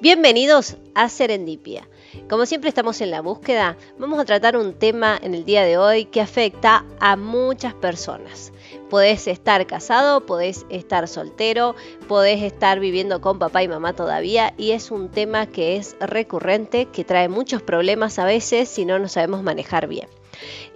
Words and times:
Bienvenidos 0.00 0.76
a 0.94 1.08
Serendipia. 1.08 1.88
Como 2.30 2.46
siempre 2.46 2.68
estamos 2.68 3.00
en 3.00 3.10
la 3.10 3.20
búsqueda, 3.20 3.76
vamos 3.98 4.20
a 4.20 4.24
tratar 4.24 4.56
un 4.56 4.74
tema 4.74 5.18
en 5.20 5.34
el 5.34 5.44
día 5.44 5.64
de 5.64 5.76
hoy 5.76 6.04
que 6.04 6.20
afecta 6.20 6.84
a 7.00 7.16
muchas 7.16 7.74
personas. 7.74 8.52
Podés 8.88 9.26
estar 9.26 9.66
casado, 9.66 10.24
podés 10.24 10.66
estar 10.70 11.08
soltero, 11.08 11.74
podés 12.06 12.44
estar 12.44 12.78
viviendo 12.78 13.20
con 13.20 13.40
papá 13.40 13.64
y 13.64 13.68
mamá 13.68 13.92
todavía 13.92 14.54
y 14.56 14.70
es 14.70 14.92
un 14.92 15.08
tema 15.08 15.46
que 15.46 15.76
es 15.76 15.96
recurrente, 15.98 16.86
que 16.86 17.02
trae 17.02 17.28
muchos 17.28 17.60
problemas 17.60 18.20
a 18.20 18.24
veces 18.24 18.68
si 18.68 18.84
no 18.84 19.00
nos 19.00 19.12
sabemos 19.12 19.42
manejar 19.42 19.88
bien. 19.88 20.08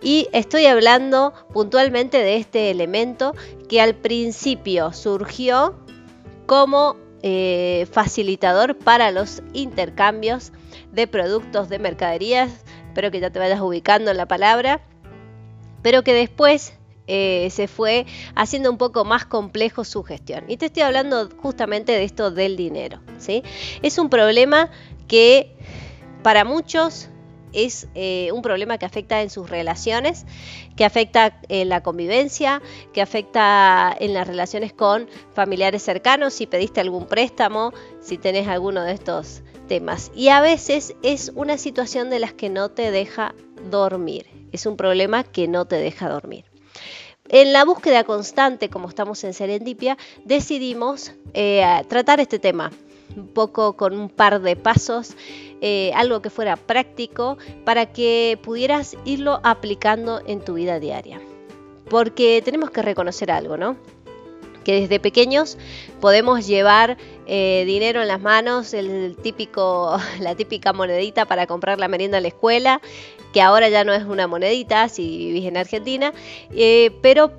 Y 0.03 0.27
estoy 0.33 0.67
hablando 0.67 1.33
puntualmente 1.53 2.19
de 2.19 2.39
este 2.39 2.73
elemento 2.73 3.37
que 3.69 3.81
al 3.81 3.95
principio 3.95 4.93
surgió 4.93 5.77
como 6.47 6.97
eh, 7.23 7.87
facilitador 7.91 8.77
para 8.77 9.11
los 9.11 9.43
intercambios 9.53 10.53
de 10.93 11.07
productos 11.07 11.69
de 11.69 11.79
mercaderías. 11.79 12.51
Espero 12.89 13.11
que 13.11 13.21
ya 13.21 13.31
te 13.31 13.39
vayas 13.39 13.61
ubicando 13.61 14.11
en 14.11 14.17
la 14.17 14.27
palabra. 14.27 14.81
Pero 15.83 16.05
que 16.05 16.15
después 16.15 16.75
eh, 17.07 17.49
se 17.51 17.69
fue 17.69 18.07
haciendo 18.35 18.71
un 18.71 18.79
poco 18.79 19.05
más 19.05 19.25
complejo 19.25 19.85
su 19.85 20.03
gestión. 20.03 20.45
Y 20.49 20.57
te 20.57 20.67
estoy 20.67 20.83
hablando 20.83 21.29
justamente 21.41 21.93
de 21.93 22.05
esto 22.05 22.31
del 22.31 22.57
dinero. 22.57 23.01
¿sí? 23.19 23.43
Es 23.83 23.99
un 23.99 24.09
problema 24.09 24.71
que 25.09 25.57
para 26.23 26.45
muchos 26.45 27.09
es 27.53 27.89
eh, 27.95 28.31
un 28.33 28.43
problema 28.43 28.79
que 28.79 28.87
afecta 28.87 29.21
en 29.23 29.31
sus 29.31 29.51
relaciones, 29.51 30.25
que 30.77 30.85
afecta 30.85 31.41
en 31.49 31.69
la 31.69 31.83
convivencia, 31.83 32.63
que 32.93 33.03
afecta 33.03 33.95
en 33.99 34.15
las 34.15 34.27
relaciones 34.27 34.73
con 34.73 35.09
familiares 35.35 35.83
cercanos, 35.83 36.35
si 36.35 36.47
pediste 36.47 36.81
algún 36.81 37.07
préstamo, 37.07 37.73
si 38.01 38.19
tenés 38.19 38.49
alguno 38.49 38.83
de 38.83 38.93
estos 38.93 39.43
temas. 39.69 40.11
Y 40.15 40.29
a 40.29 40.41
veces 40.41 40.95
es 41.03 41.33
una 41.35 41.59
situación 41.59 42.11
de 42.11 42.19
las 42.19 42.33
que 42.33 42.49
no 42.49 42.71
te 42.71 42.91
deja 42.91 43.35
dormir, 43.71 44.27
es 44.53 44.67
un 44.67 44.77
problema 44.77 45.25
que 45.25 45.49
no 45.49 45.67
te 45.67 45.77
deja 45.77 46.09
dormir. 46.09 46.45
En 47.29 47.53
la 47.53 47.65
búsqueda 47.65 48.05
constante, 48.05 48.69
como 48.69 48.89
estamos 48.89 49.23
en 49.25 49.33
Serendipia, 49.33 49.97
decidimos 50.25 51.13
eh, 51.35 51.65
tratar 51.89 52.21
este 52.21 52.39
tema 52.39 52.71
un 53.17 53.29
poco 53.29 53.77
con 53.77 53.99
un 53.99 54.09
par 54.09 54.41
de 54.41 54.57
pasos, 54.57 55.15
eh, 55.65 55.93
algo 55.95 56.21
que 56.21 56.29
fuera 56.29 56.57
práctico 56.57 57.39
para 57.65 57.87
que 57.87 58.37
pudieras 58.43 58.97
irlo 59.05 59.39
aplicando 59.45 60.21
en 60.27 60.41
tu 60.41 60.55
vida 60.55 60.81
diaria. 60.81 61.21
Porque 61.89 62.43
tenemos 62.45 62.71
que 62.71 62.83
reconocer 62.83 63.31
algo, 63.31 63.57
¿no? 63.57 63.77
que 64.65 64.81
desde 64.81 65.01
pequeños 65.01 65.59
podemos 66.01 66.47
llevar 66.47 66.97
eh, 67.27 67.63
dinero 67.67 68.03
en 68.03 68.09
las 68.09 68.21
manos, 68.21 68.73
la 70.21 70.35
típica 70.35 70.73
monedita 70.73 71.27
para 71.27 71.47
comprar 71.47 71.79
la 71.79 71.87
merienda 71.87 72.19
en 72.19 72.23
la 72.23 72.29
escuela, 72.29 72.81
que 73.33 73.41
ahora 73.41 73.69
ya 73.69 73.85
no 73.85 73.93
es 73.93 74.05
una 74.05 74.27
monedita 74.27 74.89
si 74.89 75.17
vivís 75.17 75.47
en 75.47 75.57
Argentina, 75.57 76.13
eh, 76.51 76.91
pero 77.03 77.31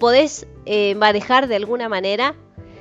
podés 0.00 0.46
manejar 0.96 1.48
de 1.48 1.56
alguna 1.56 1.88
manera 1.88 2.36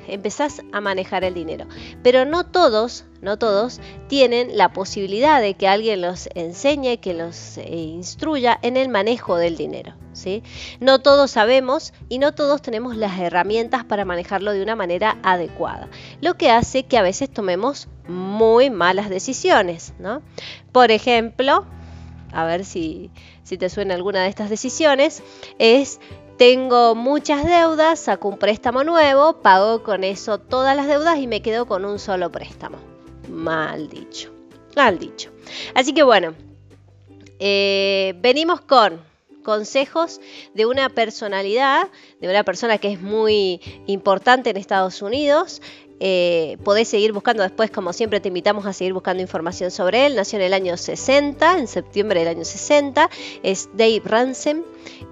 empezás 0.10 0.62
a 0.72 0.82
manejar 0.82 1.24
el 1.24 1.34
dinero. 1.34 1.66
Pero 2.04 2.26
no 2.26 2.46
todos, 2.46 3.06
no 3.22 3.38
todos 3.38 3.80
tienen 4.08 4.58
la 4.58 4.74
posibilidad 4.74 5.42
de 5.42 5.56
que 5.56 5.68
alguien 5.68 6.02
los 6.02 6.30
enseñe, 6.36 6.98
que 6.98 7.14
los 7.14 7.58
eh, 7.58 7.68
instruya 7.70 8.60
en 8.62 8.78
el 8.78 8.90
manejo 8.90 9.38
del 9.38 9.58
dinero. 9.58 9.94
¿sí? 10.14 10.44
No 10.80 11.00
todos 11.00 11.32
sabemos 11.32 11.94
y 12.10 12.20
no 12.20 12.34
todos 12.34 12.62
tenemos 12.62 12.96
las 12.96 13.20
herramientas 13.20 13.84
para 13.84 14.06
manejarlo 14.06 14.54
de 14.54 14.64
una 14.64 14.76
manera 14.76 15.18
adecuada. 15.24 15.90
Lo 16.22 16.36
que 16.36 16.52
hace 16.52 16.84
que 16.84 16.98
a 16.98 17.02
veces 17.02 17.30
tomemos 17.30 17.88
muy 18.08 18.70
malas 18.70 19.10
decisiones. 19.10 19.94
¿no? 20.00 20.22
Por 20.72 20.92
ejemplo, 20.92 21.66
a 22.32 22.46
ver 22.46 22.66
si, 22.66 23.12
si 23.44 23.58
te 23.58 23.70
suena 23.70 23.96
alguna 23.96 24.24
de 24.24 24.30
estas 24.30 24.50
decisiones, 24.50 25.24
es 25.58 26.00
tengo 26.40 26.96
muchas 26.96 27.44
deudas, 27.44 28.00
saco 28.00 28.30
un 28.30 28.38
préstamo 28.38 28.86
nuevo, 28.86 29.42
pago 29.42 29.84
con 29.84 30.06
eso 30.06 30.40
todas 30.40 30.74
las 30.74 30.88
deudas 30.88 31.20
y 31.20 31.28
me 31.28 31.42
quedo 31.42 31.66
con 31.66 31.84
un 31.84 32.00
solo 32.00 32.32
préstamo. 32.32 32.78
Mal 33.28 33.90
dicho, 33.90 34.32
mal 34.74 34.98
dicho. 34.98 35.32
Así 35.76 35.94
que 35.94 36.02
bueno, 36.02 36.34
eh, 37.40 38.16
venimos 38.22 38.62
con 38.62 39.02
consejos 39.44 40.22
de 40.54 40.66
una 40.66 40.88
personalidad, 40.88 41.90
de 42.22 42.30
una 42.30 42.46
persona 42.46 42.78
que 42.78 42.94
es 42.94 43.02
muy 43.02 43.60
importante 43.86 44.50
en 44.50 44.56
Estados 44.56 45.02
Unidos, 45.02 45.62
eh, 46.00 46.58
podés 46.64 46.88
seguir 46.88 47.12
buscando 47.12 47.44
después, 47.44 47.72
como 47.72 47.92
siempre 47.94 48.20
te 48.20 48.30
invitamos 48.30 48.66
a 48.66 48.74
seguir 48.74 48.94
buscando 48.94 49.22
información 49.22 49.72
sobre 49.72 50.06
él. 50.06 50.16
Nació 50.16 50.40
en 50.40 50.46
el 50.46 50.54
año 50.54 50.78
60, 50.78 51.60
en 51.60 51.68
septiembre 51.68 52.20
del 52.20 52.30
año 52.30 52.46
60. 52.46 53.10
Es 53.44 53.70
Dave 53.74 54.02
Ransom. 54.06 54.64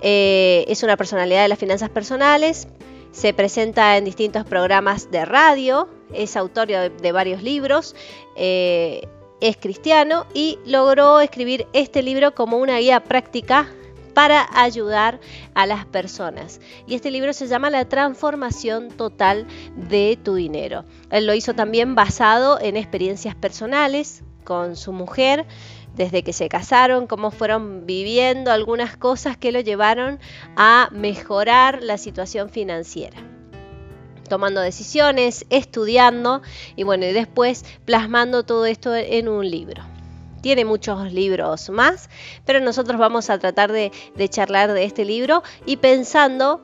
Eh, 0.01 0.65
es 0.67 0.83
una 0.83 0.97
personalidad 0.97 1.43
de 1.43 1.49
las 1.49 1.59
finanzas 1.59 1.89
personales. 1.89 2.67
Se 3.11 3.33
presenta 3.33 3.97
en 3.97 4.05
distintos 4.05 4.45
programas 4.45 5.11
de 5.11 5.25
radio. 5.25 5.89
Es 6.13 6.37
autor 6.37 6.67
de, 6.67 7.11
varios 7.11 7.43
libros. 7.43 7.95
Eh, 8.35 9.07
es 9.41 9.57
cristiano 9.57 10.25
y 10.33 10.57
logró 10.65 11.19
escribir 11.19 11.67
este 11.73 12.01
libro 12.01 12.33
como 12.33 12.57
una 12.57 12.79
guía 12.79 13.03
práctica 13.03 13.67
para 14.17 14.47
ayudar 14.51 15.19
a 15.53 15.67
las 15.67 15.85
personas. 15.85 16.59
Y 16.87 16.95
este 16.95 17.11
libro 17.11 17.33
se 17.33 17.45
llama 17.45 17.69
La 17.69 17.85
transformación 17.85 18.89
total 18.89 19.45
de 19.75 20.17
tu 20.23 20.33
dinero. 20.33 20.85
Él 21.11 21.27
lo 21.27 21.35
hizo 21.35 21.53
también 21.53 21.93
basado 21.93 22.59
en 22.59 22.77
experiencias 22.77 23.35
personales 23.35 24.23
con 24.43 24.75
su 24.75 24.91
mujer, 24.91 25.45
desde 25.93 26.23
que 26.23 26.33
se 26.33 26.49
casaron, 26.49 27.05
cómo 27.05 27.29
fueron 27.29 27.85
viviendo 27.85 28.51
algunas 28.51 28.97
cosas 28.97 29.37
que 29.37 29.51
lo 29.51 29.59
llevaron 29.59 30.17
a 30.55 30.89
mejorar 30.91 31.83
la 31.83 31.99
situación 31.99 32.49
financiera 32.49 33.19
tomando 34.27 34.61
decisiones, 34.61 35.45
estudiando 35.51 36.41
y 36.75 36.83
bueno, 36.83 37.05
y 37.05 37.13
después 37.13 37.63
plasmando 37.85 38.43
todo 38.43 38.65
esto 38.65 38.95
en 38.95 39.29
un 39.29 39.47
libro 39.47 39.83
tiene 40.47 40.63
muchos 40.63 41.11
libros 41.11 41.69
más, 41.69 42.09
pero 42.45 42.61
nosotros 42.61 42.97
vamos 42.97 43.29
a 43.29 43.37
tratar 43.37 43.69
de, 43.69 43.91
charlar 44.29 44.71
de 44.71 44.85
este 44.85 45.03
libro 45.03 45.43
y 45.65 45.75
pensando 45.75 46.61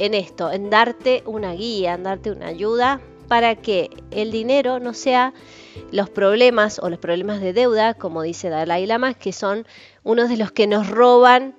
en 0.00 0.14
esto, 0.14 0.50
en 0.50 0.68
darte 0.68 1.22
una 1.26 1.52
guía, 1.52 1.94
en 1.94 2.02
darte 2.02 2.32
una 2.32 2.48
ayuda 2.48 3.00
para 3.28 3.54
que 3.54 3.88
el 4.10 4.32
dinero 4.32 4.80
no 4.80 4.94
sea 4.94 5.32
los 5.92 6.10
problemas 6.10 6.80
o 6.80 6.90
los 6.90 6.98
problemas 6.98 7.40
de 7.40 7.52
deuda, 7.52 7.94
como 7.94 8.22
dice 8.22 8.48
Dalai 8.48 8.84
Lama, 8.84 9.14
que 9.14 9.32
son 9.32 9.64
unos 10.02 10.28
de 10.28 10.36
los 10.36 10.50
que 10.50 10.66
nos 10.66 10.88
roban 10.88 11.54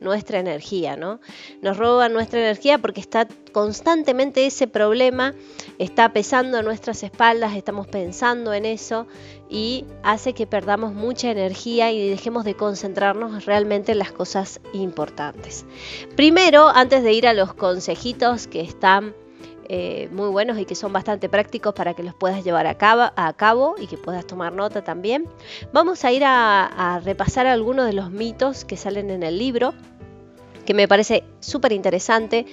nuestra 0.00 0.38
energía, 0.38 0.96
¿no? 0.96 1.20
Nos 1.60 1.76
roban 1.76 2.14
nuestra 2.14 2.40
energía 2.40 2.78
porque 2.78 3.00
está 3.00 3.28
constantemente 3.52 4.46
ese 4.46 4.66
problema, 4.66 5.34
está 5.78 6.12
pesando 6.14 6.58
en 6.58 6.64
nuestras 6.64 7.02
espaldas, 7.02 7.54
estamos 7.54 7.86
pensando 7.86 8.54
en 8.54 8.64
eso 8.64 9.06
y 9.48 9.84
hace 10.02 10.32
que 10.32 10.46
perdamos 10.46 10.92
mucha 10.92 11.30
energía 11.30 11.92
y 11.92 12.08
dejemos 12.08 12.44
de 12.44 12.54
concentrarnos 12.54 13.44
realmente 13.44 13.92
en 13.92 13.98
las 13.98 14.12
cosas 14.12 14.60
importantes. 14.72 15.64
Primero, 16.16 16.68
antes 16.68 17.02
de 17.02 17.12
ir 17.12 17.26
a 17.26 17.34
los 17.34 17.54
consejitos 17.54 18.46
que 18.46 18.60
están 18.60 19.14
eh, 19.68 20.08
muy 20.12 20.28
buenos 20.28 20.58
y 20.58 20.64
que 20.64 20.76
son 20.76 20.92
bastante 20.92 21.28
prácticos 21.28 21.74
para 21.74 21.94
que 21.94 22.04
los 22.04 22.14
puedas 22.14 22.44
llevar 22.44 22.66
a 22.66 22.76
cabo, 22.76 23.74
y 23.78 23.86
que 23.88 23.96
puedas 23.96 24.26
tomar 24.26 24.52
nota 24.52 24.84
también. 24.84 25.28
Vamos 25.72 26.04
a 26.04 26.12
ir 26.12 26.22
a, 26.24 27.00
repasar 27.04 27.46
algunos 27.46 27.86
de 27.86 27.92
los 27.92 28.10
mitos 28.10 28.64
que 28.64 28.76
salen 28.76 29.10
en 29.10 29.22
el 29.22 29.38
libro, 29.38 29.74
que 30.64 30.74
me 30.74 30.86
parece 30.86 31.24
súper 31.40 31.72
interesante 31.72 32.46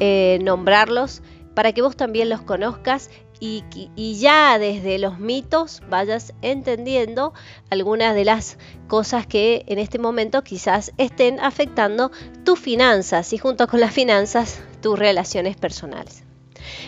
eh, 0.00 0.38
nombrarlos 0.42 1.22
para 1.54 1.72
que 1.72 1.82
vos 1.82 1.96
también 1.96 2.28
los 2.28 2.42
conozcas 2.42 3.10
y, 3.40 4.18
ya 4.18 4.58
desde 4.58 4.98
los 4.98 5.18
mitos 5.18 5.82
vayas 5.88 6.34
entendiendo 6.42 7.32
algunas 7.70 8.14
de 8.14 8.24
las 8.24 8.58
cosas 8.88 9.26
que 9.26 9.64
en 9.66 9.78
este 9.78 9.98
momento 9.98 10.42
quizás 10.42 10.92
estén 10.98 11.38
afectando 11.40 12.10
tus 12.44 12.58
finanzas 12.58 13.32
y 13.32 13.38
junto 13.38 13.68
con 13.68 13.80
las 13.80 13.92
finanzas 13.92 14.60
tus 14.80 14.98
relaciones 14.98 15.56
personales. 15.56 16.24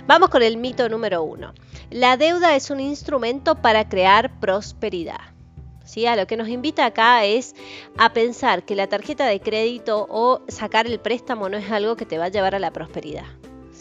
Vamos 0.07 0.31
con 0.31 0.43
el 0.43 0.57
mito 0.57 0.89
número 0.89 1.23
uno. 1.23 1.55
La 1.91 2.17
deuda 2.17 2.57
es 2.57 2.71
un 2.71 2.81
instrumento 2.81 3.57
para 3.57 3.89
crear 3.89 4.39
prosperidad. 4.41 5.21
¿Sí? 5.85 6.07
Lo 6.17 6.27
que 6.29 6.37
nos 6.37 6.49
invita 6.49 6.87
acá 6.87 7.25
es 7.25 7.57
a 7.99 8.13
pensar 8.13 8.65
que 8.65 8.77
la 8.77 8.87
tarjeta 8.87 9.27
de 9.27 9.41
crédito 9.41 10.07
o 10.09 10.43
sacar 10.47 10.87
el 10.87 11.01
préstamo 11.01 11.49
no 11.49 11.57
es 11.57 11.69
algo 11.73 11.97
que 11.97 12.07
te 12.07 12.17
va 12.17 12.27
a 12.27 12.29
llevar 12.29 12.55
a 12.55 12.61
la 12.61 12.73
prosperidad. 12.73 13.25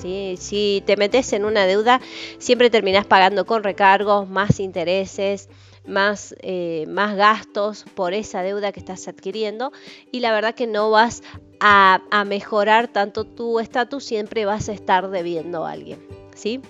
Si 0.02 0.84
te 0.86 0.98
metes 0.98 1.34
en 1.34 1.46
una 1.46 1.66
deuda, 1.66 2.00
siempre 2.38 2.70
terminás 2.70 3.06
pagando 3.06 3.46
con 3.46 3.64
recargos, 3.64 4.30
más 4.30 4.60
intereses, 4.60 5.50
más, 5.86 6.36
eh, 6.42 6.86
más 6.88 7.16
gastos 7.16 7.86
por 7.96 8.14
esa 8.14 8.42
deuda 8.42 8.72
que 8.72 8.80
estás 8.80 9.08
adquiriendo 9.08 9.72
y 10.12 10.20
la 10.20 10.32
verdad 10.32 10.56
que 10.56 10.68
no 10.68 10.92
vas 10.92 11.24
a, 11.60 12.02
mejorar 12.26 12.88
tanto 12.88 13.26
tu 13.26 13.60
estatus, 13.60 14.06
siempre 14.06 14.46
vas 14.46 14.70
a 14.70 14.74
estar 14.74 15.10
debiendo 15.10 15.66
a 15.66 15.72
alguien. 15.72 16.00
¿sí? 16.36 16.62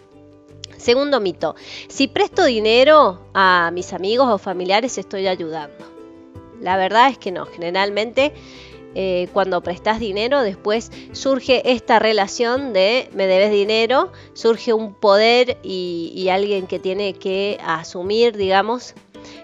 Segundo 0.77 1.19
mito, 1.19 1.55
si 1.87 2.07
presto 2.07 2.45
dinero 2.45 3.29
a 3.33 3.69
mis 3.73 3.93
amigos 3.93 4.27
o 4.29 4.37
familiares 4.37 4.97
estoy 4.97 5.27
ayudando. 5.27 5.85
La 6.61 6.77
verdad 6.77 7.09
es 7.09 7.17
que 7.17 7.31
no, 7.31 7.45
generalmente 7.45 8.33
eh, 8.95 9.27
cuando 9.33 9.61
prestas 9.61 9.99
dinero 9.99 10.41
después 10.41 10.91
surge 11.11 11.71
esta 11.71 11.99
relación 11.99 12.73
de 12.73 13.09
me 13.13 13.27
debes 13.27 13.51
dinero, 13.51 14.11
surge 14.33 14.73
un 14.73 14.93
poder 14.93 15.57
y, 15.63 16.27
alguien 16.29 16.67
que 16.67 16.79
tiene 16.79 17.13
que 17.13 17.59
asumir, 17.63 18.37
digamos, 18.37 18.93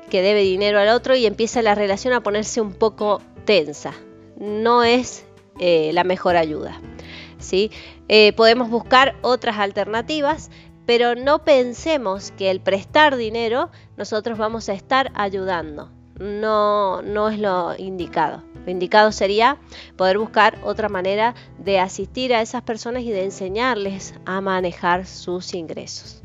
que 0.09 0.21
debe 0.21 0.41
dinero 0.41 0.79
al 0.79 0.89
otro 0.89 1.15
y 1.15 1.25
empieza 1.25 1.61
la 1.61 1.75
relación 1.75 2.13
a 2.13 2.21
ponerse 2.21 2.61
un 2.61 2.73
poco 2.73 3.21
tensa. 3.45 3.93
No 4.37 4.83
es 4.83 5.25
eh, 5.59 5.91
la 5.93 6.03
mejor 6.03 6.37
ayuda. 6.37 6.79
¿sí? 7.39 7.71
Eh, 8.07 8.33
podemos 8.33 8.69
buscar 8.69 9.15
otras 9.21 9.57
alternativas, 9.57 10.49
pero 10.85 11.15
no 11.15 11.43
pensemos 11.43 12.31
que 12.31 12.51
el 12.51 12.59
prestar 12.59 13.15
dinero 13.15 13.69
nosotros 13.97 14.37
vamos 14.37 14.69
a 14.69 14.73
estar 14.73 15.11
ayudando. 15.15 15.91
No, 16.19 17.01
no 17.01 17.29
es 17.29 17.39
lo 17.39 17.75
indicado. 17.77 18.43
Lo 18.65 18.71
indicado 18.71 19.11
sería 19.11 19.57
poder 19.95 20.17
buscar 20.17 20.59
otra 20.63 20.89
manera 20.89 21.35
de 21.59 21.79
asistir 21.79 22.33
a 22.33 22.41
esas 22.41 22.63
personas 22.63 23.03
y 23.03 23.11
de 23.11 23.23
enseñarles 23.23 24.15
a 24.25 24.41
manejar 24.41 25.05
sus 25.05 25.53
ingresos. 25.53 26.23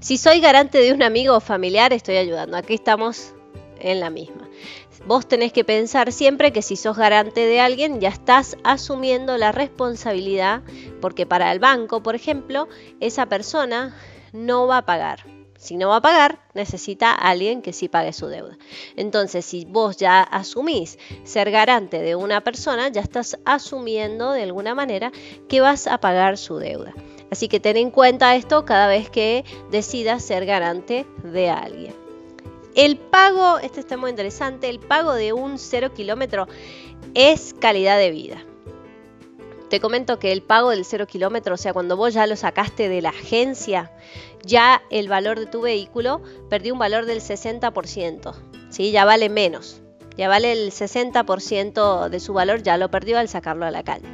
Si 0.00 0.16
soy 0.18 0.40
garante 0.40 0.78
de 0.78 0.92
un 0.92 1.02
amigo 1.02 1.36
o 1.36 1.40
familiar, 1.40 1.92
estoy 1.92 2.16
ayudando. 2.16 2.56
Aquí 2.56 2.74
estamos 2.74 3.34
en 3.80 4.00
la 4.00 4.10
misma. 4.10 4.48
Vos 5.06 5.26
tenés 5.26 5.52
que 5.52 5.64
pensar 5.64 6.12
siempre 6.12 6.52
que 6.52 6.62
si 6.62 6.76
sos 6.76 6.96
garante 6.96 7.44
de 7.44 7.60
alguien 7.60 8.00
ya 8.00 8.08
estás 8.08 8.56
asumiendo 8.62 9.36
la 9.36 9.50
responsabilidad 9.50 10.62
porque 11.00 11.26
para 11.26 11.50
el 11.50 11.58
banco, 11.58 12.02
por 12.02 12.14
ejemplo, 12.14 12.68
esa 13.00 13.26
persona 13.26 13.96
no 14.32 14.68
va 14.68 14.78
a 14.78 14.86
pagar. 14.86 15.31
Si 15.62 15.76
no 15.76 15.90
va 15.90 15.96
a 15.98 16.02
pagar, 16.02 16.40
necesita 16.54 17.12
a 17.12 17.30
alguien 17.30 17.62
que 17.62 17.72
sí 17.72 17.88
pague 17.88 18.12
su 18.12 18.26
deuda. 18.26 18.58
Entonces, 18.96 19.44
si 19.44 19.64
vos 19.64 19.96
ya 19.96 20.20
asumís 20.20 20.98
ser 21.22 21.52
garante 21.52 22.02
de 22.02 22.16
una 22.16 22.40
persona, 22.40 22.88
ya 22.88 23.00
estás 23.00 23.38
asumiendo 23.44 24.32
de 24.32 24.42
alguna 24.42 24.74
manera 24.74 25.12
que 25.48 25.60
vas 25.60 25.86
a 25.86 25.98
pagar 25.98 26.36
su 26.36 26.58
deuda. 26.58 26.92
Así 27.30 27.46
que 27.46 27.60
ten 27.60 27.76
en 27.76 27.92
cuenta 27.92 28.34
esto 28.34 28.64
cada 28.64 28.88
vez 28.88 29.08
que 29.08 29.44
decidas 29.70 30.24
ser 30.24 30.46
garante 30.46 31.06
de 31.22 31.50
alguien. 31.50 31.94
El 32.74 32.98
pago, 32.98 33.60
este 33.60 33.78
está 33.78 33.96
muy 33.96 34.10
interesante, 34.10 34.68
el 34.68 34.80
pago 34.80 35.12
de 35.12 35.32
un 35.32 35.60
cero 35.60 35.94
kilómetro 35.94 36.48
es 37.14 37.54
calidad 37.54 37.98
de 37.98 38.10
vida. 38.10 38.44
Te 39.72 39.80
comento 39.80 40.18
que 40.18 40.32
el 40.32 40.42
pago 40.42 40.68
del 40.68 40.84
cero 40.84 41.06
kilómetro, 41.06 41.54
o 41.54 41.56
sea, 41.56 41.72
cuando 41.72 41.96
vos 41.96 42.12
ya 42.12 42.26
lo 42.26 42.36
sacaste 42.36 42.90
de 42.90 43.00
la 43.00 43.08
agencia, 43.08 43.90
ya 44.44 44.82
el 44.90 45.08
valor 45.08 45.40
de 45.40 45.46
tu 45.46 45.62
vehículo 45.62 46.20
perdió 46.50 46.74
un 46.74 46.78
valor 46.78 47.06
del 47.06 47.22
60%, 47.22 48.34
¿sí? 48.68 48.90
ya 48.90 49.06
vale 49.06 49.30
menos, 49.30 49.80
ya 50.14 50.28
vale 50.28 50.52
el 50.52 50.72
60% 50.72 52.10
de 52.10 52.20
su 52.20 52.34
valor, 52.34 52.62
ya 52.62 52.76
lo 52.76 52.90
perdió 52.90 53.18
al 53.18 53.30
sacarlo 53.30 53.64
a 53.64 53.70
la 53.70 53.82
calle. 53.82 54.04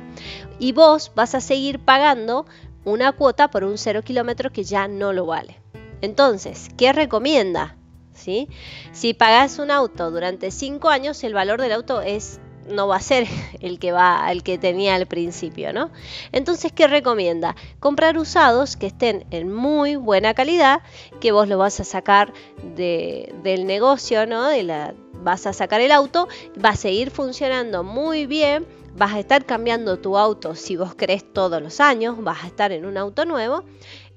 Y 0.60 0.70
vos 0.70 1.10
vas 1.16 1.34
a 1.34 1.40
seguir 1.40 1.81
pagando 1.81 2.46
una 2.84 3.10
cuota 3.10 3.50
por 3.50 3.64
un 3.64 3.78
cero 3.78 4.02
kilómetro 4.02 4.52
que 4.52 4.62
ya 4.62 4.87
no 4.87 5.12
lo 5.12 5.26
vale. 5.26 5.56
Entonces, 6.02 6.69
¿qué 6.76 6.93
recomienda? 6.93 7.76
Si 8.14 9.14
pagas 9.14 9.58
un 9.58 9.72
auto 9.72 10.12
durante 10.12 10.52
5 10.52 10.88
años, 10.88 11.25
el 11.25 11.34
valor 11.34 11.60
del 11.60 11.72
auto 11.72 12.00
es 12.00 12.38
no 12.70 12.88
va 12.88 12.97
a 12.97 13.00
ser 13.00 13.26
el 13.61 13.79
que 13.79 13.93
va 13.93 14.31
el 14.31 14.43
que 14.43 14.59
tenía 14.59 14.94
al 14.94 15.06
principio, 15.06 15.73
¿no? 15.73 15.91
Entonces, 16.32 16.73
¿qué 16.73 16.87
recomienda? 16.87 17.56
Comprar 17.81 18.19
usados 18.19 18.76
que 18.76 18.87
estén 18.87 19.26
en 19.31 19.53
muy 19.53 19.97
buena 19.97 20.35
calidad, 20.35 20.81
que 21.20 21.32
vos 21.32 21.49
lo 21.49 21.59
vas 21.59 21.81
a 21.81 21.85
sacar 21.85 22.32
del 22.75 23.67
negocio, 23.67 24.26
¿no? 24.26 24.49
De 24.49 24.62
la, 24.62 24.94
vas 25.23 25.47
a 25.47 25.53
sacar 25.53 25.81
el 25.81 25.93
auto, 25.93 26.29
va 26.65 26.70
a 26.70 26.76
seguir 26.76 27.11
funcionando 27.11 27.82
muy 27.82 28.26
bien, 28.26 28.67
vas 28.97 29.15
a 29.15 29.20
estar 29.20 29.44
cambiando 29.44 29.99
tu 29.99 30.17
auto 30.17 30.55
si 30.55 30.76
vos 30.76 30.94
crees 30.97 31.32
todos 31.32 31.62
los 31.62 31.81
años, 31.81 32.23
vas 32.23 32.44
a 32.44 32.47
estar 32.49 32.73
en 32.73 32.85
un 32.85 32.97
auto 32.97 33.25
nuevo 33.25 33.65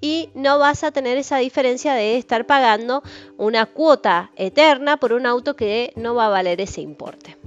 y 0.01 0.29
no 0.33 0.57
vas 0.57 0.83
a 0.83 0.91
tener 0.91 1.17
esa 1.17 1.37
diferencia 1.37 1.93
de 1.93 2.17
estar 2.17 2.45
pagando 2.47 3.03
una 3.37 3.67
cuota 3.67 4.31
eterna 4.35 4.97
por 4.97 5.13
un 5.13 5.25
auto 5.25 5.55
que 5.55 5.93
no 5.95 6.15
va 6.15 6.25
a 6.25 6.29
valer 6.29 6.59
ese 6.59 6.81
importe. 6.81 7.37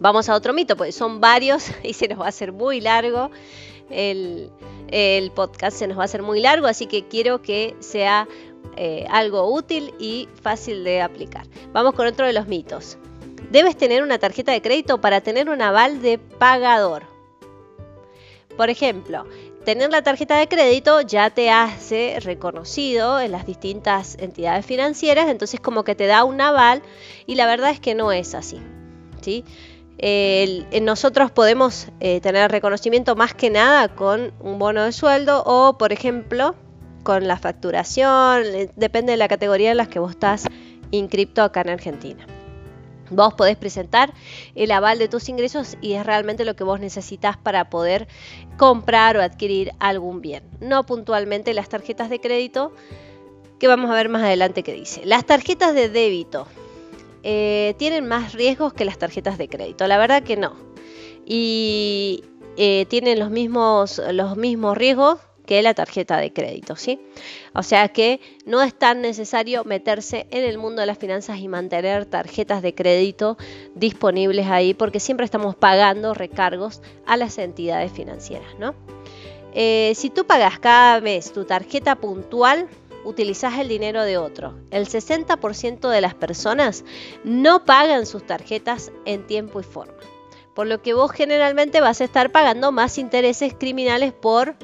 Vamos 0.00 0.28
a 0.28 0.34
otro 0.34 0.52
mito, 0.52 0.76
pues 0.76 0.94
son 0.94 1.20
varios 1.20 1.70
y 1.82 1.92
se 1.92 2.08
nos 2.08 2.20
va 2.20 2.26
a 2.26 2.28
hacer 2.28 2.52
muy 2.52 2.80
largo 2.80 3.30
el, 3.90 4.50
podcast, 5.34 5.76
se 5.76 5.86
nos 5.86 5.98
va 5.98 6.02
a 6.02 6.04
hacer 6.04 6.22
muy 6.22 6.40
largo, 6.40 6.66
así 6.66 6.86
que 6.86 7.06
quiero 7.06 7.42
que 7.42 7.76
sea 7.80 8.28
eh, 8.76 9.06
algo 9.10 9.52
útil 9.52 9.92
y 9.98 10.28
fácil 10.42 10.84
de 10.84 11.02
aplicar. 11.02 11.46
Vamos 11.72 11.94
con 11.94 12.06
otro 12.06 12.26
de 12.26 12.32
los 12.32 12.46
mitos. 12.46 12.96
Debes 13.50 13.76
tener 13.76 14.02
una 14.02 14.18
tarjeta 14.18 14.52
de 14.52 14.62
crédito 14.62 15.00
para 15.00 15.20
tener 15.20 15.48
un 15.48 15.60
aval 15.60 16.00
de 16.00 16.18
pagador. 16.18 17.02
Por 18.56 18.70
ejemplo, 18.70 19.26
Tener 19.64 19.90
la 19.90 20.02
tarjeta 20.02 20.36
de 20.36 20.46
crédito 20.46 21.00
ya 21.00 21.30
te 21.30 21.50
hace 21.50 22.18
reconocido 22.20 23.18
en 23.18 23.32
las 23.32 23.46
distintas 23.46 24.14
entidades 24.18 24.66
financieras, 24.66 25.30
entonces 25.30 25.58
como 25.58 25.84
que 25.84 25.94
te 25.94 26.04
da 26.04 26.24
un 26.24 26.38
aval 26.42 26.82
y 27.26 27.36
la 27.36 27.46
verdad 27.46 27.70
es 27.70 27.80
que 27.80 27.94
no 27.94 28.12
es 28.12 28.34
así. 28.34 28.60
¿sí? 29.22 29.42
Nosotros 30.82 31.30
podemos 31.30 31.88
eh, 32.00 32.20
tener 32.20 32.50
reconocimiento 32.50 33.16
más 33.16 33.34
que 33.34 33.50
nada 33.50 33.88
con 33.88 34.32
un 34.40 34.58
bono 34.58 34.84
de 34.84 34.92
sueldo 34.92 35.42
o, 35.44 35.78
por 35.78 35.92
ejemplo, 35.92 36.54
con 37.02 37.28
la 37.28 37.38
facturación, 37.38 38.42
depende 38.76 39.12
de 39.12 39.16
la 39.18 39.28
categoría 39.28 39.70
en 39.70 39.76
la 39.76 39.86
que 39.86 39.98
vos 39.98 40.12
estás 40.12 40.46
inscripto 40.90 41.42
acá 41.42 41.60
en 41.60 41.70
Argentina. 41.70 42.26
Vos 43.10 43.34
podés 43.34 43.56
presentar 43.56 44.14
el 44.54 44.70
aval 44.70 44.98
de 44.98 45.08
tus 45.08 45.28
ingresos 45.28 45.76
y 45.82 45.92
es 45.92 46.06
realmente 46.06 46.44
lo 46.44 46.56
que 46.56 46.64
vos 46.64 46.80
necesitas 46.80 47.36
para 47.36 47.68
poder 47.68 48.08
comprar 48.56 49.16
o 49.16 49.22
adquirir 49.22 49.72
algún 49.78 50.22
bien. 50.22 50.42
No 50.60 50.86
puntualmente 50.86 51.52
las 51.52 51.68
tarjetas 51.68 52.08
de 52.08 52.20
crédito, 52.20 52.72
que 53.58 53.68
vamos 53.68 53.90
a 53.90 53.94
ver 53.94 54.08
más 54.08 54.22
adelante 54.22 54.62
qué 54.62 54.72
dice. 54.72 55.04
Las 55.04 55.26
tarjetas 55.26 55.74
de 55.74 55.90
débito 55.90 56.46
eh, 57.24 57.74
tienen 57.78 58.06
más 58.06 58.34
riesgos 58.34 58.74
que 58.74 58.84
las 58.84 58.98
tarjetas 58.98 59.38
de 59.38 59.48
crédito. 59.48 59.86
La 59.88 59.98
verdad 59.98 60.22
que 60.22 60.36
no. 60.36 60.54
Y 61.24 62.22
eh, 62.56 62.86
tienen 62.88 63.18
los 63.18 63.30
mismos, 63.30 64.00
los 64.12 64.36
mismos 64.36 64.76
riesgos 64.76 65.18
que 65.46 65.62
la 65.62 65.74
tarjeta 65.74 66.18
de 66.18 66.32
crédito, 66.32 66.76
¿sí? 66.76 67.00
O 67.54 67.62
sea 67.62 67.88
que 67.88 68.20
no 68.46 68.62
es 68.62 68.74
tan 68.74 69.00
necesario 69.00 69.64
meterse 69.64 70.26
en 70.30 70.44
el 70.44 70.58
mundo 70.58 70.80
de 70.80 70.86
las 70.86 70.98
finanzas 70.98 71.38
y 71.38 71.48
mantener 71.48 72.06
tarjetas 72.06 72.62
de 72.62 72.74
crédito 72.74 73.36
disponibles 73.74 74.46
ahí 74.46 74.74
porque 74.74 75.00
siempre 75.00 75.24
estamos 75.24 75.54
pagando 75.54 76.14
recargos 76.14 76.82
a 77.06 77.16
las 77.16 77.38
entidades 77.38 77.92
financieras, 77.92 78.58
¿no? 78.58 78.74
Eh, 79.56 79.92
si 79.94 80.10
tú 80.10 80.26
pagas 80.26 80.58
cada 80.58 81.00
mes 81.00 81.32
tu 81.32 81.44
tarjeta 81.44 81.94
puntual, 81.94 82.68
utilizas 83.04 83.58
el 83.58 83.68
dinero 83.68 84.02
de 84.04 84.18
otro. 84.18 84.54
El 84.70 84.86
60% 84.86 85.88
de 85.88 86.00
las 86.00 86.14
personas 86.14 86.84
no 87.22 87.64
pagan 87.64 88.06
sus 88.06 88.26
tarjetas 88.26 88.92
en 89.04 89.26
tiempo 89.26 89.60
y 89.60 89.64
forma. 89.64 89.94
Por 90.54 90.66
lo 90.66 90.82
que 90.82 90.94
vos 90.94 91.10
generalmente 91.10 91.80
vas 91.80 92.00
a 92.00 92.04
estar 92.04 92.30
pagando 92.30 92.72
más 92.72 92.98
intereses 92.98 93.54
criminales 93.58 94.12
por 94.12 94.56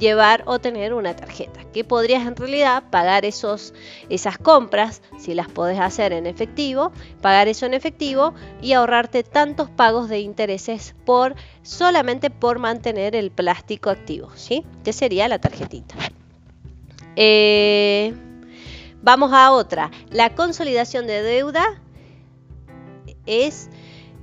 llevar 0.00 0.42
o 0.46 0.58
tener 0.58 0.94
una 0.94 1.14
tarjeta, 1.14 1.64
que 1.72 1.84
podrías 1.84 2.26
en 2.26 2.36
realidad 2.36 2.84
pagar 2.90 3.24
esos, 3.24 3.74
esas 4.08 4.38
compras, 4.38 5.02
si 5.18 5.34
las 5.34 5.48
podés 5.48 5.78
hacer 5.78 6.12
en 6.12 6.26
efectivo, 6.26 6.92
pagar 7.20 7.48
eso 7.48 7.66
en 7.66 7.74
efectivo 7.74 8.34
y 8.62 8.72
ahorrarte 8.72 9.22
tantos 9.22 9.70
pagos 9.70 10.08
de 10.08 10.20
intereses 10.20 10.94
por 11.04 11.34
solamente 11.62 12.30
por 12.30 12.58
mantener 12.58 13.14
el 13.14 13.30
plástico 13.30 13.90
activo, 13.90 14.30
¿sí? 14.34 14.64
Que 14.84 14.92
sería 14.92 15.28
la 15.28 15.38
tarjetita. 15.38 15.94
Eh, 17.22 18.14
vamos 19.02 19.30
a 19.34 19.52
otra. 19.52 19.90
La 20.08 20.34
consolidación 20.34 21.06
de 21.06 21.22
deuda 21.22 21.78
es 23.26 23.68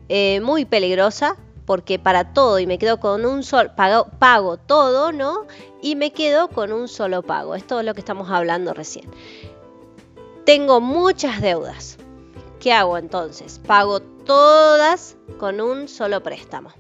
eh, 0.10 0.40
muy 0.42 0.66
peligrosa 0.66 1.38
porque 1.68 2.00
para 2.00 2.34
todo 2.34 2.58
y 2.58 2.66
me 2.66 2.80
quedo 2.80 3.00
con 3.00 3.24
un 3.28 3.44
solo 3.44 3.76
pago, 3.76 4.08
pago 4.18 4.58
todo, 4.58 5.12
¿no? 5.12 5.46
Y 5.80 5.96
me 5.96 6.12
quedo 6.12 6.48
con 6.48 6.74
un 6.74 6.88
solo 6.88 7.22
pago. 7.22 7.54
Esto 7.54 7.80
es 7.80 7.86
lo 7.86 7.94
que 7.94 8.00
estamos 8.00 8.32
hablando 8.32 8.74
recién. 8.74 9.06
Tengo 10.44 10.82
muchas 10.82 11.40
deudas. 11.40 12.00
¿Qué 12.60 12.74
hago 12.74 12.98
entonces? 12.98 13.60
Pago 13.60 14.00
todas 14.00 15.18
con 15.38 15.62
un 15.62 15.88
solo 15.88 16.24
préstamo. 16.24 16.72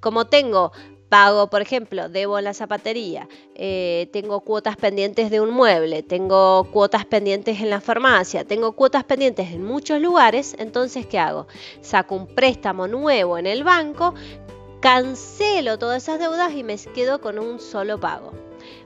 Como 0.00 0.28
tengo 0.28 0.72
pago, 1.12 1.48
por 1.48 1.60
ejemplo, 1.60 2.08
debo 2.08 2.38
en 2.38 2.44
la 2.44 2.54
zapatería, 2.54 3.28
eh, 3.54 4.08
tengo 4.14 4.40
cuotas 4.40 4.78
pendientes 4.78 5.30
de 5.30 5.42
un 5.42 5.50
mueble, 5.50 6.02
tengo 6.02 6.64
cuotas 6.72 7.04
pendientes 7.04 7.60
en 7.60 7.68
la 7.68 7.82
farmacia, 7.82 8.44
tengo 8.44 8.72
cuotas 8.72 9.04
pendientes 9.04 9.52
en 9.52 9.62
muchos 9.62 10.00
lugares, 10.00 10.56
entonces 10.58 11.04
¿qué 11.04 11.18
hago? 11.18 11.48
Saco 11.82 12.14
un 12.14 12.26
préstamo 12.26 12.88
nuevo 12.88 13.36
en 13.36 13.46
el 13.46 13.62
banco, 13.62 14.14
cancelo 14.80 15.78
todas 15.78 16.02
esas 16.02 16.18
deudas 16.18 16.54
y 16.54 16.64
me 16.64 16.78
quedo 16.78 17.20
con 17.20 17.38
un 17.38 17.60
solo 17.60 18.00
pago. 18.00 18.32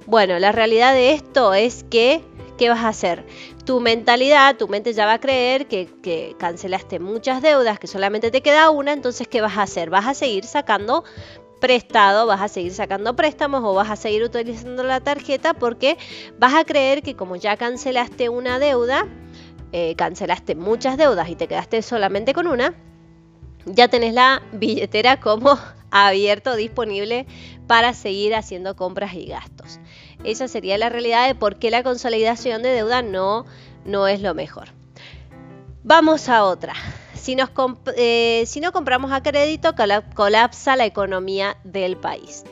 Bueno, 0.06 0.40
la 0.40 0.50
realidad 0.50 0.94
de 0.94 1.12
esto 1.12 1.54
es 1.54 1.84
que, 1.88 2.22
¿qué 2.58 2.68
vas 2.68 2.80
a 2.80 2.88
hacer? 2.88 3.24
Tu 3.64 3.78
mentalidad, 3.78 4.56
tu 4.56 4.66
mente 4.66 4.94
ya 4.94 5.06
va 5.06 5.12
a 5.12 5.20
creer 5.20 5.68
que, 5.68 5.88
que 6.02 6.34
cancelaste 6.40 6.98
muchas 6.98 7.40
deudas, 7.40 7.78
que 7.78 7.86
solamente 7.86 8.32
te 8.32 8.40
queda 8.40 8.70
una, 8.70 8.92
entonces 8.92 9.28
¿qué 9.28 9.40
vas 9.40 9.58
a 9.58 9.62
hacer? 9.62 9.90
Vas 9.90 10.08
a 10.08 10.14
seguir 10.14 10.44
sacando 10.44 11.04
prestado, 11.60 12.26
vas 12.26 12.40
a 12.40 12.48
seguir 12.48 12.72
sacando 12.72 13.16
préstamos 13.16 13.62
o 13.64 13.74
vas 13.74 13.90
a 13.90 13.96
seguir 13.96 14.22
utilizando 14.22 14.82
la 14.82 15.00
tarjeta 15.00 15.54
porque 15.54 15.96
vas 16.38 16.54
a 16.54 16.64
creer 16.64 17.02
que 17.02 17.14
como 17.14 17.36
ya 17.36 17.56
cancelaste 17.56 18.28
una 18.28 18.58
deuda, 18.58 19.06
eh, 19.72 19.94
cancelaste 19.96 20.54
muchas 20.54 20.96
deudas 20.96 21.28
y 21.28 21.36
te 21.36 21.48
quedaste 21.48 21.82
solamente 21.82 22.34
con 22.34 22.46
una, 22.46 22.74
ya 23.64 23.88
tenés 23.88 24.14
la 24.14 24.42
billetera 24.52 25.20
como 25.20 25.58
abierto, 25.90 26.56
disponible 26.56 27.26
para 27.66 27.94
seguir 27.94 28.34
haciendo 28.34 28.76
compras 28.76 29.14
y 29.14 29.26
gastos. 29.26 29.80
Esa 30.24 30.48
sería 30.48 30.78
la 30.78 30.88
realidad 30.88 31.26
de 31.26 31.34
por 31.34 31.58
qué 31.58 31.70
la 31.70 31.82
consolidación 31.82 32.62
de 32.62 32.70
deuda 32.70 33.02
no, 33.02 33.44
no 33.84 34.06
es 34.06 34.20
lo 34.20 34.34
mejor. 34.34 34.68
Vamos 35.82 36.28
a 36.28 36.44
otra. 36.44 36.74
Eh, 37.96 38.44
si 38.46 38.60
no 38.60 38.72
compramos 38.72 39.12
a 39.12 39.22
crédito, 39.22 39.74
colapsa 40.14 40.76
la 40.76 40.86
economía 40.86 41.56
del 41.64 41.96
país. 41.96 42.44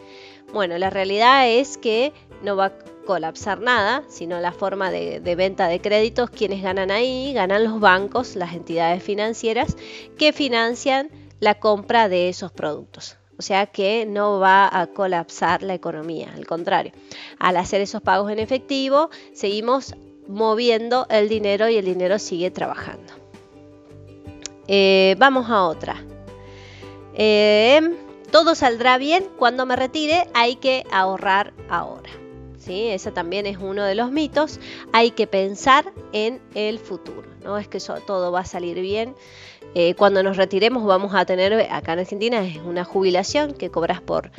Bueno, 0.53 0.79
la 0.79 0.91
realidad 0.91 1.49
es 1.49 1.79
que 1.79 2.13
no 2.43 2.57
va 2.57 2.67
a 2.67 2.73
colapsar 3.07 3.61
nada, 3.61 4.03
sino 4.09 4.41
la 4.41 4.53
forma 4.53 4.91
de, 4.91 5.21
venta 5.37 5.69
de 5.69 5.81
créditos. 5.81 6.31
Quienes 6.31 6.63
ganan 6.63 6.91
ahí, 6.91 7.33
ganan 7.35 7.65
los 7.65 7.81
bancos, 7.81 8.37
las 8.37 8.55
entidades 8.55 9.03
financieras 9.03 9.77
que 10.19 10.33
financian 10.33 11.11
la 11.41 11.59
compra 11.59 12.09
de 12.09 12.29
esos 12.29 12.53
productos. 12.53 13.19
O 13.37 13.43
sea 13.43 13.67
que 13.67 14.07
no 14.07 14.39
va 14.39 14.69
a 14.73 14.87
colapsar 14.87 15.63
la 15.63 15.75
economía, 15.75 16.33
al 16.35 16.47
contrario. 16.47 16.93
Al 17.39 17.57
hacer 17.57 17.81
esos 17.81 18.01
pagos 18.01 18.31
en 18.31 18.39
efectivo, 18.39 19.11
seguimos 19.33 19.95
moviendo 20.29 21.07
el 21.11 21.29
dinero 21.29 21.69
y 21.69 21.77
el 21.77 21.85
dinero 21.85 22.19
sigue 22.19 22.51
trabajando. 22.51 23.24
Eh, 24.69 25.17
vamos 25.19 25.51
a 25.51 25.65
otra. 25.65 25.97
Eh, 27.15 27.81
todo 28.31 28.55
saldrá 28.55 28.99
bien 28.99 29.27
cuando 29.39 29.67
me 29.67 29.77
retire, 29.77 30.27
hay 30.35 30.57
que 30.57 30.85
ahorrar 30.91 31.53
ahora. 31.69 32.11
¿sí? 32.59 32.89
Ese 32.89 33.13
también 33.13 33.47
es 33.47 33.59
uno 33.59 33.85
de 33.85 33.95
los 33.95 34.11
mitos. 34.11 34.59
Hay 34.93 35.11
que 35.11 35.27
pensar 35.27 35.93
en 36.13 36.41
el 36.55 36.79
futuro. 36.79 37.29
No 37.43 37.59
es 37.59 37.69
que 37.69 37.79
todo 38.07 38.33
va 38.33 38.41
a 38.41 38.45
salir 38.45 38.81
bien. 38.81 39.15
Eh, 39.75 39.95
cuando 39.95 40.23
nos 40.23 40.37
retiremos 40.37 40.85
vamos 40.85 41.15
a 41.15 41.25
tener, 41.25 41.53
acá 41.71 41.95
en 41.95 42.01
Argentina 42.01 42.45
es 42.45 42.59
una 42.59 42.85
jubilación 42.85 43.53
que 43.55 43.71
cobras 43.71 44.01
por 44.01 44.31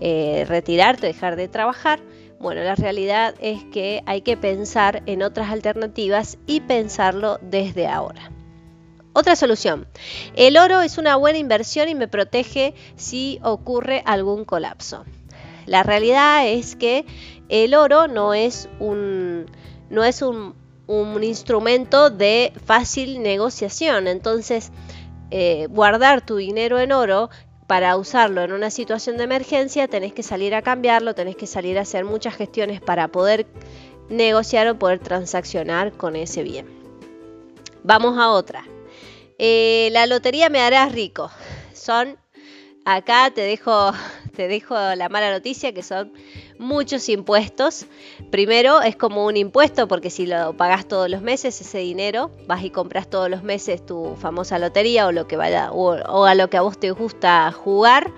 retirarte, 0.00 1.06
dejar 1.08 1.36
de 1.36 1.48
trabajar. 1.48 2.00
Bueno, 2.38 2.62
la 2.62 2.76
realidad 2.76 3.34
es 3.40 3.64
que 3.64 4.02
hay 4.06 4.20
que 4.20 4.36
pensar 4.36 5.02
en 5.06 5.24
otras 5.24 5.50
alternativas 5.50 6.38
y 6.46 6.60
pensarlo 6.60 7.38
desde 7.42 7.88
ahora. 7.88 8.30
Otra 9.18 9.34
solución. 9.34 9.88
El 10.36 10.56
oro 10.56 10.80
es 10.80 10.96
una 10.96 11.16
buena 11.16 11.38
inversión 11.38 11.88
y 11.88 11.96
me 11.96 12.06
protege 12.06 12.72
si 12.94 13.40
ocurre 13.42 14.00
algún 14.06 14.44
colapso. 14.44 15.04
La 15.66 15.82
realidad 15.82 16.46
es 16.46 16.76
que 16.76 17.04
el 17.48 17.74
oro 17.74 18.06
no 18.06 18.32
es 18.32 18.68
un, 18.78 19.46
no 19.90 20.04
es 20.04 20.22
un, 20.22 20.54
instrumento 21.20 22.10
de 22.10 22.52
fácil 22.64 23.20
negociación. 23.20 24.06
Entonces, 24.06 24.70
eh, 25.32 25.66
guardar 25.68 26.24
tu 26.24 26.36
dinero 26.36 26.78
en 26.78 26.92
oro 26.92 27.28
para 27.66 27.96
usarlo 27.96 28.42
en 28.42 28.52
una 28.52 28.70
situación 28.70 29.16
de 29.16 29.24
emergencia, 29.24 29.88
tenés 29.88 30.12
que 30.12 30.22
salir 30.22 30.54
a 30.54 30.62
cambiarlo, 30.62 31.16
tenés 31.16 31.34
que 31.34 31.48
salir 31.48 31.76
a 31.76 31.82
hacer 31.82 32.04
muchas 32.04 32.36
gestiones 32.36 32.80
para 32.80 33.08
poder 33.08 33.48
negociar 34.08 34.68
o 34.68 34.78
poder 34.78 35.00
transaccionar 35.00 35.90
con 35.90 36.14
ese 36.14 36.44
bien. 36.44 36.68
Vamos 37.82 38.16
a 38.16 38.30
otra. 38.30 38.64
Eh, 39.38 39.88
la 39.92 40.06
lotería 40.06 40.48
me 40.48 40.60
hará 40.60 40.86
rico. 40.88 41.30
Son, 41.72 42.18
acá 42.84 43.30
te 43.32 43.42
dejo, 43.42 43.92
te 44.36 44.48
dejo 44.48 44.74
la 44.74 45.08
mala 45.08 45.30
noticia 45.30 45.72
que 45.72 45.82
son 45.82 46.12
muchos 46.58 47.08
impuestos. 47.08 47.86
Primero 48.30 48.82
es 48.82 48.96
como 48.96 49.24
un 49.24 49.36
impuesto 49.36 49.86
porque 49.86 50.10
si 50.10 50.26
lo 50.26 50.56
pagas 50.56 50.88
todos 50.88 51.08
los 51.08 51.22
meses 51.22 51.60
ese 51.60 51.78
dinero, 51.78 52.32
vas 52.46 52.64
y 52.64 52.70
compras 52.70 53.08
todos 53.08 53.30
los 53.30 53.44
meses 53.44 53.86
tu 53.86 54.16
famosa 54.16 54.58
lotería 54.58 55.06
o 55.06 55.12
lo 55.12 55.28
que 55.28 55.36
vaya 55.36 55.70
o 55.72 56.24
a 56.24 56.34
lo 56.34 56.50
que 56.50 56.56
a 56.56 56.62
vos 56.62 56.78
te 56.78 56.90
gusta 56.90 57.52
jugar 57.52 58.12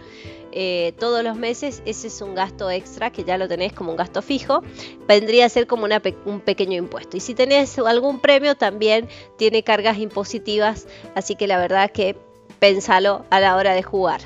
eh, 0.53 0.95
todos 0.99 1.23
los 1.23 1.37
meses, 1.37 1.83
ese 1.87 2.09
es 2.09 2.21
un 2.21 2.35
gasto 2.35 2.71
extra 2.71 3.11
que 3.11 3.25
ya 3.25 3.39
lo 3.39 3.47
tenés 3.49 3.73
como 3.73 3.93
un 3.93 3.97
gasto 3.97 4.21
fijo, 4.23 4.63
vendría 5.07 5.47
a 5.47 5.49
ser 5.49 5.67
como 5.67 5.87
un 6.25 6.41
pequeño 6.41 6.77
impuesto. 6.77 7.17
Y 7.17 7.21
si 7.21 7.35
tenés 7.35 7.79
algún 7.79 8.21
premio, 8.21 8.57
también 8.57 9.09
tiene 9.37 9.63
cargas 9.63 9.99
impositivas, 9.99 10.87
así 11.15 11.37
que 11.37 11.47
la 11.47 11.59
verdad 11.59 11.91
que 11.91 12.17
pensalo 12.59 13.25
a 13.31 13.41
la 13.41 13.57
hora 13.57 13.75
de 13.75 13.83
jugar. 13.83 14.21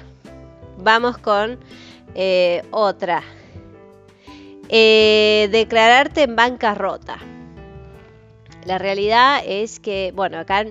Vamos 0.79 1.19
con 1.19 1.59
eh, 2.15 2.63
otra. 2.71 3.23
Eh, 4.69 5.49
declararte 5.53 6.23
en 6.23 6.37
bancarrota. 6.37 7.19
La 8.65 8.79
realidad 8.79 9.43
es 9.47 9.79
que, 9.79 10.11
bueno, 10.17 10.39
acá, 10.39 10.65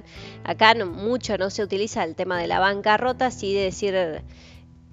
acá 0.43 0.73
mucho 0.83 1.37
no 1.37 1.51
se 1.51 1.61
utiliza 1.61 2.03
el 2.03 2.15
tema 2.15 2.39
de 2.39 2.47
la 2.47 2.59
bancarrota, 2.59 3.29
sí 3.29 3.53
de 3.53 3.65
decir 3.65 4.23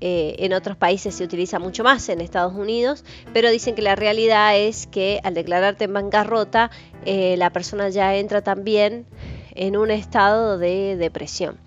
eh, 0.01 0.37
en 0.39 0.55
otros 0.55 0.77
países 0.77 1.15
se 1.15 1.25
utiliza 1.25 1.59
mucho 1.59 1.85
más, 1.85 2.09
en 2.09 2.21
Estados 2.21 2.55
Unidos, 2.55 3.05
pero 3.35 3.51
dicen 3.51 3.75
que 3.75 3.83
la 3.83 3.97
realidad 3.97 4.57
es 4.57 4.87
que 4.87 5.21
al 5.25 5.35
declararte 5.35 5.85
en 5.85 5.93
bancarrota, 5.93 6.71
eh, 7.05 7.37
la 7.37 7.51
persona 7.51 7.91
ya 7.91 8.17
entra 8.17 8.43
también 8.43 9.07
en 9.55 9.77
un 9.77 9.91
estado 9.91 10.57
de 10.57 10.97
depresión. 10.97 11.59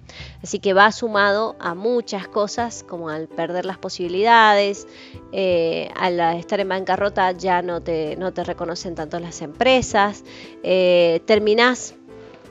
Así 0.41 0.59
que 0.59 0.73
va 0.73 0.91
sumado 0.91 1.55
a 1.59 1.75
muchas 1.75 2.27
cosas, 2.27 2.83
como 2.83 3.09
al 3.09 3.27
perder 3.27 3.65
las 3.65 3.77
posibilidades, 3.77 4.87
eh, 5.31 5.89
al 5.95 6.19
estar 6.37 6.59
en 6.59 6.69
bancarrota 6.69 7.31
ya 7.33 7.61
no 7.61 7.81
te, 7.81 8.15
no 8.15 8.33
te 8.33 8.43
reconocen 8.43 8.95
tanto 8.95 9.19
las 9.19 9.41
empresas, 9.41 10.23
terminás, 10.61 11.95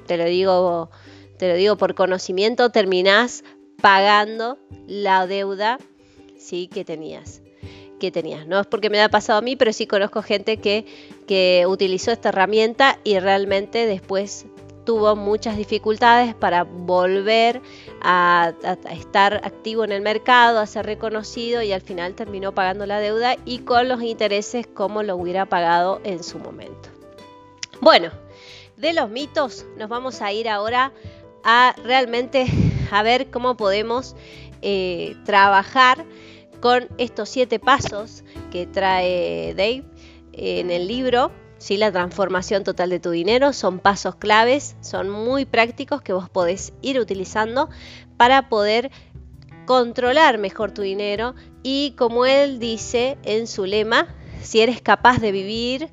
te 0.06 0.16
lo 0.16 0.24
digo, 0.24 0.90
te 1.38 1.48
lo 1.48 1.54
digo 1.54 1.76
por 1.76 1.94
conocimiento, 1.94 2.70
terminás 2.70 3.42
pagando 3.82 4.58
la 4.86 5.26
deuda 5.26 5.78
sí 6.38 6.68
que 6.68 6.84
tenías 6.86 7.42
que 8.00 8.10
tenías. 8.10 8.48
No 8.48 8.58
es 8.58 8.66
porque 8.66 8.90
me 8.90 9.00
ha 9.00 9.08
pasado 9.08 9.38
a 9.38 9.42
mí, 9.42 9.54
pero 9.54 9.72
sí 9.72 9.86
conozco 9.86 10.22
gente 10.22 10.56
que, 10.56 10.84
que 11.28 11.66
utilizó 11.68 12.10
esta 12.10 12.30
herramienta 12.30 12.98
y 13.04 13.20
realmente 13.20 13.86
después 13.86 14.44
tuvo 14.84 15.14
muchas 15.14 15.56
dificultades 15.56 16.34
para 16.34 16.64
volver 16.64 17.60
a, 18.00 18.52
estar 18.90 19.34
activo 19.44 19.84
en 19.84 19.92
el 19.92 20.02
mercado, 20.02 20.58
a 20.58 20.66
ser 20.66 20.86
reconocido 20.86 21.62
y 21.62 21.72
al 21.72 21.80
final 21.80 22.14
terminó 22.14 22.52
pagando 22.52 22.86
la 22.86 22.98
deuda 22.98 23.36
y 23.44 23.60
con 23.60 23.88
los 23.88 24.02
intereses 24.02 24.66
como 24.66 25.02
lo 25.02 25.16
hubiera 25.16 25.46
pagado 25.46 26.00
en 26.04 26.24
su 26.24 26.38
momento. 26.38 26.88
Bueno, 27.80 28.10
de 28.76 28.92
los 28.92 29.10
mitos 29.10 29.64
nos 29.76 29.88
vamos 29.88 30.22
a 30.22 30.32
ir 30.32 30.48
ahora 30.48 30.92
a 31.44 31.74
realmente 31.84 32.46
a 32.90 33.02
ver 33.02 33.30
cómo 33.30 33.56
podemos 33.56 34.14
eh, 34.60 35.16
trabajar 35.24 36.04
con 36.60 36.88
estos 36.98 37.28
siete 37.28 37.58
pasos 37.58 38.22
que 38.50 38.66
trae 38.66 39.54
Dave 39.54 39.84
en 40.32 40.70
el 40.70 40.86
libro. 40.86 41.32
¿sí? 41.58 41.76
La 41.76 41.90
transformación 41.90 42.64
total 42.64 42.90
de 42.90 43.00
tu 43.00 43.10
dinero 43.10 43.52
son 43.52 43.78
pasos 43.78 44.16
claves, 44.16 44.76
son 44.80 45.10
muy 45.10 45.44
prácticos 45.44 46.02
que 46.02 46.12
vos 46.12 46.28
podés 46.30 46.72
ir 46.82 47.00
utilizando 47.00 47.68
para 48.16 48.48
poder 48.48 48.90
controlar 49.66 50.38
mejor 50.38 50.72
tu 50.72 50.82
dinero 50.82 51.34
y 51.62 51.94
como 51.96 52.26
él 52.26 52.58
dice 52.58 53.18
en 53.24 53.46
su 53.46 53.64
lema, 53.64 54.08
si 54.42 54.60
eres 54.60 54.80
capaz 54.80 55.18
de 55.18 55.32
vivir 55.32 55.88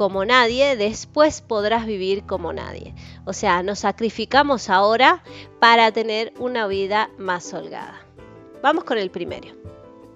como 0.00 0.24
nadie, 0.24 0.76
después 0.76 1.42
podrás 1.42 1.84
vivir 1.84 2.24
como 2.24 2.54
nadie. 2.54 2.94
O 3.26 3.34
sea, 3.34 3.62
nos 3.62 3.80
sacrificamos 3.80 4.70
ahora 4.70 5.22
para 5.58 5.92
tener 5.92 6.32
una 6.38 6.66
vida 6.66 7.10
más 7.18 7.52
holgada. 7.52 8.00
Vamos 8.62 8.84
con 8.84 8.96
el 8.96 9.10
primero. 9.10 9.48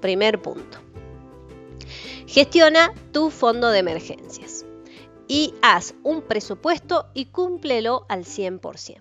Primer 0.00 0.41
punto. 0.41 0.79
Gestiona 2.26 2.95
tu 3.12 3.29
fondo 3.29 3.69
de 3.69 3.81
emergencias 3.81 4.64
y 5.29 5.53
haz 5.61 5.95
un 6.03 6.23
presupuesto 6.23 7.11
y 7.12 7.26
cúmplelo 7.26 8.07
al 8.09 8.25
100%. 8.25 9.00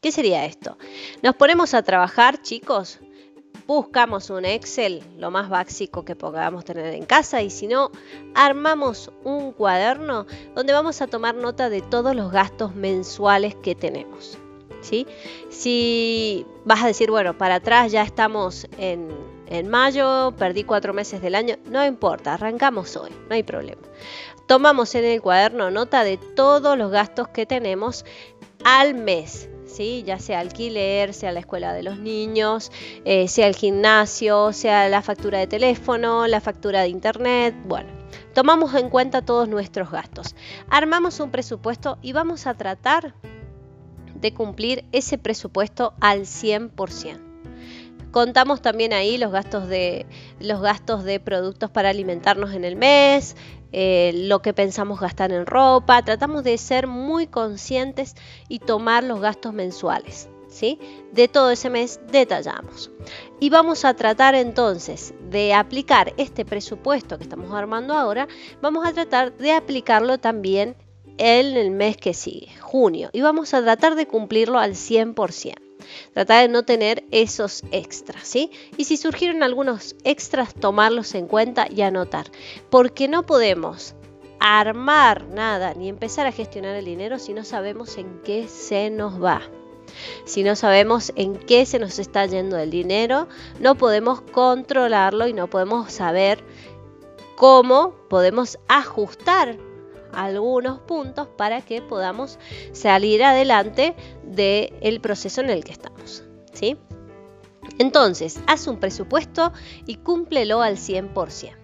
¿Qué 0.00 0.10
sería 0.10 0.46
esto? 0.46 0.78
Nos 1.22 1.36
ponemos 1.36 1.74
a 1.74 1.84
trabajar, 1.84 2.42
chicos, 2.42 2.98
buscamos 3.68 4.30
un 4.30 4.46
Excel, 4.46 5.02
lo 5.18 5.30
más 5.30 5.50
básico 5.50 6.02
que 6.02 6.16
podamos 6.16 6.64
tener 6.64 6.94
en 6.94 7.04
casa, 7.04 7.42
y 7.42 7.50
si 7.50 7.66
no, 7.66 7.90
armamos 8.34 9.12
un 9.24 9.52
cuaderno 9.52 10.26
donde 10.54 10.72
vamos 10.72 11.02
a 11.02 11.06
tomar 11.06 11.34
nota 11.34 11.68
de 11.68 11.82
todos 11.82 12.16
los 12.16 12.32
gastos 12.32 12.74
mensuales 12.74 13.54
que 13.56 13.74
tenemos. 13.74 14.38
¿sí? 14.80 15.06
Si 15.50 16.46
vas 16.64 16.82
a 16.82 16.86
decir, 16.86 17.10
bueno, 17.10 17.36
para 17.36 17.56
atrás 17.56 17.92
ya 17.92 18.02
estamos 18.02 18.66
en, 18.78 19.10
en 19.48 19.68
mayo, 19.68 20.32
perdí 20.38 20.64
cuatro 20.64 20.94
meses 20.94 21.20
del 21.20 21.34
año, 21.34 21.56
no 21.66 21.84
importa, 21.84 22.34
arrancamos 22.34 22.96
hoy, 22.96 23.10
no 23.28 23.34
hay 23.34 23.42
problema. 23.42 23.82
Tomamos 24.46 24.94
en 24.94 25.04
el 25.04 25.20
cuaderno 25.20 25.70
nota 25.70 26.04
de 26.04 26.16
todos 26.16 26.78
los 26.78 26.90
gastos 26.90 27.28
que 27.28 27.44
tenemos 27.44 28.06
al 28.64 28.94
mes, 28.94 29.50
¿sí? 29.68 30.02
ya 30.06 30.18
sea 30.18 30.40
alquiler, 30.40 31.14
sea 31.14 31.32
la 31.32 31.40
escuela 31.40 31.72
de 31.72 31.82
los 31.82 31.98
niños, 31.98 32.72
eh, 33.04 33.28
sea 33.28 33.46
el 33.46 33.54
gimnasio, 33.54 34.52
sea 34.52 34.88
la 34.88 35.02
factura 35.02 35.38
de 35.38 35.46
teléfono, 35.46 36.26
la 36.26 36.40
factura 36.40 36.82
de 36.82 36.88
internet, 36.88 37.54
bueno. 37.66 37.90
Tomamos 38.34 38.74
en 38.74 38.88
cuenta 38.88 39.22
todos 39.22 39.48
nuestros 39.48 39.90
gastos. 39.90 40.34
Armamos 40.70 41.20
un 41.20 41.30
presupuesto 41.30 41.98
y 42.02 42.12
vamos 42.12 42.46
a 42.46 42.54
tratar 42.54 43.14
de 44.14 44.32
cumplir 44.32 44.84
ese 44.92 45.18
presupuesto 45.18 45.94
al 46.00 46.22
100%. 46.22 47.20
Contamos 48.10 48.62
también 48.62 48.92
ahí 48.92 49.18
los 49.18 49.32
gastos 49.32 49.68
de, 49.68 50.06
los 50.40 50.60
gastos 50.60 51.04
de 51.04 51.20
productos 51.20 51.70
para 51.70 51.90
alimentarnos 51.90 52.54
en 52.54 52.64
el 52.64 52.76
mes, 52.76 53.36
eh, 53.72 54.12
lo 54.14 54.40
que 54.40 54.54
pensamos 54.54 55.00
gastar 55.00 55.32
en 55.32 55.46
ropa. 55.46 56.02
Tratamos 56.02 56.44
de 56.44 56.56
ser 56.58 56.86
muy 56.86 57.26
conscientes 57.26 58.14
y 58.48 58.60
tomar 58.60 59.04
los 59.04 59.20
gastos 59.20 59.52
mensuales. 59.52 60.28
¿sí? 60.48 60.78
De 61.12 61.28
todo 61.28 61.50
ese 61.50 61.70
mes 61.70 62.00
detallamos. 62.10 62.90
Y 63.40 63.50
vamos 63.50 63.84
a 63.84 63.94
tratar 63.94 64.34
entonces 64.34 65.14
de 65.30 65.54
aplicar 65.54 66.14
este 66.16 66.44
presupuesto 66.44 67.18
que 67.18 67.24
estamos 67.24 67.52
armando 67.52 67.94
ahora, 67.94 68.28
vamos 68.60 68.86
a 68.86 68.92
tratar 68.92 69.36
de 69.36 69.52
aplicarlo 69.52 70.18
también 70.18 70.76
en 71.18 71.56
el 71.56 71.70
mes 71.70 71.96
que 71.96 72.14
sigue, 72.14 72.48
junio, 72.60 73.10
y 73.12 73.20
vamos 73.20 73.52
a 73.52 73.62
tratar 73.62 73.94
de 73.94 74.06
cumplirlo 74.06 74.58
al 74.58 74.72
100%. 74.72 75.67
Tratar 76.14 76.42
de 76.42 76.48
no 76.48 76.64
tener 76.64 77.04
esos 77.10 77.62
extras, 77.70 78.26
¿sí? 78.26 78.50
Y 78.76 78.84
si 78.84 78.96
surgieron 78.96 79.42
algunos 79.42 79.96
extras, 80.04 80.54
tomarlos 80.54 81.14
en 81.14 81.26
cuenta 81.26 81.66
y 81.70 81.82
anotar. 81.82 82.30
Porque 82.70 83.08
no 83.08 83.26
podemos 83.26 83.94
armar 84.40 85.26
nada 85.26 85.74
ni 85.74 85.88
empezar 85.88 86.26
a 86.26 86.32
gestionar 86.32 86.76
el 86.76 86.84
dinero 86.84 87.18
si 87.18 87.34
no 87.34 87.44
sabemos 87.44 87.98
en 87.98 88.20
qué 88.24 88.48
se 88.48 88.90
nos 88.90 89.22
va. 89.22 89.42
Si 90.24 90.42
no 90.42 90.54
sabemos 90.54 91.12
en 91.16 91.36
qué 91.36 91.66
se 91.66 91.78
nos 91.78 91.98
está 91.98 92.26
yendo 92.26 92.58
el 92.58 92.70
dinero, 92.70 93.28
no 93.58 93.74
podemos 93.74 94.20
controlarlo 94.20 95.26
y 95.26 95.32
no 95.32 95.48
podemos 95.48 95.92
saber 95.92 96.44
cómo 97.36 97.94
podemos 98.08 98.58
ajustar 98.68 99.56
algunos 100.12 100.80
puntos 100.80 101.28
para 101.36 101.60
que 101.60 101.82
podamos 101.82 102.38
salir 102.72 103.22
adelante 103.22 103.94
del 104.24 105.00
proceso 105.00 105.40
en 105.40 105.50
el 105.50 105.64
que 105.64 105.72
estamos. 105.72 106.24
¿sí? 106.52 106.76
Entonces, 107.78 108.40
haz 108.46 108.66
un 108.66 108.78
presupuesto 108.78 109.52
y 109.86 109.96
cúmplelo 109.96 110.62
al 110.62 110.76
100%. 110.76 111.56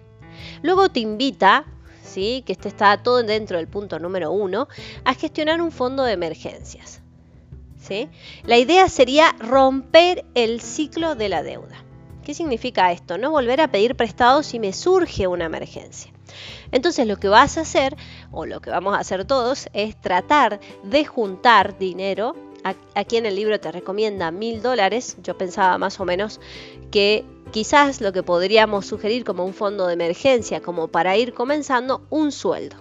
Luego 0.61 0.89
te 0.89 0.99
invita, 0.99 1.65
¿sí? 2.03 2.43
que 2.45 2.53
este 2.53 2.69
está 2.69 3.01
todo 3.03 3.23
dentro 3.23 3.57
del 3.57 3.67
punto 3.67 3.99
número 3.99 4.31
uno, 4.31 4.67
a 5.03 5.13
gestionar 5.13 5.61
un 5.61 5.71
fondo 5.71 6.03
de 6.03 6.13
emergencias. 6.13 7.01
¿sí? 7.79 8.09
La 8.43 8.57
idea 8.57 8.87
sería 8.89 9.35
romper 9.39 10.25
el 10.35 10.61
ciclo 10.61 11.15
de 11.15 11.29
la 11.29 11.43
deuda. 11.43 11.83
¿Qué 12.23 12.33
significa 12.33 12.91
esto? 12.91 13.17
No 13.17 13.29
volver 13.29 13.61
a 13.61 13.69
pedir 13.69 13.95
prestado 13.95 14.41
si 14.41 14.59
me 14.59 14.73
surge 14.73 15.27
una 15.27 15.45
emergencia. 15.45 16.11
Entonces 16.71 17.07
lo 17.07 17.17
que 17.17 17.27
vas 17.27 17.57
a 17.57 17.61
hacer, 17.61 17.95
o 18.31 18.45
lo 18.45 18.61
que 18.61 18.69
vamos 18.69 18.95
a 18.95 18.99
hacer 18.99 19.25
todos, 19.25 19.67
es 19.73 19.99
tratar 19.99 20.59
de 20.83 21.05
juntar 21.05 21.77
dinero. 21.77 22.35
Aquí 22.95 23.17
en 23.17 23.25
el 23.25 23.35
libro 23.35 23.59
te 23.59 23.71
recomienda 23.71 24.31
mil 24.31 24.61
dólares. 24.61 25.17
Yo 25.21 25.37
pensaba 25.37 25.77
más 25.77 25.99
o 25.99 26.05
menos 26.05 26.39
que 26.91 27.23
quizás 27.51 28.01
lo 28.01 28.11
que 28.11 28.23
podríamos 28.23 28.85
sugerir 28.85 29.23
como 29.23 29.45
un 29.45 29.53
fondo 29.53 29.87
de 29.87 29.93
emergencia, 29.93 30.61
como 30.61 30.87
para 30.87 31.15
ir 31.15 31.33
comenzando, 31.33 32.07
un 32.09 32.31
sueldo. 32.31 32.77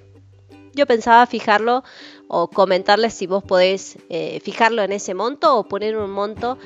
Yo 0.75 0.87
pensaba 0.87 1.25
fijarlo 1.26 1.84
o 2.26 2.49
comentarles 2.49 3.14
si 3.14 3.28
vos 3.28 3.45
podés 3.45 3.97
eh, 4.08 4.40
fijarlo 4.40 4.82
en 4.82 4.90
ese 4.90 5.14
monto 5.14 5.56
o 5.56 5.69
poner 5.69 5.97
un 5.97 6.10
monto 6.10 6.58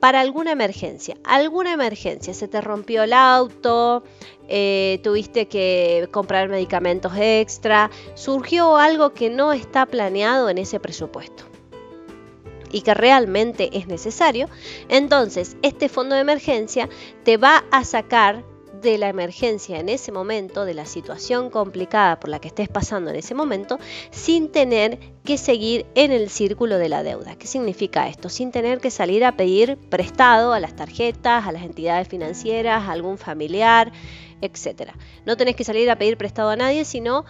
para 0.00 0.20
alguna 0.20 0.52
emergencia. 0.52 1.16
Alguna 1.24 1.72
emergencia, 1.72 2.34
se 2.34 2.48
te 2.48 2.60
rompió 2.60 3.02
el 3.02 3.12
auto, 3.12 4.04
eh, 4.48 5.00
tuviste 5.02 5.48
que 5.48 6.08
comprar 6.10 6.48
medicamentos 6.48 7.12
extra, 7.16 7.90
surgió 8.14 8.76
algo 8.76 9.12
que 9.12 9.30
no 9.30 9.52
está 9.52 9.86
planeado 9.86 10.48
en 10.48 10.58
ese 10.58 10.80
presupuesto 10.80 11.44
y 12.70 12.82
que 12.82 12.94
realmente 12.94 13.70
es 13.72 13.86
necesario, 13.86 14.48
entonces 14.88 15.56
este 15.62 15.88
fondo 15.88 16.14
de 16.14 16.20
emergencia 16.20 16.88
te 17.24 17.36
va 17.36 17.64
a 17.70 17.84
sacar 17.84 18.44
de 18.90 18.98
la 18.98 19.08
emergencia 19.08 19.78
en 19.78 19.88
ese 19.88 20.12
momento, 20.12 20.64
de 20.64 20.74
la 20.74 20.86
situación 20.86 21.50
complicada 21.50 22.18
por 22.20 22.30
la 22.30 22.38
que 22.38 22.48
estés 22.48 22.68
pasando 22.68 23.10
en 23.10 23.16
ese 23.16 23.34
momento, 23.34 23.78
sin 24.10 24.50
tener 24.50 24.98
que 25.24 25.36
seguir 25.36 25.86
en 25.94 26.12
el 26.12 26.30
círculo 26.30 26.78
de 26.78 26.88
la 26.88 27.02
deuda. 27.02 27.36
¿Qué 27.36 27.46
significa 27.46 28.08
esto? 28.08 28.28
Sin 28.28 28.52
tener 28.52 28.80
que 28.80 28.90
salir 28.90 29.24
a 29.24 29.36
pedir 29.36 29.76
prestado 29.90 30.52
a 30.52 30.60
las 30.60 30.76
tarjetas, 30.76 31.46
a 31.46 31.52
las 31.52 31.64
entidades 31.64 32.08
financieras, 32.08 32.84
a 32.84 32.92
algún 32.92 33.18
familiar, 33.18 33.92
etc. 34.40 34.92
No 35.24 35.36
tenés 35.36 35.56
que 35.56 35.64
salir 35.64 35.90
a 35.90 35.96
pedir 35.96 36.16
prestado 36.16 36.50
a 36.50 36.56
nadie, 36.56 36.84
sino 36.84 37.24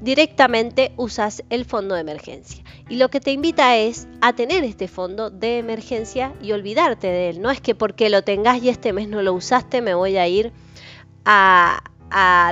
directamente 0.00 0.92
usas 0.96 1.42
el 1.50 1.64
fondo 1.64 1.94
de 1.94 2.00
emergencia. 2.00 2.62
Y 2.88 2.96
lo 2.96 3.08
que 3.08 3.20
te 3.20 3.32
invita 3.32 3.76
es 3.76 4.08
a 4.20 4.34
tener 4.34 4.64
este 4.64 4.88
fondo 4.88 5.30
de 5.30 5.58
emergencia 5.58 6.34
y 6.42 6.52
olvidarte 6.52 7.06
de 7.08 7.30
él. 7.30 7.40
No 7.40 7.50
es 7.50 7.60
que 7.60 7.74
porque 7.74 8.10
lo 8.10 8.22
tengas 8.22 8.62
y 8.62 8.68
este 8.68 8.92
mes 8.92 9.08
no 9.08 9.22
lo 9.22 9.32
usaste 9.32 9.82
me 9.82 9.94
voy 9.94 10.16
a 10.16 10.28
ir 10.28 10.52
a, 11.24 11.82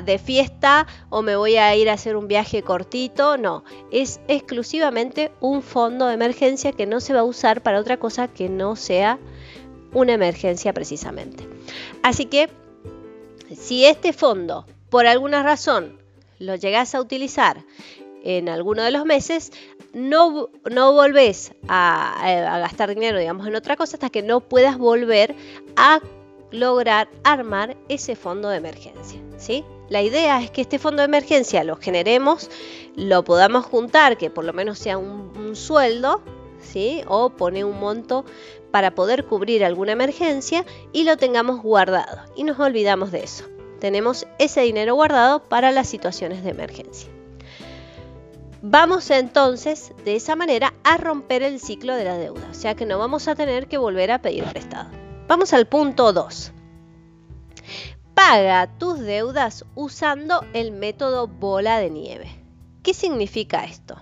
de 0.05 0.19
fiesta 0.19 0.87
o 1.11 1.23
me 1.23 1.37
voy 1.37 1.57
a 1.57 1.75
ir 1.77 1.89
a 1.89 1.95
hacer 1.95 2.17
un 2.17 2.27
viaje 2.27 2.63
cortito. 2.63 3.37
No, 3.39 3.65
es 3.93 4.21
exclusivamente 4.27 5.31
un 5.41 5.63
fondo 5.63 6.07
de 6.07 6.15
emergencia 6.15 6.73
que 6.73 6.87
no 6.87 7.01
se 7.01 7.15
va 7.15 7.21
a 7.21 7.25
usar 7.25 7.63
para 7.63 7.79
otra 7.79 7.99
cosa 7.99 8.29
que 8.29 8.49
no 8.49 8.77
sea 8.77 9.19
una 9.93 10.15
emergencia 10.15 10.73
precisamente. 10.73 11.49
Así 12.03 12.27
que 12.27 12.51
si 13.57 13.85
este 13.85 14.13
fondo 14.13 14.67
por 14.91 15.07
alguna 15.07 15.43
razón 15.43 16.04
lo 16.39 16.55
llegas 16.57 16.95
a 16.95 17.01
utilizar 17.01 17.59
en 18.25 18.49
alguno 18.49 18.83
de 18.83 18.91
los 18.91 19.05
meses, 19.05 19.53
no, 19.93 20.49
no 20.71 20.93
volvés 20.93 21.53
a, 21.69 22.55
a, 22.55 22.59
gastar 22.59 22.89
dinero, 22.89 23.19
digamos, 23.19 23.47
en 23.47 23.55
otra 23.55 23.77
cosa 23.77 23.97
hasta 23.97 24.11
que 24.11 24.23
no 24.23 24.41
puedas 24.41 24.79
volver 24.79 25.35
a 25.77 26.01
lograr 26.51 27.09
armar 27.23 27.77
ese 27.89 28.17
fondo 28.17 28.49
de 28.49 28.57
emergencia. 28.57 29.21
¿sí? 29.37 29.65
La 29.91 30.03
idea 30.03 30.43
es 30.43 30.51
que 30.51 30.63
este 30.63 30.79
fondo 30.79 31.03
de 31.03 31.07
emergencia 31.07 31.65
lo 31.65 31.77
generemos, 31.77 32.51
lo 32.97 33.25
podamos 33.25 33.67
juntar, 33.67 34.17
que 34.17 34.31
por 34.31 34.45
lo 34.45 34.55
menos 34.55 34.79
sea 34.79 34.97
un, 34.97 35.33
un 35.37 35.55
sueldo, 35.55 36.23
¿sí? 36.61 37.03
o 37.07 37.31
poner 37.31 37.67
un 37.67 37.79
monto 37.79 38.25
para 38.71 38.95
poder 38.95 39.27
cubrir 39.27 39.65
alguna 39.65 39.93
emergencia 39.93 40.65
y 40.93 41.05
lo 41.05 41.19
tengamos 41.19 41.63
guardado. 41.63 42.23
Y 42.37 42.45
nos 42.45 42.59
olvidamos 42.59 43.13
de 43.13 43.25
eso 43.25 43.54
tenemos 43.85 44.27
ese 44.39 44.63
dinero 44.63 44.95
guardado 44.95 45.45
para 45.45 45.71
las 45.71 45.87
situaciones 45.87 46.43
de 46.43 46.49
emergencia. 46.49 47.11
Vamos 48.63 49.11
entonces 49.11 49.93
de 50.07 50.17
esa 50.17 50.37
manera 50.37 50.73
a 50.85 50.97
romper 50.97 51.43
el 51.43 51.61
ciclo 51.61 51.95
de 51.95 52.05
la 52.05 52.17
deuda, 52.17 52.49
o 52.51 52.55
sea 52.55 52.75
que 52.75 52.87
no 52.87 52.99
vamos 52.99 53.29
a 53.29 53.35
tener 53.35 53.67
que 53.67 53.77
volver 53.77 54.11
a 54.11 54.23
pedir 54.23 54.45
prestado. 54.45 54.89
Vamos 55.29 55.53
al 55.53 55.67
punto 55.67 56.15
2. 56.15 56.53
Paga 58.15 58.71
tus 58.79 59.01
deudas 59.01 59.67
usando 59.75 60.47
el 60.55 60.73
método 60.73 61.29
bola 61.29 61.79
de 61.79 61.91
nieve. 61.91 62.31
¿Qué 62.83 62.95
significa 62.95 63.65
esto? 63.65 64.01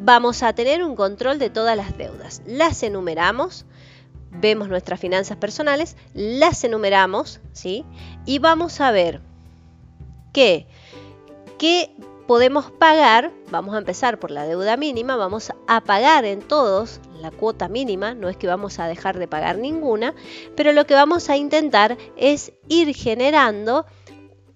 Vamos 0.00 0.42
a 0.42 0.54
tener 0.54 0.82
un 0.82 0.96
control 0.96 1.38
de 1.38 1.50
todas 1.50 1.76
las 1.76 1.96
deudas. 1.96 2.42
Las 2.46 2.82
enumeramos, 2.82 3.64
vemos 4.32 4.68
nuestras 4.68 4.98
finanzas 4.98 5.36
personales, 5.36 5.96
las 6.14 6.64
enumeramos, 6.64 7.40
¿sí? 7.52 7.84
Y 8.28 8.40
vamos 8.40 8.82
a 8.82 8.90
ver 8.90 9.22
qué, 10.34 10.66
qué 11.58 11.90
podemos 12.26 12.70
pagar, 12.70 13.32
vamos 13.50 13.74
a 13.74 13.78
empezar 13.78 14.18
por 14.18 14.30
la 14.30 14.44
deuda 14.44 14.76
mínima, 14.76 15.16
vamos 15.16 15.50
a 15.66 15.80
pagar 15.80 16.26
en 16.26 16.42
todos 16.42 17.00
la 17.22 17.30
cuota 17.30 17.68
mínima, 17.68 18.12
no 18.12 18.28
es 18.28 18.36
que 18.36 18.46
vamos 18.46 18.80
a 18.80 18.86
dejar 18.86 19.18
de 19.18 19.28
pagar 19.28 19.56
ninguna, 19.56 20.14
pero 20.54 20.72
lo 20.72 20.84
que 20.84 20.92
vamos 20.92 21.30
a 21.30 21.38
intentar 21.38 21.96
es 22.18 22.52
ir 22.68 22.94
generando 22.94 23.86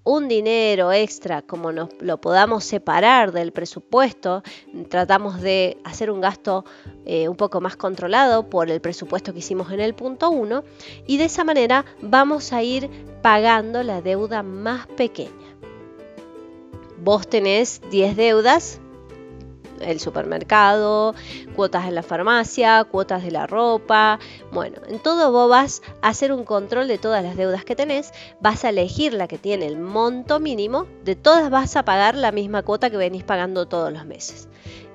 un 0.04 0.28
dinero 0.28 0.92
extra, 0.92 1.42
como 1.42 1.72
nos 1.72 1.90
lo 2.00 2.20
podamos 2.20 2.64
separar 2.64 3.32
del 3.32 3.52
presupuesto, 3.52 4.42
tratamos 4.88 5.40
de 5.40 5.78
hacer 5.84 6.10
un 6.10 6.20
gasto 6.20 6.64
eh, 7.04 7.28
un 7.28 7.36
poco 7.36 7.60
más 7.60 7.76
controlado 7.76 8.48
por 8.48 8.70
el 8.70 8.80
presupuesto 8.80 9.32
que 9.32 9.38
hicimos 9.38 9.70
en 9.70 9.80
el 9.80 9.94
punto 9.94 10.30
1 10.30 10.64
y 11.06 11.18
de 11.18 11.24
esa 11.24 11.44
manera 11.44 11.84
vamos 12.00 12.52
a 12.52 12.62
ir 12.62 12.90
pagando 13.22 13.82
la 13.82 14.02
deuda 14.02 14.42
más 14.42 14.86
pequeña. 14.88 15.30
Vos 16.98 17.26
tenés 17.26 17.80
10 17.90 18.16
deudas, 18.16 18.80
el 19.82 20.00
supermercado, 20.00 21.14
cuotas 21.54 21.86
en 21.86 21.94
la 21.94 22.02
farmacia, 22.02 22.84
cuotas 22.84 23.22
de 23.22 23.30
la 23.30 23.46
ropa. 23.46 24.18
Bueno, 24.52 24.78
en 24.88 24.98
todo 24.98 25.32
vos 25.32 25.50
vas 25.50 25.82
a 26.00 26.08
hacer 26.08 26.32
un 26.32 26.44
control 26.44 26.88
de 26.88 26.98
todas 26.98 27.22
las 27.22 27.36
deudas 27.36 27.64
que 27.64 27.76
tenés, 27.76 28.12
vas 28.40 28.64
a 28.64 28.70
elegir 28.70 29.12
la 29.14 29.28
que 29.28 29.38
tiene 29.38 29.66
el 29.66 29.78
monto 29.78 30.40
mínimo, 30.40 30.86
de 31.04 31.16
todas 31.16 31.50
vas 31.50 31.76
a 31.76 31.84
pagar 31.84 32.14
la 32.14 32.32
misma 32.32 32.62
cuota 32.62 32.90
que 32.90 32.96
venís 32.96 33.24
pagando 33.24 33.66
todos 33.66 33.92
los 33.92 34.06
meses. 34.06 34.48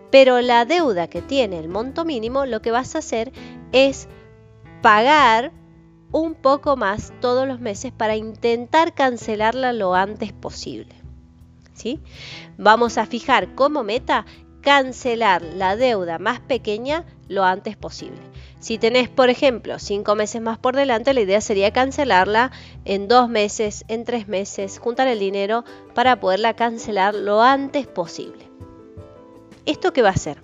Pero 0.10 0.42
la 0.42 0.66
deuda 0.66 1.08
que 1.08 1.22
tiene 1.22 1.60
el 1.60 1.68
monto 1.68 2.06
mínimo, 2.06 2.46
lo 2.46 2.62
que 2.62 2.72
vas 2.72 2.96
a 2.96 3.00
hacer 3.00 3.32
es 3.72 4.08
pagar 4.82 5.52
un 6.12 6.36
poco 6.36 6.78
más 6.78 7.14
todos 7.20 7.48
los 7.48 7.60
meses 7.60 7.92
para 7.92 8.16
intentar 8.16 8.94
cancelarla 8.94 9.74
lo 9.74 9.94
antes 9.96 10.32
posible. 10.34 10.96
¿Sí? 11.74 12.00
Vamos 12.58 12.98
a 12.98 13.06
fijar 13.06 13.54
como 13.54 13.84
meta 13.84 14.26
cancelar 14.68 15.44
la 15.44 15.78
deuda 15.78 16.20
más 16.20 16.42
pequeña 16.42 17.06
lo 17.30 17.46
antes 17.46 17.78
posible. 17.78 18.20
Si 18.60 18.78
tenés, 18.78 19.08
por 19.08 19.30
ejemplo, 19.30 19.80
cinco 19.80 20.14
meses 20.14 20.42
más 20.42 20.58
por 20.58 20.76
delante, 20.76 21.14
la 21.14 21.22
idea 21.22 21.40
sería 21.40 21.72
cancelarla 21.72 22.52
en 22.84 23.08
dos 23.08 23.30
meses, 23.30 23.86
en 23.88 24.04
tres 24.04 24.28
meses, 24.28 24.78
juntar 24.78 25.08
el 25.08 25.20
dinero 25.20 25.64
para 25.96 26.20
poderla 26.20 26.54
cancelar 26.58 27.16
lo 27.16 27.42
antes 27.42 27.88
posible. 27.88 28.46
¿Esto 29.66 29.94
qué 29.94 30.02
va 30.02 30.10
a 30.10 30.20
hacer? 30.20 30.42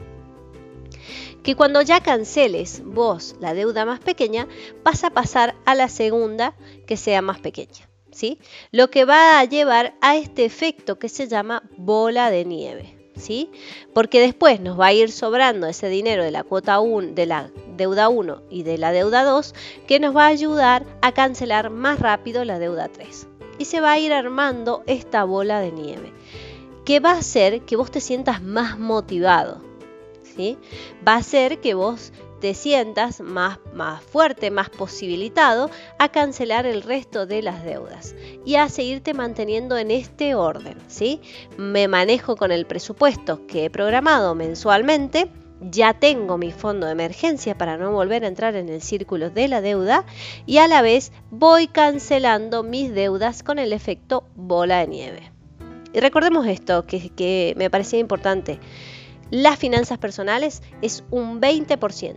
Que 1.43 1.57
cuando 1.57 1.81
ya 1.81 1.99
canceles 1.99 2.81
vos 2.85 3.35
la 3.41 3.53
deuda 3.53 3.83
más 3.83 3.99
pequeña, 3.99 4.47
vas 4.85 5.03
a 5.03 5.09
pasar 5.09 5.53
a 5.65 5.75
la 5.75 5.89
segunda 5.89 6.55
que 6.87 6.95
sea 6.95 7.21
más 7.21 7.41
pequeña. 7.41 7.89
¿sí? 8.09 8.39
Lo 8.71 8.89
que 8.89 9.03
va 9.03 9.41
a 9.41 9.43
llevar 9.43 9.95
a 9.99 10.15
este 10.15 10.45
efecto 10.45 10.97
que 10.97 11.09
se 11.09 11.27
llama 11.27 11.69
bola 11.75 12.29
de 12.29 12.45
nieve. 12.45 13.02
¿Sí? 13.15 13.49
Porque 13.93 14.19
después 14.19 14.59
nos 14.59 14.79
va 14.79 14.87
a 14.87 14.93
ir 14.93 15.11
sobrando 15.11 15.67
ese 15.67 15.87
dinero 15.87 16.23
de 16.23 16.31
la 16.31 16.43
cuota 16.43 16.79
1, 16.79 17.13
de 17.13 17.25
la 17.25 17.51
deuda 17.77 18.09
1 18.09 18.41
y 18.49 18.63
de 18.63 18.77
la 18.77 18.91
deuda 18.91 19.23
2 19.23 19.53
que 19.87 19.99
nos 19.99 20.15
va 20.15 20.25
a 20.25 20.29
ayudar 20.29 20.85
a 21.01 21.11
cancelar 21.11 21.69
más 21.69 21.99
rápido 21.99 22.43
la 22.43 22.59
deuda 22.59 22.87
3. 22.87 23.27
Y 23.59 23.65
se 23.65 23.81
va 23.81 23.91
a 23.91 23.99
ir 23.99 24.13
armando 24.13 24.83
esta 24.87 25.23
bola 25.23 25.59
de 25.59 25.71
nieve 25.71 26.11
que 26.85 26.99
va 26.99 27.11
a 27.11 27.19
hacer 27.19 27.61
que 27.61 27.75
vos 27.75 27.91
te 27.91 28.01
sientas 28.01 28.41
más 28.41 28.77
motivado. 28.79 29.61
¿sí? 30.35 30.57
Va 31.07 31.13
a 31.13 31.17
hacer 31.17 31.59
que 31.59 31.73
vos 31.73 32.11
te 32.43 32.53
sientas 32.55 33.21
más, 33.21 33.57
más 33.73 34.03
fuerte, 34.03 34.51
más 34.51 34.69
posibilitado 34.69 35.69
a 35.97 36.09
cancelar 36.09 36.65
el 36.65 36.81
resto 36.81 37.25
de 37.25 37.41
las 37.41 37.63
deudas 37.63 38.15
y 38.45 38.55
a 38.55 38.67
seguirte 38.67 39.13
manteniendo 39.13 39.77
en 39.77 39.91
este 39.91 40.35
orden. 40.35 40.75
¿sí? 40.89 41.21
Me 41.55 41.87
manejo 41.87 42.35
con 42.35 42.51
el 42.51 42.65
presupuesto 42.65 43.47
que 43.47 43.63
he 43.63 43.69
programado 43.69 44.35
mensualmente. 44.35 45.29
Ya 45.61 45.93
tengo 45.93 46.37
mi 46.37 46.51
fondo 46.51 46.85
de 46.85 46.91
emergencia 46.91 47.57
para 47.57 47.77
no 47.77 47.93
volver 47.93 48.25
a 48.25 48.27
entrar 48.27 48.57
en 48.57 48.67
el 48.67 48.81
círculo 48.81 49.29
de 49.29 49.47
la 49.47 49.61
deuda 49.61 50.03
y 50.45 50.57
a 50.57 50.67
la 50.67 50.81
vez 50.81 51.13
voy 51.31 51.67
cancelando 51.67 52.61
mis 52.61 52.93
deudas 52.93 53.41
con 53.41 53.57
el 53.57 53.71
efecto 53.71 54.25
bola 54.35 54.79
de 54.79 54.87
nieve. 54.87 55.31
Y 55.93 56.01
recordemos 56.01 56.45
esto, 56.47 56.85
que, 56.85 57.09
que 57.09 57.53
me 57.55 57.69
parecía 57.69 57.99
importante. 57.99 58.59
Las 59.33 59.57
finanzas 59.57 59.97
personales 59.97 60.61
es 60.83 61.03
un 61.09 61.41
20% 61.41 62.15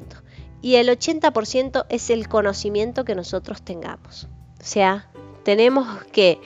y 0.60 0.74
el 0.74 0.90
80% 0.90 1.86
es 1.88 2.10
el 2.10 2.28
conocimiento 2.28 3.06
que 3.06 3.14
nosotros 3.14 3.62
tengamos. 3.62 4.28
O 4.60 4.64
sea, 4.64 5.10
tenemos 5.42 6.04
que 6.12 6.38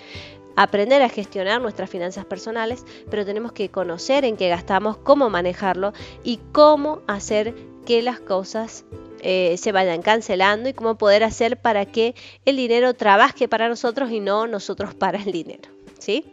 aprender 0.54 1.02
a 1.02 1.09
gestionar 1.09 1.61
nuestras 1.61 1.90
finanzas 1.90 2.24
personales, 2.24 2.85
pero 3.11 3.26
tenemos 3.26 3.50
que 3.50 3.68
conocer 3.68 4.24
en 4.24 4.37
qué 4.37 4.48
gastamos, 4.48 4.96
cómo 4.98 5.28
manejarlo 5.28 5.92
y 6.22 6.38
cómo 6.52 7.02
hacer 7.09 7.52
que 7.85 8.00
las 8.00 8.20
cosas 8.20 8.85
eh, 9.22 9.56
se 9.59 9.72
vayan 9.72 10.02
cancelando 10.02 10.68
y 10.68 10.72
cómo 10.72 10.96
poder 10.96 11.24
hacer 11.24 11.56
para 11.56 11.85
que 11.85 12.14
el 12.44 12.54
dinero 12.54 12.94
trabaje 12.94 13.48
para 13.48 13.68
nosotros 13.68 14.12
y 14.12 14.20
no 14.20 14.46
nosotros 14.46 14.94
para 14.94 15.20
el 15.20 15.33
dinero. 15.33 15.68
¿sí? 15.98 16.24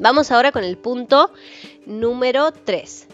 Vamos 0.00 0.32
ahora 0.32 0.50
con 0.50 0.64
el 0.64 0.76
punto 0.76 1.30
número 1.86 2.50
3. 2.50 3.13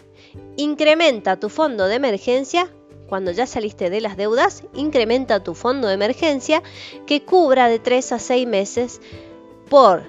Incrementa 0.57 1.39
tu 1.39 1.49
fondo 1.49 1.87
de 1.87 1.95
emergencia 1.95 2.69
cuando 3.07 3.31
ya 3.31 3.45
saliste 3.45 3.89
de 3.89 3.99
las 3.99 4.15
deudas, 4.15 4.63
incrementa 4.73 5.43
tu 5.43 5.53
fondo 5.53 5.89
de 5.89 5.95
emergencia 5.95 6.63
que 7.05 7.25
cubra 7.25 7.67
de 7.67 7.77
3 7.77 8.13
a 8.13 8.19
6 8.19 8.47
meses 8.47 9.01
por 9.69 10.03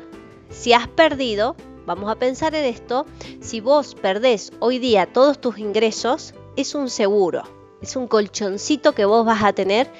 si 0.51 0.73
has 0.73 0.87
perdido, 0.87 1.57
vamos 1.85 2.11
a 2.11 2.15
pensar 2.15 2.55
en 2.55 2.65
esto, 2.65 3.07
si 3.41 3.61
vos 3.61 3.97
perdés 3.97 4.53
hoy 4.61 4.79
día 4.79 5.13
todos 5.13 5.41
tus 5.41 5.59
ingresos, 5.59 6.35
es 6.57 6.77
un 6.77 6.91
seguro, 6.91 7.43
es 7.81 7.97
un 7.97 8.07
colchoncito 8.07 8.93
que 8.93 9.05
vos 9.05 9.27
vas 9.27 9.43
a 9.43 9.53
tener 9.53 9.91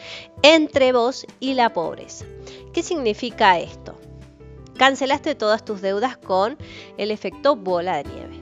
entre 0.43 0.93
vos 0.93 1.27
y 1.41 1.55
la 1.55 1.73
pobreza. 1.73 2.25
¿Qué 2.73 2.85
significa 2.85 3.59
esto? 3.59 3.97
cancelaste 4.83 5.37
todas 5.37 5.65
tus 5.65 5.81
deudas 5.81 6.17
con 6.17 6.59
el 6.97 7.13
efecto 7.13 7.55
bola 7.55 7.99
de 7.99 8.05
nieve. 8.05 8.42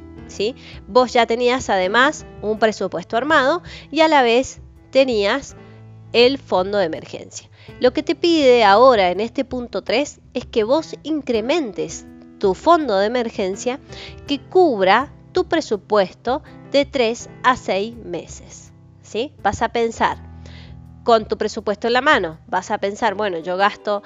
Vos 0.86 1.12
ya 1.12 1.26
tenías 1.26 1.70
además 1.70 2.26
un 2.42 2.58
presupuesto 2.58 3.16
armado 3.16 3.62
y 3.90 4.00
a 4.00 4.08
la 4.08 4.22
vez 4.22 4.60
tenías 4.90 5.56
el 6.12 6.38
fondo 6.38 6.78
de 6.78 6.86
emergencia. 6.86 7.48
Lo 7.80 7.92
que 7.92 8.02
te 8.02 8.14
pide 8.14 8.64
ahora 8.64 9.10
en 9.10 9.20
este 9.20 9.44
punto 9.44 9.82
3 9.82 10.20
es 10.34 10.46
que 10.46 10.64
vos 10.64 10.96
incrementes 11.02 12.06
tu 12.38 12.54
fondo 12.54 12.98
de 12.98 13.06
emergencia 13.06 13.78
que 14.26 14.40
cubra 14.40 15.12
tu 15.32 15.46
presupuesto 15.46 16.42
de 16.72 16.84
3 16.84 17.28
a 17.44 17.56
6 17.56 17.96
meses. 17.96 18.72
¿sí? 19.02 19.32
Vas 19.42 19.62
a 19.62 19.68
pensar 19.68 20.18
con 21.04 21.26
tu 21.26 21.36
presupuesto 21.38 21.86
en 21.86 21.94
la 21.94 22.00
mano, 22.00 22.38
vas 22.46 22.70
a 22.70 22.78
pensar, 22.78 23.14
bueno, 23.14 23.38
yo 23.38 23.56
gasto 23.56 24.02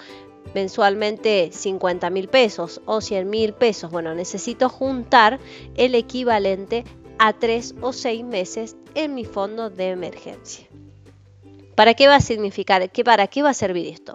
mensualmente 0.55 1.51
50 1.53 2.11
mil 2.11 2.29
pesos 2.29 2.81
o 2.87 3.01
100 3.01 3.29
mil 3.29 3.53
pesos, 3.55 3.91
bueno, 3.91 4.15
necesito 4.15 4.69
juntar 4.69 5.41
el 5.77 5.95
equivalente 5.95 6.85
a 7.19 7.33
3 7.33 7.77
o 7.81 7.93
6 7.93 8.25
meses 8.25 8.77
en 8.95 9.15
mi 9.15 9.25
fondo 9.25 9.71
de 9.71 9.91
emergencia. 9.91 10.67
¿Para 11.75 11.95
qué 11.95 12.07
va 12.07 12.17
a 12.17 12.21
significar? 12.21 12.91
¿Qué, 12.91 13.05
¿Para 13.05 13.27
qué 13.27 13.43
va 13.43 13.51
a 13.51 13.55
servir 13.55 13.89
esto? 13.89 14.15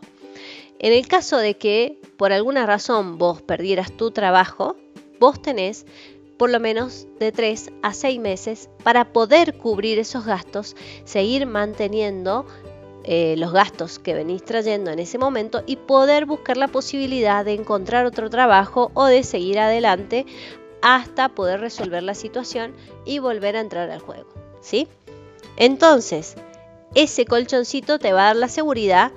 En 0.80 0.94
el 0.94 1.08
caso 1.08 1.38
de 1.38 1.58
que 1.58 2.00
por 2.18 2.32
alguna 2.32 2.66
razón 2.66 3.18
vos 3.18 3.42
perdieras 3.42 3.92
tu 3.92 4.12
trabajo, 4.12 4.78
vos 5.20 5.42
tenés 5.42 5.86
por 6.38 6.50
lo 6.50 6.62
menos 6.62 7.06
de 7.20 7.34
3 7.34 7.72
a 7.82 7.94
6 7.94 8.20
meses 8.20 8.70
para 8.84 9.12
poder 9.12 9.58
cubrir 9.58 10.00
esos 10.00 10.26
gastos, 10.26 10.78
seguir 11.04 11.46
manteniendo 11.46 12.46
eh, 13.06 13.36
los 13.38 13.54
gastos 13.54 13.98
que 13.98 14.14
venís 14.14 14.44
trayendo 14.44 14.92
en 14.92 15.00
ese 15.00 15.18
momento 15.18 15.64
y 15.66 15.78
poder 15.78 16.26
buscar 16.26 16.58
la 16.58 16.68
posibilidad 16.68 17.46
de 17.46 17.54
encontrar 17.54 18.06
otro 18.06 18.30
trabajo 18.30 18.92
o 18.94 19.06
de 19.06 19.24
seguir 19.24 19.60
adelante 19.60 20.26
hasta 20.82 21.30
poder 21.30 21.62
resolver 21.62 22.04
la 22.04 22.14
situación 22.14 22.76
y 23.06 23.20
volver 23.20 23.56
a 23.56 23.62
entrar 23.62 23.90
al 23.90 24.00
juego. 24.00 24.30
¿sí? 24.62 24.88
Entonces, 25.56 26.36
ese 26.94 27.26
colchoncito 27.26 28.00
te 28.00 28.12
va 28.12 28.24
a 28.24 28.26
dar 28.28 28.36
la 28.36 28.50
seguridad, 28.50 29.12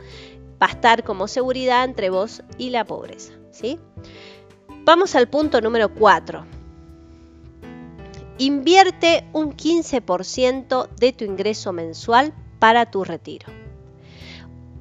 va 0.63 0.69
a 0.69 0.71
estar 0.71 1.03
como 1.03 1.27
seguridad 1.27 1.85
entre 1.85 2.11
vos 2.11 2.43
y 2.59 2.71
la 2.71 2.85
pobreza. 2.85 3.33
¿sí? 3.51 3.81
Vamos 4.85 5.17
al 5.17 5.29
punto 5.29 5.61
número 5.61 5.93
4. 5.93 6.47
Invierte 8.39 9.25
un 9.33 9.57
15% 9.57 10.89
de 10.89 11.13
tu 11.13 11.25
ingreso 11.25 11.73
mensual 11.73 12.33
para 12.59 12.91
tu 12.91 13.05
retiro 13.05 13.62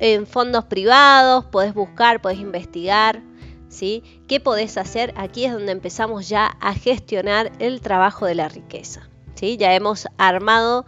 en 0.02 0.26
fondos 0.26 0.66
privados, 0.66 1.46
podés 1.46 1.76
buscar, 1.76 2.22
podés 2.22 2.40
investigar, 2.40 3.22
¿sí? 3.70 4.04
¿Qué 4.28 4.40
podés 4.40 4.78
hacer? 4.78 5.14
Aquí 5.16 5.46
es 5.46 5.54
donde 5.54 5.72
empezamos 5.72 6.28
ya 6.28 6.48
a 6.60 6.74
gestionar 6.74 7.52
el 7.60 7.82
trabajo 7.82 8.26
de 8.26 8.34
la 8.34 8.50
riqueza, 8.50 9.08
¿sí? 9.36 9.58
Ya 9.58 9.76
hemos 9.76 10.08
armado 10.18 10.88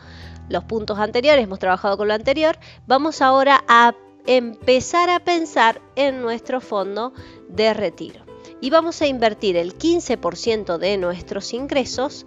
los 0.49 0.63
puntos 0.63 0.97
anteriores, 0.97 1.43
hemos 1.43 1.59
trabajado 1.59 1.95
con 1.95 2.07
lo 2.07 2.15
anterior, 2.15 2.57
vamos 2.87 3.21
ahora 3.21 3.63
a 3.67 3.93
empezar 4.25 5.11
a 5.11 5.19
pensar 5.19 5.79
en 5.95 6.23
nuestro 6.23 6.59
fondo 6.59 7.13
de 7.49 7.71
retiro. 7.75 8.25
Y 8.61 8.71
vamos 8.71 8.99
a 9.03 9.05
invertir 9.05 9.57
el 9.57 9.77
15% 9.77 10.79
de 10.79 10.97
nuestros 10.97 11.53
ingresos, 11.53 12.25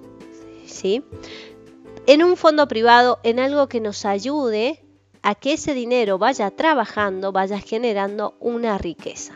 ¿sí? 0.67 1.03
En 2.07 2.23
un 2.23 2.37
fondo 2.37 2.69
privado, 2.69 3.19
en 3.25 3.41
algo 3.41 3.69
que 3.69 3.81
nos 3.81 4.05
ayude 4.05 4.86
a 5.27 5.35
que 5.35 5.55
ese 5.55 5.75
dinero 5.75 6.19
vaya 6.19 6.53
trabajando, 6.53 7.33
vaya 7.33 7.59
generando 7.59 8.37
una 8.39 8.79
riqueza. 8.79 9.35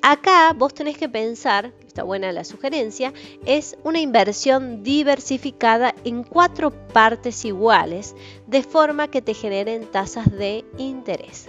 Acá 0.00 0.54
vos 0.56 0.72
tenés 0.72 0.96
que 0.96 1.08
pensar, 1.08 1.72
está 1.84 2.04
buena 2.04 2.30
la 2.30 2.44
sugerencia, 2.44 3.12
es 3.46 3.76
una 3.82 3.98
inversión 3.98 4.84
diversificada 4.84 5.92
en 6.04 6.22
cuatro 6.22 6.70
partes 6.70 7.44
iguales, 7.44 8.14
de 8.46 8.62
forma 8.62 9.08
que 9.08 9.22
te 9.22 9.34
generen 9.34 9.90
tasas 9.90 10.30
de 10.30 10.64
interés. 10.78 11.48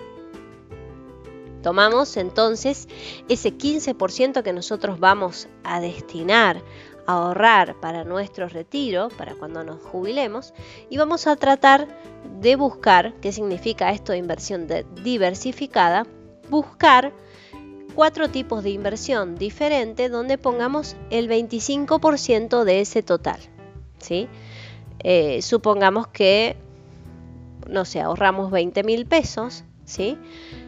Tomamos 1.61 2.17
entonces 2.17 2.87
ese 3.27 3.55
15% 3.55 4.41
que 4.41 4.51
nosotros 4.51 4.99
vamos 4.99 5.47
a 5.63 5.79
destinar 5.79 6.63
ahorrar 7.09 7.73
para 7.79 8.03
nuestro 8.03 8.47
retiro, 8.47 9.09
para 9.17 9.33
cuando 9.33 9.63
nos 9.63 9.81
jubilemos, 9.81 10.53
y 10.91 10.97
vamos 10.97 11.25
a 11.25 11.35
tratar 11.35 11.87
de 12.39 12.55
buscar, 12.55 13.13
¿qué 13.21 13.31
significa 13.31 13.91
esto 13.91 14.11
de 14.11 14.17
inversión 14.17 14.67
diversificada? 15.03 16.05
Buscar 16.49 17.13
cuatro 17.95 18.29
tipos 18.29 18.63
de 18.63 18.69
inversión 18.69 19.35
diferentes 19.35 20.09
donde 20.11 20.37
pongamos 20.37 20.95
el 21.09 21.29
25% 21.29 22.63
de 22.63 22.81
ese 22.81 23.03
total. 23.03 23.39
¿sí? 23.99 24.27
Eh, 24.99 25.41
supongamos 25.41 26.07
que, 26.07 26.57
no 27.67 27.85
sé, 27.85 28.01
ahorramos 28.01 28.51
20 28.51 28.83
mil 28.83 29.05
pesos, 29.05 29.63
¿sí? 29.85 30.17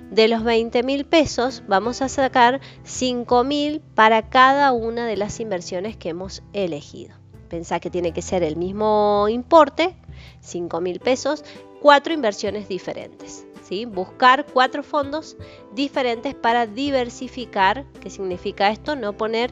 De 0.10 0.28
los 0.28 0.44
20 0.44 0.84
mil 0.84 1.06
pesos 1.06 1.64
vamos 1.68 2.02
a 2.02 2.10
sacar 2.10 2.60
5 2.84 3.44
mil 3.44 3.82
para 3.96 4.30
cada 4.30 4.72
una 4.74 5.06
de 5.06 5.18
las 5.18 5.40
inversiones 5.40 5.96
que 5.96 6.10
hemos 6.10 6.44
elegido. 6.54 7.16
Pensá 7.50 7.80
que 7.80 7.90
tiene 7.90 8.14
que 8.14 8.22
ser 8.22 8.44
el 8.44 8.56
mismo 8.56 9.28
importe, 9.30 9.96
5 10.42 10.82
mil 10.82 11.00
pesos, 11.00 11.44
cuatro 11.82 12.14
inversiones 12.14 12.68
diferentes. 12.68 13.46
¿sí? 13.64 13.86
Buscar 13.86 14.46
cuatro 14.52 14.84
fondos 14.84 15.38
diferentes 15.74 16.36
para 16.36 16.68
diversificar. 16.68 17.86
¿Qué 18.02 18.10
significa 18.10 18.70
esto? 18.70 18.96
No 18.96 19.14
poner 19.14 19.52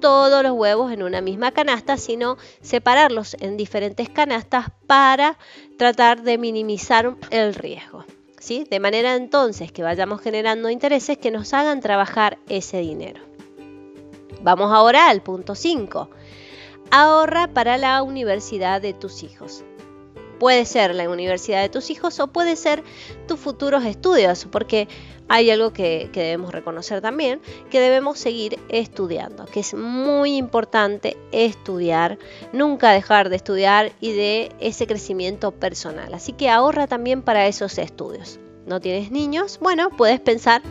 todos 0.00 0.42
los 0.42 0.52
huevos 0.52 0.92
en 0.92 1.02
una 1.02 1.20
misma 1.20 1.52
canasta, 1.52 1.96
sino 1.96 2.38
separarlos 2.62 3.36
en 3.40 3.56
diferentes 3.56 4.08
canastas 4.08 4.66
para 4.86 5.38
tratar 5.76 6.22
de 6.22 6.38
minimizar 6.38 7.16
el 7.30 7.54
riesgo. 7.54 8.04
De 8.48 8.80
manera 8.80 9.14
entonces 9.14 9.70
que 9.70 9.82
vayamos 9.82 10.22
generando 10.22 10.70
intereses 10.70 11.18
que 11.18 11.30
nos 11.30 11.52
hagan 11.52 11.80
trabajar 11.80 12.38
ese 12.48 12.78
dinero. 12.78 13.20
Vamos 14.42 14.72
ahora 14.72 15.08
al 15.08 15.22
punto 15.22 15.54
5. 15.54 16.08
Ahorra 16.90 17.48
para 17.48 17.76
la 17.76 18.02
universidad 18.02 18.80
de 18.80 18.94
tus 18.94 19.22
hijos. 19.22 19.62
Puede 20.40 20.64
ser 20.64 20.94
la 20.94 21.08
universidad 21.08 21.60
de 21.60 21.68
tus 21.68 21.90
hijos 21.90 22.18
o 22.18 22.28
puede 22.28 22.56
ser 22.56 22.82
tus 23.28 23.38
futuros 23.38 23.84
estudios, 23.84 24.46
porque 24.50 24.88
hay 25.28 25.50
algo 25.50 25.72
que, 25.72 26.08
debemos 26.12 26.50
reconocer 26.50 27.02
también, 27.02 27.40
que 27.70 27.78
debemos 27.78 28.18
seguir 28.18 28.58
estudiando, 28.70 29.44
que 29.44 29.60
es 29.60 29.74
muy 29.74 30.36
importante 30.36 31.18
estudiar, 31.30 32.18
nunca 32.54 32.90
dejar 32.90 33.28
de 33.28 33.36
estudiar 33.36 33.92
y 34.00 34.12
de 34.12 34.50
ese 34.58 34.86
crecimiento 34.86 35.52
personal. 35.52 36.14
Así 36.14 36.32
que 36.32 36.48
ahorra 36.48 36.86
también 36.86 37.20
para 37.20 37.46
esos 37.46 37.76
estudios. 37.78 38.40
¿No 38.66 38.80
tienes 38.80 39.10
niños? 39.10 39.58
Bueno, 39.60 39.90
puedes 39.90 40.20
pensar 40.20 40.62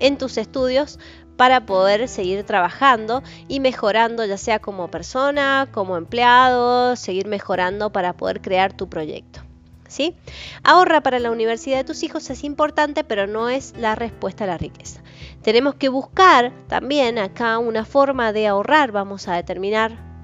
en 0.00 0.18
tus 0.18 0.36
estudios 0.36 0.98
para 1.36 1.66
poder 1.66 2.08
seguir 2.08 2.44
trabajando 2.44 3.22
y 3.48 3.60
mejorando 3.60 4.24
ya 4.24 4.38
sea 4.38 4.58
como 4.58 4.90
persona, 4.90 5.68
como 5.72 5.96
empleado, 5.96 6.96
seguir 6.96 7.26
mejorando 7.26 7.90
para 7.90 8.12
poder 8.12 8.40
crear 8.40 8.72
tu 8.72 8.88
proyecto. 8.88 9.40
¿Sí? 9.86 10.16
Ahorra 10.64 11.02
para 11.02 11.20
la 11.20 11.30
universidad 11.30 11.76
de 11.76 11.84
tus 11.84 12.02
hijos 12.02 12.28
es 12.30 12.42
importante, 12.42 13.04
pero 13.04 13.26
no 13.26 13.48
es 13.48 13.74
la 13.76 13.94
respuesta 13.94 14.42
a 14.44 14.48
la 14.48 14.58
riqueza. 14.58 15.02
Tenemos 15.42 15.76
que 15.76 15.88
buscar 15.88 16.52
también 16.66 17.18
acá 17.18 17.58
una 17.58 17.84
forma 17.84 18.32
de 18.32 18.48
ahorrar, 18.48 18.90
vamos 18.90 19.28
a 19.28 19.36
determinar 19.36 20.14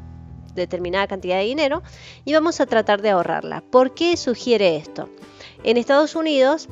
determinada 0.55 1.07
cantidad 1.07 1.37
de 1.37 1.45
dinero 1.45 1.83
y 2.25 2.33
vamos 2.33 2.61
a 2.61 2.67
tratar 2.67 3.03
de 3.03 3.11
ahorrarla. 3.11 3.63
¿Por 3.63 3.95
qué 3.95 4.17
sugiere 4.17 4.77
esto? 4.77 5.09
En 5.63 5.77
Estados 5.77 6.15
Unidos 6.17 6.69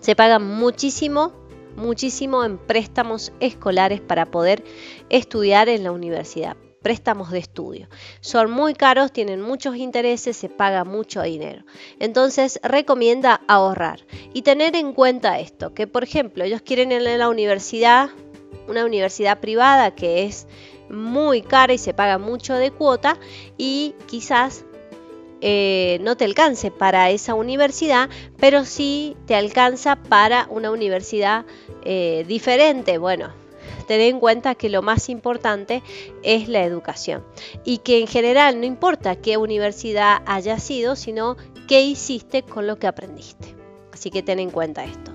se 0.00 0.14
paga 0.14 0.38
muchísimo 0.38 1.32
muchísimo 1.76 2.44
en 2.44 2.58
préstamos 2.58 3.32
escolares 3.40 4.00
para 4.00 4.30
poder 4.30 4.64
estudiar 5.10 5.68
en 5.68 5.84
la 5.84 5.92
universidad. 5.92 6.56
Préstamos 6.82 7.30
de 7.30 7.38
estudio. 7.38 7.88
Son 8.20 8.50
muy 8.50 8.74
caros, 8.74 9.10
tienen 9.10 9.40
muchos 9.40 9.76
intereses, 9.76 10.36
se 10.36 10.50
paga 10.50 10.84
mucho 10.84 11.22
dinero. 11.22 11.64
Entonces 11.98 12.60
recomienda 12.62 13.40
ahorrar 13.48 14.00
y 14.34 14.42
tener 14.42 14.76
en 14.76 14.92
cuenta 14.92 15.38
esto, 15.38 15.72
que 15.72 15.86
por 15.86 16.04
ejemplo 16.04 16.44
ellos 16.44 16.60
quieren 16.60 16.92
ir 16.92 17.08
a 17.08 17.16
la 17.16 17.28
universidad, 17.30 18.10
una 18.68 18.84
universidad 18.84 19.40
privada 19.40 19.94
que 19.94 20.24
es 20.24 20.46
muy 20.90 21.40
cara 21.40 21.72
y 21.72 21.78
se 21.78 21.94
paga 21.94 22.18
mucho 22.18 22.54
de 22.54 22.70
cuota 22.70 23.18
y 23.56 23.94
quizás 24.06 24.66
eh, 25.46 25.98
no 26.00 26.16
te 26.16 26.24
alcance 26.24 26.70
para 26.70 27.10
esa 27.10 27.34
universidad, 27.34 28.08
pero 28.38 28.64
sí 28.64 29.14
te 29.26 29.34
alcanza 29.34 29.96
para 29.96 30.46
una 30.48 30.70
universidad 30.70 31.44
eh, 31.82 32.24
diferente. 32.26 32.96
Bueno, 32.96 33.28
ten 33.86 34.00
en 34.00 34.20
cuenta 34.20 34.54
que 34.54 34.70
lo 34.70 34.80
más 34.80 35.10
importante 35.10 35.82
es 36.22 36.48
la 36.48 36.64
educación 36.64 37.22
y 37.62 37.78
que 37.78 38.00
en 38.00 38.06
general 38.06 38.58
no 38.58 38.64
importa 38.64 39.16
qué 39.16 39.36
universidad 39.36 40.22
haya 40.24 40.58
sido, 40.58 40.96
sino 40.96 41.36
qué 41.68 41.82
hiciste 41.82 42.42
con 42.42 42.66
lo 42.66 42.78
que 42.78 42.86
aprendiste. 42.86 43.54
Así 43.92 44.10
que 44.10 44.22
ten 44.22 44.38
en 44.38 44.50
cuenta 44.50 44.86
esto. 44.86 45.12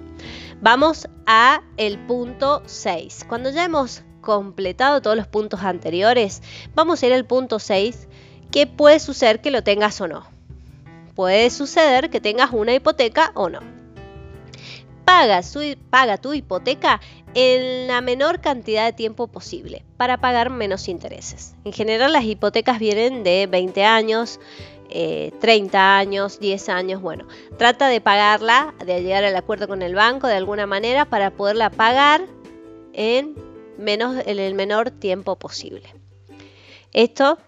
Vamos 0.61 1.09
a 1.25 1.63
el 1.77 1.97
punto 2.05 2.61
6. 2.67 3.25
Cuando 3.27 3.49
ya 3.49 3.65
hemos 3.65 4.03
completado 4.21 5.01
todos 5.01 5.17
los 5.17 5.25
puntos 5.25 5.61
anteriores, 5.63 6.43
vamos 6.75 7.01
a 7.01 7.07
ir 7.07 7.13
al 7.13 7.25
punto 7.25 7.57
6 7.57 8.08
que 8.51 8.67
puede 8.67 8.99
suceder 8.99 9.41
que 9.41 9.51
lo 9.51 9.63
tengas 9.63 9.99
o 10.01 10.07
no. 10.07 10.25
Puede 11.15 11.49
suceder 11.49 12.09
que 12.09 12.21
tengas 12.21 12.51
una 12.51 12.73
hipoteca 12.73 13.31
o 13.35 13.49
no. 13.49 13.59
Paga, 15.05 15.41
tu 16.17 16.33
hipoteca 16.33 17.01
en 17.33 17.87
la 17.87 17.99
menor 18.01 18.41
cantidad 18.41 18.85
de 18.85 18.93
tiempo 18.93 19.27
posible 19.27 19.83
para 19.97 20.17
pagar 20.17 20.51
menos 20.51 20.87
intereses. 20.87 21.55
En 21.65 21.73
general 21.73 22.13
las 22.13 22.23
hipotecas 22.25 22.79
vienen 22.79 23.23
de 23.23 23.47
20 23.47 23.83
años, 23.83 24.39
30 24.87 25.77
eh, 25.77 25.81
años, 25.81 26.39
10 26.39 26.69
años, 26.69 27.01
bueno, 27.01 27.27
trata 27.57 27.87
de 27.87 28.01
pagarla, 28.01 28.73
de 28.85 29.01
llegar 29.01 29.23
al 29.23 29.35
acuerdo 29.35 29.67
con 29.67 29.81
el 29.81 29.95
banco 29.95 30.27
de 30.27 30.35
alguna 30.35 30.67
manera 30.67 31.05
para 31.05 31.31
poderla 31.31 31.71
pagar 31.71 32.21
en, 32.93 33.35
en 33.77 34.39
el 34.39 34.53
menor 34.53 34.91
tiempo 34.91 35.37
posible. 35.37 35.93
Esto 36.93 37.39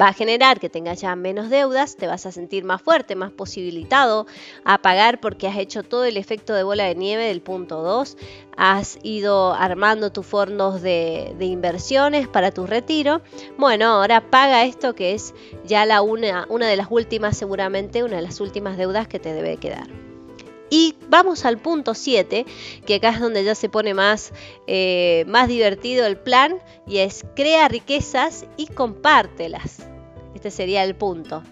va 0.00 0.08
a 0.08 0.12
generar 0.12 0.60
que 0.60 0.68
tengas 0.68 1.00
ya 1.00 1.14
menos 1.16 1.50
deudas, 1.50 1.96
te 1.96 2.06
vas 2.06 2.26
a 2.26 2.32
sentir 2.32 2.64
más 2.64 2.82
fuerte, 2.82 3.16
más 3.16 3.32
posibilitado 3.32 4.26
a 4.64 4.78
pagar 4.78 5.20
porque 5.20 5.48
has 5.48 5.56
hecho 5.56 5.82
todo 5.82 6.04
el 6.04 6.16
efecto 6.16 6.54
de 6.54 6.62
bola 6.62 6.84
de 6.84 6.94
nieve 6.94 7.26
del 7.26 7.40
punto 7.40 7.82
2, 7.82 8.16
has 8.56 8.98
ido 9.02 9.52
armando 9.52 10.12
tus 10.12 10.26
fondos 10.26 10.82
de, 10.82 11.34
inversiones 11.40 12.28
para 12.28 12.50
tu 12.50 12.66
retiro. 12.66 13.22
Bueno, 13.58 13.86
ahora 13.86 14.30
paga 14.30 14.64
esto 14.64 14.94
que 14.94 15.14
es 15.14 15.34
ya 15.64 15.86
la 15.86 16.02
una, 16.02 16.46
una 16.48 16.66
de 16.68 16.76
las 16.76 16.88
últimas, 16.90 17.36
seguramente 17.36 18.02
una 18.02 18.16
de 18.16 18.22
las 18.22 18.40
últimas 18.40 18.76
deudas 18.76 19.08
que 19.08 19.18
te 19.18 19.32
debe 19.32 19.56
quedar. 19.56 20.05
Y 20.70 20.96
vamos 21.08 21.44
al 21.44 21.58
punto 21.58 21.94
7, 21.94 22.44
que 22.84 22.94
acá 22.96 23.10
es 23.10 23.20
donde 23.20 23.44
ya 23.44 23.54
se 23.54 23.68
pone 23.68 23.94
más, 23.94 24.32
eh, 24.66 25.24
más 25.28 25.48
divertido 25.48 26.06
el 26.06 26.16
plan, 26.16 26.58
y 26.86 26.98
es 26.98 27.24
crea 27.34 27.68
riquezas 27.68 28.46
y 28.56 28.66
compártelas. 28.66 29.86
Este 30.34 30.50
sería 30.50 30.84
el 30.84 30.94
punto. 30.94 31.42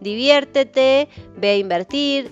Diviértete, 0.00 1.08
ve 1.36 1.50
a 1.50 1.56
invertir, 1.56 2.30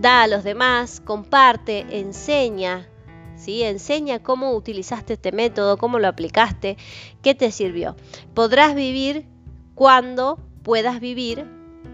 da 0.00 0.22
a 0.22 0.26
los 0.26 0.44
demás, 0.44 1.00
comparte, 1.00 1.86
enseña. 1.90 2.88
¿sí? 3.36 3.62
Enseña 3.62 4.22
cómo 4.22 4.52
utilizaste 4.52 5.14
este 5.14 5.32
método, 5.32 5.78
cómo 5.78 5.98
lo 5.98 6.08
aplicaste, 6.08 6.76
qué 7.22 7.34
te 7.34 7.50
sirvió. 7.52 7.96
Podrás 8.34 8.74
vivir 8.74 9.26
cuando 9.74 10.38
puedas 10.62 11.00
vivir 11.00 11.46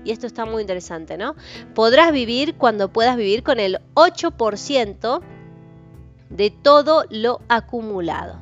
y 0.07 0.13
esto 0.13 0.27
está 0.29 0.45
muy 0.45 0.61
interesante, 0.63 1.19
¿no? 1.19 1.35
Podrás 1.75 2.13
vivir 2.13 2.55
cuando 2.55 2.93
puedas 2.93 3.17
vivir 3.17 3.43
con 3.43 3.59
el 3.59 3.81
8% 3.95 5.21
de 6.31 6.51
todo 6.51 7.05
lo 7.11 7.41
acumulado. 7.49 8.39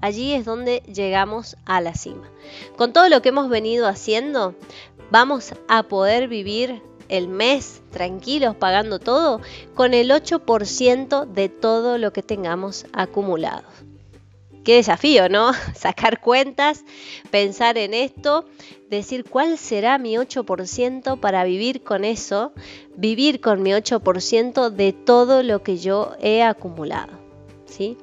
Allí 0.00 0.32
es 0.32 0.44
donde 0.44 0.82
llegamos 0.92 1.56
a 1.64 1.80
la 1.80 1.94
cima. 1.94 2.28
Con 2.76 2.92
todo 2.92 3.08
lo 3.08 3.22
que 3.22 3.28
hemos 3.28 3.48
venido 3.48 3.86
haciendo, 3.86 4.56
vamos 5.10 5.54
a 5.68 5.84
poder 5.84 6.26
vivir 6.26 6.82
el 7.08 7.28
mes 7.28 7.82
tranquilos 7.92 8.56
pagando 8.56 8.98
todo 8.98 9.40
con 9.74 9.94
el 9.94 10.10
8% 10.10 11.26
de 11.26 11.48
todo 11.48 11.98
lo 11.98 12.12
que 12.12 12.22
tengamos 12.22 12.86
acumulado. 12.92 13.62
Qué 14.64 14.74
desafío, 14.74 15.28
¿no? 15.28 15.52
Sacar 15.76 16.20
cuentas, 16.20 16.84
pensar 17.30 17.78
en 17.78 17.94
esto, 17.94 18.44
decir 18.90 19.24
cuál 19.24 19.58
será 19.58 19.98
mi 19.98 20.14
8% 20.14 21.18
para 21.18 21.44
vivir 21.44 21.82
con 21.82 22.04
eso, 22.04 22.52
vivir 22.96 23.40
con 23.40 23.62
mi 23.62 23.70
8% 23.70 24.70
de 24.70 24.92
todo 24.92 25.42
lo 25.42 25.62
que 25.62 25.78
yo 25.78 26.12
he 26.20 26.42
acumulado. 26.42 27.12
¿sí? 27.66 27.96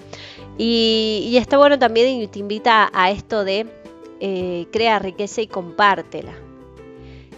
Y, 0.57 1.35
está 1.37 1.57
bueno 1.57 1.79
también 1.79 2.21
y 2.21 2.27
te 2.27 2.39
invita 2.39 2.89
a 2.93 3.11
esto 3.11 3.43
de 3.43 3.67
eh, 4.19 4.67
crea 4.71 4.99
riqueza 4.99 5.41
y 5.41 5.47
compártela. 5.47 6.33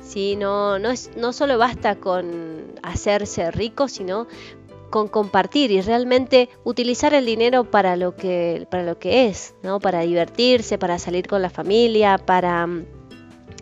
¿sí? 0.02 0.36
No, 0.36 0.80
no, 0.80 0.90
es, 0.90 1.12
no 1.16 1.34
solo 1.34 1.58
basta 1.58 1.96
con 1.96 2.64
hacerse 2.82 3.52
rico, 3.52 3.88
sino 3.88 4.28
con 4.90 5.08
compartir 5.08 5.72
y 5.72 5.82
realmente 5.82 6.50
utilizar 6.64 7.14
el 7.14 7.26
dinero 7.26 7.70
para 7.70 7.96
lo 7.96 8.16
que, 8.16 8.68
para 8.70 8.84
lo 8.84 8.98
que 8.98 9.28
es, 9.28 9.56
¿no? 9.62 9.80
Para 9.80 10.02
divertirse, 10.02 10.78
para 10.78 11.00
salir 11.00 11.28
con 11.28 11.42
la 11.42 11.50
familia, 11.50 12.18
para 12.18 12.68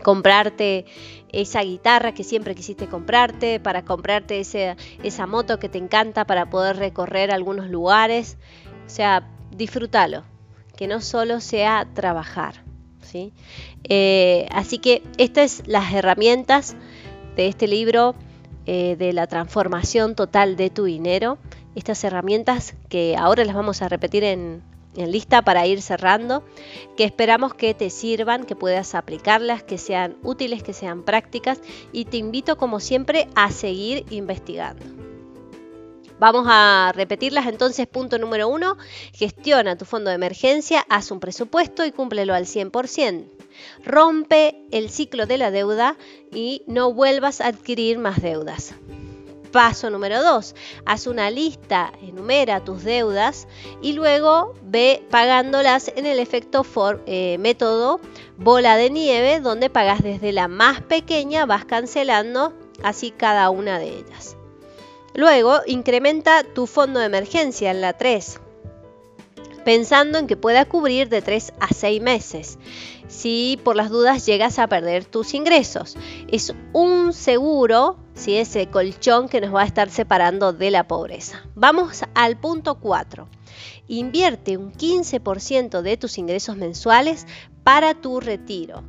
comprarte 0.04 0.86
esa 1.32 1.63
guitarra 1.63 2.13
que 2.13 2.24
siempre 2.24 2.54
quisiste 2.54 2.88
comprarte, 2.88 3.60
para 3.60 3.84
comprarte 3.84 4.39
esa 4.39 5.28
moto 5.28 5.58
que 5.58 5.70
te 5.70 5.80
encanta 5.80 6.26
para 6.26 6.50
poder 6.50 6.78
recorrer 6.78 7.32
algunos 7.32 7.70
lugares. 7.70 8.38
O 8.86 8.89
sea, 8.89 9.28
disfrútalo, 9.50 10.24
que 10.76 10.88
no 10.88 11.02
solo 11.02 11.39
sea 11.39 11.88
trabajar. 11.94 12.63
¿sí? 13.02 13.34
Eh, 13.84 14.48
así 14.52 14.78
que 14.78 15.02
estas 15.18 15.52
son 15.52 15.66
las 15.68 15.94
herramientas 15.94 16.76
de 17.36 17.48
este 17.48 17.68
libro 17.68 18.16
eh, 18.66 18.96
de 18.98 19.13
la 19.13 19.28
transformación 19.28 20.16
total 20.16 20.56
de 20.56 20.70
tu 20.70 20.86
dinero. 20.86 21.38
Estas 21.76 22.04
herramientas 22.04 22.76
que 22.89 23.16
ahora 23.18 23.44
las 23.44 23.56
vamos 23.56 23.82
a 23.82 23.89
repetir 23.89 24.24
en, 24.24 24.62
en 24.96 25.12
lista 25.12 25.42
para 25.42 25.66
ir 25.66 25.82
cerrando, 25.82 26.44
que 26.98 27.04
esperamos 27.04 27.54
que 27.54 27.74
te 27.74 27.90
sirvan, 27.90 28.46
que 28.46 28.56
puedas 28.56 28.96
aplicarlas, 28.96 29.64
que 29.64 29.78
sean 29.78 30.16
útiles, 30.24 30.64
que 30.64 30.74
sean 30.74 31.04
prácticas 31.04 31.60
y 31.92 32.06
te 32.06 32.18
invito 32.18 32.58
como 32.58 32.80
siempre 32.80 33.28
a 33.36 33.52
seguir 33.52 34.06
investigando. 34.10 34.86
Vamos 36.20 36.46
a 36.48 36.94
repetirlas 36.96 37.48
entonces. 37.48 37.88
Punto 37.88 38.18
número 38.18 38.48
uno, 38.48 38.78
gestiona 39.14 39.78
tu 39.78 39.84
fondo 39.84 40.10
de 40.10 40.16
emergencia, 40.16 40.86
haz 40.88 41.12
un 41.12 41.20
presupuesto 41.20 41.86
y 41.86 41.92
cúmplelo 41.92 42.34
al 42.34 42.46
100%. 42.46 43.26
Rompe 43.84 44.56
el 44.72 44.90
ciclo 44.90 45.26
de 45.26 45.38
la 45.38 45.52
deuda 45.52 45.98
y 46.32 46.64
no 46.66 46.94
vuelvas 46.94 47.42
a 47.42 47.48
adquirir 47.48 48.00
más 48.00 48.22
deudas. 48.22 48.74
Paso 49.54 49.92
número 49.92 50.24
2, 50.24 50.56
haz 50.84 51.06
una 51.06 51.30
lista, 51.30 51.94
enumera 52.02 52.63
tus 52.63 52.84
deudas 52.84 53.48
y 53.84 53.94
luego 53.94 54.56
ve 54.63 55.06
pagándolas 55.12 55.94
en 55.96 56.08
el 56.08 56.18
efecto 56.18 56.66
eh, 57.06 57.38
método 57.38 58.00
bola 58.36 58.78
de 58.78 58.89
nieve, 58.89 59.42
donde 59.42 59.70
pagas 59.70 60.02
desde 60.02 60.32
la 60.32 60.48
más 60.48 60.82
pequeña, 60.82 61.46
vas 61.46 61.66
cancelando 61.66 62.52
así 62.82 63.12
cada 63.12 63.52
una 63.52 63.78
de 63.78 63.89
ellas. 63.89 64.38
Luego, 65.13 65.60
incrementa 65.68 66.44
tu 66.44 66.66
fondo 66.66 67.00
de 67.00 67.06
emergencia 67.06 67.70
en 67.70 67.82
la 67.82 67.94
3 67.94 68.39
pensando 69.63 70.18
en 70.18 70.28
que 70.28 70.36
pueda 70.36 70.66
cubrir 70.66 71.10
de 71.10 71.22
3 71.22 71.54
a 71.60 71.74
6 71.74 72.02
meses 72.02 72.58
si 73.08 73.60
por 73.63 73.76
las 73.76 73.89
dudas 73.89 74.26
llegas 74.26 74.60
a 74.60 74.68
perder 74.68 75.06
tus 75.06 75.34
ingresos. 75.34 75.96
Es 76.28 76.54
un 76.74 77.13
seguro, 77.13 77.98
si 78.13 78.36
ese 78.36 78.67
colchón 78.67 79.28
que 79.28 79.41
nos 79.41 79.54
va 79.54 79.62
a 79.62 79.65
estar 79.65 79.89
separando 79.89 80.54
de 80.54 80.71
la 80.71 80.88
pobreza. 80.88 81.43
Vamos 81.56 82.04
al 82.13 82.38
punto 82.39 82.76
4. 82.76 83.28
Invierte 83.88 84.58
un 84.58 84.71
15% 84.71 85.82
de 85.82 85.97
tus 85.97 86.17
ingresos 86.17 86.56
mensuales 86.58 87.28
para 87.63 87.93
tu 87.95 88.19
retiro. 88.19 88.84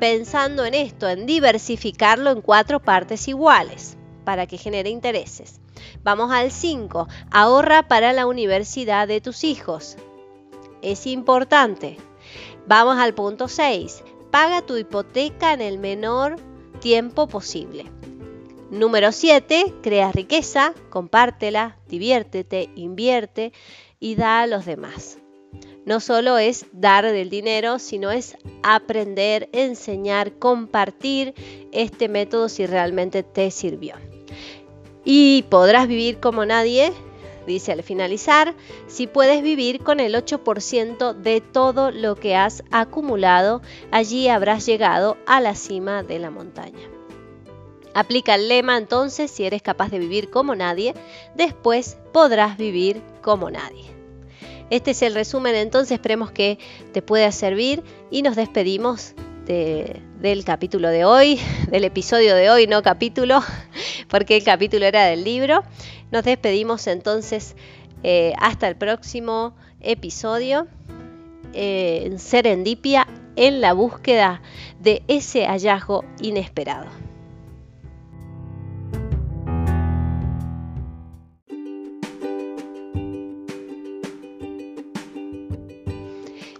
Pensando 0.00 0.64
en 0.64 0.74
esto, 0.74 1.08
en 1.08 1.26
diversificarlo 1.26 2.30
en 2.30 2.40
cuatro 2.40 2.80
partes 2.80 3.26
iguales 3.28 3.96
para 4.24 4.46
que 4.46 4.58
genere 4.58 4.90
intereses. 4.90 5.60
Vamos 6.02 6.30
al 6.30 6.50
5. 6.50 7.08
Ahorra 7.30 7.88
para 7.88 8.12
la 8.12 8.26
universidad 8.26 9.08
de 9.08 9.20
tus 9.20 9.42
hijos. 9.44 9.96
Es 10.82 11.06
importante. 11.06 11.96
Vamos 12.66 12.98
al 12.98 13.14
punto 13.14 13.48
6. 13.48 14.04
Paga 14.30 14.62
tu 14.62 14.76
hipoteca 14.76 15.52
en 15.52 15.62
el 15.62 15.78
menor 15.78 16.36
tiempo 16.80 17.26
posible. 17.26 17.90
Número 18.70 19.12
7. 19.12 19.76
Crea 19.82 20.12
riqueza, 20.12 20.74
compártela, 20.90 21.78
diviértete, 21.88 22.68
invierte 22.74 23.52
y 23.98 24.14
da 24.14 24.42
a 24.42 24.46
los 24.46 24.66
demás. 24.66 25.18
No 25.86 26.00
solo 26.00 26.36
es 26.36 26.66
dar 26.72 27.06
del 27.10 27.30
dinero, 27.30 27.78
sino 27.78 28.10
es 28.10 28.36
aprender, 28.62 29.48
enseñar, 29.52 30.34
compartir 30.34 31.32
este 31.72 32.10
método 32.10 32.50
si 32.50 32.66
realmente 32.66 33.22
te 33.22 33.50
sirvió. 33.50 33.94
Y 35.02 35.46
podrás 35.48 35.88
vivir 35.88 36.20
como 36.20 36.44
nadie, 36.44 36.92
dice 37.46 37.72
al 37.72 37.82
finalizar, 37.82 38.54
si 38.86 39.06
puedes 39.06 39.42
vivir 39.42 39.82
con 39.82 39.98
el 39.98 40.14
8% 40.14 41.14
de 41.14 41.40
todo 41.40 41.90
lo 41.90 42.16
que 42.16 42.36
has 42.36 42.62
acumulado, 42.70 43.62
allí 43.90 44.28
habrás 44.28 44.66
llegado 44.66 45.16
a 45.26 45.40
la 45.40 45.54
cima 45.54 46.02
de 46.02 46.18
la 46.18 46.30
montaña. 46.30 46.97
Aplica 47.98 48.36
el 48.36 48.46
lema 48.46 48.76
entonces, 48.76 49.28
si 49.28 49.44
eres 49.44 49.60
capaz 49.60 49.90
de 49.90 49.98
vivir 49.98 50.30
como 50.30 50.54
nadie, 50.54 50.94
después 51.34 51.98
podrás 52.12 52.56
vivir 52.56 53.02
como 53.22 53.50
nadie. 53.50 53.86
Este 54.70 54.92
es 54.92 55.02
el 55.02 55.14
resumen 55.14 55.56
entonces, 55.56 55.90
esperemos 55.90 56.30
que 56.30 56.60
te 56.92 57.02
pueda 57.02 57.32
servir 57.32 57.82
y 58.08 58.22
nos 58.22 58.36
despedimos 58.36 59.14
del 59.46 60.44
capítulo 60.44 60.90
de 60.90 61.04
hoy, 61.04 61.40
del 61.72 61.82
episodio 61.82 62.36
de 62.36 62.50
hoy, 62.50 62.68
no 62.68 62.82
capítulo, 62.82 63.42
porque 64.08 64.36
el 64.36 64.44
capítulo 64.44 64.86
era 64.86 65.06
del 65.06 65.24
libro. 65.24 65.64
Nos 66.12 66.22
despedimos 66.22 66.86
entonces 66.86 67.56
eh, 68.04 68.32
hasta 68.38 68.68
el 68.68 68.76
próximo 68.76 69.56
episodio 69.80 70.68
eh, 71.52 72.02
en 72.04 72.20
Serendipia 72.20 73.08
en 73.34 73.60
la 73.60 73.72
búsqueda 73.72 74.40
de 74.78 75.02
ese 75.08 75.46
hallazgo 75.46 76.04
inesperado. 76.20 77.07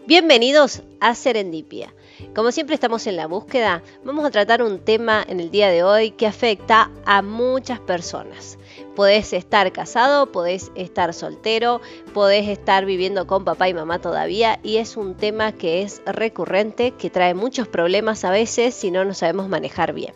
Bienvenidos 0.08 0.80
a 1.00 1.14
Serendipia. 1.14 1.92
Como 2.34 2.50
siempre 2.50 2.74
estamos 2.74 3.06
en 3.06 3.16
la 3.16 3.26
búsqueda, 3.26 3.82
vamos 4.04 4.24
a 4.24 4.30
tratar 4.30 4.62
un 4.62 4.78
tema 4.78 5.22
en 5.28 5.38
el 5.38 5.50
día 5.50 5.68
de 5.68 5.82
hoy 5.82 6.12
que 6.12 6.26
afecta 6.26 6.90
a 7.04 7.20
muchas 7.20 7.78
personas. 7.78 8.56
Podés 8.96 9.34
estar 9.34 9.70
casado, 9.70 10.32
podés 10.32 10.72
estar 10.76 11.12
soltero, 11.12 11.82
podés 12.14 12.48
estar 12.48 12.86
viviendo 12.86 13.26
con 13.26 13.44
papá 13.44 13.68
y 13.68 13.74
mamá 13.74 13.98
todavía 13.98 14.58
y 14.62 14.78
es 14.78 14.96
un 14.96 15.14
tema 15.14 15.52
que 15.52 15.82
es 15.82 16.00
recurrente, 16.06 16.92
que 16.92 17.10
trae 17.10 17.34
muchos 17.34 17.68
problemas 17.68 18.24
a 18.24 18.30
veces 18.30 18.74
si 18.74 18.90
no 18.90 19.04
nos 19.04 19.18
sabemos 19.18 19.50
manejar 19.50 19.92
bien. 19.92 20.14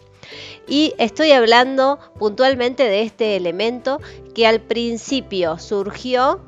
Y 0.66 0.94
estoy 0.96 1.32
hablando 1.32 1.98
puntualmente 2.18 2.84
de 2.84 3.02
este 3.02 3.36
elemento 3.36 4.00
que 4.34 4.46
al 4.46 4.62
principio 4.62 5.58
surgió 5.58 6.40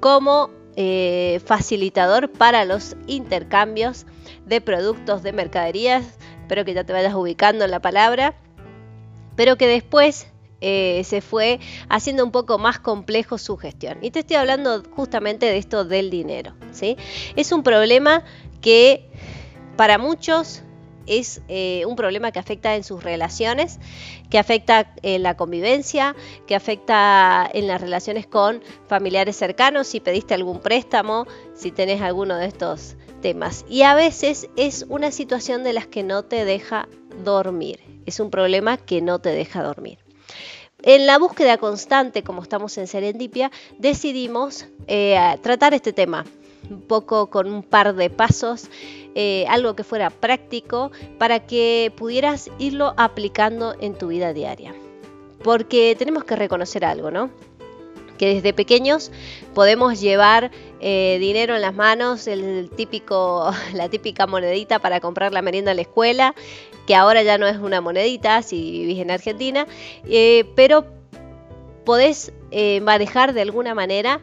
como 0.00 0.48
eh, 0.82 1.42
facilitador 1.44 2.30
para 2.30 2.64
los 2.64 2.96
intercambios 3.06 4.06
de 4.46 4.62
productos, 4.62 5.22
de 5.22 5.34
mercaderías, 5.34 6.16
espero 6.40 6.64
que 6.64 6.72
ya 6.72 6.84
te 6.84 6.94
vayas 6.94 7.12
ubicando 7.12 7.66
en 7.66 7.70
la 7.70 7.80
palabra, 7.80 8.34
pero 9.36 9.56
que 9.56 9.66
después 9.66 10.28
eh, 10.62 11.02
se 11.04 11.20
fue 11.20 11.60
haciendo 11.90 12.24
un 12.24 12.30
poco 12.30 12.56
más 12.56 12.78
complejo 12.78 13.36
su 13.36 13.58
gestión. 13.58 13.98
Y 14.00 14.10
te 14.10 14.20
estoy 14.20 14.36
hablando 14.36 14.82
justamente 14.96 15.44
de 15.44 15.58
esto 15.58 15.84
del 15.84 16.08
dinero. 16.08 16.54
Es 17.36 17.52
un 17.52 17.62
problema 17.62 18.24
que 18.62 19.06
para 19.76 19.98
muchos 19.98 20.62
es 21.06 21.42
eh, 21.48 21.84
un 21.86 21.96
problema 21.96 22.32
que 22.32 22.38
afecta 22.38 22.76
en 22.76 22.84
sus 22.84 23.02
relaciones, 23.02 23.78
que 24.30 24.38
afecta 24.38 24.92
en 25.02 25.22
la 25.22 25.36
convivencia, 25.36 26.14
que 26.46 26.54
afecta 26.54 27.48
en 27.52 27.66
las 27.66 27.80
relaciones 27.80 28.26
con 28.26 28.62
familiares 28.88 29.36
cercanos, 29.36 29.86
si 29.86 30.00
pediste 30.00 30.34
algún 30.34 30.60
préstamo, 30.60 31.26
si 31.54 31.70
tenés 31.70 32.00
alguno 32.00 32.36
de 32.36 32.46
estos 32.46 32.96
temas. 33.20 33.64
Y 33.68 33.82
a 33.82 33.94
veces 33.94 34.48
es 34.56 34.86
una 34.88 35.10
situación 35.10 35.64
de 35.64 35.72
las 35.72 35.86
que 35.86 36.02
no 36.02 36.24
te 36.24 36.44
deja 36.44 36.88
dormir, 37.24 37.80
es 38.06 38.20
un 38.20 38.30
problema 38.30 38.76
que 38.76 39.02
no 39.02 39.18
te 39.18 39.30
deja 39.30 39.62
dormir. 39.62 39.98
En 40.82 41.06
la 41.06 41.18
búsqueda 41.18 41.58
constante, 41.58 42.22
como 42.22 42.42
estamos 42.42 42.78
en 42.78 42.86
Serendipia, 42.86 43.50
decidimos 43.78 44.66
eh, 44.86 45.18
tratar 45.42 45.74
este 45.74 45.92
tema 45.92 46.24
un 46.70 46.82
poco 46.82 47.28
con 47.28 47.52
un 47.52 47.62
par 47.62 47.94
de 47.94 48.10
pasos, 48.10 48.68
eh, 49.14 49.44
algo 49.48 49.74
que 49.74 49.84
fuera 49.84 50.10
práctico 50.10 50.90
para 51.18 51.40
que 51.46 51.92
pudieras 51.96 52.50
irlo 52.58 52.94
aplicando 52.96 53.74
en 53.80 53.94
tu 53.94 54.08
vida 54.08 54.32
diaria. 54.32 54.74
Porque 55.42 55.96
tenemos 55.98 56.24
que 56.24 56.36
reconocer 56.36 56.84
algo, 56.84 57.10
¿no? 57.10 57.30
que 58.18 58.34
desde 58.34 58.52
pequeños 58.52 59.10
podemos 59.54 59.98
llevar 59.98 60.50
eh, 60.80 61.16
dinero 61.20 61.54
en 61.54 61.62
las 61.62 61.74
manos, 61.74 62.26
el 62.26 62.68
típico, 62.68 63.50
la 63.72 63.88
típica 63.88 64.26
monedita 64.26 64.78
para 64.78 65.00
comprar 65.00 65.32
la 65.32 65.40
merienda 65.40 65.70
en 65.70 65.78
la 65.78 65.82
escuela, 65.82 66.34
que 66.86 66.94
ahora 66.94 67.22
ya 67.22 67.38
no 67.38 67.46
es 67.46 67.56
una 67.56 67.80
monedita 67.80 68.42
si 68.42 68.72
vivís 68.72 68.98
en 68.98 69.10
Argentina, 69.10 69.66
eh, 70.06 70.44
pero 70.54 70.84
podés 71.86 72.32
manejar 72.82 73.32
de 73.32 73.40
alguna 73.40 73.74
manera 73.74 74.20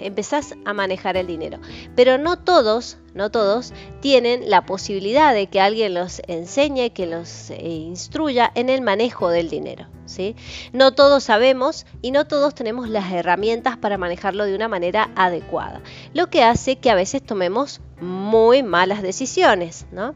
empezás 0.00 0.54
a 0.64 0.72
manejar 0.72 1.16
el 1.16 1.26
dinero. 1.26 1.58
Pero 1.94 2.18
no 2.18 2.38
todos 2.38 2.98
no 3.16 3.30
todos, 3.30 3.72
tienen 4.00 4.50
la 4.50 4.66
posibilidad 4.66 5.32
de 5.32 5.46
que 5.46 5.58
alguien 5.58 5.94
los 5.94 6.20
enseñe, 6.28 6.90
que 6.90 7.06
los 7.06 7.50
eh, 7.50 7.66
instruya 7.66 8.52
en 8.54 8.68
el 8.68 8.82
manejo 8.82 9.30
del 9.30 9.48
dinero. 9.48 9.86
¿sí? 10.04 10.36
No 10.74 10.92
todos 10.92 11.24
sabemos 11.24 11.86
y 12.02 12.10
no 12.10 12.26
todos 12.26 12.54
tenemos 12.54 12.90
las 12.90 13.10
herramientas 13.10 13.78
para 13.78 13.96
manejarlo 13.96 14.44
de 14.44 14.54
una 14.54 14.68
manera 14.68 15.10
adecuada, 15.16 15.80
lo 16.12 16.28
que 16.28 16.44
hace 16.44 16.76
que 16.76 16.90
a 16.90 16.94
veces 16.94 17.22
tomemos 17.22 17.80
muy 18.00 18.62
malas 18.62 19.00
decisiones. 19.00 19.86
¿no? 19.92 20.14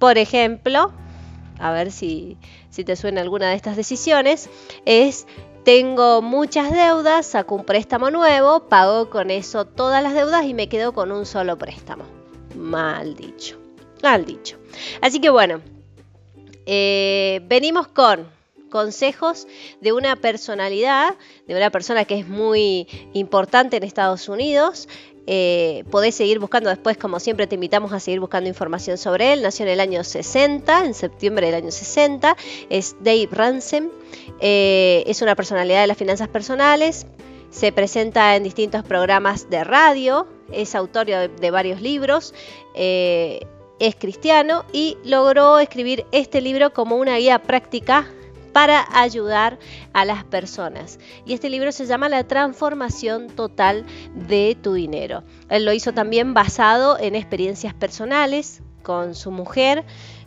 Por 0.00 0.18
ejemplo, 0.18 0.92
a 1.60 1.70
ver 1.70 1.92
si, 1.92 2.36
si 2.70 2.82
te 2.82 2.96
suena 2.96 3.20
alguna 3.20 3.50
de 3.50 3.54
estas 3.54 3.76
decisiones, 3.76 4.50
es 4.86 5.26
tengo 5.64 6.22
muchas 6.22 6.70
deudas, 6.72 7.26
saco 7.26 7.54
un 7.54 7.64
préstamo 7.64 8.10
nuevo, 8.10 8.68
pago 8.68 9.10
con 9.10 9.30
eso 9.30 9.66
todas 9.66 10.02
las 10.02 10.14
deudas 10.14 10.44
y 10.46 10.54
me 10.54 10.68
quedo 10.68 10.92
con 10.92 11.12
un 11.12 11.26
solo 11.26 11.58
préstamo. 11.58 12.04
Mal 12.56 13.14
dicho, 13.14 13.58
mal 14.02 14.24
dicho. 14.24 14.56
Así 15.00 15.20
que 15.20 15.30
bueno, 15.30 15.60
eh, 16.66 17.40
venimos 17.46 17.88
con 17.88 18.28
consejos 18.70 19.46
de 19.80 19.92
una 19.92 20.16
personalidad, 20.16 21.16
de 21.46 21.54
una 21.54 21.70
persona 21.70 22.04
que 22.04 22.18
es 22.18 22.28
muy 22.28 22.86
importante 23.12 23.76
en 23.76 23.82
Estados 23.82 24.28
Unidos. 24.28 24.88
Eh, 25.32 25.84
podés 25.92 26.16
seguir 26.16 26.40
buscando 26.40 26.70
después, 26.70 26.96
como 26.96 27.20
siempre 27.20 27.46
te 27.46 27.54
invitamos 27.54 27.92
a 27.92 28.00
seguir 28.00 28.18
buscando 28.18 28.48
información 28.48 28.98
sobre 28.98 29.32
él. 29.32 29.42
Nació 29.42 29.64
en 29.64 29.70
el 29.70 29.78
año 29.78 30.02
60, 30.02 30.86
en 30.86 30.92
septiembre 30.92 31.46
del 31.46 31.54
año 31.54 31.70
60. 31.70 32.36
Es 32.68 32.96
Dave 32.98 33.28
Ransom. 33.30 33.90
Eh, 34.40 35.04
es 35.06 35.22
una 35.22 35.36
personalidad 35.36 35.82
de 35.82 35.86
las 35.86 35.96
finanzas 35.96 36.26
personales. 36.26 37.06
Se 37.50 37.70
presenta 37.70 38.34
en 38.34 38.42
distintos 38.42 38.82
programas 38.82 39.48
de 39.50 39.62
radio 39.62 40.26
es 40.52 40.74
autor 40.74 41.06
de, 41.06 41.50
varios 41.50 41.80
libros, 41.80 42.34
eh, 42.74 43.46
es 43.78 43.94
cristiano 43.94 44.64
y 44.72 44.98
logró 45.04 45.58
escribir 45.58 46.04
este 46.12 46.40
libro 46.40 46.72
como 46.72 46.96
una 46.96 47.16
guía 47.16 47.40
práctica 47.42 48.06
para 48.52 48.86
ayudar 48.92 49.58
a 49.92 50.04
las 50.04 50.24
personas. 50.24 50.98
Y 51.26 51.34
este 51.34 51.50
libro 51.50 51.72
se 51.72 51.86
llama 51.86 52.08
La 52.08 52.26
transformación 52.26 53.28
total 53.28 53.84
de 54.14 54.56
tu 54.60 54.74
dinero. 54.74 55.22
Él 55.48 55.64
lo 55.64 55.72
hizo 55.72 55.92
también 55.92 56.34
basado 56.34 56.98
en 56.98 57.14
experiencias 57.14 57.74
personales 57.74 58.62
con 58.82 59.14
su 59.14 59.30
mujer, 59.30 59.84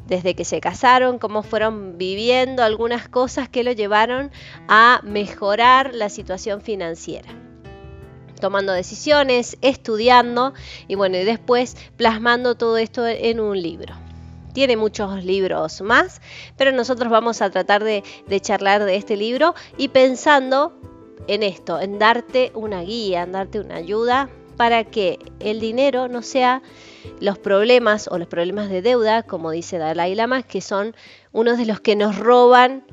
desde 0.08 0.36
que 0.36 0.46
se 0.46 0.60
casaron, 0.60 1.18
cómo 1.18 1.44
fueron 1.44 1.98
viviendo 1.98 2.64
algunas 2.64 3.08
cosas 3.08 3.48
que 3.48 3.64
lo 3.64 3.72
llevaron 3.72 4.32
a 4.68 5.00
mejorar 5.04 5.94
la 5.94 6.10
situación 6.10 6.62
financiera 6.62 7.30
tomando 8.44 8.74
decisiones, 8.74 9.58
estudiando 9.62 10.54
y 10.90 10.96
bueno, 10.96 11.16
y 11.16 11.24
después 11.24 11.78
plasmando 11.96 12.56
todo 12.56 12.76
esto 12.78 13.08
en 13.08 13.40
un 13.40 13.62
libro. 13.62 14.03
Tiene 14.54 14.78
muchos 14.78 15.24
libros 15.24 15.82
más, 15.82 16.22
pero 16.58 16.72
nosotros 16.72 17.12
vamos 17.12 17.42
a 17.42 17.50
tratar 17.50 17.84
de, 17.84 18.04
charlar 18.42 18.86
de 18.86 18.96
este 18.96 19.18
libro 19.18 19.56
y 19.78 19.90
pensando 19.90 20.74
en 21.28 21.44
esto, 21.44 21.80
en 21.80 22.00
darte 22.00 22.52
una 22.54 22.82
guía, 22.82 23.24
en 23.24 23.32
darte 23.32 23.60
una 23.60 23.76
ayuda 23.76 24.30
para 24.58 24.84
que 24.84 25.20
el 25.40 25.60
dinero 25.60 26.08
no 26.08 26.22
sea 26.22 26.62
los 27.20 27.40
problemas 27.40 28.08
o 28.12 28.18
los 28.18 28.28
problemas 28.28 28.70
de 28.70 28.82
deuda, 28.82 29.24
como 29.24 29.52
dice 29.52 29.78
Dalai 29.78 30.16
Lama, 30.16 30.44
que 30.44 30.62
son 30.62 30.96
unos 31.32 31.58
de 31.58 31.66
los 31.66 31.80
que 31.80 31.96
nos 31.96 32.18
roban 32.18 32.86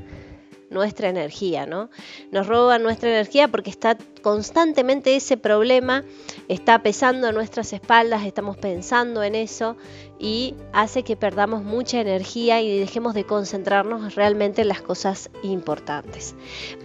nuestra 0.70 1.08
energía, 1.08 1.66
¿no? 1.66 1.90
Nos 2.30 2.46
roba 2.46 2.78
nuestra 2.78 3.10
energía 3.10 3.48
porque 3.48 3.70
está 3.70 3.98
constantemente 4.22 5.16
ese 5.16 5.36
problema, 5.36 6.04
está 6.48 6.82
pesando 6.82 7.26
a 7.26 7.32
nuestras 7.32 7.72
espaldas, 7.72 8.24
estamos 8.24 8.56
pensando 8.56 9.22
en 9.22 9.34
eso 9.34 9.76
y 10.18 10.54
hace 10.72 11.02
que 11.02 11.16
perdamos 11.16 11.62
mucha 11.62 12.00
energía 12.00 12.62
y 12.62 12.78
dejemos 12.78 13.14
de 13.14 13.24
concentrarnos 13.24 14.14
realmente 14.14 14.62
en 14.62 14.68
las 14.68 14.80
cosas 14.80 15.30
importantes. 15.42 16.34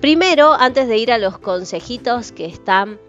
Primero, 0.02 0.54
antes 0.54 0.88
de 0.88 0.98
ir 0.98 1.12
a 1.12 1.18
los 1.18 1.38
consejitos 1.38 2.32
que 2.32 2.46
están 2.46 3.00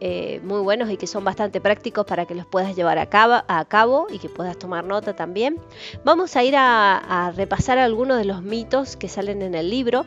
eh, 0.00 0.40
muy 0.42 0.60
buenos 0.60 0.90
y 0.90 0.96
que 0.96 1.06
son 1.06 1.24
bastante 1.24 1.60
prácticos 1.60 2.04
para 2.06 2.26
que 2.26 2.34
los 2.34 2.46
puedas 2.46 2.74
llevar 2.74 2.98
a 2.98 3.06
cabo, 3.06 4.06
y 4.10 4.18
que 4.18 4.28
puedas 4.28 4.58
tomar 4.58 4.84
nota 4.84 5.14
también. 5.14 5.60
Vamos 6.04 6.36
a 6.36 6.44
ir 6.44 6.54
a, 6.56 7.32
repasar 7.36 7.78
algunos 7.78 8.18
de 8.18 8.24
los 8.24 8.42
mitos 8.42 8.96
que 8.96 9.08
salen 9.08 9.42
en 9.42 9.54
el 9.54 9.70
libro, 9.70 10.04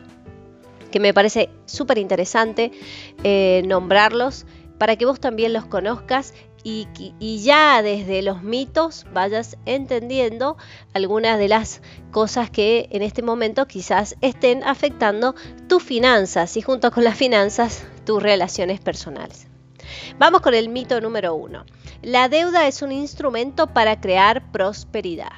que 0.90 1.00
me 1.00 1.14
parece 1.14 1.50
súper 1.66 1.98
interesante 1.98 2.72
eh, 3.24 3.62
nombrarlos 3.66 4.46
para 4.78 4.96
que 4.96 5.06
vos 5.06 5.20
también 5.20 5.52
los 5.52 5.64
conozcas 5.64 6.34
y, 6.62 6.88
y, 7.20 7.42
ya 7.42 7.80
desde 7.80 8.22
los 8.22 8.42
mitos 8.42 9.06
vayas 9.12 9.56
entendiendo 9.66 10.56
algunas 10.94 11.38
de 11.38 11.48
las 11.48 11.80
cosas 12.10 12.50
que 12.50 12.88
en 12.90 13.02
este 13.02 13.22
momento 13.22 13.66
quizás 13.66 14.16
estén 14.20 14.64
afectando 14.64 15.34
tus 15.68 15.82
finanzas 15.82 16.56
y 16.56 16.62
junto 16.62 16.90
con 16.90 17.04
las 17.04 17.16
finanzas 17.16 17.84
tus 18.04 18.22
relaciones 18.22 18.80
personales. 18.80 19.45
Vamos 20.18 20.40
con 20.40 20.54
el 20.54 20.68
mito 20.68 21.00
número 21.00 21.34
uno. 21.34 21.64
La 22.02 22.28
deuda 22.28 22.66
es 22.66 22.82
un 22.82 22.92
instrumento 22.92 23.66
para 23.66 24.00
crear 24.00 24.50
prosperidad. 24.52 25.32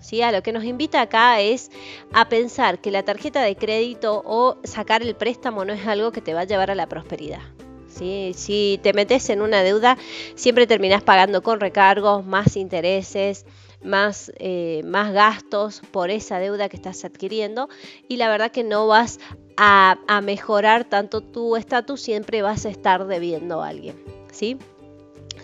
¿Sí? 0.00 0.22
A 0.22 0.32
lo 0.32 0.42
que 0.42 0.52
nos 0.52 0.64
invita 0.64 1.02
acá 1.02 1.40
es 1.40 1.70
a 2.12 2.28
pensar 2.28 2.80
que 2.80 2.90
la 2.90 3.02
tarjeta 3.02 3.42
de 3.42 3.54
crédito 3.56 4.22
o 4.24 4.56
sacar 4.64 5.02
el 5.02 5.14
préstamo 5.14 5.64
no 5.64 5.74
es 5.74 5.86
algo 5.86 6.10
que 6.10 6.22
te 6.22 6.32
va 6.32 6.40
a 6.40 6.44
llevar 6.44 6.70
a 6.70 6.74
la 6.74 6.88
prosperidad. 6.88 7.42
¿Sí? 7.88 8.32
Si 8.34 8.80
te 8.82 8.92
metes 8.94 9.28
en 9.28 9.42
una 9.42 9.62
deuda, 9.62 9.98
siempre 10.36 10.66
terminás 10.66 11.02
pagando 11.02 11.42
con 11.42 11.60
recargos, 11.60 12.24
más 12.24 12.56
intereses, 12.56 13.44
más, 13.82 14.32
eh, 14.36 14.82
más 14.84 15.12
gastos 15.12 15.82
por 15.90 16.10
esa 16.10 16.38
deuda 16.38 16.68
que 16.68 16.76
estás 16.76 17.04
adquiriendo 17.04 17.68
y 18.08 18.16
la 18.16 18.28
verdad 18.28 18.50
que 18.50 18.64
no 18.64 18.86
vas 18.86 19.18
a, 19.62 20.20
mejorar 20.22 20.84
tanto 20.84 21.20
tu 21.20 21.54
estatus, 21.54 22.00
siempre 22.00 22.40
vas 22.40 22.64
a 22.64 22.70
estar 22.70 23.06
debiendo 23.06 23.62
a 23.62 23.68
alguien. 23.68 24.02
¿sí? 24.32 24.56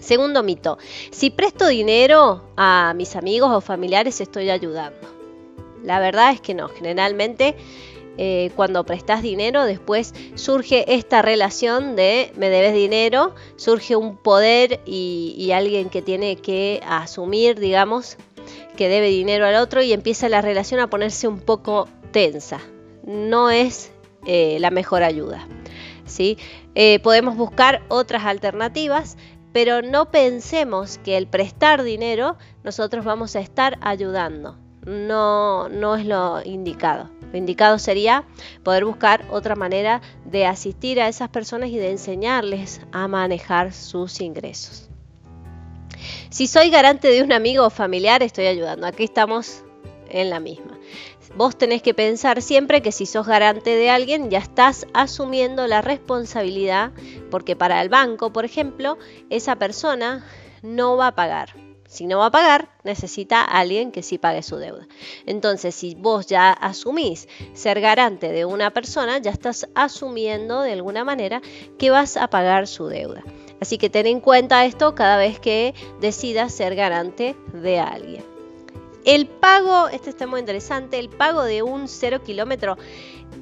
Segundo 0.00 0.42
mito, 0.42 0.78
si 1.10 1.28
presto 1.28 1.66
dinero 1.66 2.42
a 2.56 2.94
mis 2.96 3.14
amigos 3.14 3.50
o 3.52 3.60
familiares 3.60 4.22
estoy 4.22 4.48
ayudando. 4.48 5.06
La 5.82 6.00
verdad 6.00 6.32
es 6.32 6.40
que 6.40 6.54
no, 6.54 6.68
generalmente 6.68 7.56
eh, 8.16 8.50
cuando 8.56 8.84
prestas 8.84 9.20
dinero 9.22 9.64
después 9.64 10.14
surge 10.34 10.94
esta 10.94 11.20
relación 11.20 11.94
de 11.94 12.32
me 12.36 12.48
debes 12.48 12.72
dinero, 12.72 13.34
surge 13.56 13.96
un 13.96 14.16
poder 14.16 14.80
y 14.86 15.50
alguien 15.52 15.90
que 15.90 16.00
tiene 16.00 16.36
que 16.36 16.80
asumir, 16.86 17.60
digamos, 17.60 18.16
que 18.78 18.88
debe 18.88 19.08
dinero 19.08 19.46
al 19.46 19.56
otro 19.56 19.82
y 19.82 19.92
empieza 19.92 20.30
la 20.30 20.40
relación 20.40 20.80
a 20.80 20.88
ponerse 20.88 21.28
un 21.28 21.40
poco 21.40 21.86
tensa. 22.12 22.60
No 23.04 23.50
es 23.50 23.92
eh, 24.26 24.58
la 24.60 24.70
mejor 24.70 25.02
ayuda. 25.02 25.46
¿sí? 26.06 26.38
Eh, 26.74 27.00
podemos 27.00 27.36
buscar 27.36 27.82
otras 27.88 28.24
alternativas, 28.24 29.16
pero 29.52 29.82
no 29.82 30.10
pensemos 30.10 30.98
que 30.98 31.16
el 31.16 31.26
prestar 31.26 31.82
dinero 31.82 32.36
nosotros 32.64 33.04
vamos 33.04 33.36
a 33.36 33.40
estar 33.40 33.78
ayudando. 33.80 34.56
No, 34.84 35.68
no 35.68 35.96
es 35.96 36.06
lo 36.06 36.42
indicado. 36.44 37.10
Lo 37.32 37.38
indicado 37.38 37.78
sería 37.78 38.24
poder 38.62 38.84
buscar 38.84 39.26
otra 39.30 39.56
manera 39.56 40.00
de 40.24 40.46
asistir 40.46 41.00
a 41.00 41.08
esas 41.08 41.28
personas 41.28 41.70
y 41.70 41.76
de 41.76 41.90
enseñarles 41.90 42.80
a 42.92 43.08
manejar 43.08 43.72
sus 43.72 44.20
ingresos. 44.20 44.88
Si 46.30 46.46
soy 46.46 46.70
garante 46.70 47.08
de 47.08 47.22
un 47.22 47.32
amigo 47.32 47.64
o 47.64 47.70
familiar, 47.70 48.22
estoy 48.22 48.46
ayudando. 48.46 48.86
Aquí 48.86 49.04
estamos 49.04 49.64
en 50.08 50.30
la 50.30 50.38
misma. 50.38 50.78
Vos 51.36 51.58
tenés 51.58 51.82
que 51.82 51.92
pensar 51.92 52.40
siempre 52.40 52.80
que 52.80 52.92
si 52.92 53.04
sos 53.04 53.26
garante 53.26 53.76
de 53.76 53.90
alguien 53.90 54.30
ya 54.30 54.38
estás 54.38 54.86
asumiendo 54.94 55.66
la 55.66 55.82
responsabilidad 55.82 56.92
porque 57.30 57.54
para 57.54 57.82
el 57.82 57.90
banco, 57.90 58.32
por 58.32 58.46
ejemplo, 58.46 58.96
esa 59.28 59.56
persona 59.56 60.24
no 60.62 60.96
va 60.96 61.08
a 61.08 61.14
pagar. 61.14 61.54
Si 61.86 62.06
no 62.06 62.20
va 62.20 62.26
a 62.26 62.30
pagar, 62.30 62.70
necesita 62.84 63.42
a 63.42 63.60
alguien 63.60 63.92
que 63.92 64.02
sí 64.02 64.16
pague 64.16 64.42
su 64.42 64.56
deuda. 64.56 64.88
Entonces, 65.26 65.74
si 65.74 65.94
vos 65.94 66.26
ya 66.26 66.52
asumís 66.52 67.28
ser 67.52 67.82
garante 67.82 68.32
de 68.32 68.46
una 68.46 68.70
persona, 68.70 69.18
ya 69.18 69.30
estás 69.30 69.68
asumiendo 69.74 70.62
de 70.62 70.72
alguna 70.72 71.04
manera 71.04 71.42
que 71.78 71.90
vas 71.90 72.16
a 72.16 72.28
pagar 72.28 72.66
su 72.66 72.86
deuda. 72.86 73.22
Así 73.60 73.76
que 73.76 73.90
ten 73.90 74.06
en 74.06 74.20
cuenta 74.20 74.64
esto 74.64 74.94
cada 74.94 75.18
vez 75.18 75.38
que 75.38 75.74
decidas 76.00 76.54
ser 76.54 76.74
garante 76.74 77.36
de 77.52 77.78
alguien. 77.78 78.35
El 79.06 79.28
pago, 79.28 79.86
este 79.88 80.10
está 80.10 80.26
muy 80.26 80.40
interesante, 80.40 80.98
el 80.98 81.08
pago 81.08 81.44
de 81.44 81.62
un 81.62 81.86
cero 81.86 82.24
kilómetro 82.24 82.76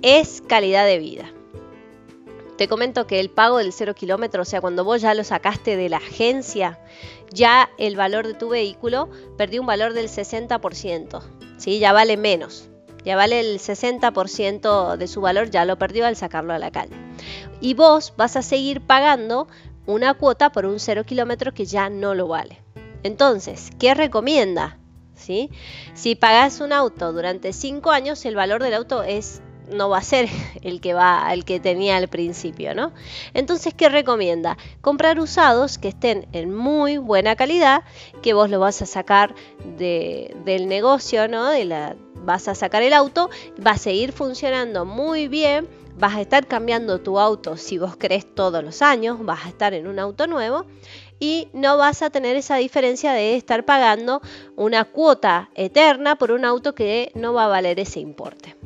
es 0.03 0.43
calidad 0.47 0.85
de 0.85 0.99
vida. 0.99 1.33
Te 2.59 2.69
comento 2.69 3.07
que 3.07 3.19
el 3.19 3.31
pago 3.31 3.57
del 3.57 3.73
cero 3.73 3.95
kilómetro, 3.95 4.43
o 4.43 4.45
sea, 4.45 4.61
cuando 4.61 4.85
vos 4.85 5.01
ya 5.01 5.15
lo 5.15 5.25
sacaste 5.25 5.77
de 5.77 5.89
la 5.89 5.97
agencia, 5.97 6.79
ya 7.33 7.71
el 7.79 7.97
valor 7.97 8.27
de 8.27 8.35
tu 8.35 8.51
vehículo 8.51 9.09
perdió 9.39 9.63
un 9.63 9.67
valor 9.67 9.95
del 9.95 10.09
60%, 10.09 11.23
¿sí? 11.57 11.79
ya 11.79 11.95
vale 11.95 12.19
menos, 12.19 12.69
ya 13.03 13.17
vale 13.17 13.41
el 13.41 13.59
60% 13.59 14.99
de 14.99 15.09
su 15.09 15.23
valor, 15.23 15.49
ya 15.49 15.65
lo 15.65 15.79
perdió 15.79 16.05
al 16.05 16.17
sacarlo 16.17 16.53
a 16.53 16.59
la 16.59 16.73
calle. 16.73 16.95
Y 17.63 17.73
vos 17.73 18.13
vas 18.19 18.37
a 18.37 18.43
seguir 18.43 18.83
pagando 18.83 19.49
una 19.87 20.13
cuota 20.13 20.53
por 20.53 20.67
un 20.67 20.79
cero 20.79 21.05
kilómetro 21.05 21.55
que 21.55 21.65
ya 21.65 21.89
no 21.89 22.15
lo 22.15 22.29
vale. 22.29 22.61
Entonces, 23.03 23.71
¿qué 23.79 23.95
recomienda? 23.95 24.79
Si 25.17 26.15
pagas 26.17 26.61
un 26.61 26.73
auto 26.73 27.13
durante 27.13 27.53
5 27.53 27.91
años, 27.91 28.25
el 28.25 28.37
valor 28.37 28.63
del 28.63 28.75
auto 28.75 29.03
es 29.03 29.41
no 29.71 29.89
va 29.89 29.99
a 29.99 30.03
ser 30.03 30.29
el 30.63 30.81
que 30.81 30.95
va 30.95 31.33
el 31.33 31.45
que 31.45 31.61
tenía 31.61 31.97
al 31.97 32.09
principio, 32.09 32.75
¿no? 32.75 32.93
Entonces, 33.33 33.75
¿qué 33.75 33.89
recomienda? 33.89 34.57
Comprar 34.81 35.19
usados 35.21 35.79
que 35.79 35.89
estén 35.89 36.27
en 36.33 36.55
muy 36.55 36.99
buena 36.99 37.37
calidad, 37.37 37.83
que 38.23 38.35
vos 38.35 38.51
lo 38.51 38.61
vas 38.61 38.83
a 38.83 38.87
sacar 38.87 39.35
del 39.77 40.69
negocio, 40.69 41.29
¿no? 41.29 41.51
Vas 42.25 42.49
a 42.49 42.55
sacar 42.55 42.83
el 42.83 42.95
auto, 42.95 43.29
va 43.65 43.73
a 43.73 43.79
seguir 43.79 44.13
funcionando 44.13 44.87
muy 44.87 45.29
bien, 45.29 45.69
vas 45.99 46.15
a 46.15 46.21
estar 46.23 46.47
cambiando 46.47 47.01
tu 47.01 47.19
auto 47.19 47.57
si 47.57 47.79
vos 47.79 47.97
querés 47.97 48.27
todos 48.35 48.65
los 48.65 48.83
años, 48.83 49.25
vas 49.25 49.45
a 49.45 49.49
estar 49.49 49.75
en 49.75 49.87
un 49.87 49.99
auto 49.99 50.27
nuevo 50.27 50.65
y 51.21 51.49
no 51.53 51.77
vas 51.77 52.03
a 52.03 52.11
tener 52.11 52.37
esa 52.37 52.57
diferencia 52.57 53.13
de 53.13 53.37
estar 53.37 53.65
pagando 53.65 54.21
una 54.57 54.85
cuota 54.85 55.51
eterna 55.55 56.17
por 56.17 56.33
un 56.33 56.45
auto 56.45 56.75
que 56.75 57.13
no 57.15 57.33
va 57.33 57.45
a 57.45 57.49
valer 57.49 57.79
ese 57.81 58.01
importe. 58.01 58.57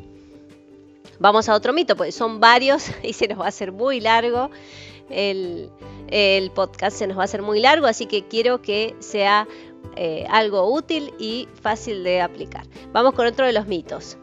Vamos 1.21 1.49
a 1.49 1.55
otro 1.55 1.73
mito, 1.73 1.97
pues 1.97 2.15
son 2.15 2.41
varios 2.41 2.91
y 3.03 3.13
se 3.13 3.29
nos 3.29 3.41
va 3.41 3.47
a 3.47 3.49
hacer 3.49 3.73
muy 3.73 4.01
largo. 4.01 4.51
El, 5.11 5.71
podcast 6.55 6.97
se 6.97 7.07
nos 7.07 7.17
va 7.17 7.23
a 7.23 7.25
hacer 7.25 7.43
muy 7.43 7.61
largo, 7.61 7.87
así 7.87 8.07
que 8.07 8.27
quiero 8.27 8.63
que 8.63 8.95
sea 8.99 9.47
eh, 9.97 10.27
algo 10.31 10.73
útil 10.73 11.13
y 11.19 11.49
fácil 11.61 12.05
de 12.05 12.21
aplicar. 12.21 12.65
Vamos 12.93 13.15
con 13.15 13.27
otro 13.27 13.47
de 13.47 13.53
los 13.53 13.67
mitos. 13.67 14.17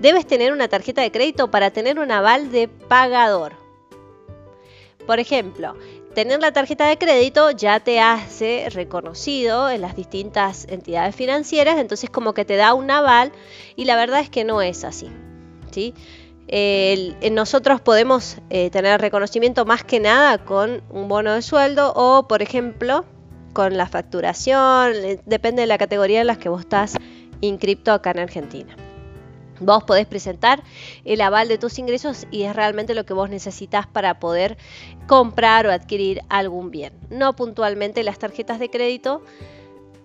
Debes 0.00 0.26
tener 0.26 0.52
una 0.52 0.68
tarjeta 0.68 1.02
de 1.02 1.10
crédito 1.10 1.50
para 1.50 1.70
tener 1.70 1.98
un 1.98 2.10
aval 2.12 2.52
de 2.52 2.68
pagador. 2.68 3.52
Por 5.06 5.18
ejemplo, 5.18 5.74
tener 6.18 6.40
la 6.40 6.50
tarjeta 6.50 6.88
de 6.88 6.98
crédito 6.98 7.52
ya 7.52 7.78
te 7.78 8.00
hace 8.00 8.66
reconocido 8.70 9.70
en 9.70 9.80
las 9.80 9.94
distintas 9.94 10.66
entidades 10.68 11.14
financieras, 11.14 11.78
entonces 11.78 12.10
como 12.10 12.34
que 12.34 12.44
te 12.44 12.56
da 12.56 12.74
un 12.74 12.90
aval 12.90 13.30
y 13.76 13.84
la 13.84 13.94
verdad 13.94 14.18
es 14.18 14.28
que 14.28 14.42
no 14.42 14.60
es 14.60 14.82
así. 14.82 15.12
¿sí? 15.70 15.94
nosotros 17.30 17.80
podemos 17.80 18.38
eh, 18.50 18.68
tener 18.70 19.00
reconocimiento 19.00 19.64
más 19.64 19.84
que 19.84 20.00
nada 20.00 20.38
con 20.38 20.82
un 20.90 21.06
bono 21.06 21.34
de 21.34 21.42
sueldo 21.42 21.92
o, 21.94 22.26
por 22.26 22.42
ejemplo, 22.42 23.04
con 23.52 23.76
la 23.76 23.86
facturación, 23.86 24.94
depende 25.24 25.62
de 25.62 25.68
la 25.68 25.78
categoría 25.78 26.22
en 26.22 26.26
la 26.26 26.34
que 26.34 26.48
vos 26.48 26.62
estás 26.62 26.96
inscripto 27.40 27.92
acá 27.92 28.10
en 28.10 28.18
Argentina. 28.18 28.87
Vos 29.60 29.84
podés 29.84 30.06
presentar 30.06 30.62
el 31.04 31.20
aval 31.20 31.48
de 31.48 31.58
tus 31.58 31.78
ingresos 31.78 32.26
y 32.30 32.42
es 32.44 32.54
realmente 32.54 32.94
lo 32.94 33.04
que 33.04 33.14
vos 33.14 33.30
necesitas 33.30 33.86
para 33.86 34.18
poder 34.18 34.56
comprar 35.06 35.66
o 35.66 35.72
adquirir 35.72 36.20
algún 36.28 36.70
bien. 36.70 36.92
No 37.10 37.34
puntualmente 37.34 38.02
las 38.02 38.18
tarjetas 38.18 38.58
de 38.58 38.70
crédito, 38.70 39.22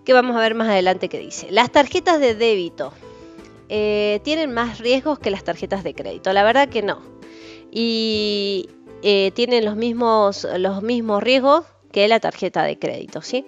que 0.04 0.12
vamos 0.12 0.36
a 0.36 0.40
ver 0.40 0.54
más 0.54 0.68
adelante 0.68 1.08
qué 1.08 1.18
dice. 1.18 1.50
Las 1.50 1.70
tarjetas 1.70 2.20
de 2.20 2.34
débito 2.34 2.92
eh, 3.68 4.20
tienen 4.24 4.52
más 4.52 4.78
riesgos 4.78 5.18
que 5.18 5.30
las 5.30 5.44
tarjetas 5.44 5.82
de 5.84 5.94
crédito. 5.94 6.32
La 6.32 6.44
verdad 6.44 6.68
que 6.68 6.82
no. 6.82 7.00
Y 7.70 8.68
eh, 9.02 9.32
tienen 9.34 9.64
los 9.64 9.76
mismos, 9.76 10.46
los 10.58 10.82
mismos 10.82 11.22
riesgos 11.22 11.64
que 11.94 12.08
la 12.08 12.18
tarjeta 12.18 12.64
de 12.64 12.76
crédito, 12.76 13.22
¿sí? 13.22 13.46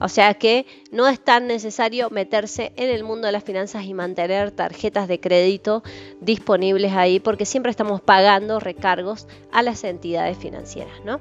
O 0.00 0.08
sea 0.08 0.34
que 0.34 0.66
no 0.90 1.06
es 1.06 1.20
tan 1.20 1.46
necesario 1.46 2.10
meterse 2.10 2.72
en 2.74 2.90
el 2.90 3.04
mundo 3.04 3.26
de 3.26 3.32
las 3.32 3.44
finanzas 3.44 3.84
y 3.84 3.94
mantener 3.94 4.50
tarjetas 4.50 5.06
de 5.06 5.20
crédito 5.20 5.84
disponibles 6.20 6.92
ahí 6.92 7.20
porque 7.20 7.46
siempre 7.46 7.70
estamos 7.70 8.00
pagando 8.00 8.58
recargos 8.58 9.28
a 9.52 9.62
las 9.62 9.84
entidades 9.84 10.36
financieras, 10.36 11.04
¿no? 11.04 11.20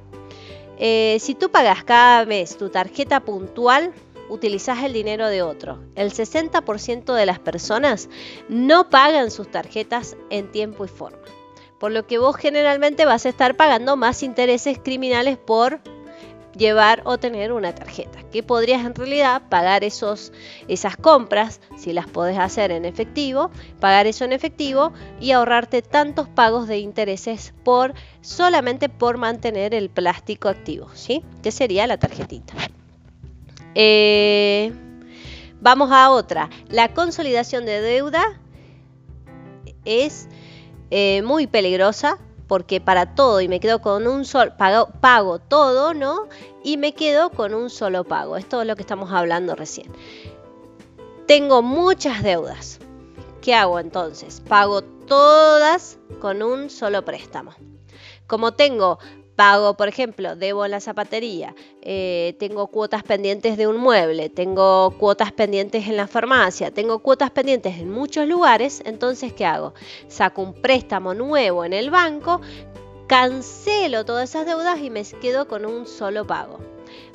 Eh, 0.79 1.17
si 1.19 1.35
tú 1.35 1.51
pagas 1.51 1.83
cada 1.83 2.25
mes 2.25 2.57
tu 2.57 2.69
tarjeta 2.69 3.19
puntual, 3.19 3.93
utilizas 4.29 4.83
el 4.83 4.93
dinero 4.93 5.27
de 5.27 5.43
otro. 5.43 5.77
El 5.93 6.11
60% 6.11 7.13
de 7.13 7.25
las 7.27 7.37
personas 7.37 8.09
no 8.49 8.89
pagan 8.89 9.29
sus 9.29 9.51
tarjetas 9.51 10.17
en 10.31 10.51
tiempo 10.51 10.85
y 10.85 10.87
forma. 10.87 11.19
Por 11.79 11.91
lo 11.91 12.07
que 12.07 12.17
vos 12.17 12.35
generalmente 12.35 13.05
vas 13.05 13.27
a 13.27 13.29
estar 13.29 13.55
pagando 13.55 13.95
más 13.95 14.23
intereses 14.23 14.79
criminales 14.83 15.37
por 15.37 15.81
llevar 16.55 17.01
o 17.05 17.17
tener 17.17 17.51
una 17.51 17.73
tarjeta, 17.73 18.23
que 18.31 18.43
podrías 18.43 18.85
en 18.85 18.95
realidad 18.95 19.41
pagar 19.49 19.83
esos, 19.83 20.31
esas 20.67 20.97
compras, 20.97 21.59
si 21.77 21.93
las 21.93 22.07
podés 22.07 22.37
hacer 22.37 22.71
en 22.71 22.85
efectivo, 22.85 23.51
pagar 23.79 24.07
eso 24.07 24.25
en 24.25 24.33
efectivo 24.33 24.93
y 25.19 25.31
ahorrarte 25.31 25.81
tantos 25.81 26.27
pagos 26.27 26.67
de 26.67 26.77
intereses 26.79 27.53
por 27.63 27.93
solamente 28.21 28.89
por 28.89 29.17
mantener 29.17 29.73
el 29.73 29.89
plástico 29.89 30.47
activo, 30.47 30.89
¿sí? 30.93 31.23
Que 31.41 31.51
sería 31.51 31.87
la 31.87 31.97
tarjetita. 31.97 32.53
Eh, 33.75 34.71
vamos 35.61 35.91
a 35.91 36.11
otra. 36.11 36.49
La 36.69 36.93
consolidación 36.93 37.65
de 37.65 37.81
deuda 37.81 38.23
es 39.85 40.27
eh, 40.91 41.21
muy 41.23 41.47
peligrosa 41.47 42.19
porque 42.53 42.79
para 42.79 43.15
todo 43.15 43.41
y 43.41 43.47
me 43.47 43.59
quedo 43.59 43.81
con 43.81 44.05
un 44.05 44.25
solo 44.25 44.55
pago, 44.55 44.87
pago 45.01 45.39
todo, 45.39 45.95
¿no? 45.95 46.27
Y 46.63 46.77
me 46.77 46.93
quedo 46.93 47.31
con 47.31 47.55
un 47.55 47.71
solo 47.71 48.03
pago. 48.03 48.37
Esto 48.37 48.61
es 48.61 48.67
lo 48.67 48.75
que 48.75 48.83
estamos 48.83 49.11
hablando 49.11 49.55
recién. 49.55 49.91
Tengo 51.25 51.63
muchas 51.63 52.21
deudas. 52.21 52.79
¿Qué 53.41 53.55
hago 53.55 53.79
entonces? 53.79 54.39
Pago 54.47 54.83
todas 54.83 55.97
con 56.21 56.43
un 56.43 56.69
solo 56.69 57.03
préstamo. 57.03 57.55
Como 58.27 58.51
tengo 58.51 58.99
pago, 59.35 59.75
por 59.75 59.87
ejemplo, 59.87 60.35
debo 60.35 60.67
la 60.67 60.79
zapatería, 60.79 61.55
eh, 61.81 62.35
tengo 62.39 62.67
cuotas 62.67 63.03
pendientes 63.03 63.57
de 63.57 63.67
un 63.67 63.77
mueble, 63.77 64.29
tengo 64.29 64.91
cuotas 64.97 65.31
pendientes 65.31 65.87
en 65.87 65.97
la 65.97 66.07
farmacia, 66.07 66.71
tengo 66.71 66.99
cuotas 66.99 67.31
pendientes 67.31 67.77
en 67.77 67.91
muchos 67.91 68.27
lugares, 68.27 68.81
entonces 68.85 69.33
¿qué 69.33 69.45
hago? 69.45 69.73
Saco 70.07 70.41
un 70.41 70.53
préstamo 70.53 71.13
nuevo 71.13 71.65
en 71.65 71.73
el 71.73 71.89
banco, 71.89 72.41
cancelo 73.07 74.05
todas 74.05 74.29
esas 74.29 74.45
deudas 74.45 74.79
y 74.79 74.89
me 74.89 75.03
quedo 75.21 75.47
con 75.47 75.65
un 75.65 75.87
solo 75.87 76.25
pago. 76.25 76.59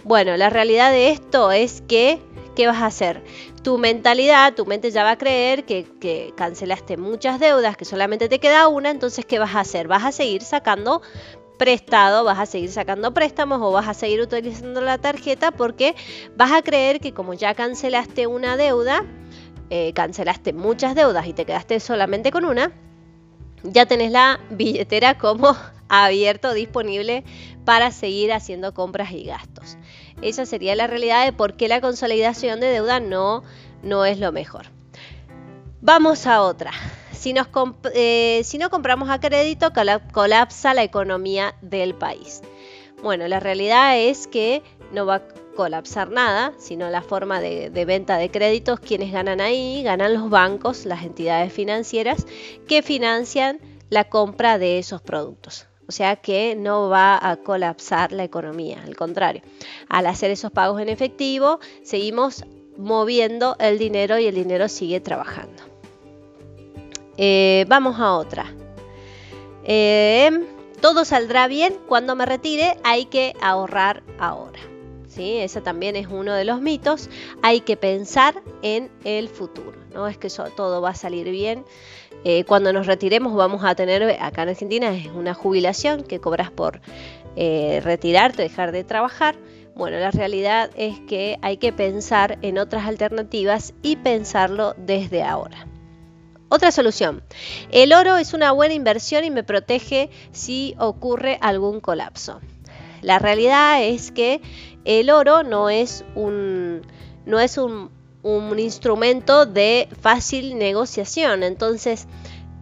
Bueno, 0.04 0.36
la 0.36 0.50
realidad 0.50 0.90
de 0.90 1.10
esto 1.10 1.52
es 1.52 1.82
que 1.82 2.20
¿qué 2.58 2.66
vas 2.66 2.78
a 2.78 2.86
hacer? 2.86 3.22
Tu 3.62 3.78
mentalidad, 3.78 4.52
tu 4.52 4.66
mente 4.66 4.90
ya 4.90 5.04
va 5.04 5.12
a 5.12 5.18
creer 5.18 5.64
que, 5.64 5.84
que, 6.00 6.32
cancelaste 6.34 6.96
muchas 6.96 7.38
deudas, 7.38 7.76
que 7.76 7.84
solamente 7.84 8.28
te 8.28 8.40
queda 8.40 8.66
una, 8.66 8.90
entonces 8.90 9.24
¿qué 9.24 9.38
vas 9.38 9.54
a 9.54 9.60
hacer? 9.60 9.86
Vas 9.86 10.04
a 10.04 10.10
seguir 10.10 10.42
sacando 10.42 11.00
prestado, 11.58 12.24
vas 12.24 12.38
a 12.38 12.46
seguir 12.46 12.70
sacando 12.70 13.12
préstamos 13.12 13.60
o 13.60 13.72
vas 13.72 13.88
a 13.88 13.94
seguir 13.94 14.20
utilizando 14.20 14.80
la 14.80 14.98
tarjeta 14.98 15.50
porque 15.50 15.94
vas 16.36 16.52
a 16.52 16.62
creer 16.62 17.00
que 17.00 17.12
como 17.12 17.34
ya 17.34 17.54
cancelaste 17.54 18.26
una 18.26 18.56
deuda, 18.56 19.04
eh, 19.70 19.92
cancelaste 19.92 20.52
muchas 20.52 20.94
deudas 20.94 21.26
y 21.26 21.34
te 21.34 21.44
quedaste 21.44 21.80
solamente 21.80 22.30
con 22.30 22.44
una, 22.44 22.72
ya 23.64 23.86
tenés 23.86 24.12
la 24.12 24.40
billetera 24.50 25.18
como 25.18 25.54
abierto, 25.88 26.54
disponible 26.54 27.24
para 27.64 27.90
seguir 27.90 28.32
haciendo 28.32 28.72
compras 28.72 29.12
y 29.12 29.24
gastos. 29.24 29.76
Esa 30.22 30.46
sería 30.46 30.74
la 30.74 30.86
realidad 30.86 31.24
de 31.24 31.32
por 31.32 31.56
qué 31.56 31.68
la 31.68 31.80
consolidación 31.80 32.60
de 32.60 32.68
deuda 32.68 33.00
no, 33.00 33.42
no 33.82 34.04
es 34.04 34.18
lo 34.18 34.32
mejor. 34.32 34.66
Vamos 35.80 36.26
a 36.26 36.42
otra. 36.42 36.72
Eh, 37.94 38.42
si, 38.44 38.58
no 38.58 38.70
compramos 38.70 39.10
a 39.10 39.20
crédito, 39.20 39.72
colapsa 40.12 40.74
la 40.74 40.82
economía 40.82 41.54
del 41.60 41.94
país. 41.94 42.42
Bueno, 43.02 43.28
la 43.28 43.40
realidad 43.40 43.98
es 43.98 44.26
que 44.26 44.62
no 44.92 45.06
va 45.06 45.16
a 45.16 45.28
colapsar 45.56 46.10
nada, 46.10 46.52
sino 46.58 46.88
la 46.90 47.02
forma 47.02 47.40
de, 47.40 47.70
de, 47.70 47.84
venta 47.84 48.16
de 48.16 48.30
créditos, 48.30 48.80
quienes 48.80 49.12
ganan 49.12 49.40
ahí, 49.40 49.82
ganan 49.82 50.14
los 50.14 50.30
bancos, 50.30 50.84
las 50.84 51.02
entidades 51.02 51.52
financieras 51.52 52.26
que 52.66 52.82
financian 52.82 53.60
la 53.90 54.04
compra 54.04 54.58
de 54.58 54.78
esos 54.78 55.02
productos. 55.02 55.66
O 55.88 55.92
sea 55.92 56.16
que 56.16 56.54
no 56.54 56.88
va 56.90 57.18
a 57.20 57.36
colapsar 57.38 58.12
la 58.12 58.22
economía, 58.22 58.82
al 58.84 58.94
contrario. 58.94 59.42
Al 59.88 60.06
hacer 60.06 60.30
esos 60.30 60.52
pagos 60.52 60.82
en 60.82 60.90
efectivo, 60.90 61.60
seguimos 61.82 62.44
moviendo 62.76 63.56
el 63.58 63.78
dinero 63.78 64.18
y 64.18 64.26
el 64.26 64.34
dinero 64.34 64.68
sigue 64.68 65.00
trabajando. 65.00 65.67
Eh, 67.18 67.66
vamos 67.68 67.98
a 67.98 68.14
otra. 68.14 68.46
Eh, 69.64 70.30
todo 70.80 71.04
saldrá 71.04 71.48
bien 71.48 71.76
cuando 71.88 72.14
me 72.14 72.24
retire, 72.24 72.76
hay 72.84 73.06
que 73.06 73.34
ahorrar 73.42 74.04
ahora. 74.20 74.60
¿sí? 75.08 75.38
Ese 75.38 75.60
también 75.60 75.96
es 75.96 76.06
uno 76.06 76.32
de 76.32 76.44
los 76.44 76.60
mitos. 76.60 77.10
Hay 77.42 77.60
que 77.60 77.76
pensar 77.76 78.40
en 78.62 78.88
el 79.04 79.28
futuro. 79.28 79.76
No 79.92 80.06
es 80.06 80.16
que 80.16 80.28
todo 80.56 80.80
va 80.80 80.90
a 80.90 80.94
salir 80.94 81.28
bien. 81.28 81.64
Eh, 82.24 82.44
cuando 82.44 82.72
nos 82.72 82.86
retiremos 82.86 83.34
vamos 83.34 83.64
a 83.64 83.74
tener, 83.74 84.02
acá 84.20 84.42
en 84.42 84.50
Argentina 84.50 84.94
es 84.94 85.08
una 85.08 85.34
jubilación 85.34 86.04
que 86.04 86.20
cobras 86.20 86.50
por 86.50 86.80
retirarte, 87.36 88.42
dejar 88.42 88.72
de 88.72 88.82
trabajar. 88.82 89.36
Bueno, 89.76 89.98
la 89.98 90.10
realidad 90.10 90.70
es 90.74 90.98
que 90.98 91.38
hay 91.40 91.58
que 91.58 91.72
pensar 91.72 92.36
en 92.42 92.58
otras 92.58 92.84
alternativas 92.86 93.74
y 93.80 93.94
pensarlo 93.94 94.74
desde 94.76 95.22
ahora. 95.22 95.68
Otra 96.50 96.72
solución. 96.72 97.22
El 97.70 97.92
oro 97.92 98.16
es 98.16 98.32
una 98.32 98.52
buena 98.52 98.74
inversión 98.74 99.24
y 99.24 99.30
me 99.30 99.44
protege 99.44 100.10
si 100.32 100.74
ocurre 100.78 101.38
algún 101.42 101.80
colapso. 101.80 102.40
La 103.02 103.18
realidad 103.18 103.84
es 103.84 104.10
que 104.10 104.40
el 104.84 105.10
oro 105.10 105.42
no 105.42 105.68
es 105.68 106.04
un 106.14 106.82
no 107.26 107.38
es 107.38 107.58
un, 107.58 107.90
instrumento 108.58 109.46
de 109.46 109.88
fácil 110.00 110.58
negociación. 110.58 111.42
Entonces, 111.42 112.06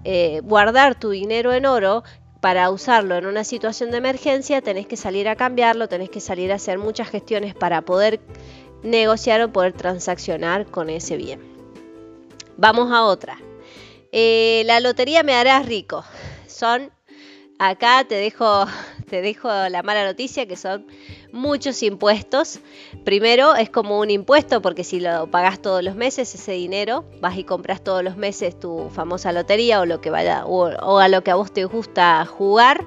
eh, 0.05 0.41
guardar 0.43 0.99
tu 0.99 1.11
dinero 1.11 1.53
en 1.53 1.67
oro 1.67 2.03
para 2.41 2.71
usarlo 2.71 3.17
en 3.17 3.27
una 3.27 3.45
situación 3.45 3.91
de 3.91 3.99
emergencia, 3.99 4.61
tenés 4.61 4.87
que 4.87 4.97
salir 4.97 5.29
a 5.29 5.37
cambiarlo, 5.37 5.89
tenés 5.89 6.11
que 6.11 6.21
salir 6.21 6.53
a 6.53 6.57
hacer 6.57 6.79
muchas 6.79 7.09
gestiones 7.09 7.55
para 7.55 7.83
poder 7.83 8.21
negociar 8.83 9.41
o 9.43 9.53
poder 9.53 9.73
transaccionar 9.73 10.67
con 10.67 10.91
ese 10.91 11.17
bien. 11.17 11.41
Vamos 12.57 12.93
a 12.93 13.05
otra. 13.05 13.39
Eh, 14.13 14.63
la 14.67 14.81
lotería 14.81 15.23
me 15.23 15.35
hará 15.35 15.61
rico. 15.61 16.05
Son, 16.47 16.91
acá 17.59 18.05
te 18.09 18.15
dejo, 18.15 18.67
te 19.09 19.21
dejo 19.23 19.49
la 19.69 19.83
mala 19.83 20.05
noticia 20.05 20.47
que 20.47 20.57
son 20.57 20.87
muchos 21.33 21.83
impuestos. 21.83 22.61
Primero 23.05 23.55
es 23.55 23.71
como 23.71 23.99
un 24.01 24.11
impuesto 24.11 24.63
porque 24.63 24.85
si 24.85 25.01
lo 25.01 25.31
pagas 25.31 25.61
todos 25.61 25.83
los 25.83 25.97
meses 25.97 26.35
ese 26.35 26.53
dinero, 26.53 27.05
vas 27.21 27.37
y 27.37 27.45
compras 27.45 27.83
todos 27.83 28.03
los 28.03 28.17
meses 28.17 28.59
tu 28.59 28.91
famosa 28.91 29.33
lotería 29.33 29.81
o 29.81 29.87
lo 29.87 30.01
que 30.01 30.11
vaya 30.11 30.47
o 30.47 30.99
a 30.99 31.09
lo 31.09 31.23
que 31.23 31.31
a 31.31 31.35
vos 31.35 31.53
te 31.53 31.65
gusta 31.65 32.25
jugar 32.27 32.87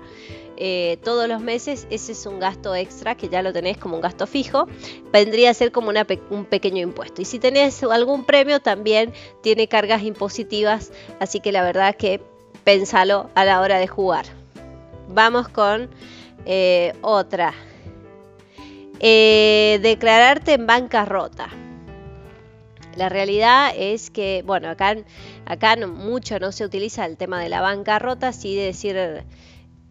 eh, 0.61 0.97
todos 1.05 1.29
los 1.29 1.41
meses, 1.41 1.87
ese 1.89 2.11
es 2.11 2.25
un 2.25 2.37
gasto 2.39 2.75
extra 2.75 3.15
que 3.15 3.29
ya 3.29 3.41
lo 3.41 3.53
tenés 3.53 3.77
como 3.77 3.95
un 3.95 4.01
gasto 4.01 4.27
fijo, 4.27 4.67
vendría 5.13 5.51
a 5.51 5.53
ser 5.53 5.71
como 5.71 5.91
un 6.29 6.45
pequeño 6.45 6.83
impuesto. 6.83 7.21
Y 7.21 7.25
si 7.25 7.39
tenés 7.39 7.81
algún 7.83 8.25
premio, 8.25 8.59
también 8.59 9.13
tiene 9.41 9.69
cargas 9.69 10.03
impositivas, 10.03 10.91
así 11.21 11.39
que 11.39 11.53
la 11.53 11.63
verdad 11.63 11.95
que 11.95 12.21
pensalo 12.65 13.29
a 13.35 13.45
la 13.45 13.61
hora 13.61 13.79
de 13.79 13.87
jugar. 13.87 14.25
Vamos 15.07 15.47
con 15.47 15.89
eh, 16.45 16.93
otra. 17.01 17.53
Eh, 18.99 19.79
declararte 19.81 20.55
en 20.55 20.67
bancarrota. 20.67 21.47
La 22.97 23.07
realidad 23.07 23.71
es 23.77 24.11
que, 24.11 24.43
bueno, 24.45 24.67
acá, 24.67 24.97
acá 25.45 25.77
mucho 25.87 26.37
no 26.37 26.51
se 26.51 26.65
utiliza 26.65 27.05
el 27.05 27.15
tema 27.15 27.39
de 27.41 27.47
la 27.47 27.61
bancarrota, 27.61 28.33
sí 28.33 28.57
de 28.57 28.63
decir 28.63 29.23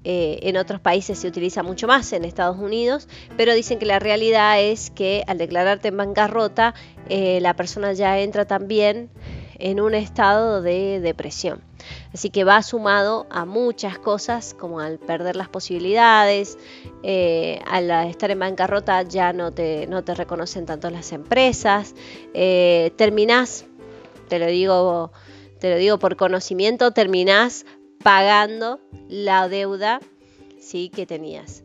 eh, 0.05 0.39
en 0.43 0.57
otros 0.57 0.81
países 0.81 1.19
se 1.19 1.27
utiliza 1.27 1.63
mucho 1.63 1.87
más, 1.87 2.13
en 2.13 2.25
Estados 2.25 2.59
Unidos, 2.59 3.09
pero 3.37 3.53
dicen 3.53 3.79
que 3.79 3.87
la 3.87 3.99
realidad 3.99 4.61
es 4.61 4.91
que 4.91 5.25
al 5.27 5.39
declararte 5.39 5.89
en 5.89 5.97
bancarrota, 5.97 6.75
eh, 7.09 7.41
la 7.41 7.55
persona 7.55 7.93
ya 7.93 8.19
entra 8.21 8.47
también 8.47 9.11
en 9.59 9.81
un 9.81 9.95
estado 9.95 10.63
de 10.63 11.01
depresión. 11.01 11.63
Así 12.15 12.31
que 12.31 12.45
va 12.45 12.63
sumado 12.63 13.27
a 13.29 13.45
muchas 13.45 13.99
cosas, 13.99 14.55
como 14.55 14.79
al 14.79 14.99
perder 14.99 15.35
las 15.35 15.49
posibilidades, 15.49 16.59
eh, 17.03 17.61
al 17.67 17.91
estar 18.09 18.31
en 18.31 18.39
bancarrota 18.39 19.03
ya 19.03 19.33
no 19.33 19.53
te, 19.53 19.89
no 19.89 20.05
te 20.05 20.15
reconocen 20.15 20.65
tanto 20.65 20.91
las 20.91 21.13
empresas, 21.13 21.95
terminás, 22.33 23.65
te 24.29 24.39
lo 24.39 24.47
digo, 24.47 25.11
te 25.59 25.71
lo 25.71 25.77
digo 25.77 25.99
por 25.99 26.17
conocimiento, 26.17 26.93
terminás 26.93 27.67
pagando 28.03 28.81
la 29.09 29.49
deuda 29.49 30.01
sí 30.61 30.91
que 30.91 31.07
tenías 31.07 31.63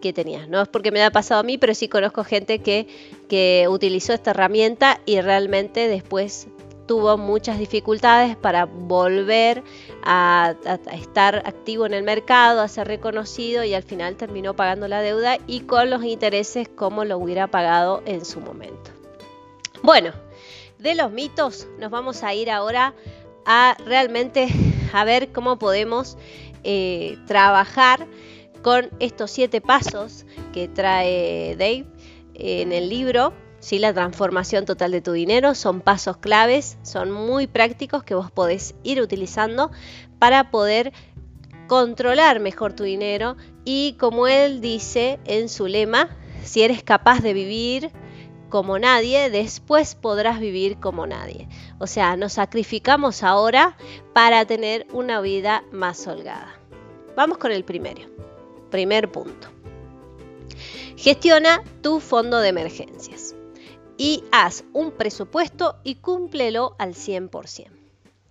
que 0.00 0.12
tenías. 0.12 0.48
No 0.48 0.62
es 0.62 0.68
porque 0.68 0.92
me 0.92 1.00
haya 1.00 1.10
pasado 1.10 1.40
a 1.40 1.42
mí, 1.42 1.58
pero 1.58 1.74
sí 1.74 1.88
conozco 1.88 2.22
gente 2.22 2.60
que, 2.60 2.86
que 3.28 3.66
utilizó 3.68 4.12
esta 4.12 4.30
herramienta 4.30 5.00
y 5.06 5.20
realmente 5.20 5.88
después 5.88 6.46
tuvo 6.88 7.18
muchas 7.18 7.58
dificultades 7.58 8.34
para 8.34 8.64
volver 8.64 9.62
a, 10.02 10.54
estar 10.92 11.36
activo 11.44 11.84
en 11.86 11.94
el 11.94 12.02
mercado, 12.02 12.62
a 12.62 12.68
ser 12.68 12.88
reconocido 12.88 13.62
y 13.62 13.74
al 13.74 13.82
final 13.82 14.16
terminó 14.16 14.54
pagando 14.54 14.88
la 14.88 15.02
deuda 15.02 15.36
y 15.46 15.60
con 15.60 15.90
los 15.90 16.02
intereses 16.02 16.68
como 16.68 17.04
lo 17.04 17.18
hubiera 17.18 17.46
pagado 17.46 18.02
en 18.06 18.24
su 18.24 18.40
momento. 18.40 18.90
Bueno, 19.82 20.12
de 20.78 20.94
los 20.94 21.12
mitos 21.12 21.68
nos 21.78 21.90
vamos 21.90 22.22
a 22.22 22.34
ir 22.34 22.50
ahora 22.50 22.94
a 23.44 23.76
realmente 23.84 24.48
a 24.92 25.04
ver 25.04 25.32
cómo 25.32 25.58
podemos 25.58 26.16
eh, 26.64 27.18
trabajar 27.26 28.06
con 28.62 28.90
estos 28.98 29.30
siete 29.30 29.60
pasos 29.60 30.26
que 30.52 30.68
trae 30.68 31.56
Dave 31.56 31.86
en 32.34 32.72
el 32.72 32.88
libro. 32.88 33.32
¿sí? 33.60 33.78
La 33.78 33.94
transformación 33.94 34.64
total 34.64 34.92
de 34.92 35.00
tu 35.00 35.12
dinero 35.12 35.54
son 35.54 35.80
pasos 35.80 36.16
claves, 36.16 36.78
son 36.82 37.10
muy 37.10 37.46
prácticos 37.46 38.04
que 38.04 38.14
vos 38.14 38.30
podés 38.30 38.74
ir 38.82 39.00
utilizando 39.00 39.70
para 40.18 40.50
poder 40.50 40.92
controlar 41.66 42.40
mejor 42.40 42.72
tu 42.72 42.84
dinero 42.84 43.36
y 43.64 43.94
como 44.00 44.26
él 44.26 44.60
dice 44.60 45.20
en 45.26 45.48
su 45.48 45.66
lema, 45.66 46.16
si 46.42 46.62
eres 46.62 46.82
capaz 46.82 47.20
de 47.20 47.34
vivir 47.34 47.90
como 48.48 48.78
nadie, 48.78 49.28
después 49.28 49.94
podrás 49.94 50.40
vivir 50.40 50.78
como 50.78 51.06
nadie. 51.06 51.48
O 51.78 51.86
sea, 51.86 52.16
nos 52.16 52.34
sacrificamos 52.34 53.22
ahora 53.22 53.76
para 54.12 54.44
tener 54.44 54.86
una 54.92 55.20
vida 55.20 55.64
más 55.70 56.06
holgada. 56.06 56.58
Vamos 57.16 57.38
con 57.38 57.52
el 57.52 57.64
primero. 57.64 58.08
Primer 58.70 59.10
punto. 59.10 59.48
Gestiona 60.96 61.62
tu 61.82 62.00
fondo 62.00 62.40
de 62.40 62.48
emergencias 62.48 63.34
y 63.96 64.24
haz 64.32 64.64
un 64.72 64.90
presupuesto 64.90 65.76
y 65.84 65.96
cúmplelo 65.96 66.74
al 66.78 66.94
100%. 66.94 67.70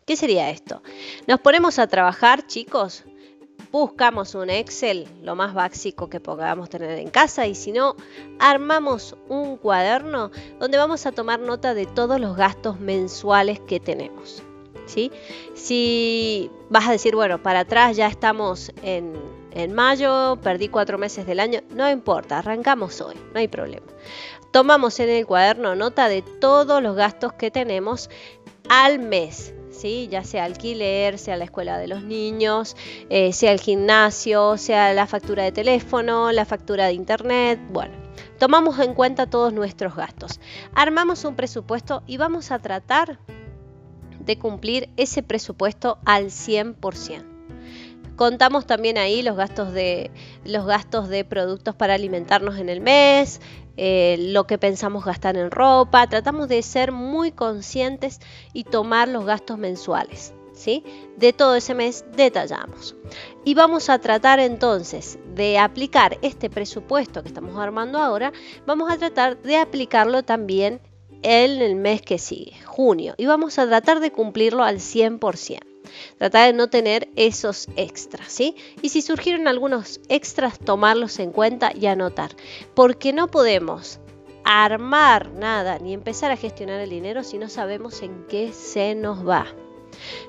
¿Qué 0.06 0.16
sería 0.16 0.50
esto? 0.50 0.82
Nos 1.28 1.42
ponemos 1.42 1.80
a 1.80 1.88
trabajar, 1.88 2.48
chicos, 2.48 3.04
buscamos 3.72 4.36
un 4.36 4.50
Excel, 4.50 5.08
lo 5.22 5.36
más 5.36 5.54
básico 5.54 6.10
que 6.10 6.20
podamos 6.20 6.70
tener 6.70 6.98
en 7.00 7.10
casa, 7.10 7.48
y 7.48 7.56
si 7.56 7.72
no, 7.72 7.96
armamos 8.40 9.16
un 9.28 9.58
cuaderno 9.58 10.32
donde 10.60 10.78
vamos 10.78 11.06
a 11.06 11.12
tomar 11.12 11.40
nota 11.40 11.74
de 11.74 11.86
todos 11.86 12.20
los 12.20 12.36
gastos 12.36 12.80
mensuales 12.80 13.60
que 13.60 13.80
tenemos. 13.80 14.44
¿sí? 14.88 15.12
Si 15.54 16.50
vas 16.70 16.88
a 16.88 16.92
decir, 16.92 17.16
bueno, 17.16 17.42
para 17.42 17.62
atrás 17.62 17.96
ya 17.96 18.08
estamos 18.08 18.72
en, 18.82 19.14
en 19.52 19.74
mayo, 19.74 20.38
perdí 20.42 20.70
cuatro 20.70 20.98
meses 20.98 21.26
del 21.26 21.40
año, 21.40 21.62
no 21.70 21.90
importa, 21.90 22.40
arrancamos 22.40 23.00
hoy, 23.02 23.16
no 23.34 23.40
hay 23.40 23.48
problema. 23.48 23.86
Tomamos 24.52 25.00
en 25.00 25.10
el 25.10 25.26
cuaderno 25.28 25.76
nota 25.76 26.10
de 26.10 26.22
todos 26.22 26.82
los 26.82 26.96
gastos 26.96 27.34
que 27.34 27.52
tenemos 27.52 28.10
al 28.70 29.00
mes 29.00 29.54
ya 30.10 30.24
sea 30.24 30.46
alquiler, 30.46 31.20
sea 31.20 31.38
la 31.38 31.46
escuela 31.46 31.78
de 31.78 31.88
los 31.88 32.04
niños, 32.04 32.76
eh, 33.10 33.32
sea 33.34 33.52
el 33.52 33.60
gimnasio, 33.60 34.58
sea 34.58 34.94
la 34.94 35.06
factura 35.06 35.44
de 35.44 35.52
teléfono, 35.52 36.32
la 36.32 36.46
factura 36.46 36.88
de 36.88 36.94
internet, 36.94 37.60
bueno. 37.70 37.94
Tomamos 38.40 38.80
en 38.80 38.94
cuenta 38.94 39.30
todos 39.30 39.54
nuestros 39.54 39.96
gastos. 39.96 40.40
Armamos 40.74 41.26
un 41.26 41.36
presupuesto 41.36 42.04
y 42.08 42.18
vamos 42.18 42.52
a 42.52 42.60
tratar 42.60 43.20
de 44.20 44.38
cumplir 44.38 44.90
ese 44.98 45.24
presupuesto 45.24 46.00
al 46.06 46.26
100%. 46.26 47.38
Contamos 48.16 48.66
también 48.66 48.98
ahí 48.98 49.22
los 49.22 49.38
gastos 49.38 49.74
de, 49.74 50.10
los 50.44 50.66
gastos 50.66 51.08
de 51.08 51.24
productos 51.24 51.76
para 51.76 51.94
alimentarnos 51.94 52.58
en 52.58 52.70
el 52.70 52.82
mes, 52.82 53.42
eh, 53.78 54.18
lo 54.20 54.46
que 54.46 54.58
pensamos 54.58 55.06
gastar 55.06 55.38
en 55.38 55.52
ropa. 55.52 56.08
Tratamos 56.08 56.50
de 56.50 56.62
ser 56.62 56.92
muy 56.92 57.32
conscientes 57.32 58.20
y 58.54 58.64
tomar 58.64 59.08
los 59.08 59.26
gastos 59.26 59.58
mensuales. 59.58 60.34
¿sí? 60.58 60.84
De 61.16 61.34
todo 61.34 61.56
ese 61.56 61.74
mes 61.74 62.04
detallamos. 62.16 62.96
Y 63.46 63.54
vamos 63.54 63.90
a 63.90 64.00
tratar 64.00 64.40
entonces 64.40 65.20
de 65.36 65.60
aplicar 65.60 66.18
este 66.22 66.50
presupuesto 66.50 67.22
que 67.22 67.30
estamos 67.30 67.58
armando 67.58 68.00
ahora, 68.00 68.34
vamos 68.66 68.92
a 68.92 68.98
tratar 68.98 69.42
de 69.42 69.58
aplicarlo 69.58 70.24
también 70.24 70.82
en 71.22 71.62
el 71.62 71.76
mes 71.76 72.02
que 72.02 72.18
sigue, 72.18 72.54
junio, 72.66 73.14
y 73.18 73.26
vamos 73.26 73.58
a 73.60 73.68
tratar 73.68 74.00
de 74.00 74.12
cumplirlo 74.12 74.64
al 74.64 74.78
100%. 74.78 75.77
Tratar 76.18 76.48
de 76.48 76.54
no 76.54 76.70
tener 76.70 77.10
esos 77.16 77.68
extras, 77.76 78.32
¿sí? 78.32 78.56
Y 78.82 78.90
si 78.90 79.02
surgieron 79.02 79.48
algunos 79.48 80.00
extras, 80.10 80.60
tomarlos 80.60 81.20
en 81.20 81.32
cuenta 81.32 81.72
y 81.74 81.88
anotar. 81.88 82.32
Porque 82.74 83.14
no 83.14 83.28
podemos 83.28 84.00
armar 84.44 85.32
nada 85.32 85.78
ni 85.80 85.94
empezar 85.94 86.32
a 86.32 86.38
gestionar 86.38 86.80
el 86.80 86.90
dinero 86.90 87.24
si 87.24 87.38
no 87.38 87.50
sabemos 87.50 88.02
en 88.02 88.26
qué 88.28 88.54
se 88.54 88.96
nos 88.96 89.28
va. 89.28 89.46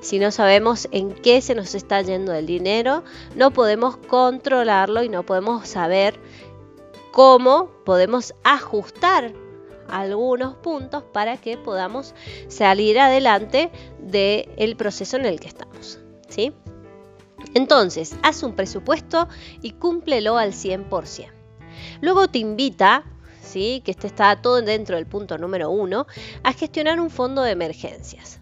Si 0.00 0.18
no 0.18 0.30
sabemos 0.30 0.88
en 0.92 1.12
qué 1.12 1.40
se 1.40 1.54
nos 1.54 1.74
está 1.74 2.00
yendo 2.02 2.32
el 2.34 2.46
dinero, 2.46 3.04
no 3.36 3.52
podemos 3.52 3.96
controlarlo 3.96 5.02
y 5.02 5.08
no 5.08 5.24
podemos 5.24 5.68
saber 5.68 6.18
cómo 7.12 7.70
podemos 7.84 8.34
ajustar 8.44 9.32
algunos 9.88 10.54
puntos 10.56 11.02
para 11.02 11.36
que 11.36 11.56
podamos 11.56 12.14
salir 12.48 12.98
adelante 12.98 13.70
del 14.00 14.76
proceso 14.76 15.16
en 15.16 15.26
el 15.26 15.40
que 15.40 15.48
estamos. 15.48 15.98
¿sí? 16.28 16.52
Entonces, 17.54 18.16
haz 18.22 18.42
un 18.42 18.54
presupuesto 18.54 19.28
y 19.62 19.72
cúmplelo 19.72 20.38
al 20.38 20.52
100%. 20.52 21.32
Luego 22.00 22.28
te 22.28 22.38
invita, 22.38 23.04
¿sí? 23.40 23.82
que 23.84 23.90
este 23.90 24.06
está 24.06 24.40
todo 24.40 24.62
dentro 24.62 24.96
del 24.96 25.06
punto 25.06 25.38
número 25.38 25.70
uno, 25.70 26.06
a 26.42 26.52
gestionar 26.52 27.00
un 27.00 27.10
fondo 27.10 27.42
de 27.42 27.52
emergencias. 27.52 28.40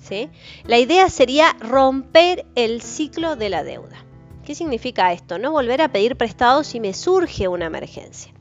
¿sí? 0.00 0.30
La 0.64 0.78
idea 0.78 1.08
sería 1.08 1.56
romper 1.60 2.46
el 2.54 2.82
ciclo 2.82 3.36
de 3.36 3.50
la 3.50 3.64
deuda. 3.64 4.04
¿Qué 4.50 4.56
significa 4.56 5.12
esto? 5.12 5.38
No 5.38 5.52
volver 5.52 5.80
a 5.80 5.92
pedir 5.92 6.16
prestado 6.16 6.64
si 6.64 6.80
me 6.80 6.92
surge 6.92 7.46
una 7.46 7.66
emergencia. 7.66 8.34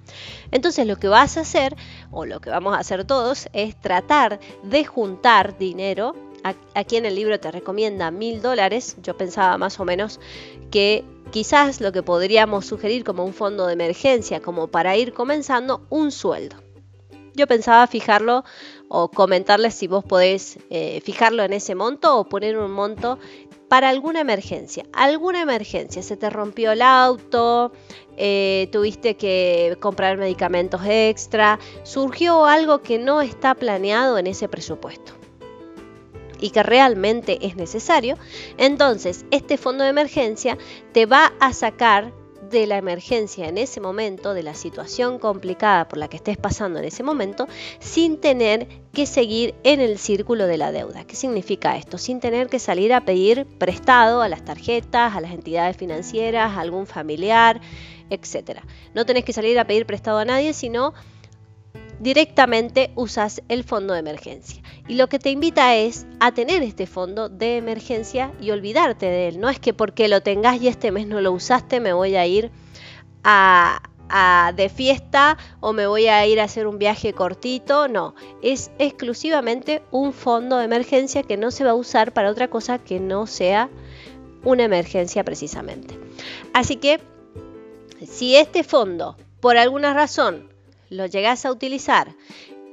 Entonces 0.49 0.88
lo 0.88 0.95
que 0.95 1.07
vas 1.07 1.38
a 1.38 1.41
hacer, 1.41 1.76
o 2.10 2.26
lo 2.26 2.41
que 2.41 2.49
vamos 2.49 2.76
a 2.76 2.80
hacer 2.80 3.05
todos, 3.05 3.47
es 3.53 3.80
tratar 3.80 4.39
de 4.64 4.86
juntar 4.86 5.60
dinero. 5.60 6.16
Aquí 6.74 6.95
en 6.95 7.05
el 7.05 7.14
libro 7.14 7.39
te 7.39 7.51
recomienda 7.51 8.10
mil 8.10 8.41
dólares. 8.41 8.97
Yo 9.03 9.16
pensaba 9.18 9.60
más 9.60 9.80
o 9.80 9.86
menos 9.86 10.20
que 10.72 11.05
quizás 11.30 11.80
lo 11.80 11.91
que 11.91 12.01
podríamos 12.01 12.66
sugerir 12.66 13.03
como 13.03 13.24
un 13.24 13.36
fondo 13.36 13.68
de 13.68 13.74
emergencia, 13.74 14.41
como 14.41 14.68
para 14.68 14.97
ir 14.97 15.14
comenzando, 15.14 15.86
un 15.91 16.12
sueldo. 16.12 16.55
Yo 17.36 17.45
pensaba 17.45 17.86
fijarlo 17.86 18.43
o 18.88 19.10
comentarles 19.10 19.76
si 19.76 19.88
vos 19.88 20.03
podés 20.03 20.57
eh, 20.72 21.01
fijarlo 21.05 21.43
en 21.43 21.53
ese 21.53 21.76
monto 21.76 22.18
o 22.18 22.28
poner 22.28 22.57
un 22.57 22.72
monto 22.72 23.20
para 23.70 23.89
alguna 23.89 24.20
emergencia. 24.20 24.86
Alguna 24.91 25.41
emergencia, 25.41 26.03
se 26.03 26.17
te 26.17 26.30
rompió 26.30 26.72
el 26.74 26.82
auto, 26.82 27.72
eh, 28.17 28.67
tuviste 28.72 29.15
que 29.15 29.78
comprar 29.80 30.17
medicamentos 30.17 30.82
extra, 30.86 31.59
surgió 31.84 32.45
algo 32.45 32.82
que 32.82 32.97
no 32.99 33.22
está 33.22 33.55
planeado 33.55 34.17
en 34.17 34.28
ese 34.28 34.49
presupuesto 34.49 35.13
y 36.41 36.49
que 36.49 36.63
realmente 36.63 37.45
es 37.45 37.55
necesario, 37.55 38.17
entonces 38.57 39.26
este 39.30 39.57
fondo 39.57 39.84
de 39.84 39.89
emergencia 39.89 40.57
te 40.93 41.05
va 41.05 41.34
a 41.39 41.53
sacar 41.53 42.13
de 42.49 42.67
la 42.67 42.77
emergencia 42.77 43.47
en 43.47 43.57
ese 43.57 43.79
momento, 43.79 44.33
de 44.33 44.43
la 44.43 44.53
situación 44.53 45.19
complicada 45.19 45.87
por 45.87 45.99
la 45.99 46.07
que 46.07 46.17
estés 46.17 46.37
pasando 46.37 46.79
en 46.79 46.85
ese 46.85 47.03
momento, 47.03 47.47
sin 47.79 48.19
tener 48.19 48.67
que 48.93 49.05
seguir 49.05 49.55
en 49.63 49.79
el 49.79 49.97
círculo 49.97 50.47
de 50.47 50.57
la 50.57 50.71
deuda. 50.71 51.05
¿Qué 51.05 51.15
significa 51.15 51.77
esto? 51.77 51.97
Sin 51.97 52.19
tener 52.19 52.47
que 52.47 52.59
salir 52.59 52.93
a 52.93 53.05
pedir 53.05 53.45
prestado 53.57 54.21
a 54.21 54.29
las 54.29 54.43
tarjetas, 54.43 55.15
a 55.15 55.21
las 55.21 55.31
entidades 55.31 55.77
financieras, 55.77 56.51
a 56.57 56.61
algún 56.61 56.87
familiar, 56.87 57.61
etc. 58.09 58.61
No 58.93 59.05
tenés 59.05 59.23
que 59.23 59.33
salir 59.33 59.59
a 59.59 59.65
pedir 59.65 59.85
prestado 59.85 60.17
a 60.17 60.25
nadie, 60.25 60.53
sino 60.53 60.93
directamente 61.99 62.91
usas 62.95 63.41
el 63.49 63.63
fondo 63.63 63.93
de 63.93 63.99
emergencia. 63.99 64.61
Y 64.87 64.95
lo 64.95 65.07
que 65.07 65.19
te 65.19 65.29
invita 65.29 65.75
es 65.75 66.05
a 66.19 66.31
tener 66.31 66.63
este 66.63 66.87
fondo 66.87 67.29
de 67.29 67.57
emergencia 67.57 68.31
y 68.41 68.51
olvidarte 68.51 69.05
de 69.05 69.27
él. 69.27 69.39
No 69.39 69.49
es 69.49 69.59
que 69.59 69.73
porque 69.73 70.07
lo 70.07 70.21
tengas 70.21 70.61
y 70.61 70.67
este 70.67 70.91
mes 70.91 71.07
no 71.07 71.21
lo 71.21 71.31
usaste 71.31 71.79
me 71.79 71.93
voy 71.93 72.15
a 72.15 72.25
ir 72.25 72.51
a, 73.23 73.81
de 74.55 74.69
fiesta 74.69 75.37
o 75.59 75.71
me 75.71 75.85
voy 75.85 76.07
a 76.07 76.25
ir 76.25 76.39
a 76.39 76.45
hacer 76.45 76.65
un 76.65 76.79
viaje 76.79 77.13
cortito. 77.13 77.87
No, 77.87 78.15
es 78.41 78.71
exclusivamente 78.79 79.83
un 79.91 80.13
fondo 80.13 80.57
de 80.57 80.65
emergencia 80.65 81.21
que 81.21 81.37
no 81.37 81.51
se 81.51 81.63
va 81.63 81.71
a 81.71 81.75
usar 81.75 82.13
para 82.13 82.31
otra 82.31 82.47
cosa 82.47 82.79
que 82.79 82.99
no 82.99 83.27
sea 83.27 83.69
una 84.43 84.63
emergencia 84.63 85.23
precisamente. 85.23 85.99
Así 86.53 86.77
que 86.77 86.99
si 88.07 88.35
este 88.35 88.63
fondo 88.63 89.15
por 89.41 89.57
alguna 89.57 89.93
razón 89.93 90.49
lo 90.89 91.05
llegas 91.05 91.45
a 91.45 91.51
utilizar 91.51 92.15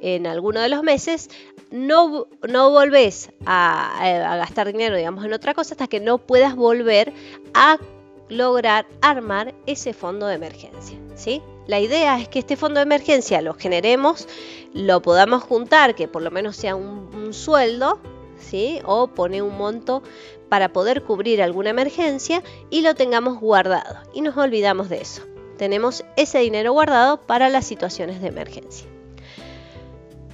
en 0.00 0.26
alguno 0.26 0.60
de 0.60 0.68
los 0.68 0.82
meses, 0.82 1.30
no, 1.70 2.26
no 2.46 2.70
volvés 2.70 3.30
a, 3.44 4.32
a, 4.32 4.36
gastar 4.36 4.70
dinero, 4.72 4.96
digamos, 4.96 5.24
en 5.24 5.32
otra 5.32 5.54
cosa 5.54 5.74
hasta 5.74 5.86
que 5.86 6.00
no 6.00 6.18
puedas 6.18 6.54
volver 6.54 7.12
a 7.54 7.78
lograr 8.28 8.86
armar 9.00 9.54
ese 9.66 9.92
fondo 9.92 10.26
de 10.26 10.34
emergencia. 10.34 10.98
¿sí? 11.14 11.42
La 11.66 11.80
idea 11.80 12.20
es 12.20 12.28
que 12.28 12.38
este 12.38 12.56
fondo 12.56 12.78
de 12.78 12.84
emergencia 12.84 13.40
lo 13.40 13.54
generemos, 13.54 14.28
lo 14.72 15.00
podamos 15.02 15.42
juntar, 15.42 15.94
que 15.94 16.08
por 16.08 16.22
lo 16.22 16.30
menos 16.30 16.56
sea 16.56 16.74
un, 16.74 17.06
sueldo, 17.32 17.98
¿sí? 18.38 18.80
o 18.84 19.08
pone 19.08 19.42
un 19.42 19.56
monto 19.56 20.02
para 20.48 20.72
poder 20.72 21.02
cubrir 21.02 21.42
alguna 21.42 21.70
emergencia 21.70 22.42
y 22.70 22.82
lo 22.82 22.94
tengamos 22.94 23.40
guardado. 23.40 23.98
Y 24.14 24.20
nos 24.20 24.36
olvidamos 24.36 24.88
de 24.88 25.00
eso 25.00 25.22
tenemos 25.56 26.04
ese 26.16 26.38
dinero 26.38 26.72
guardado 26.72 27.26
para 27.26 27.48
las 27.48 27.66
situaciones 27.66 28.20
de 28.20 28.28
emergencia. 28.28 28.86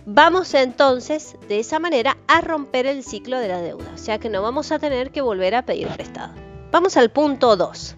Vamos 0.05 0.53
entonces 0.55 1.37
de 1.49 1.61
esa 1.61 1.79
manera 1.79 2.19
a 2.27 2.41
romper 2.41 2.87
el 2.87 3.05
ciclo 3.05 3.39
de 3.39 3.49
la 3.49 3.61
deuda, 3.61 3.93
o 3.95 3.99
sea 3.99 4.19
que 4.19 4.29
no 4.29 4.43
vamos 4.43 4.73
a 4.73 4.79
tener 4.79 5.13
que 5.13 5.21
volver 5.21 5.55
a 5.55 5.65
pedir 5.65 5.89
prestado. 5.89 6.35
Vamos 6.73 6.97
al 6.97 7.11
punto 7.11 7.57
2. 7.57 7.97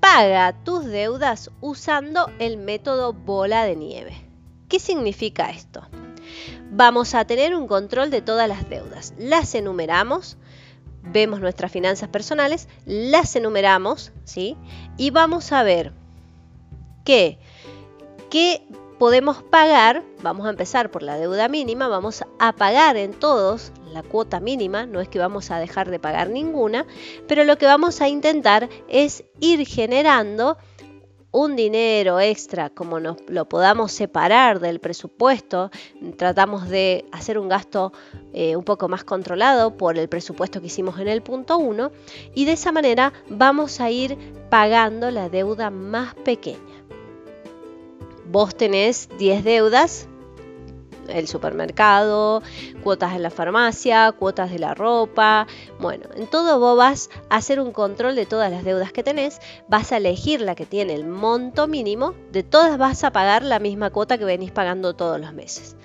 Paga 0.00 0.52
tus 0.64 0.84
deudas 0.84 1.50
usando 1.62 2.30
el 2.38 2.58
método 2.58 3.14
bola 3.14 3.64
de 3.64 3.76
nieve. 3.76 4.16
¿Qué 4.68 4.78
significa 4.78 5.50
esto? 5.50 5.82
Vamos 6.70 7.14
a 7.14 7.24
tener 7.24 7.54
un 7.54 7.66
control 7.66 8.10
de 8.10 8.20
todas 8.20 8.48
las 8.48 8.68
deudas. 8.68 9.14
Las 9.16 9.54
enumeramos, 9.54 10.36
vemos 11.12 11.40
nuestras 11.40 11.70
finanzas 11.70 12.08
personales, 12.08 12.68
las 12.86 13.36
enumeramos, 13.36 14.12
¿sí? 14.24 14.56
Y 14.96 15.10
vamos 15.10 15.52
a 15.52 15.62
ver 15.62 15.92
qué, 17.04 17.38
qué 18.30 18.62
podemos 18.98 19.42
pagar, 19.42 20.02
vamos 20.22 20.46
a 20.46 20.50
empezar 20.50 20.90
por 20.90 21.02
la 21.02 21.16
deuda 21.16 21.48
mínima, 21.48 21.88
vamos 21.88 22.24
a 22.38 22.52
pagar 22.52 22.96
en 22.96 23.12
todos 23.12 23.72
la 23.92 24.02
cuota 24.02 24.40
mínima, 24.40 24.86
no 24.86 25.00
es 25.00 25.08
que 25.08 25.18
vamos 25.18 25.50
a 25.50 25.58
dejar 25.58 25.90
de 25.90 25.98
pagar 25.98 26.28
ninguna, 26.28 26.84
pero 27.28 27.44
lo 27.44 27.56
que 27.56 27.66
vamos 27.66 28.00
a 28.00 28.08
intentar 28.08 28.68
es 28.88 29.24
ir 29.40 29.66
generando 29.66 30.58
un 31.34 31.56
dinero 31.56 32.20
extra, 32.20 32.70
como 32.70 33.00
nos, 33.00 33.16
lo 33.26 33.48
podamos 33.48 33.90
separar 33.90 34.60
del 34.60 34.78
presupuesto, 34.78 35.72
tratamos 36.16 36.68
de 36.68 37.06
hacer 37.10 37.38
un 37.38 37.48
gasto 37.48 37.92
eh, 38.32 38.54
un 38.54 38.62
poco 38.62 38.88
más 38.88 39.02
controlado 39.02 39.76
por 39.76 39.98
el 39.98 40.08
presupuesto 40.08 40.60
que 40.60 40.68
hicimos 40.68 41.00
en 41.00 41.08
el 41.08 41.22
punto 41.22 41.58
1 41.58 41.90
y 42.36 42.44
de 42.44 42.52
esa 42.52 42.70
manera 42.70 43.12
vamos 43.28 43.80
a 43.80 43.90
ir 43.90 44.16
pagando 44.48 45.10
la 45.10 45.28
deuda 45.28 45.70
más 45.70 46.14
pequeña. 46.14 46.60
Vos 48.26 48.56
tenés 48.56 49.08
10 49.18 49.42
deudas, 49.42 50.08
el 51.08 51.28
supermercado, 51.28 52.42
cuotas 52.82 53.14
en 53.14 53.22
la 53.22 53.30
farmacia, 53.30 54.12
cuotas 54.12 54.50
de 54.50 54.58
la 54.58 54.74
ropa. 54.74 55.46
Bueno, 55.80 56.04
en 56.16 56.26
todo 56.26 56.58
vos 56.58 56.76
vas 56.76 57.10
a 57.30 57.36
hacer 57.36 57.60
un 57.60 57.72
control 57.72 58.16
de 58.16 58.26
todas 58.26 58.50
las 58.50 58.64
deudas 58.64 58.92
que 58.92 59.02
tenés, 59.02 59.40
vas 59.68 59.92
a 59.92 59.96
elegir 59.98 60.40
la 60.40 60.54
que 60.54 60.66
tiene 60.66 60.94
el 60.94 61.06
monto 61.06 61.66
mínimo, 61.66 62.14
de 62.32 62.42
todas 62.42 62.78
vas 62.78 63.04
a 63.04 63.12
pagar 63.12 63.42
la 63.42 63.58
misma 63.58 63.90
cuota 63.90 64.18
que 64.18 64.24
venís 64.24 64.50
pagando 64.50 64.94
todos 64.94 65.20
los 65.20 65.32
meses. 65.32 65.76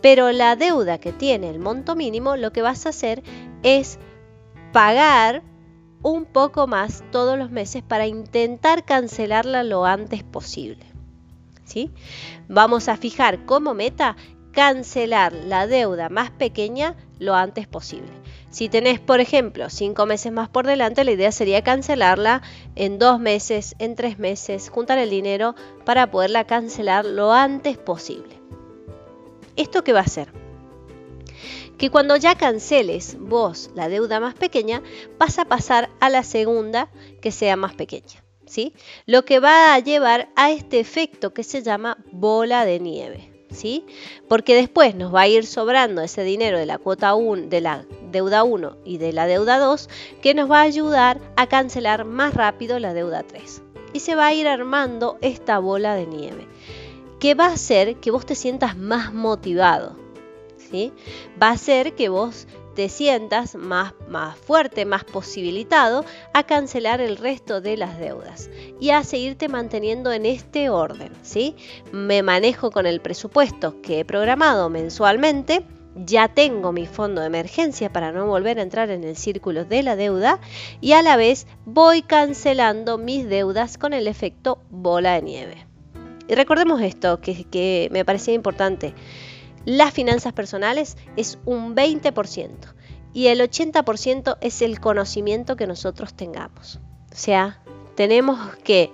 Pero 0.00 0.32
la 0.32 0.56
deuda 0.56 0.98
que 0.98 1.12
tiene 1.12 1.48
el 1.48 1.60
monto 1.60 1.94
mínimo, 1.94 2.36
lo 2.36 2.52
que 2.52 2.62
vas 2.62 2.86
a 2.86 2.88
hacer 2.88 3.22
es 3.62 3.98
pagar 4.72 5.42
un 6.02 6.24
poco 6.24 6.66
más 6.66 7.04
todos 7.12 7.38
los 7.38 7.50
meses 7.50 7.82
para 7.82 8.06
intentar 8.06 8.84
cancelarla 8.84 9.62
lo 9.62 9.84
antes 9.84 10.24
posible. 10.24 10.84
¿Sí? 11.64 11.90
Vamos 12.48 12.88
a 12.88 12.96
fijar 12.96 13.46
como 13.46 13.72
meta 13.72 14.16
cancelar 14.52 15.32
la 15.32 15.66
deuda 15.66 16.08
más 16.08 16.30
pequeña 16.30 16.94
lo 17.18 17.34
antes 17.34 17.66
posible. 17.66 18.10
Si 18.50 18.68
tenés, 18.68 19.00
por 19.00 19.20
ejemplo, 19.20 19.70
cinco 19.70 20.04
meses 20.04 20.30
más 20.30 20.48
por 20.48 20.66
delante, 20.66 21.04
la 21.04 21.12
idea 21.12 21.32
sería 21.32 21.62
cancelarla 21.62 22.42
en 22.76 22.98
dos 22.98 23.18
meses, 23.18 23.74
en 23.78 23.96
tres 23.96 24.18
meses, 24.18 24.68
juntar 24.68 24.98
el 24.98 25.10
dinero 25.10 25.54
para 25.84 26.10
poderla 26.10 26.46
cancelar 26.46 27.06
lo 27.06 27.32
antes 27.32 27.78
posible. 27.78 28.38
¿Esto 29.56 29.82
qué 29.82 29.92
va 29.92 30.00
a 30.00 30.04
hacer? 30.04 30.32
Que 31.78 31.90
cuando 31.90 32.16
ya 32.16 32.34
canceles 32.34 33.16
vos 33.18 33.70
la 33.74 33.88
deuda 33.88 34.20
más 34.20 34.34
pequeña, 34.34 34.82
vas 35.18 35.38
a 35.38 35.46
pasar 35.46 35.88
a 36.00 36.10
la 36.10 36.22
segunda 36.22 36.90
que 37.22 37.32
sea 37.32 37.56
más 37.56 37.74
pequeña. 37.74 38.22
¿sí? 38.46 38.74
Lo 39.06 39.24
que 39.24 39.40
va 39.40 39.74
a 39.74 39.78
llevar 39.78 40.28
a 40.36 40.50
este 40.50 40.78
efecto 40.78 41.32
que 41.32 41.42
se 41.42 41.62
llama 41.62 41.96
bola 42.12 42.66
de 42.66 42.80
nieve. 42.80 43.31
¿Sí? 43.52 43.84
Porque 44.28 44.54
después 44.54 44.94
nos 44.94 45.14
va 45.14 45.22
a 45.22 45.28
ir 45.28 45.46
sobrando 45.46 46.02
ese 46.02 46.24
dinero 46.24 46.58
de 46.58 46.66
la 46.66 46.78
cuota 46.78 47.14
1, 47.14 47.48
de 47.48 47.60
la 47.60 47.84
deuda 48.10 48.42
1 48.44 48.76
y 48.84 48.98
de 48.98 49.12
la 49.12 49.26
deuda 49.26 49.58
2 49.58 49.88
que 50.20 50.34
nos 50.34 50.50
va 50.50 50.60
a 50.60 50.62
ayudar 50.62 51.20
a 51.36 51.46
cancelar 51.46 52.04
más 52.04 52.34
rápido 52.34 52.78
la 52.78 52.94
deuda 52.94 53.22
3. 53.22 53.62
Y 53.92 54.00
se 54.00 54.14
va 54.14 54.26
a 54.26 54.34
ir 54.34 54.48
armando 54.48 55.18
esta 55.20 55.58
bola 55.58 55.94
de 55.94 56.06
nieve 56.06 56.46
que 57.20 57.34
va 57.34 57.46
a 57.46 57.52
hacer 57.52 57.96
que 57.96 58.10
vos 58.10 58.26
te 58.26 58.34
sientas 58.34 58.76
más 58.76 59.14
motivado. 59.14 59.96
¿sí? 60.56 60.92
Va 61.40 61.48
a 61.48 61.52
hacer 61.52 61.94
que 61.94 62.08
vos 62.08 62.48
te 62.74 62.88
sientas 62.88 63.54
más, 63.54 63.94
más 64.08 64.36
fuerte, 64.36 64.84
más 64.84 65.04
posibilitado 65.04 66.04
a 66.32 66.44
cancelar 66.44 67.00
el 67.00 67.16
resto 67.16 67.60
de 67.60 67.76
las 67.76 67.98
deudas 67.98 68.50
y 68.80 68.90
a 68.90 69.04
seguirte 69.04 69.48
manteniendo 69.48 70.12
en 70.12 70.26
este 70.26 70.70
orden. 70.70 71.12
¿sí? 71.22 71.56
Me 71.92 72.22
manejo 72.22 72.70
con 72.70 72.86
el 72.86 73.00
presupuesto 73.00 73.80
que 73.82 74.00
he 74.00 74.04
programado 74.04 74.68
mensualmente. 74.70 75.64
Ya 75.94 76.28
tengo 76.28 76.72
mi 76.72 76.86
fondo 76.86 77.20
de 77.20 77.26
emergencia 77.26 77.92
para 77.92 78.12
no 78.12 78.26
volver 78.26 78.58
a 78.58 78.62
entrar 78.62 78.88
en 78.88 79.04
el 79.04 79.14
círculo 79.14 79.66
de 79.66 79.82
la 79.82 79.94
deuda 79.94 80.40
y 80.80 80.92
a 80.92 81.02
la 81.02 81.16
vez 81.16 81.46
voy 81.66 82.00
cancelando 82.00 82.96
mis 82.96 83.28
deudas 83.28 83.76
con 83.76 83.92
el 83.92 84.06
efecto 84.06 84.58
bola 84.70 85.14
de 85.14 85.22
nieve. 85.22 85.66
Y 86.28 86.34
recordemos 86.34 86.80
esto, 86.80 87.20
que, 87.20 87.44
que 87.44 87.88
me 87.92 88.06
parecía 88.06 88.32
importante 88.32 88.94
las 89.64 89.92
finanzas 89.92 90.32
personales 90.32 90.96
es 91.16 91.38
un 91.44 91.74
20% 91.74 92.50
y 93.14 93.26
el 93.28 93.40
80% 93.40 94.38
es 94.40 94.62
el 94.62 94.80
conocimiento 94.80 95.56
que 95.56 95.66
nosotros 95.66 96.14
tengamos. 96.14 96.80
O 97.12 97.16
sea, 97.16 97.62
tenemos 97.94 98.38
que 98.64 98.90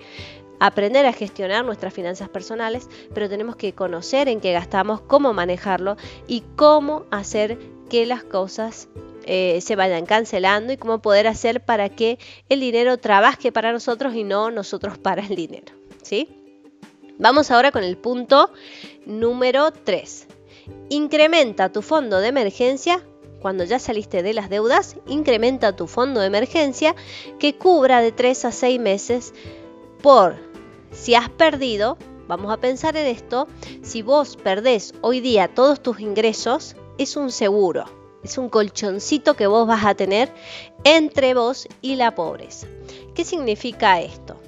aprender 0.61 1.07
a 1.07 1.13
gestionar 1.13 1.65
nuestras 1.65 1.95
finanzas 1.95 2.29
personales, 2.29 2.89
pero 3.15 3.29
tenemos 3.29 3.57
que 3.57 3.75
conocer 3.75 4.29
en 4.29 4.41
qué 4.41 4.53
gastamos, 4.53 5.01
cómo 5.01 5.33
manejarlo 5.33 5.97
y 6.27 6.43
cómo 6.57 7.05
hacer 7.11 7.59
que 7.89 8.07
las 8.07 8.25
cosas 8.25 8.89
eh, 9.25 9.61
se 9.61 9.77
vayan 9.77 10.05
cancelando 10.05 10.73
y 10.73 10.77
cómo 10.77 11.01
poder 11.01 11.27
hacer 11.27 11.65
para 11.65 11.89
que 11.89 12.19
el 12.49 12.61
dinero 12.61 12.99
trabaje 12.99 13.53
para 13.53 13.73
nosotros 13.73 14.15
y 14.15 14.25
no 14.25 14.51
nosotros 14.51 14.99
para 14.99 15.23
el 15.23 15.37
dinero. 15.37 15.73
¿sí? 16.03 16.29
Vamos 17.19 17.51
ahora 17.51 17.71
con 17.71 17.85
el 17.85 17.97
punto 17.97 18.51
número 19.07 19.71
3. 19.71 20.29
Incrementa 20.89 21.71
tu 21.71 21.83
fondo 21.83 22.21
de 22.21 22.29
emergencia. 22.29 23.05
Cuando 23.41 23.65
ya 23.65 23.79
saliste 23.79 24.23
de 24.23 24.35
las 24.35 24.51
deudas, 24.51 24.97
incrementa 25.07 25.77
tu 25.77 25.87
fondo 25.87 26.21
de 26.21 26.27
emergencia 26.27 26.97
que 27.39 27.57
cubra 27.57 28.01
de 28.01 28.11
3 28.11 28.47
a 28.47 28.53
6 28.53 28.81
meses 28.81 29.33
por 30.03 30.37
si 30.91 31.15
has 31.15 31.29
perdido, 31.29 31.99
vamos 32.27 32.53
a 32.53 32.57
pensar 32.57 32.97
en 32.97 33.07
esto, 33.07 33.47
si 33.83 34.03
vos 34.03 34.37
perdés 34.37 34.95
hoy 35.01 35.21
día 35.21 35.49
todos 35.49 35.83
tus 35.83 36.01
ingresos, 36.01 36.77
es 36.99 37.17
un 37.17 37.31
seguro, 37.31 37.85
es 38.25 38.39
un 38.39 38.49
colchoncito 38.49 39.35
que 39.35 39.47
vos 39.47 39.67
vas 39.67 39.85
a 39.85 39.95
tener 39.95 40.33
entre 40.85 41.35
vos 41.35 41.69
y 41.83 41.97
la 41.97 42.15
pobreza. 42.15 42.67
¿Qué 43.15 43.25
significa 43.25 44.01
esto? 44.01 44.41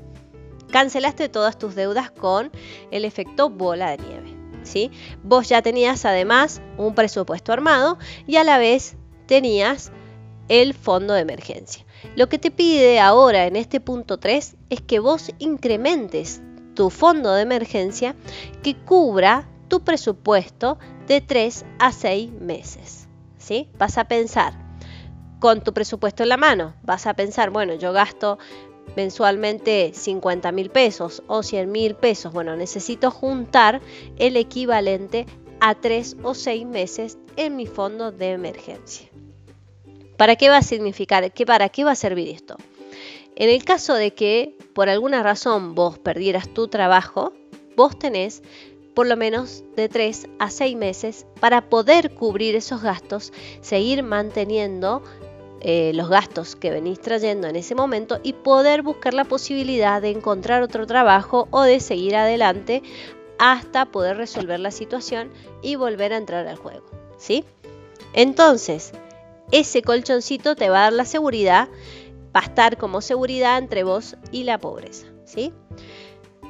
Cancelaste 0.71 1.29
todas 1.29 1.59
tus 1.59 1.75
deudas 1.75 2.11
con 2.11 2.51
el 2.91 3.05
efecto 3.05 3.51
bola 3.51 3.91
de 3.91 3.99
nieve. 3.99 4.40
¿Sí? 4.63 4.91
Vos 5.23 5.49
ya 5.49 5.63
tenías 5.63 6.05
además 6.05 6.61
un 6.77 6.95
presupuesto 6.95 7.53
armado 7.53 7.99
y 8.27 8.37
a 8.37 8.45
la 8.45 8.59
vez 8.59 8.97
tenías 9.27 9.93
el 10.49 10.75
fondo 10.75 11.15
de 11.15 11.21
emergencia. 11.21 11.85
Lo 12.17 12.29
que 12.29 12.39
te 12.39 12.51
pide 12.51 12.99
ahora 12.99 13.47
en 13.47 13.57
este 13.57 13.81
punto 13.81 14.19
3 14.19 14.57
es 14.71 14.81
que 14.81 14.99
vos 14.99 15.31
incrementes 15.39 16.43
tu 16.75 16.91
fondo 16.91 17.33
de 17.35 17.43
emergencia 17.43 18.17
que 18.63 18.77
cubra 18.77 19.49
tu 19.69 19.85
presupuesto 19.85 20.79
de 21.07 21.21
3 21.21 21.65
a 21.79 21.93
6 21.93 22.33
meses. 22.41 23.09
¿sí? 23.39 23.69
Vas 23.79 23.99
a 23.99 24.05
pensar 24.05 24.55
con 25.39 25.63
tu 25.63 25.73
presupuesto 25.73 26.23
en 26.23 26.29
la 26.29 26.37
mano, 26.37 26.75
vas 26.83 27.07
a 27.07 27.15
pensar, 27.15 27.51
bueno, 27.51 27.75
yo 27.75 27.93
gasto 27.93 28.39
mensualmente 28.97 29.93
50 29.95 30.53
mil 30.53 30.71
pesos 30.71 31.23
o 31.27 31.43
100 31.43 31.71
mil 31.71 31.95
pesos, 31.95 32.33
bueno, 32.33 32.57
necesito 32.57 33.11
juntar 33.11 33.81
el 34.19 34.37
equivalente 34.37 35.27
a 35.61 35.75
3 35.75 36.17
o 36.23 36.35
6 36.35 36.67
meses 36.67 37.19
en 37.37 37.57
mi 37.57 37.67
fondo 37.67 38.13
de 38.13 38.31
emergencia. 38.33 39.09
¿Para 40.17 40.37
qué 40.37 40.49
va 40.49 40.59
a 40.59 40.63
significar? 40.63 41.33
¿Qué, 41.33 41.47
¿Para 41.47 41.69
qué 41.69 41.85
va 41.85 41.93
a 41.93 41.97
servir 41.97 42.29
esto? 42.29 42.57
En 43.37 43.49
el 43.49 43.65
caso 43.65 43.95
de 43.95 44.13
que 44.13 44.55
por 44.75 44.89
alguna 44.89 45.23
razón 45.23 45.75
vos 45.75 45.99
perdieras 45.99 46.53
tu 46.53 46.69
trabajo, 46.69 47.33
vos 47.77 47.99
tenés 47.99 48.43
por 48.95 49.07
lo 49.07 49.17
menos 49.17 49.65
de 49.77 49.89
3 49.89 50.27
a 50.39 50.51
6 50.51 50.77
meses 50.77 51.27
para 51.41 51.71
poder 51.71 52.13
cubrir 52.13 52.55
esos 52.55 52.83
gastos, 52.83 53.33
seguir 53.63 54.03
manteniendo 54.03 55.03
eh, 55.63 55.93
los 55.95 56.09
gastos 56.09 56.57
que 56.57 56.71
venís 56.71 57.01
trayendo 57.01 57.47
en 57.47 57.57
ese 57.57 57.75
momento 57.75 58.19
y 58.23 58.33
poder 58.33 58.83
buscar 58.83 59.13
la 59.13 59.25
posibilidad 59.25 60.01
de 60.01 60.11
encontrar 60.11 60.63
otro 60.63 60.87
trabajo 60.87 61.49
o 61.51 61.63
de 61.63 61.81
seguir 61.81 62.17
adelante 62.17 62.83
hasta 63.39 63.87
poder 63.87 64.17
resolver 64.17 64.59
la 64.59 64.71
situación 64.71 65.31
y 65.63 65.77
volver 65.77 66.13
a 66.13 66.17
entrar 66.17 66.47
al 66.47 66.57
juego. 66.57 66.87
¿sí? 67.19 67.45
Entonces, 68.15 68.93
ese 69.51 69.83
colchoncito 69.83 70.57
te 70.57 70.71
va 70.71 70.79
a 70.79 70.83
dar 70.85 70.93
la 70.95 71.05
seguridad, 71.05 71.69
va 72.35 72.41
a 72.41 72.45
estar 72.45 72.79
como 72.79 73.03
seguridad 73.03 73.59
entre 73.59 73.83
vos 73.83 74.17
y 74.33 74.45
la 74.45 74.59
pobreza. 74.59 75.07
¿sí? 75.25 75.53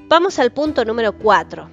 Vamos 0.08 0.38
al 0.38 0.52
punto 0.52 0.84
número 0.84 1.16
4. 1.18 1.68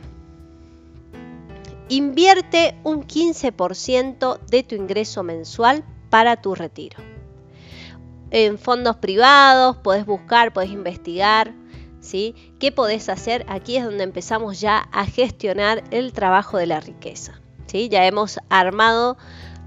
Invierte 1.89 2.75
un 2.83 3.05
15% 3.05 4.39
de 4.39 4.63
tu 4.63 4.75
ingreso 4.75 5.23
mensual 5.23 5.83
para 6.09 6.41
tu 6.41 6.53
retiro. 6.53 7.16
En 8.31 8.57
fondos 8.57 8.97
privados 8.97 9.77
podés 9.77 10.05
buscar, 10.05 10.53
podés 10.53 10.71
investigar, 10.71 11.53
¿sí? 12.01 12.35
¿Qué 12.59 12.71
podés 12.71 13.09
hacer? 13.09 13.45
Aquí 13.47 13.77
es 13.77 13.85
donde 13.85 14.03
empezamos 14.03 14.59
ya 14.59 14.77
a 14.91 15.05
gestionar 15.05 15.83
el 15.91 16.13
trabajo 16.13 16.57
de 16.57 16.67
la 16.67 16.79
riqueza. 16.79 17.39
¿sí? 17.67 17.89
Ya 17.89 18.05
hemos 18.05 18.39
armado 18.49 19.17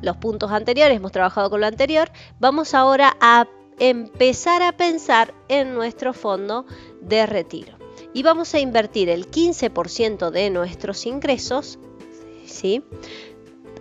los 0.02 0.16
puntos 0.16 0.50
anteriores, 0.50 0.96
hemos 0.96 1.12
trabajado 1.12 1.50
con 1.50 1.60
lo 1.60 1.66
anterior, 1.66 2.10
vamos 2.38 2.74
ahora 2.74 3.16
a 3.20 3.46
empezar 3.78 4.62
a 4.62 4.72
pensar 4.72 5.34
en 5.48 5.74
nuestro 5.74 6.12
fondo 6.12 6.66
de 7.00 7.26
retiro. 7.26 7.78
Y 8.12 8.22
vamos 8.22 8.54
a 8.54 8.58
invertir 8.58 9.08
el 9.08 9.30
15% 9.30 10.30
de 10.30 10.50
nuestros 10.50 11.06
ingresos 11.06 11.78
¿sí? 12.44 12.82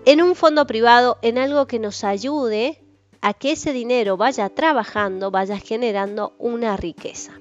en 0.06 0.22
un 0.22 0.36
fondo 0.36 0.68
privado, 0.68 1.18
en 1.22 1.38
algo 1.38 1.68
que 1.68 1.80
nos 1.80 2.04
ayude 2.04 2.84
a 3.22 3.34
que 3.34 3.52
ese 3.54 3.74
dinero 3.74 4.18
vaya 4.18 4.50
trabajando, 4.50 5.32
vaya 5.32 5.58
generando 5.58 6.34
una 6.38 6.78
riqueza. 6.78 7.34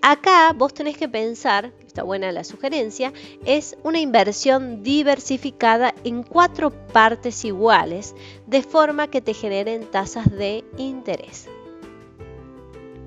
Acá 0.00 0.52
vos 0.52 0.74
tenés 0.74 0.96
que 0.96 1.08
pensar 1.08 1.72
está 1.92 2.04
buena 2.04 2.32
la 2.32 2.42
sugerencia, 2.42 3.12
es 3.44 3.76
una 3.82 4.00
inversión 4.00 4.82
diversificada 4.82 5.94
en 6.04 6.22
cuatro 6.22 6.70
partes 6.70 7.44
iguales, 7.44 8.14
de 8.46 8.62
forma 8.62 9.08
que 9.08 9.20
te 9.20 9.34
generen 9.34 9.84
tasas 9.84 10.30
de 10.30 10.64
interés. 10.78 11.50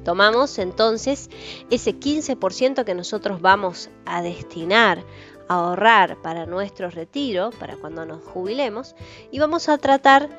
Tomamos 0.04 0.60
entonces 0.60 1.32
ese 1.72 1.96
15% 1.96 2.86
que 2.86 2.94
nosotros 2.94 3.42
vamos 3.42 3.90
a 4.06 4.22
destinar 4.22 5.04
ahorrar 5.48 6.22
para 6.22 6.46
nuestro 6.46 6.90
retiro, 6.90 7.52
para 7.60 7.78
cuando 7.78 8.06
nos 8.06 8.24
jubilemos, 8.24 8.96
y 9.32 9.40
vamos 9.40 9.70
a 9.70 9.78
tratar 9.78 10.30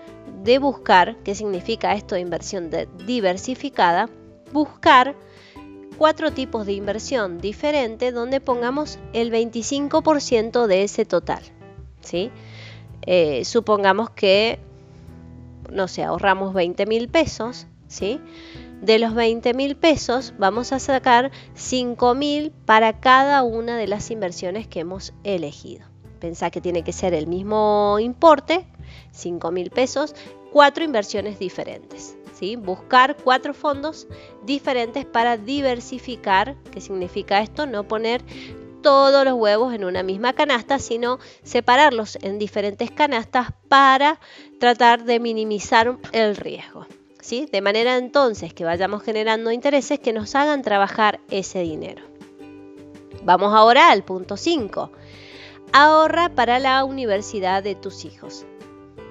de 0.43 0.59
buscar, 0.59 1.17
¿qué 1.25 1.35
significa 1.35 1.95
esto 1.95 2.15
de 2.15 2.21
inversión 2.21 2.71
diversificada? 3.07 4.09
Buscar 4.53 5.15
cuatro 5.97 6.33
tipos 6.33 6.67
de 6.67 6.73
inversión 6.73 7.39
diferentes 7.39 8.13
donde 8.13 8.41
pongamos 8.41 8.99
el 9.13 9.31
25% 9.33 10.67
de 10.67 10.83
ese 10.85 11.05
total. 11.05 11.43
¿sí? 12.01 12.31
Eh, 13.03 13.45
supongamos 13.45 14.11
que, 14.11 14.59
no 15.71 15.89
sé, 15.89 16.03
ahorramos 16.03 16.55
20 16.55 16.87
mil 16.87 17.09
pesos, 17.09 17.67
¿sí? 17.89 18.21
De 18.83 18.99
los 18.99 19.15
20 19.15 19.55
mil 19.55 19.77
pesos 19.77 20.35
vamos 20.39 20.73
a 20.73 20.79
sacar 20.79 21.31
5 21.55 22.15
mil 22.15 22.51
para 22.51 23.01
cada 23.01 23.43
una 23.43 23.77
de 23.77 23.87
las 23.87 24.11
inversiones 24.11 24.67
que 24.69 24.81
hemos 24.81 25.13
elegido. 25.25 25.87
Pensá 26.21 26.51
que 26.51 26.61
tiene 26.61 26.83
que 26.83 26.93
ser 26.93 27.15
el 27.15 27.27
mismo 27.27 27.99
importe, 28.01 28.67
5 29.13 29.51
mil 29.51 29.71
pesos, 29.71 30.15
cuatro 30.53 30.85
inversiones 30.85 31.39
diferentes. 31.39 32.17
Buscar 32.59 33.17
cuatro 33.17 33.55
fondos 33.55 34.07
diferentes 34.45 35.07
para 35.07 35.39
diversificar, 35.39 36.55
¿qué 36.71 36.83
significa 36.83 37.41
esto? 37.41 37.67
No 37.67 37.89
poner 37.89 38.23
todos 38.83 39.25
los 39.25 39.35
huevos 39.35 39.73
en 39.73 39.85
una 39.85 40.03
misma 40.03 40.35
canasta, 40.35 40.79
sino 40.79 41.19
separarlos 41.43 42.19
en 42.21 42.39
diferentes 42.39 42.91
canastas 42.91 43.49
para 43.69 44.21
tratar 44.61 45.05
de 45.05 45.19
minimizar 45.19 45.97
el 46.13 46.37
riesgo. 46.37 46.87
De 47.29 47.61
manera 47.61 47.97
entonces 47.97 48.55
que 48.55 48.65
vayamos 48.65 49.03
generando 49.03 49.51
intereses 49.51 49.99
que 49.99 50.13
nos 50.13 50.37
hagan 50.37 50.63
trabajar 50.63 51.19
ese 51.29 51.59
dinero. 51.59 52.05
Vamos 53.25 53.53
ahora 53.53 53.91
al 53.91 54.05
punto 54.05 54.37
5. 54.37 54.93
Ahorra 55.73 56.29
para 56.29 56.61
la 56.61 56.85
universidad 56.85 57.65
de 57.65 57.75
tus 57.75 58.05
hijos. 58.05 58.47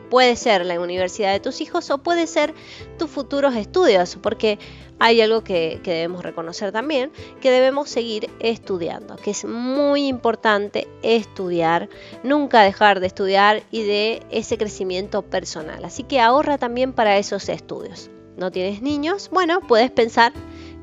Puede 0.09 0.35
ser 0.35 0.65
la 0.65 0.79
universidad 0.79 1.33
de 1.33 1.39
tus 1.39 1.61
hijos 1.61 1.89
o 1.89 1.97
puede 1.97 2.27
ser 2.27 2.53
tus 2.97 3.09
futuros 3.09 3.55
estudios, 3.55 4.17
porque 4.21 4.59
hay 4.99 5.21
algo 5.21 5.43
que, 5.43 5.81
debemos 5.83 6.23
reconocer 6.23 6.71
también, 6.71 7.11
que 7.41 7.51
debemos 7.51 7.89
seguir 7.89 8.29
estudiando, 8.39 9.17
que 9.17 9.31
es 9.31 9.45
muy 9.45 10.07
importante 10.07 10.87
estudiar, 11.03 11.89
nunca 12.23 12.61
dejar 12.61 12.99
de 12.99 13.07
estudiar 13.07 13.63
y 13.71 13.83
de 13.83 14.23
ese 14.31 14.57
crecimiento 14.57 15.21
personal. 15.21 15.83
Así 15.83 16.03
que 16.03 16.21
ahorra 16.21 16.57
también 16.57 16.93
para 16.93 17.17
esos 17.17 17.49
estudios. 17.49 18.09
¿No 18.37 18.51
tienes 18.51 18.81
niños? 18.81 19.29
Bueno, 19.31 19.61
puedes 19.61 19.91
pensar 19.91 20.33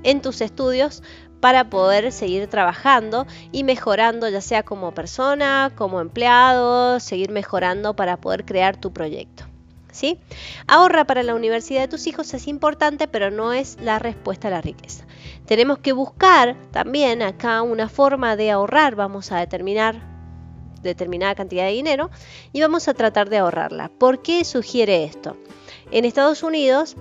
en 0.05 0.21
tus 0.21 0.41
estudios 0.41 1.03
para 1.43 1.71
poder 1.71 2.13
seguir 2.13 2.47
trabajando 2.47 3.27
y 3.51 3.65
mejorando 3.65 4.29
ya 4.29 4.41
sea 4.41 4.63
como 4.63 4.95
persona, 4.95 5.73
como 5.75 6.01
empleado, 6.01 7.01
seguir 7.01 7.33
mejorando 7.33 7.97
para 7.97 8.17
poder 8.17 8.45
crear 8.45 8.77
tu 8.77 8.93
proyecto. 8.93 9.43
¿Sí? 9.91 10.21
Ahorra 10.69 11.05
para 11.05 11.25
la 11.25 11.35
universidad 11.35 11.81
de 11.81 11.89
tus 11.89 12.07
hijos 12.07 12.33
es 12.33 12.47
importante, 12.47 13.09
pero 13.09 13.33
no 13.33 13.53
es 13.53 13.77
la 13.81 13.99
respuesta 13.99 14.47
a 14.47 14.53
la 14.53 14.61
riqueza. 14.61 15.05
Tenemos 15.45 15.79
que 15.79 15.91
buscar 15.91 16.55
también 16.71 17.23
acá 17.23 17.61
una 17.63 17.89
forma 17.89 18.37
de 18.37 18.53
ahorrar, 18.53 18.95
vamos 18.95 19.33
a 19.33 19.41
determinar 19.41 20.01
determinada 20.81 21.35
cantidad 21.35 21.65
de 21.65 21.73
dinero 21.73 22.11
y 22.53 22.61
vamos 22.61 22.87
a 22.87 22.95
tratar 22.95 23.29
de 23.29 23.39
ahorrarla. 23.39 23.89
¿Por 23.89 24.23
qué 24.23 24.45
sugiere 24.45 25.03
esto? 25.03 25.37
En 25.91 26.05
Estados 26.05 26.45
Unidos 26.45 26.95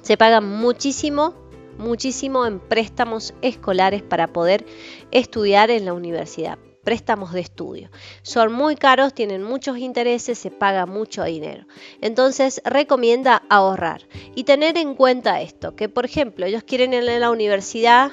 se 0.00 0.16
paga 0.16 0.40
muchísimo 0.40 1.34
muchísimo 1.80 2.46
en 2.46 2.60
préstamos 2.60 3.34
escolares 3.42 4.02
para 4.02 4.28
poder 4.28 4.64
estudiar 5.10 5.70
en 5.70 5.86
la 5.86 5.92
universidad 5.92 6.58
préstamos 6.84 7.32
de 7.32 7.40
estudio. 7.40 7.90
Son 8.22 8.52
muy 8.52 8.74
caros, 8.74 9.14
tienen 9.14 9.42
muchos 9.42 9.78
intereses, 9.78 10.38
se 10.38 10.50
paga 10.50 10.86
mucho 10.86 11.24
dinero. 11.24 11.66
Entonces 12.00 12.62
recomienda 12.64 13.42
ahorrar 13.48 14.08
y 14.34 14.44
tener 14.44 14.76
en 14.78 14.94
cuenta 14.94 15.40
esto, 15.40 15.76
que 15.76 15.88
por 15.88 16.04
ejemplo 16.04 16.46
ellos 16.46 16.62
quieren 16.62 16.94
ir 16.94 17.08
a 17.08 17.18
la 17.18 17.30
universidad, 17.30 18.12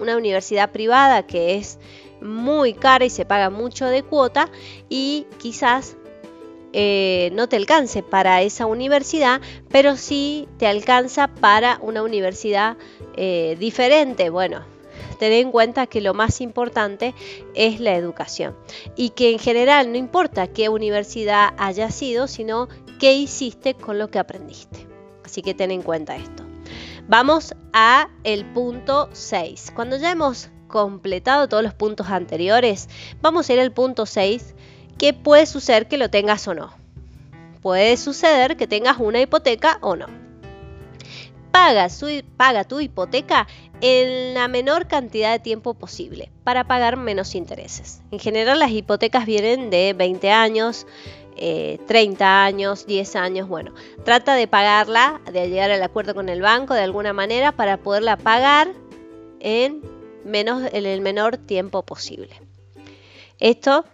una 0.00 0.16
universidad 0.16 0.70
privada 0.70 1.26
que 1.26 1.56
es 1.56 1.78
muy 2.20 2.74
cara 2.74 3.04
y 3.04 3.10
se 3.10 3.24
paga 3.24 3.48
mucho 3.50 3.86
de 3.86 4.02
cuota 4.02 4.50
y 4.88 5.26
quizás 5.38 5.96
eh, 6.72 7.30
no 7.32 7.48
te 7.48 7.56
alcance 7.56 8.02
para 8.02 8.42
esa 8.42 8.66
universidad, 8.66 9.40
pero 9.68 9.96
sí 9.96 10.48
te 10.58 10.66
alcanza 10.66 11.28
para 11.28 11.78
una 11.82 12.02
universidad 12.02 12.76
eh, 13.16 13.56
diferente. 13.58 14.30
Bueno, 14.30 14.64
ten 15.18 15.32
en 15.32 15.50
cuenta 15.50 15.86
que 15.86 16.00
lo 16.00 16.14
más 16.14 16.40
importante 16.40 17.14
es 17.54 17.80
la 17.80 17.94
educación 17.94 18.56
y 18.96 19.10
que 19.10 19.30
en 19.30 19.38
general 19.38 19.90
no 19.90 19.98
importa 19.98 20.46
qué 20.46 20.68
universidad 20.68 21.50
haya 21.58 21.90
sido, 21.90 22.28
sino 22.28 22.68
qué 22.98 23.14
hiciste 23.14 23.74
con 23.74 23.98
lo 23.98 24.10
que 24.10 24.18
aprendiste. 24.18 24.86
Así 25.24 25.42
que 25.42 25.54
ten 25.54 25.70
en 25.70 25.82
cuenta 25.82 26.16
esto. 26.16 26.44
Vamos 27.08 27.54
a 27.72 28.08
el 28.24 28.44
punto 28.44 29.08
6. 29.12 29.72
Cuando 29.74 29.96
ya 29.96 30.12
hemos 30.12 30.50
completado 30.68 31.48
todos 31.48 31.62
los 31.62 31.74
puntos 31.74 32.08
anteriores, 32.08 32.88
vamos 33.20 33.48
a 33.48 33.52
ir 33.52 33.60
al 33.60 33.72
punto 33.72 34.06
6, 34.06 34.54
que 35.00 35.14
puede 35.14 35.46
suceder 35.46 35.88
que 35.88 35.96
lo 35.96 36.10
tengas 36.10 36.46
o 36.46 36.52
no. 36.52 36.74
Puede 37.62 37.96
suceder 37.96 38.58
que 38.58 38.66
tengas 38.66 38.98
una 38.98 39.18
hipoteca 39.18 39.78
o 39.80 39.96
no. 39.96 40.04
Paga, 41.52 41.88
tu 42.64 42.80
hipoteca 42.80 43.48
en 43.80 44.34
la 44.34 44.46
menor 44.46 44.88
cantidad 44.88 45.32
de 45.32 45.38
tiempo 45.38 45.72
posible 45.72 46.30
para 46.44 46.64
pagar 46.64 46.98
menos 46.98 47.34
intereses. 47.34 48.02
En 48.10 48.18
general 48.18 48.58
las 48.58 48.72
hipotecas 48.72 49.24
vienen 49.24 49.70
de 49.70 49.94
20 49.94 50.32
años, 50.32 50.86
30 51.34 51.38
eh, 51.38 52.26
años, 52.26 52.86
10 52.86 53.16
años, 53.16 53.48
bueno, 53.48 53.72
trata 54.04 54.34
de 54.34 54.48
pagarla, 54.48 55.22
de 55.32 55.48
llegar 55.48 55.70
al 55.70 55.82
acuerdo 55.82 56.14
con 56.14 56.28
el 56.28 56.42
banco 56.42 56.74
de 56.74 56.82
alguna 56.82 57.14
manera 57.14 57.52
para 57.52 57.78
poderla 57.78 58.18
pagar 58.18 58.68
en 59.40 59.80
el 60.74 61.00
menor 61.00 61.38
tiempo 61.38 61.82
posible. 61.84 62.38
Esto 63.38 63.86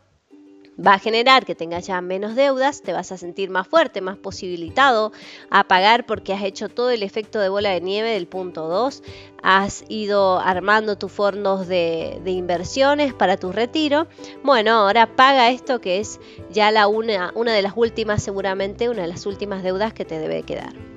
va 0.84 0.94
a 0.94 0.98
generar 0.98 1.44
que 1.44 1.54
tengas 1.54 1.86
ya 1.86 2.00
menos 2.00 2.34
deudas, 2.34 2.82
te 2.82 2.92
vas 2.92 3.12
a 3.12 3.18
sentir 3.18 3.50
más 3.50 3.66
fuerte, 3.66 4.00
más 4.00 4.16
posibilitado 4.16 5.12
a 5.50 5.64
pagar 5.64 6.06
porque 6.06 6.32
has 6.32 6.42
hecho 6.42 6.68
todo 6.68 6.90
el 6.90 7.02
efecto 7.02 7.40
de 7.40 7.48
bola 7.48 7.70
de 7.70 7.80
nieve 7.80 8.10
del 8.10 8.26
punto 8.26 8.68
2, 8.68 9.02
has 9.42 9.84
ido 9.88 10.38
armando 10.38 10.96
tus 10.96 11.12
fondos 11.12 11.68
de, 11.68 12.20
inversiones 12.26 13.14
para 13.14 13.36
tu 13.36 13.52
retiro. 13.52 14.06
Bueno, 14.42 14.72
ahora 14.72 15.16
paga 15.16 15.50
esto 15.50 15.80
que 15.80 16.00
es 16.00 16.20
ya 16.50 16.70
la 16.70 16.86
una, 16.86 17.32
una 17.34 17.52
de 17.52 17.62
las 17.62 17.72
últimas, 17.76 18.22
seguramente 18.22 18.88
una 18.88 19.02
de 19.02 19.08
las 19.08 19.26
últimas 19.26 19.62
deudas 19.62 19.92
que 19.92 20.04
te 20.04 20.18
debe 20.18 20.42
quedar. 20.42 20.95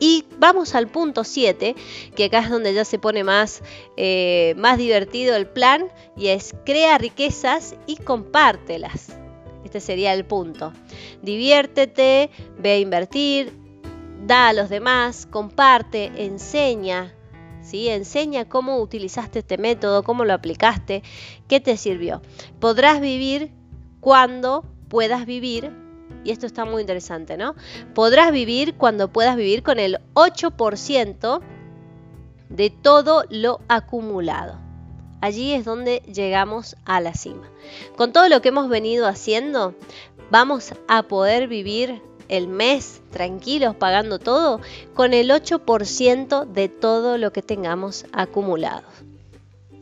Y 0.00 0.24
vamos 0.38 0.74
al 0.74 0.88
punto 0.88 1.24
7, 1.24 1.76
que 2.16 2.24
acá 2.24 2.40
es 2.40 2.50
donde 2.50 2.72
ya 2.72 2.86
se 2.86 2.98
pone 2.98 3.22
más, 3.22 3.62
eh, 3.98 4.54
más 4.56 4.78
divertido 4.78 5.36
el 5.36 5.46
plan, 5.46 5.88
y 6.16 6.28
es 6.28 6.54
crea 6.64 6.96
riquezas 6.96 7.76
y 7.86 7.96
compártelas. 7.96 9.12
Este 9.62 9.78
sería 9.78 10.14
el 10.14 10.24
punto. 10.24 10.72
Diviértete, 11.22 12.30
ve 12.58 12.72
a 12.72 12.78
invertir, 12.78 13.52
da 14.26 14.48
a 14.48 14.52
los 14.54 14.70
demás, 14.70 15.26
comparte, 15.26 16.10
enseña. 16.16 17.14
¿Sí? 17.62 17.88
Enseña 17.88 18.48
cómo 18.48 18.80
utilizaste 18.80 19.40
este 19.40 19.58
método, 19.58 20.02
cómo 20.02 20.24
lo 20.24 20.32
aplicaste, 20.32 21.02
qué 21.46 21.60
te 21.60 21.76
sirvió. 21.76 22.22
Podrás 22.58 23.02
vivir 23.02 23.52
cuando 24.00 24.64
puedas 24.88 25.26
vivir 25.26 25.70
y 26.24 26.30
esto 26.30 26.46
está 26.46 26.64
muy 26.64 26.80
interesante, 26.82 27.36
¿no? 27.36 27.54
Podrás 27.94 28.32
vivir 28.32 28.74
cuando 28.74 29.08
puedas 29.08 29.36
vivir 29.36 29.62
con 29.62 29.78
el 29.78 29.98
8% 30.14 31.40
de 32.48 32.70
todo 32.70 33.24
lo 33.30 33.60
acumulado. 33.68 34.58
Allí 35.20 35.52
es 35.52 35.64
donde 35.64 36.02
llegamos 36.12 36.76
a 36.84 37.00
la 37.00 37.14
cima. 37.14 37.48
Con 37.96 38.12
todo 38.12 38.28
lo 38.28 38.40
que 38.40 38.48
hemos 38.48 38.68
venido 38.68 39.06
haciendo, 39.06 39.74
vamos 40.30 40.72
a 40.88 41.02
poder 41.04 41.46
vivir 41.46 42.02
el 42.28 42.46
mes 42.46 43.02
tranquilos 43.10 43.74
pagando 43.74 44.18
todo 44.18 44.60
con 44.94 45.14
el 45.14 45.30
8% 45.30 46.46
de 46.46 46.68
todo 46.68 47.18
lo 47.18 47.32
que 47.32 47.42
tengamos 47.42 48.06
acumulado. 48.12 48.84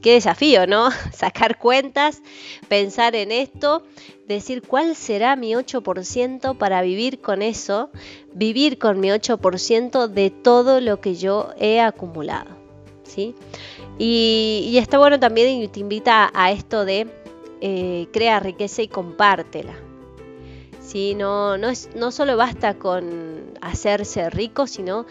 Qué 0.03 0.15
desafío, 0.15 0.67
¿no? 0.67 0.91
Sacar 1.13 1.59
cuentas, 1.59 2.23
pensar 2.69 3.17
en 3.17 3.33
esto, 3.33 3.83
decir 4.27 4.63
cuál 4.63 4.95
será 4.95 5.37
mi 5.37 5.53
8% 5.53 6.57
para 6.57 6.83
vivir 6.83 7.21
con 7.21 7.43
eso, 7.43 7.91
vivir 8.33 8.79
con 8.79 9.01
mi 9.01 9.09
8% 9.09 10.07
de 10.09 10.31
todo 10.31 10.81
lo 10.81 11.01
que 11.01 11.15
yo 11.15 11.51
he 11.59 11.81
acumulado. 11.81 12.51
¿sí? 13.03 13.35
Y, 13.99 14.77
está 14.79 14.99
bueno 14.99 15.19
también 15.19 15.63
y 15.63 15.69
te 15.69 15.81
invita 15.81 16.31
a 16.33 16.53
esto 16.53 16.85
de 16.85 17.09
eh, 17.61 18.07
crea 18.13 18.39
riqueza 18.39 18.83
y 18.83 18.89
compártela. 18.89 19.75
¿sí? 20.81 21.15
No, 21.15 21.59
no, 21.59 21.69
es, 21.69 21.91
no 21.97 22.13
solo 22.13 22.37
basta 22.37 22.75
con 22.75 23.55
hacerse 23.61 24.31
rico, 24.31 24.67
sino 24.67 25.07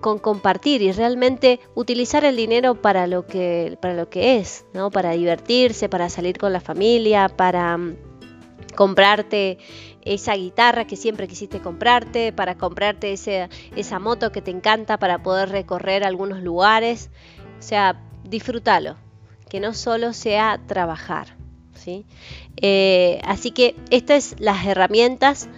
con 0.00 0.18
compartir 0.18 0.82
y 0.82 0.92
realmente 0.92 1.60
utilizar 1.74 2.24
el 2.24 2.36
dinero 2.36 2.80
para 2.80 3.06
lo 3.06 3.26
que, 3.26 3.78
para 3.80 3.94
lo 3.94 4.08
que 4.08 4.38
es, 4.38 4.64
¿no? 4.72 4.90
Para 4.90 5.12
divertirse, 5.12 5.88
para 5.88 6.08
salir 6.08 6.38
con 6.38 6.52
la 6.52 6.60
familia, 6.60 7.28
para 7.28 7.76
mm, 7.76 7.96
comprarte 8.74 9.58
esa 10.02 10.34
guitarra 10.34 10.86
que 10.86 10.96
siempre 10.96 11.28
quisiste 11.28 11.60
comprarte, 11.60 12.32
para 12.32 12.56
comprarte 12.56 13.12
esa 13.12 13.98
moto 13.98 14.32
que 14.32 14.42
te 14.42 14.50
encanta 14.50 14.98
para 14.98 15.22
poder 15.22 15.50
recorrer 15.50 16.04
algunos 16.04 16.42
lugares. 16.42 17.10
O 17.58 17.62
sea, 17.62 18.00
disfrútalo, 18.24 18.96
que 19.48 19.60
no 19.60 19.74
solo 19.74 20.12
sea 20.12 20.60
trabajar. 20.66 21.36
¿sí? 21.74 22.06
Eh, 22.56 23.20
así 23.24 23.50
que 23.50 23.74
estas 23.90 24.24
son 24.24 24.38
las 24.40 24.66
herramientas 24.66 25.48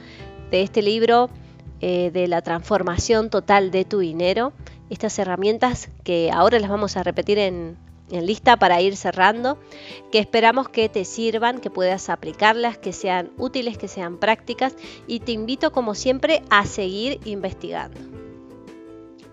de 0.51 0.63
este 0.63 0.83
libro 0.83 1.31
eh, 1.83 2.11
de 2.13 2.29
la 2.29 2.43
transformación 2.43 3.29
total 3.29 3.71
de 3.71 3.85
tu 3.85 3.99
dinero. 3.99 4.53
Estas 4.89 5.19
herramientas 5.19 5.91
que 6.05 6.31
ahora 6.33 6.59
las 6.61 6.71
vamos 6.71 6.97
a 6.97 7.03
repetir 7.03 7.39
en, 7.39 7.77
en 8.11 8.25
lista 8.25 8.57
para 8.57 8.81
ir 8.81 8.97
cerrando, 8.97 9.59
que 10.13 10.21
esperamos 10.21 10.69
que 10.69 10.89
te 10.89 11.05
sirvan, 11.05 11.61
que 11.61 11.71
puedas 11.71 12.09
aplicarlas, 12.09 12.79
que 12.79 12.93
sean 12.93 13.33
útiles, 13.37 13.79
que 13.79 13.89
sean 13.89 14.19
prácticas 14.19 14.75
y 15.09 15.21
te 15.21 15.33
invito 15.33 15.73
como 15.73 15.97
siempre 15.97 16.43
a 16.51 16.67
seguir 16.67 17.19
investigando. 17.25 17.99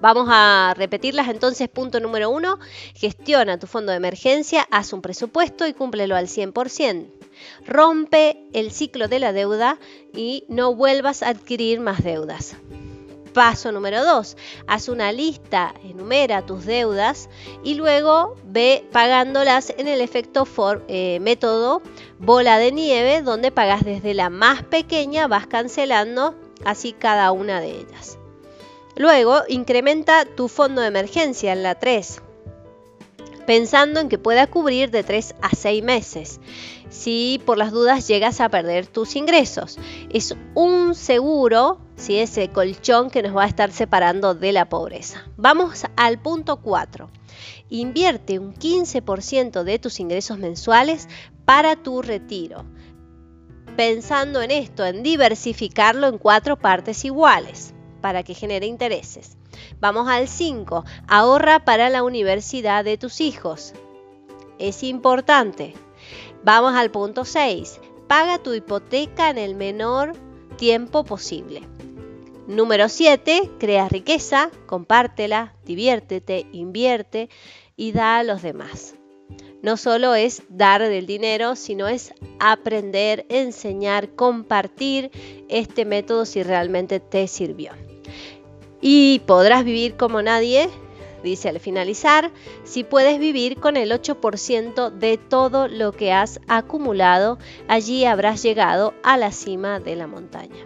Vamos 0.02 0.28
a 0.32 0.74
repetirlas 0.76 1.28
entonces. 1.28 1.68
Punto 1.70 2.00
número 2.00 2.30
uno, 2.30 2.58
gestiona 2.96 3.60
tu 3.60 3.68
fondo 3.68 3.92
de 3.92 3.98
emergencia, 3.98 4.68
haz 4.72 4.94
un 4.94 5.02
presupuesto 5.02 5.68
y 5.68 5.74
cúmplelo 5.74 6.16
al 6.16 6.28
100%. 6.28 7.19
Rompe 7.66 8.44
el 8.54 8.72
ciclo 8.72 9.08
de 9.08 9.20
la 9.20 9.34
deuda 9.34 9.80
y 10.14 10.46
no 10.48 10.76
vuelvas 10.76 11.24
a 11.24 11.30
adquirir 11.30 11.80
más 11.80 12.04
deudas. 12.04 12.56
Paso 13.34 13.72
número 13.72 14.04
2. 14.04 14.38
Haz 14.68 14.90
una 14.90 15.12
lista, 15.12 15.74
enumera 15.84 16.46
tus 16.46 16.66
deudas 16.66 17.30
y 17.64 17.76
luego 17.76 18.36
ve 18.44 18.86
pagándolas 18.92 19.74
en 19.78 19.88
el 19.88 20.02
efecto 20.02 20.48
eh, 20.88 21.20
método 21.22 21.82
bola 22.18 22.58
de 22.58 22.72
nieve, 22.72 23.22
donde 23.22 23.52
pagas 23.52 23.86
desde 23.86 24.14
la 24.14 24.30
más 24.30 24.64
pequeña, 24.64 25.28
vas 25.28 25.48
cancelando 25.48 26.36
así 26.66 26.94
cada 26.94 27.32
una 27.32 27.62
de 27.62 27.72
ellas. 27.72 28.18
Luego, 28.96 29.44
incrementa 29.48 30.26
tu 30.26 30.48
fondo 30.48 30.82
de 30.82 30.88
emergencia 30.88 31.54
en 31.54 31.64
la 31.64 31.76
3 31.76 32.24
pensando 33.50 34.00
en 34.00 34.10
que 34.10 34.20
pueda 34.20 34.46
cubrir 34.46 34.92
de 34.92 35.02
3 35.02 35.34
a 35.42 35.56
6 35.56 35.84
meses 35.84 36.40
si 36.90 37.42
por 37.46 37.58
las 37.58 37.72
dudas 37.72 38.08
llegas 38.08 38.42
a 38.42 38.50
perder 38.50 38.88
tus 38.88 39.16
ingresos. 39.16 39.78
Es 40.12 40.36
un 40.56 40.96
seguro, 40.96 41.80
si 41.96 42.18
ese 42.18 42.50
colchón 42.50 43.10
que 43.10 43.22
nos 43.22 43.36
va 43.36 43.44
a 43.44 43.48
estar 43.48 43.72
separando 43.72 44.36
de 44.36 44.52
la 44.52 44.68
pobreza. 44.68 45.28
Vamos 45.38 45.86
al 45.96 46.20
punto 46.20 46.58
4. 46.58 47.10
Invierte 47.70 48.40
un 48.40 48.54
15% 48.54 49.64
de 49.64 49.80
tus 49.80 50.00
ingresos 50.00 50.38
mensuales 50.38 51.08
para 51.46 51.76
tu 51.76 52.02
retiro. 52.02 52.66
Pensando 53.76 54.42
en 54.42 54.52
esto, 54.52 54.86
en 54.86 55.04
diversificarlo 55.04 56.08
en 56.08 56.18
cuatro 56.18 56.58
partes 56.58 57.06
iguales 57.06 57.74
para 58.02 58.24
que 58.24 58.34
genere 58.34 58.66
intereses. 58.66 59.38
Vamos 59.80 60.08
al 60.08 60.28
5. 60.28 60.84
Ahorra 61.08 61.64
para 61.64 61.90
la 61.90 62.04
universidad 62.04 62.84
de 62.84 62.98
tus 62.98 63.22
hijos. 63.22 63.74
Es 64.58 64.84
importante. 64.84 65.76
Vamos 66.44 66.74
al 66.74 66.90
punto 66.90 67.26
6. 67.26 67.80
Paga 68.08 68.40
tu 68.40 68.54
hipoteca 68.54 69.30
en 69.30 69.38
el 69.38 69.56
menor 69.56 70.14
tiempo 70.58 71.04
posible. 71.04 71.62
Número 72.48 72.90
7, 72.90 73.52
crea 73.60 73.88
riqueza, 73.90 74.50
compártela, 74.66 75.54
diviértete, 75.66 76.48
invierte 76.52 77.30
y 77.76 77.92
da 77.92 78.18
a 78.18 78.24
los 78.24 78.42
demás. 78.42 78.96
No 79.62 79.76
solo 79.76 80.16
es 80.16 80.42
dar 80.50 80.82
del 80.82 81.06
dinero, 81.06 81.56
sino 81.58 81.88
es 81.88 82.14
aprender, 82.40 83.26
enseñar, 83.30 84.16
compartir 84.16 85.12
este 85.50 85.84
método 85.84 86.26
si 86.26 86.42
realmente 86.42 87.02
te 87.02 87.28
sirvió. 87.28 87.74
Y 88.82 89.22
podrás 89.28 89.66
vivir 89.66 89.98
como 89.98 90.22
nadie, 90.22 90.70
dice 91.24 91.50
al 91.50 91.60
finalizar, 91.60 92.32
si 92.64 92.84
puedes 92.84 93.20
vivir 93.20 93.60
con 93.60 93.78
el 93.78 93.92
8% 93.92 94.92
de 94.92 95.18
todo 95.18 95.68
lo 95.68 95.92
que 95.92 96.12
has 96.12 96.40
acumulado, 96.48 97.38
allí 97.68 98.06
habrás 98.06 98.44
llegado 98.44 98.94
a 99.04 99.18
la 99.18 99.32
cima 99.32 99.80
de 99.80 99.96
la 99.96 100.08
montaña. 100.08 100.66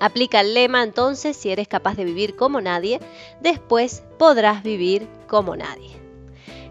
Aplica 0.00 0.40
el 0.40 0.54
lema 0.54 0.82
entonces, 0.82 1.36
si 1.36 1.50
eres 1.50 1.66
capaz 1.66 1.96
de 1.96 2.04
vivir 2.04 2.36
como 2.36 2.60
nadie, 2.60 3.00
después 3.40 4.02
podrás 4.18 4.62
vivir 4.62 5.08
como 5.26 5.56
nadie. 5.56 5.90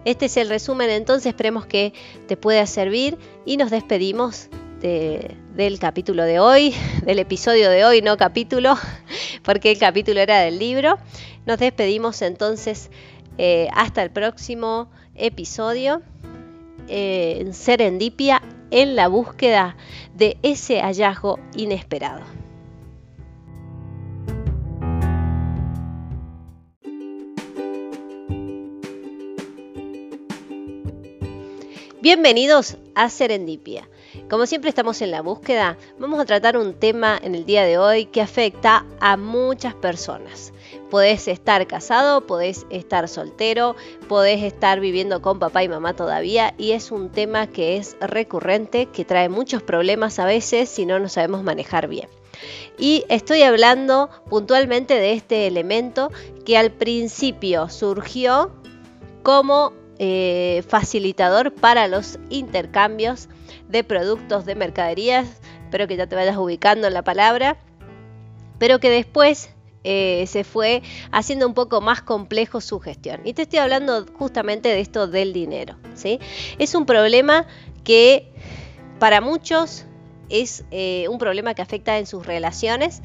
Este 0.06 0.28
es 0.28 0.38
el 0.38 0.48
resumen 0.48 0.90
entonces, 0.90 1.26
esperemos 1.26 1.66
que 1.66 1.92
te 2.28 2.38
pueda 2.38 2.66
servir 2.66 3.18
y 3.46 3.58
nos 3.58 3.72
despedimos 3.72 4.48
del 4.82 5.80
capítulo 5.80 6.24
de 6.24 6.40
hoy, 6.40 6.74
del 7.06 7.20
episodio 7.20 7.70
de 7.70 7.86
hoy, 7.86 8.02
no 8.02 8.18
capítulo, 8.18 8.76
porque 9.44 9.72
el 9.72 9.80
capítulo 9.80 10.20
era 10.20 10.40
del 10.40 10.60
libro. 10.60 10.98
Nos 11.46 11.60
despedimos 11.60 12.22
entonces 12.22 12.90
eh, 13.38 13.68
hasta 13.74 14.04
el 14.04 14.12
próximo 14.12 14.90
episodio 15.16 16.02
eh, 16.88 17.38
en 17.42 17.54
Serendipia 17.54 18.42
en 18.72 18.96
la 18.96 19.08
búsqueda 19.08 19.78
de 20.14 20.38
ese 20.44 20.82
hallazgo 20.82 21.40
inesperado. 21.56 22.22
Bienvenidos 32.02 32.78
a 32.96 33.10
Serendipia. 33.10 33.88
Como 34.30 34.46
siempre 34.46 34.70
estamos 34.70 35.02
en 35.02 35.12
la 35.12 35.22
búsqueda, 35.22 35.78
vamos 36.00 36.20
a 36.20 36.26
tratar 36.26 36.58
un 36.58 36.74
tema 36.74 37.18
en 37.24 37.34
el 37.34 37.46
día 37.46 37.64
de 37.64 37.78
hoy 37.78 38.06
que 38.06 38.22
afecta 38.22 38.86
a 39.00 39.16
muchas 39.16 39.74
personas. 39.74 40.52
Podés 40.90 41.30
estar 41.30 41.66
casado, 41.66 42.28
podés 42.28 42.66
estar 42.70 43.08
soltero, 43.08 43.78
podés 44.10 44.44
estar 44.44 44.82
viviendo 44.82 45.22
con 45.22 45.40
papá 45.40 45.64
y 45.64 45.70
mamá 45.70 45.96
todavía 45.96 46.54
y 46.58 46.72
es 46.72 46.92
un 46.92 47.10
tema 47.10 47.48
que 47.48 47.78
es 47.78 47.96
recurrente, 48.02 48.88
que 48.88 49.06
trae 49.06 49.30
muchos 49.30 49.64
problemas 49.64 50.20
a 50.20 50.26
veces 50.26 50.68
si 50.68 50.86
no 50.86 51.00
nos 51.00 51.14
sabemos 51.14 51.44
manejar 51.44 51.88
bien. 51.88 52.10
Y 52.78 53.06
estoy 53.08 53.44
hablando 53.44 54.10
puntualmente 54.30 54.96
de 54.96 55.14
este 55.14 55.48
elemento 55.48 56.12
que 56.46 56.58
al 56.58 56.72
principio 56.72 57.70
surgió 57.70 58.52
como 59.24 59.74
eh, 60.00 60.64
facilitador 60.68 61.54
para 61.54 61.88
los 61.88 62.20
intercambios 62.30 63.30
de 63.68 63.84
productos 63.84 64.46
de 64.46 64.56
mercaderías. 64.56 65.28
Espero 65.64 65.88
que 65.88 65.98
ya 65.98 66.08
te 66.08 66.16
vayas 66.16 66.38
ubicando 66.38 66.88
en 66.88 66.94
la 66.94 67.04
palabra. 67.04 67.58
Pero 68.60 68.80
que 68.80 68.90
después 68.90 69.50
eh, 69.84 70.26
se 70.28 70.44
fue 70.44 70.82
haciendo 71.12 71.48
un 71.48 71.54
poco 71.54 71.80
más 71.82 72.02
complejo 72.02 72.60
su 72.62 72.80
gestión. 72.80 73.22
Y 73.24 73.34
te 73.34 73.44
estoy 73.44 73.60
hablando 73.60 74.06
justamente 74.18 74.70
de 74.70 74.80
esto 74.80 75.08
del 75.08 75.34
dinero. 75.34 75.78
¿sí? 75.96 76.20
Es 76.58 76.76
un 76.76 76.86
problema 76.86 77.46
que 77.84 78.32
para 79.00 79.22
muchos 79.22 79.86
es 80.30 80.66
eh, 80.72 81.08
un 81.10 81.20
problema 81.20 81.54
que 81.54 81.62
afecta 81.62 81.98
en 81.98 82.06
sus 82.06 82.26
relaciones, 82.26 83.02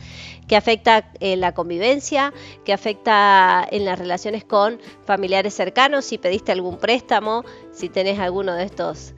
que 0.48 0.56
afecta 0.56 1.12
en 1.20 1.40
la 1.40 1.54
convivencia, 1.54 2.32
que 2.64 2.72
afecta 2.72 3.64
en 3.70 3.84
las 3.84 3.98
relaciones 3.98 4.44
con 4.44 4.80
familiares 5.04 5.54
cercanos, 5.54 6.04
si 6.04 6.18
pediste 6.18 6.50
algún 6.50 6.78
préstamo, 6.78 7.44
si 7.72 7.88
tenés 7.88 8.18
alguno 8.18 8.54
de 8.54 8.64
estos 8.64 9.14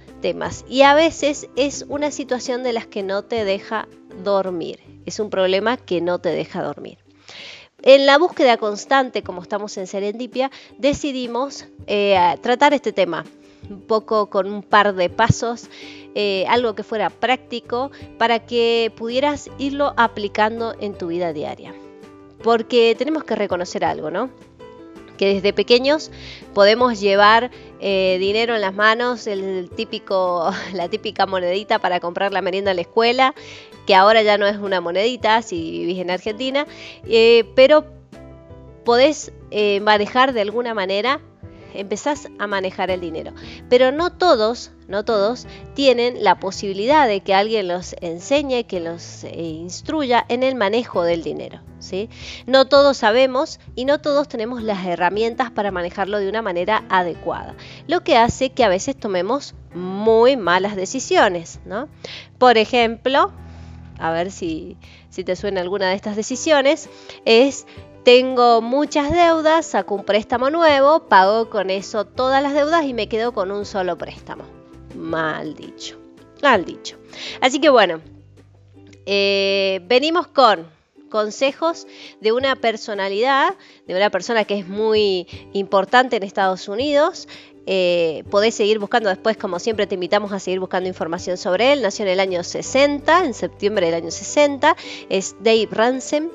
Y 0.68 0.82
a 0.82 0.94
veces 0.94 1.48
es 1.54 1.84
una 1.88 2.10
situación 2.10 2.62
de 2.62 2.72
las 2.72 2.86
que 2.86 3.02
no 3.02 3.24
te 3.24 3.44
deja 3.44 3.88
dormir, 4.22 4.80
es 5.04 5.20
un 5.20 5.28
problema 5.28 5.76
que 5.76 6.00
no 6.00 6.18
te 6.18 6.30
deja 6.30 6.62
dormir. 6.62 6.96
En 7.82 8.06
la 8.06 8.16
búsqueda 8.16 8.56
constante, 8.56 9.22
como 9.22 9.42
estamos 9.42 9.76
en 9.76 9.86
Serendipia, 9.86 10.50
decidimos 10.78 11.66
eh, 11.86 12.16
tratar 12.40 12.72
este 12.72 12.94
tema 12.94 13.26
un 13.68 13.82
poco 13.82 14.30
con 14.30 14.50
un 14.50 14.62
par 14.62 14.94
de 14.94 15.10
pasos, 15.10 15.68
eh, 16.14 16.46
algo 16.48 16.74
que 16.74 16.84
fuera 16.84 17.10
práctico 17.10 17.90
para 18.16 18.46
que 18.46 18.90
pudieras 18.96 19.50
irlo 19.58 19.92
aplicando 19.98 20.74
en 20.80 20.94
tu 20.96 21.08
vida 21.08 21.34
diaria. 21.34 21.74
Porque 22.42 22.94
tenemos 22.96 23.24
que 23.24 23.36
reconocer 23.36 23.84
algo, 23.84 24.10
¿no? 24.10 24.30
que 25.16 25.34
desde 25.34 25.52
pequeños 25.52 26.10
podemos 26.52 27.00
llevar 27.00 27.50
eh, 27.86 28.16
dinero 28.18 28.54
en 28.54 28.62
las 28.62 28.74
manos, 28.74 29.26
el 29.26 29.68
típico, 29.76 30.50
la 30.72 30.88
típica 30.88 31.26
monedita 31.26 31.78
para 31.78 32.00
comprar 32.00 32.32
la 32.32 32.40
merienda 32.40 32.70
en 32.70 32.76
la 32.76 32.80
escuela, 32.80 33.34
que 33.86 33.94
ahora 33.94 34.22
ya 34.22 34.38
no 34.38 34.46
es 34.46 34.56
una 34.56 34.80
monedita 34.80 35.42
si 35.42 35.70
vivís 35.70 35.98
en 35.98 36.10
Argentina, 36.10 36.66
eh, 37.06 37.44
pero 37.54 37.84
podés 38.86 39.32
manejar 39.82 40.32
de 40.32 40.40
alguna 40.40 40.74
manera 40.74 41.20
empezás 41.74 42.28
a 42.38 42.46
manejar 42.46 42.90
el 42.90 43.00
dinero. 43.00 43.32
Pero 43.68 43.92
no 43.92 44.12
todos, 44.12 44.70
no 44.88 45.04
todos 45.04 45.46
tienen 45.74 46.22
la 46.22 46.38
posibilidad 46.38 47.06
de 47.06 47.20
que 47.20 47.34
alguien 47.34 47.68
los 47.68 47.94
enseñe, 48.00 48.64
que 48.64 48.80
los 48.80 49.24
eh, 49.24 49.32
instruya 49.40 50.24
en 50.28 50.42
el 50.42 50.54
manejo 50.54 51.02
del 51.02 51.22
dinero. 51.22 51.60
¿sí? 51.78 52.08
No 52.46 52.66
todos 52.66 52.96
sabemos 52.96 53.60
y 53.74 53.84
no 53.84 54.00
todos 54.00 54.28
tenemos 54.28 54.62
las 54.62 54.86
herramientas 54.86 55.50
para 55.50 55.70
manejarlo 55.70 56.18
de 56.18 56.28
una 56.28 56.42
manera 56.42 56.84
adecuada, 56.88 57.54
lo 57.86 58.02
que 58.02 58.16
hace 58.16 58.50
que 58.50 58.64
a 58.64 58.68
veces 58.68 58.96
tomemos 58.96 59.54
muy 59.74 60.36
malas 60.36 60.76
decisiones. 60.76 61.60
¿no? 61.64 61.88
Por 62.38 62.58
ejemplo, 62.58 63.32
a 63.98 64.10
ver 64.10 64.30
si, 64.30 64.76
si 65.10 65.24
te 65.24 65.36
suena 65.36 65.60
alguna 65.60 65.88
de 65.88 65.94
estas 65.94 66.16
decisiones, 66.16 66.88
es 67.24 67.66
tengo 68.04 68.60
muchas 68.60 69.10
deudas, 69.10 69.66
saco 69.66 69.94
un 69.94 70.04
préstamo 70.04 70.50
nuevo, 70.50 71.08
pago 71.08 71.48
con 71.48 71.70
eso 71.70 72.04
todas 72.04 72.42
las 72.42 72.52
deudas 72.52 72.84
y 72.84 72.92
me 72.92 73.08
quedo 73.08 73.32
con 73.32 73.50
un 73.50 73.64
solo 73.64 73.96
préstamo. 73.96 74.44
Mal 74.94 75.54
dicho, 75.54 75.98
mal 76.42 76.64
dicho. 76.64 76.98
Así 77.40 77.60
que 77.60 77.70
bueno, 77.70 78.00
eh, 79.06 79.80
venimos 79.86 80.26
con 80.26 80.66
consejos 81.08 81.86
de 82.20 82.32
una 82.32 82.56
personalidad, 82.56 83.54
de 83.86 83.94
una 83.94 84.10
persona 84.10 84.44
que 84.44 84.58
es 84.58 84.68
muy 84.68 85.26
importante 85.52 86.16
en 86.16 86.24
Estados 86.24 86.68
Unidos, 86.68 87.26
eh, 87.66 88.24
podés 88.30 88.54
seguir 88.54 88.78
buscando 88.78 89.08
después, 89.08 89.36
como 89.36 89.58
siempre 89.58 89.86
te 89.86 89.94
invitamos 89.94 90.32
a 90.32 90.38
seguir 90.38 90.60
buscando 90.60 90.88
información 90.88 91.36
sobre 91.36 91.72
él. 91.72 91.82
Nació 91.82 92.04
en 92.04 92.12
el 92.12 92.20
año 92.20 92.42
60, 92.42 93.24
en 93.24 93.34
septiembre 93.34 93.86
del 93.86 93.94
año 93.94 94.10
60. 94.10 94.76
Es 95.08 95.36
Dave 95.40 95.68
Ransom. 95.70 96.28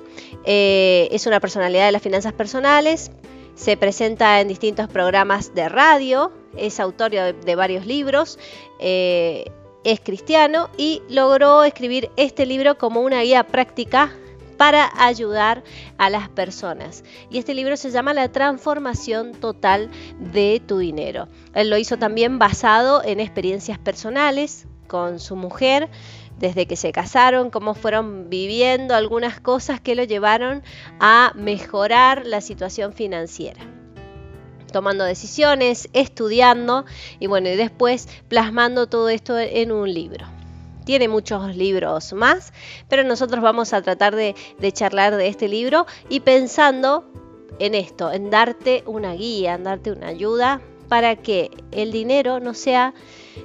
Eh, 0.46 1.08
es 1.12 1.28
una 1.28 1.40
personalidad 1.40 1.86
de 1.86 1.92
las 1.92 2.02
finanzas 2.02 2.34
personales. 2.34 3.12
Se 3.56 3.78
presenta 3.78 4.40
en 4.42 4.48
distintos 4.48 4.88
programas 4.88 5.54
de 5.54 5.70
radio. 5.70 6.32
Es 6.58 6.80
autor 6.80 7.12
de, 7.12 7.56
varios 7.56 7.86
libros. 7.86 8.40
Eh, 8.80 9.52
es 9.84 10.00
cristiano 10.00 10.70
y 10.78 11.02
logró 11.10 11.64
escribir 11.64 12.10
este 12.18 12.46
libro 12.46 12.78
como 12.78 13.02
una 13.02 13.22
guía 13.22 13.46
práctica 13.46 14.14
para 14.60 14.92
ayudar 14.98 15.64
a 15.98 16.10
las 16.10 16.28
personas. 16.28 17.06
Y 17.32 17.38
este 17.38 17.54
libro 17.54 17.78
se 17.78 17.92
llama 17.92 18.14
La 18.14 18.30
transformación 18.30 19.32
total 19.32 19.90
de 20.20 20.62
tu 20.68 20.80
dinero. 20.80 21.30
Él 21.54 21.70
lo 21.70 21.78
hizo 21.78 21.98
también 21.98 22.40
basado 22.40 23.02
en 23.02 23.22
experiencias 23.22 23.80
personales 23.80 24.68
con 24.88 25.20
su 25.20 25.38
mujer, 25.38 25.88
desde 26.40 26.66
que 26.68 26.76
se 26.76 26.92
casaron, 26.92 27.52
cómo 27.52 27.74
fueron 27.74 28.30
viviendo 28.30 28.96
algunas 28.96 29.40
cosas 29.40 29.80
que 29.80 29.96
lo 29.96 30.04
llevaron 30.04 30.62
a 31.00 31.32
mejorar 31.36 32.26
la 32.26 32.42
situación 32.42 32.92
financiera 32.92 33.62
tomando 34.74 35.04
decisiones, 35.04 35.90
estudiando 35.94 36.86
y 37.20 37.26
bueno, 37.26 37.50
y 37.50 37.56
después 37.56 38.08
plasmando 38.28 38.88
todo 38.88 39.10
esto 39.10 39.40
en 39.40 39.72
un 39.72 39.92
libro 39.92 40.39
tiene 40.90 41.08
muchos 41.08 41.56
libros 41.56 42.14
más, 42.14 42.52
pero 42.88 43.04
nosotros 43.04 43.44
vamos 43.44 43.74
a 43.74 43.82
tratar 43.84 44.16
de, 44.16 44.34
charlar 44.74 45.18
de 45.18 45.28
este 45.28 45.48
libro 45.48 45.86
y 46.10 46.22
pensando 46.22 47.06
en 47.60 47.76
esto, 47.76 48.12
en 48.12 48.32
darte 48.32 48.82
una 48.88 49.14
guía, 49.14 49.54
en 49.54 49.66
darte 49.66 49.92
una 49.92 50.08
ayuda 50.08 50.62
para 50.88 51.16
que 51.16 51.52
el 51.70 51.92
dinero 51.92 52.40
no 52.40 52.56
sea 52.56 52.96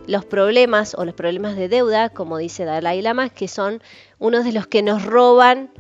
los 0.06 0.24
problemas 0.24 0.94
o 0.94 1.04
los 1.04 1.14
problemas 1.14 1.54
de 1.54 1.68
deuda, 1.68 2.08
como 2.08 2.38
dice 2.38 2.64
Dalai 2.64 3.02
Lama, 3.02 3.28
que 3.28 3.46
son 3.46 3.82
unos 4.18 4.46
de 4.46 4.52
los 4.52 4.66
que 4.66 4.82
nos 4.82 5.04
roban 5.04 5.70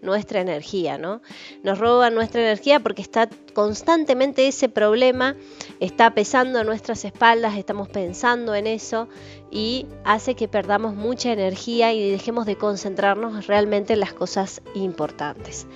nuestra 0.00 0.40
energía, 0.40 0.96
¿no? 0.96 1.20
Nos 1.62 1.78
roban 1.78 2.14
nuestra 2.14 2.40
energía 2.40 2.80
porque 2.80 3.02
está 3.02 3.28
constantemente 3.52 4.46
ese 4.46 4.70
problema, 4.70 5.36
está 5.80 6.14
pesando 6.14 6.60
en 6.60 6.66
nuestras 6.66 7.04
espaldas, 7.04 7.58
estamos 7.58 7.88
pensando 7.88 8.54
en 8.54 8.66
eso 8.66 9.08
y 9.50 9.86
hace 10.04 10.34
que 10.34 10.48
perdamos 10.48 10.94
mucha 10.94 11.32
energía 11.32 11.92
y 11.92 12.10
dejemos 12.10 12.46
de 12.46 12.56
concentrarnos 12.56 13.46
realmente 13.46 13.92
en 13.92 14.00
las 14.00 14.12
cosas 14.12 14.62
importantes. 14.74 15.66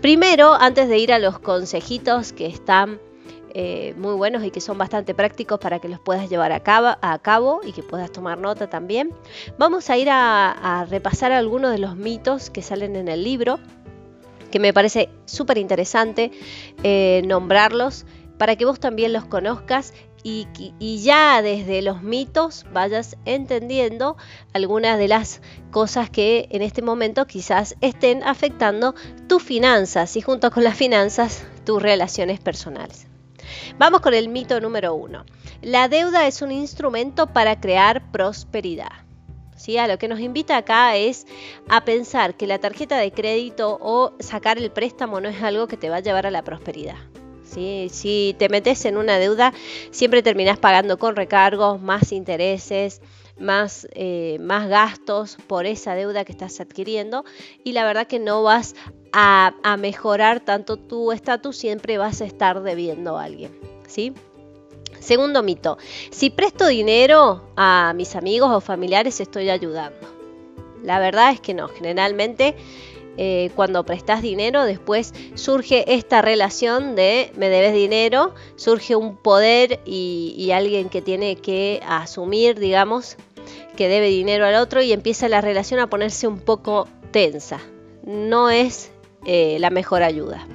Primero, 0.00 0.54
antes 0.54 0.88
de 0.88 0.98
ir 0.98 1.12
a 1.12 1.18
los 1.18 1.38
consejitos 1.38 2.32
que 2.32 2.46
están 2.46 3.00
eh, 3.52 3.94
muy 3.96 4.14
buenos 4.14 4.44
y 4.44 4.50
que 4.52 4.60
son 4.60 4.78
bastante 4.78 5.12
prácticos 5.12 5.58
para 5.58 5.80
que 5.80 5.88
los 5.88 5.98
puedas 5.98 6.30
llevar 6.30 6.52
a 6.52 6.60
cabo, 6.60 7.60
y 7.64 7.72
que 7.72 7.82
puedas 7.82 8.12
tomar 8.12 8.38
nota 8.38 8.68
también. 8.68 9.12
Vamos 9.58 9.90
a 9.90 9.96
ir 9.96 10.08
a, 10.10 10.86
repasar 10.88 11.32
algunos 11.32 11.72
de 11.72 11.78
los 11.78 11.96
mitos 11.96 12.50
que 12.50 12.62
salen 12.62 12.94
en 12.94 13.08
el 13.08 13.24
libro, 13.24 13.58
que 14.52 14.60
me 14.60 14.72
parece 14.72 15.08
súper 15.24 15.58
interesante 15.58 16.30
eh, 16.82 17.22
nombrarlos 17.26 18.06
para 18.38 18.56
que 18.56 18.64
vos 18.64 18.80
también 18.80 19.12
los 19.12 19.24
conozcas 19.24 19.94
y, 20.22 21.00
ya 21.02 21.42
desde 21.42 21.82
los 21.82 22.02
mitos 22.02 22.66
vayas 22.72 23.16
entendiendo 23.24 24.16
algunas 24.52 24.98
de 24.98 25.08
las 25.08 25.40
cosas 25.70 26.10
que 26.10 26.48
en 26.50 26.62
este 26.62 26.82
momento 26.82 27.26
quizás 27.26 27.76
estén 27.80 28.22
afectando 28.22 28.94
tus 29.28 29.42
finanzas 29.42 30.16
y 30.16 30.20
junto 30.20 30.50
con 30.50 30.64
las 30.64 30.76
finanzas 30.76 31.44
tus 31.64 31.82
relaciones 31.82 32.40
personales. 32.40 33.06
Vamos 33.78 34.00
con 34.00 34.14
el 34.14 34.28
mito 34.28 34.60
número 34.60 34.94
uno. 34.94 35.24
La 35.62 35.88
deuda 35.88 36.26
es 36.26 36.42
un 36.42 36.52
instrumento 36.52 37.26
para 37.28 37.60
crear 37.60 38.10
prosperidad. 38.10 38.92
¿Sí? 39.56 39.76
A 39.76 39.86
lo 39.86 39.98
que 39.98 40.08
nos 40.08 40.20
invita 40.20 40.56
acá 40.56 40.96
es 40.96 41.26
a 41.68 41.84
pensar 41.84 42.34
que 42.34 42.46
la 42.46 42.58
tarjeta 42.58 42.96
de 42.96 43.12
crédito 43.12 43.76
o 43.80 44.14
sacar 44.18 44.56
el 44.56 44.70
préstamo 44.70 45.20
no 45.20 45.28
es 45.28 45.42
algo 45.42 45.66
que 45.66 45.76
te 45.76 45.90
va 45.90 45.96
a 45.96 46.00
llevar 46.00 46.26
a 46.26 46.30
la 46.30 46.42
prosperidad. 46.42 46.96
Si 47.50 48.34
te 48.38 48.48
metes 48.48 48.84
en 48.84 48.96
una 48.96 49.18
deuda, 49.18 49.52
siempre 49.90 50.22
terminás 50.22 50.58
pagando 50.58 50.98
con 50.98 51.16
recargos, 51.16 51.80
más 51.80 52.12
intereses, 52.12 53.00
más, 53.40 53.88
eh, 53.92 54.38
más 54.40 54.68
gastos 54.68 55.36
por 55.46 55.66
esa 55.66 55.94
deuda 55.94 56.24
que 56.24 56.32
estás 56.32 56.60
adquiriendo 56.60 57.24
y 57.64 57.72
la 57.72 57.84
verdad 57.84 58.06
que 58.06 58.18
no 58.18 58.42
vas 58.42 58.74
a, 59.12 59.52
mejorar 59.78 60.40
tanto 60.40 60.76
tu 60.76 61.10
estatus, 61.10 61.56
siempre 61.56 61.98
vas 61.98 62.20
a 62.20 62.26
estar 62.26 62.62
debiendo 62.62 63.18
a 63.18 63.24
alguien. 63.24 63.58
¿sí? 63.88 64.12
Segundo 65.00 65.42
mito, 65.42 65.78
si 66.10 66.30
presto 66.30 66.66
dinero 66.66 67.50
a 67.56 67.92
mis 67.96 68.14
amigos 68.14 68.50
o 68.52 68.60
familiares 68.60 69.20
estoy 69.20 69.50
ayudando. 69.50 70.08
La 70.82 70.98
verdad 70.98 71.32
es 71.32 71.40
que 71.40 71.54
no, 71.54 71.68
generalmente 71.68 72.54
eh, 73.22 73.50
cuando 73.54 73.84
prestas 73.84 74.22
dinero 74.22 74.64
después 74.64 75.12
surge 75.34 75.92
esta 75.92 76.22
relación 76.22 76.96
de 76.96 77.30
me 77.36 77.50
debes 77.50 77.74
dinero, 77.74 78.34
surge 78.56 78.96
un 78.96 79.14
poder 79.14 79.80
y, 79.84 80.50
alguien 80.54 80.88
que 80.88 81.02
tiene 81.02 81.36
que 81.36 81.82
asumir, 81.86 82.58
digamos, 82.58 83.18
que 83.76 83.88
debe 83.88 84.08
dinero 84.08 84.46
al 84.46 84.54
otro 84.54 84.80
y 84.80 84.92
empieza 84.92 85.28
la 85.28 85.42
relación 85.42 85.80
a 85.80 85.88
ponerse 85.88 86.28
un 86.28 86.40
poco 86.40 86.88
tensa. 87.10 87.60
No 88.04 88.48
es 88.48 88.90
eh, 89.26 89.58
la 89.60 89.68
mejor 89.68 90.02
ayuda. 90.02 90.46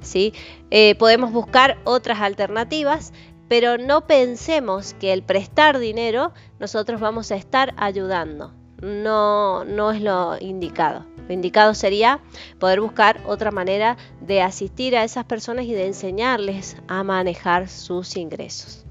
¿sí? 0.00 0.32
Eh, 0.70 0.94
podemos 0.94 1.32
buscar 1.32 1.76
otras 1.84 2.20
alternativas, 2.20 3.12
pero 3.46 3.76
no 3.76 4.06
pensemos 4.06 4.94
que 4.94 5.12
el 5.12 5.22
prestar 5.22 5.78
dinero 5.78 6.32
nosotros 6.60 6.98
vamos 6.98 7.30
a 7.30 7.36
estar 7.36 7.74
ayudando. 7.76 8.54
No, 8.80 9.64
no 9.66 9.90
es 9.90 10.00
lo 10.00 10.38
indicado. 10.40 11.04
Lo 11.28 11.34
indicado 11.34 11.74
sería 11.74 12.20
poder 12.58 12.80
buscar 12.80 13.20
otra 13.26 13.50
manera 13.50 13.96
de 14.20 14.42
asistir 14.42 14.96
a 14.96 15.04
esas 15.04 15.24
personas 15.24 15.66
y 15.66 15.72
de 15.72 15.86
enseñarles 15.86 16.76
a 16.88 17.02
manejar 17.02 17.68
sus 17.68 18.16
ingresos. 18.16 18.84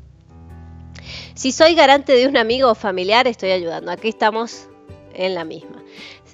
Si 1.33 1.51
soy 1.51 1.75
garante 1.75 2.13
de 2.13 2.27
un 2.27 2.37
amigo 2.37 2.69
o 2.69 2.75
familiar, 2.75 3.27
estoy 3.27 3.51
ayudando. 3.51 3.91
Aquí 3.91 4.09
estamos 4.09 4.67
en 5.13 5.35
la 5.35 5.43
misma. 5.43 5.83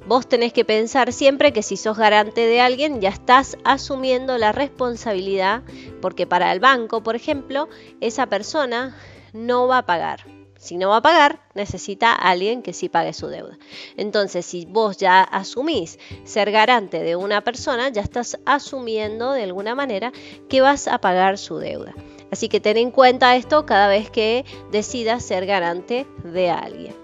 Vos 0.08 0.28
tenés 0.28 0.52
que 0.54 0.66
pensar 0.66 1.14
siempre 1.14 1.54
que 1.54 1.62
si 1.62 1.78
sos 1.78 1.98
garante 1.98 2.42
de 2.42 2.60
alguien 2.60 3.02
ya 3.02 3.10
estás 3.10 3.58
asumiendo 3.64 4.38
la 4.38 4.52
responsabilidad 4.52 5.62
porque 6.02 6.26
para 6.26 6.52
el 6.52 6.60
banco, 6.60 7.04
por 7.04 7.16
ejemplo, 7.16 7.70
esa 8.00 8.26
persona 8.26 8.98
no 9.34 9.68
va 9.68 9.80
a 9.80 9.86
pagar. 9.86 10.41
Si 10.62 10.78
no 10.78 10.90
va 10.90 10.98
a 10.98 11.02
pagar, 11.02 11.40
necesita 11.56 12.12
a 12.12 12.30
alguien 12.30 12.62
que 12.62 12.72
sí 12.72 12.88
pague 12.88 13.14
su 13.14 13.26
deuda. 13.26 13.58
Entonces, 13.98 14.46
si 14.46 14.66
vos 14.68 14.96
ya 14.96 15.24
asumís 15.24 15.98
ser 16.24 16.52
garante 16.52 17.00
de 17.00 17.16
una 17.16 17.42
persona, 17.42 17.90
ya 17.90 18.04
estás 18.04 18.38
asumiendo 18.46 19.32
de 19.32 19.42
alguna 19.42 19.74
manera 19.74 20.12
que 20.50 20.62
vas 20.62 20.88
a 20.88 21.00
pagar 21.00 21.40
su 21.40 21.58
deuda. 21.58 21.96
Así 22.32 22.48
que 22.48 22.60
ten 22.60 22.78
en 22.78 22.92
cuenta 22.92 23.36
esto 23.36 23.66
cada 23.66 23.88
vez 23.88 24.12
que 24.12 24.46
decidas 24.72 25.26
ser 25.26 25.48
garante 25.48 26.06
de 26.24 26.52
alguien. 26.52 26.96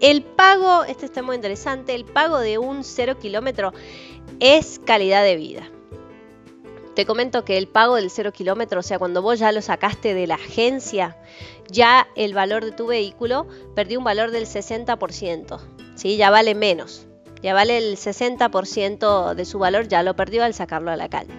El 0.00 0.22
pago, 0.22 0.84
este 0.84 1.06
está 1.06 1.22
muy 1.22 1.34
interesante, 1.34 1.92
el 1.92 2.04
pago 2.04 2.38
de 2.38 2.58
un 2.58 2.84
cero 2.84 3.18
kilómetro 3.18 3.72
es 4.38 4.78
calidad 4.84 5.24
de 5.24 5.34
vida. 5.34 5.68
Te 6.96 7.04
comento 7.04 7.44
que 7.44 7.58
el 7.58 7.68
pago 7.68 7.96
del 7.96 8.08
cero 8.10 8.32
kilómetro, 8.32 8.80
o 8.80 8.82
sea, 8.82 8.98
cuando 8.98 9.20
vos 9.20 9.38
ya 9.38 9.52
lo 9.52 9.60
sacaste 9.60 10.14
de 10.14 10.26
la 10.26 10.36
agencia, 10.36 11.14
ya 11.70 12.08
el 12.16 12.32
valor 12.32 12.64
de 12.64 12.72
tu 12.72 12.86
vehículo 12.86 13.46
perdió 13.74 13.98
un 13.98 14.04
valor 14.06 14.30
del 14.30 14.46
60%, 14.46 15.60
¿sí? 15.94 16.16
ya 16.16 16.30
vale 16.30 16.54
menos, 16.54 17.06
ya 17.42 17.52
vale 17.52 17.76
el 17.76 17.98
60% 17.98 19.34
de 19.34 19.44
su 19.44 19.58
valor, 19.58 19.88
ya 19.88 20.02
lo 20.02 20.16
perdió 20.16 20.42
al 20.42 20.54
sacarlo 20.54 20.90
a 20.90 20.96
la 20.96 21.10
calle. 21.10 21.34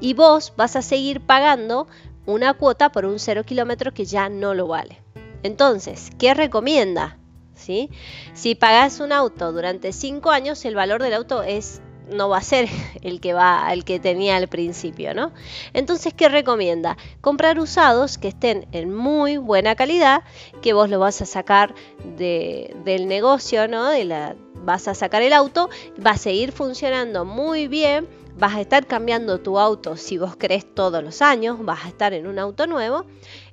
Y 0.00 0.14
vos 0.14 0.52
vas 0.56 0.74
a 0.74 0.82
seguir 0.82 1.20
pagando 1.20 1.86
una 2.26 2.54
cuota 2.54 2.90
por 2.90 3.04
un 3.04 3.20
cero 3.20 3.44
kilómetro 3.44 3.94
que 3.94 4.04
ya 4.04 4.28
no 4.28 4.52
lo 4.52 4.66
vale. 4.66 5.00
Entonces, 5.44 6.10
¿qué 6.18 6.34
recomienda? 6.34 7.18
¿Sí? 7.54 7.88
Si 8.34 8.56
pagas 8.56 8.98
un 8.98 9.12
auto 9.12 9.52
durante 9.52 9.92
cinco 9.92 10.32
años, 10.32 10.64
el 10.64 10.74
valor 10.74 11.00
del 11.00 11.14
auto 11.14 11.44
es 11.44 11.82
no 12.10 12.28
va 12.28 12.38
a 12.38 12.42
ser 12.42 12.68
el 13.02 13.20
que 13.20 13.32
va 13.32 13.72
el 13.72 13.84
que 13.84 14.00
tenía 14.00 14.36
al 14.36 14.48
principio, 14.48 15.14
¿no? 15.14 15.32
Entonces, 15.72 16.14
¿qué 16.14 16.28
recomienda? 16.28 16.96
Comprar 17.20 17.58
usados 17.58 18.18
que 18.18 18.28
estén 18.28 18.66
en 18.72 18.94
muy 18.94 19.36
buena 19.36 19.74
calidad, 19.74 20.22
que 20.62 20.72
vos 20.72 20.88
lo 20.90 20.98
vas 20.98 21.20
a 21.22 21.26
sacar 21.26 21.74
del 22.16 23.08
negocio, 23.08 23.68
¿no? 23.68 23.90
De 23.90 24.04
la, 24.04 24.36
vas 24.64 24.88
a 24.88 24.94
sacar 24.94 25.22
el 25.22 25.32
auto, 25.32 25.68
va 26.04 26.12
a 26.12 26.18
seguir 26.18 26.52
funcionando 26.52 27.24
muy 27.24 27.68
bien, 27.68 28.08
vas 28.38 28.54
a 28.54 28.60
estar 28.60 28.86
cambiando 28.86 29.40
tu 29.40 29.58
auto 29.58 29.96
si 29.96 30.18
vos 30.18 30.36
crees 30.36 30.74
todos 30.74 31.02
los 31.02 31.22
años, 31.22 31.64
vas 31.64 31.84
a 31.84 31.88
estar 31.88 32.12
en 32.12 32.26
un 32.26 32.38
auto 32.38 32.66
nuevo 32.66 33.04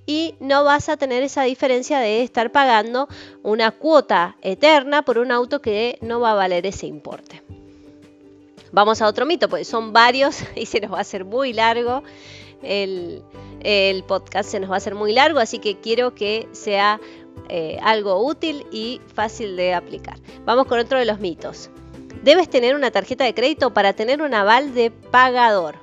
y 0.06 0.36
no 0.40 0.64
vas 0.64 0.90
a 0.90 0.98
tener 0.98 1.24
esa 1.24 1.44
diferencia 1.44 2.00
de 2.00 2.22
estar 2.22 2.52
pagando 2.52 3.08
una 3.44 3.72
cuota 3.72 4.38
eterna 4.42 5.04
por 5.04 5.18
un 5.18 5.32
auto 5.32 5.62
que 5.62 5.98
no 6.02 6.20
va 6.20 6.32
a 6.32 6.36
valer 6.36 6.66
ese 6.66 6.86
importe. 6.86 7.42
Vamos 8.76 9.02
a 9.02 9.08
otro 9.08 9.26
mito, 9.26 9.48
porque 9.48 9.64
son 9.64 9.94
varios 9.94 10.44
y 10.56 10.66
se 10.66 10.82
nos 10.82 10.92
va 10.92 10.98
a 10.98 11.02
hacer 11.02 11.24
muy 11.24 11.54
largo. 11.54 12.04
El, 12.62 13.24
podcast 14.06 14.50
se 14.50 14.60
nos 14.60 14.70
va 14.70 14.74
a 14.74 14.78
hacer 14.78 14.96
muy 14.96 15.14
largo, 15.14 15.40
así 15.40 15.60
que 15.60 15.80
quiero 15.80 16.14
que 16.14 16.50
sea 16.52 17.00
eh, 17.48 17.80
algo 17.82 18.22
útil 18.26 18.66
y 18.74 19.00
fácil 19.14 19.56
de 19.56 19.74
aplicar. 19.74 20.18
Vamos 20.44 20.66
con 20.68 20.78
otro 20.78 21.00
de 21.00 21.06
los 21.06 21.22
mitos. 21.22 21.70
Debes 22.22 22.50
tener 22.50 22.76
una 22.76 22.92
tarjeta 22.92 23.24
de 23.24 23.34
crédito 23.34 23.74
para 23.74 23.94
tener 23.94 24.22
un 24.22 24.34
aval 24.34 24.74
de 24.74 24.92
pagador. 24.92 25.76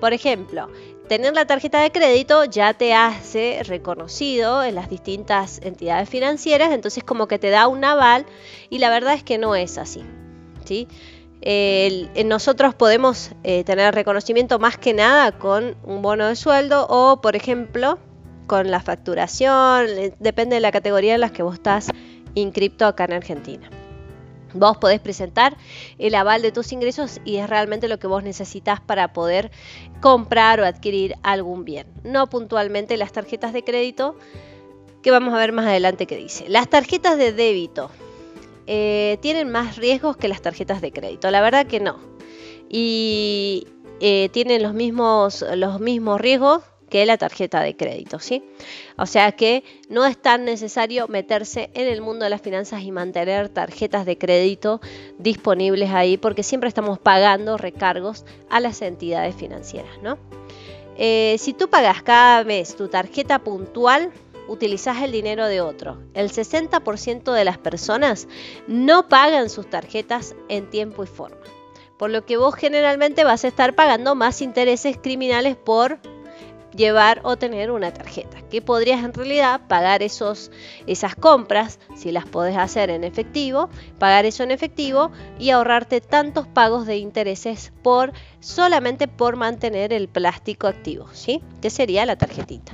Por 0.00 0.12
ejemplo, 0.12 0.68
tener 1.08 1.32
la 1.32 1.46
tarjeta 1.46 1.80
de 1.80 1.92
crédito 1.92 2.44
ya 2.44 2.74
te 2.74 2.92
hace 2.92 3.62
reconocido 3.62 4.64
en 4.64 4.74
las 4.74 4.90
distintas 4.90 5.60
entidades 5.62 6.08
financieras, 6.08 6.72
entonces 6.72 7.04
como 7.04 7.28
que 7.28 7.38
te 7.38 7.50
da 7.50 7.68
un 7.68 7.84
aval 7.84 8.26
y 8.68 8.78
la 8.78 8.90
verdad 8.90 9.14
es 9.14 9.22
que 9.22 9.38
no 9.38 9.54
es 9.54 9.78
así. 9.78 10.02
¿sí? 10.66 10.88
Nosotros 12.24 12.74
podemos 12.74 13.30
eh, 13.44 13.64
tener 13.64 13.94
reconocimiento 13.94 14.58
más 14.58 14.78
que 14.78 14.94
nada 14.94 15.32
con 15.32 15.76
un 15.84 16.02
bono 16.02 16.26
de 16.26 16.36
sueldo 16.36 16.86
o, 16.88 17.20
por 17.20 17.36
ejemplo, 17.36 17.98
con 18.46 18.70
la 18.70 18.80
facturación, 18.80 19.86
depende 20.18 20.56
de 20.56 20.60
la 20.60 20.72
categoría 20.72 21.14
en 21.14 21.20
la 21.20 21.30
que 21.30 21.42
vos 21.42 21.54
estás 21.54 21.90
inscripto 22.34 22.86
acá 22.86 23.04
en 23.04 23.12
Argentina. 23.14 23.70
Vos 24.54 24.78
podés 24.78 25.00
presentar 25.00 25.56
el 25.98 26.14
aval 26.14 26.40
de 26.40 26.52
tus 26.52 26.72
ingresos 26.72 27.20
y 27.24 27.36
es 27.36 27.50
realmente 27.50 27.88
lo 27.88 27.98
que 27.98 28.06
vos 28.06 28.22
necesitas 28.22 28.80
para 28.80 29.12
poder 29.12 29.50
comprar 30.00 30.60
o 30.60 30.64
adquirir 30.64 31.14
algún 31.22 31.64
bien. 31.64 31.86
No 32.04 32.28
puntualmente 32.28 32.96
las 32.96 33.12
tarjetas 33.12 33.52
de 33.52 33.64
crédito, 33.64 34.16
que 35.02 35.10
vamos 35.10 35.34
a 35.34 35.38
ver 35.38 35.52
más 35.52 35.66
adelante 35.66 36.06
qué 36.06 36.16
dice. 36.16 36.48
Las 36.48 36.68
tarjetas 36.68 37.18
de 37.18 37.32
débito 37.32 37.90
eh, 38.66 39.18
tienen 39.20 39.50
más 39.50 39.76
riesgos 39.76 40.16
que 40.16 40.28
las 40.28 40.42
tarjetas 40.42 40.80
de 40.80 40.92
crédito. 40.92 41.30
La 41.30 41.40
verdad 41.40 41.66
que 41.66 41.80
no. 41.80 41.98
Y 42.68 43.66
eh, 44.00 44.28
tienen 44.32 44.62
los 44.62 44.74
mismos, 44.74 45.44
los 45.54 45.80
mismos 45.80 46.20
riesgos 46.20 46.62
que 46.88 47.04
la 47.06 47.18
tarjeta 47.18 47.60
de 47.62 47.76
crédito, 47.76 48.18
¿sí? 48.18 48.44
O 48.96 49.06
sea 49.06 49.32
que 49.32 49.64
no 49.88 50.04
es 50.06 50.16
tan 50.20 50.44
necesario 50.44 51.08
meterse 51.08 51.70
en 51.74 51.88
el 51.88 52.00
mundo 52.00 52.24
de 52.24 52.30
las 52.30 52.40
finanzas 52.40 52.82
y 52.82 52.92
mantener 52.92 53.48
tarjetas 53.48 54.06
de 54.06 54.18
crédito 54.18 54.80
disponibles 55.18 55.90
ahí 55.90 56.16
porque 56.16 56.42
siempre 56.42 56.68
estamos 56.68 56.98
pagando 56.98 57.56
recargos 57.56 58.24
a 58.50 58.60
las 58.60 58.82
entidades 58.82 59.34
financieras, 59.34 60.00
¿no? 60.02 60.18
Eh, 60.98 61.36
si 61.38 61.52
tú 61.52 61.68
pagas 61.68 62.02
cada 62.02 62.42
mes 62.44 62.74
tu 62.74 62.88
tarjeta 62.88 63.40
puntual, 63.40 64.12
utilizas 64.48 65.02
el 65.02 65.12
dinero 65.12 65.46
de 65.46 65.60
otro. 65.60 65.98
El 66.14 66.30
60% 66.30 67.32
de 67.32 67.44
las 67.44 67.58
personas 67.58 68.28
no 68.66 69.08
pagan 69.08 69.50
sus 69.50 69.68
tarjetas 69.68 70.34
en 70.48 70.70
tiempo 70.70 71.04
y 71.04 71.06
forma. 71.06 71.38
Por 71.98 72.10
lo 72.10 72.26
que 72.26 72.36
vos 72.36 72.54
generalmente 72.54 73.24
vas 73.24 73.44
a 73.44 73.48
estar 73.48 73.74
pagando 73.74 74.14
más 74.14 74.42
intereses 74.42 74.98
criminales 75.00 75.56
por 75.56 75.98
llevar 76.76 77.20
o 77.24 77.36
tener 77.36 77.70
una 77.70 77.92
tarjeta, 77.92 78.42
que 78.42 78.62
podrías 78.62 79.02
en 79.02 79.14
realidad 79.14 79.62
pagar 79.66 80.02
esos, 80.02 80.50
esas 80.86 81.16
compras, 81.16 81.78
si 81.96 82.12
las 82.12 82.26
podés 82.26 82.56
hacer 82.56 82.90
en 82.90 83.02
efectivo, 83.02 83.70
pagar 83.98 84.26
eso 84.26 84.42
en 84.42 84.50
efectivo 84.50 85.10
y 85.38 85.50
ahorrarte 85.50 86.00
tantos 86.00 86.46
pagos 86.46 86.86
de 86.86 86.98
intereses 86.98 87.72
por 87.82 88.12
solamente 88.40 89.08
por 89.08 89.36
mantener 89.36 89.92
el 89.92 90.08
plástico 90.08 90.66
activo, 90.66 91.08
¿sí? 91.12 91.42
Que 91.60 91.70
sería 91.70 92.06
la 92.06 92.16
tarjetita. 92.16 92.72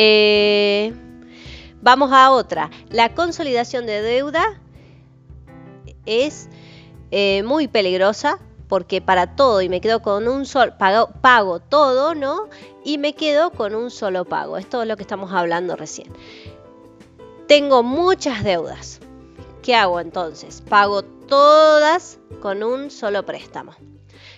Eh, 0.00 0.94
vamos 1.82 2.12
a 2.12 2.30
otra. 2.30 2.70
La 2.88 3.16
consolidación 3.16 3.84
de 3.84 4.00
deuda 4.00 4.60
es 6.06 6.48
eh, 7.10 7.42
muy 7.42 7.66
peligrosa 7.66 8.38
porque 8.68 9.00
para 9.00 9.34
todo 9.34 9.60
y 9.60 9.68
me 9.68 9.80
quedo 9.80 10.00
con 10.00 10.28
un 10.28 10.46
solo 10.46 10.78
pago, 10.78 11.08
pago 11.20 11.58
todo, 11.58 12.14
¿no? 12.14 12.48
Y 12.84 12.98
me 12.98 13.14
quedo 13.14 13.50
con 13.50 13.74
un 13.74 13.90
solo 13.90 14.24
pago. 14.24 14.56
Es 14.56 14.68
todo 14.68 14.84
lo 14.84 14.96
que 14.96 15.02
estamos 15.02 15.32
hablando 15.32 15.74
recién. 15.74 16.12
Tengo 17.48 17.82
muchas 17.82 18.44
deudas. 18.44 19.00
¿Qué 19.62 19.74
hago 19.74 19.98
entonces? 19.98 20.62
Pago 20.68 21.02
todas 21.02 22.20
con 22.40 22.62
un 22.62 22.92
solo 22.92 23.26
préstamo. 23.26 23.72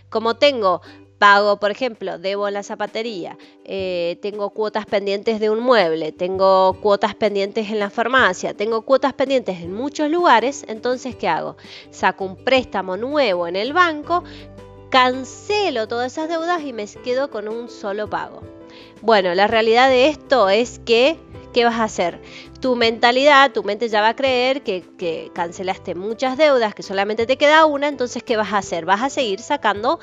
Como 0.09 0.37
tengo 0.37 0.81
pago, 1.21 1.59
por 1.59 1.71
ejemplo, 1.71 2.19
debo 2.19 2.49
la 2.49 2.63
zapatería, 2.63 3.37
eh, 3.67 4.19
tengo 4.23 4.49
cuotas 4.51 4.87
pendientes 4.87 5.39
de 5.39 5.51
un 5.51 5.61
mueble, 5.61 6.13
tengo 6.13 6.79
cuotas 6.81 7.15
pendientes 7.15 7.69
en 7.69 7.79
la 7.79 7.91
farmacia, 7.91 8.55
tengo 8.55 8.81
cuotas 8.87 9.13
pendientes 9.13 9.61
en 9.61 9.75
muchos 9.75 10.11
lugares, 10.11 10.65
entonces 10.67 11.15
¿qué 11.15 11.29
hago? 11.29 11.59
Saco 11.91 12.25
un 12.25 12.37
préstamo 12.37 12.97
nuevo 12.97 13.47
en 13.47 13.57
el 13.57 13.75
banco, 13.75 14.25
cancelo 14.89 15.87
todas 15.87 16.11
esas 16.11 16.31
deudas 16.31 16.63
y 16.65 16.73
me 16.73 16.87
quedo 16.87 17.29
con 17.29 17.49
un 17.49 17.69
solo 17.69 18.09
pago. 18.09 18.41
Bueno, 19.03 19.35
la 19.35 19.47
realidad 19.47 19.91
de 19.91 20.09
esto 20.09 20.49
es 20.49 20.79
que, 20.87 21.19
¿qué 21.53 21.67
vas 21.67 21.81
a 21.81 21.85
hacer? 21.85 22.19
Tu 22.63 22.77
mentalidad, 22.77 23.53
tu 23.53 23.63
mente 23.63 23.91
ya 23.91 24.01
va 24.01 24.09
a 24.09 24.17
creer 24.17 24.63
que, 24.63 24.85
que, 24.97 25.31
cancelaste 25.35 25.95
muchas 25.95 26.39
deudas, 26.39 26.75
que 26.75 26.83
solamente 26.83 27.27
te 27.27 27.37
queda 27.37 27.67
una, 27.67 27.89
entonces 27.89 28.23
¿qué 28.23 28.39
vas 28.39 28.55
a 28.55 28.59
hacer? 28.59 28.87
Vas 28.87 29.03
a 29.03 29.11
seguir 29.11 29.41
sacando 29.41 30.01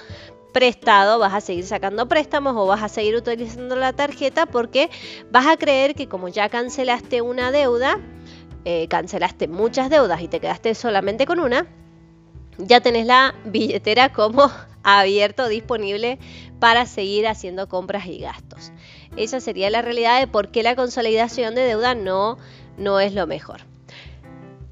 prestado, 0.53 1.19
vas 1.19 1.33
a 1.33 1.41
seguir 1.41 1.65
sacando 1.65 2.07
préstamos 2.07 2.55
o 2.55 2.65
vas 2.65 2.83
a 2.83 2.89
seguir 2.89 3.15
utilizando 3.15 3.75
la 3.75 3.93
tarjeta 3.93 4.45
porque 4.45 4.89
vas 5.31 5.47
a 5.47 5.57
creer 5.57 5.95
que 5.95 6.07
como 6.07 6.27
ya 6.27 6.49
cancelaste 6.49 7.21
una 7.21 7.51
deuda, 7.51 7.99
eh, 8.65 8.87
cancelaste 8.87 9.47
muchas 9.47 9.89
deudas 9.89 10.21
y 10.21 10.27
te 10.27 10.39
quedaste 10.39 10.75
solamente 10.75 11.25
con 11.25 11.39
una, 11.39 11.67
ya 12.57 12.81
tenés 12.81 13.05
la 13.05 13.35
billetera 13.45 14.11
como 14.11 14.51
abierto, 14.83 15.47
disponible 15.47 16.19
para 16.59 16.85
seguir 16.85 17.27
haciendo 17.27 17.67
compras 17.67 18.05
y 18.07 18.19
gastos. 18.19 18.71
Esa 19.15 19.39
sería 19.39 19.69
la 19.69 19.81
realidad 19.81 20.19
de 20.19 20.27
por 20.27 20.49
qué 20.49 20.63
la 20.63 20.75
consolidación 20.75 21.55
de 21.55 21.61
deuda 21.61 21.95
no, 21.95 22.37
no 22.77 22.99
es 22.99 23.13
lo 23.13 23.27
mejor. 23.27 23.61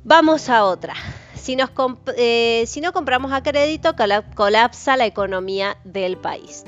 Vamos 0.03 0.49
a 0.49 0.65
otra 0.65 0.93
eh, 2.17 2.63
si 2.67 2.81
no 2.81 2.93
compramos 2.93 3.31
a 3.31 3.43
crédito, 3.43 3.95
colapsa 4.35 4.97
la 4.97 5.05
economía 5.05 5.77
del 5.84 6.17
país. 6.17 6.65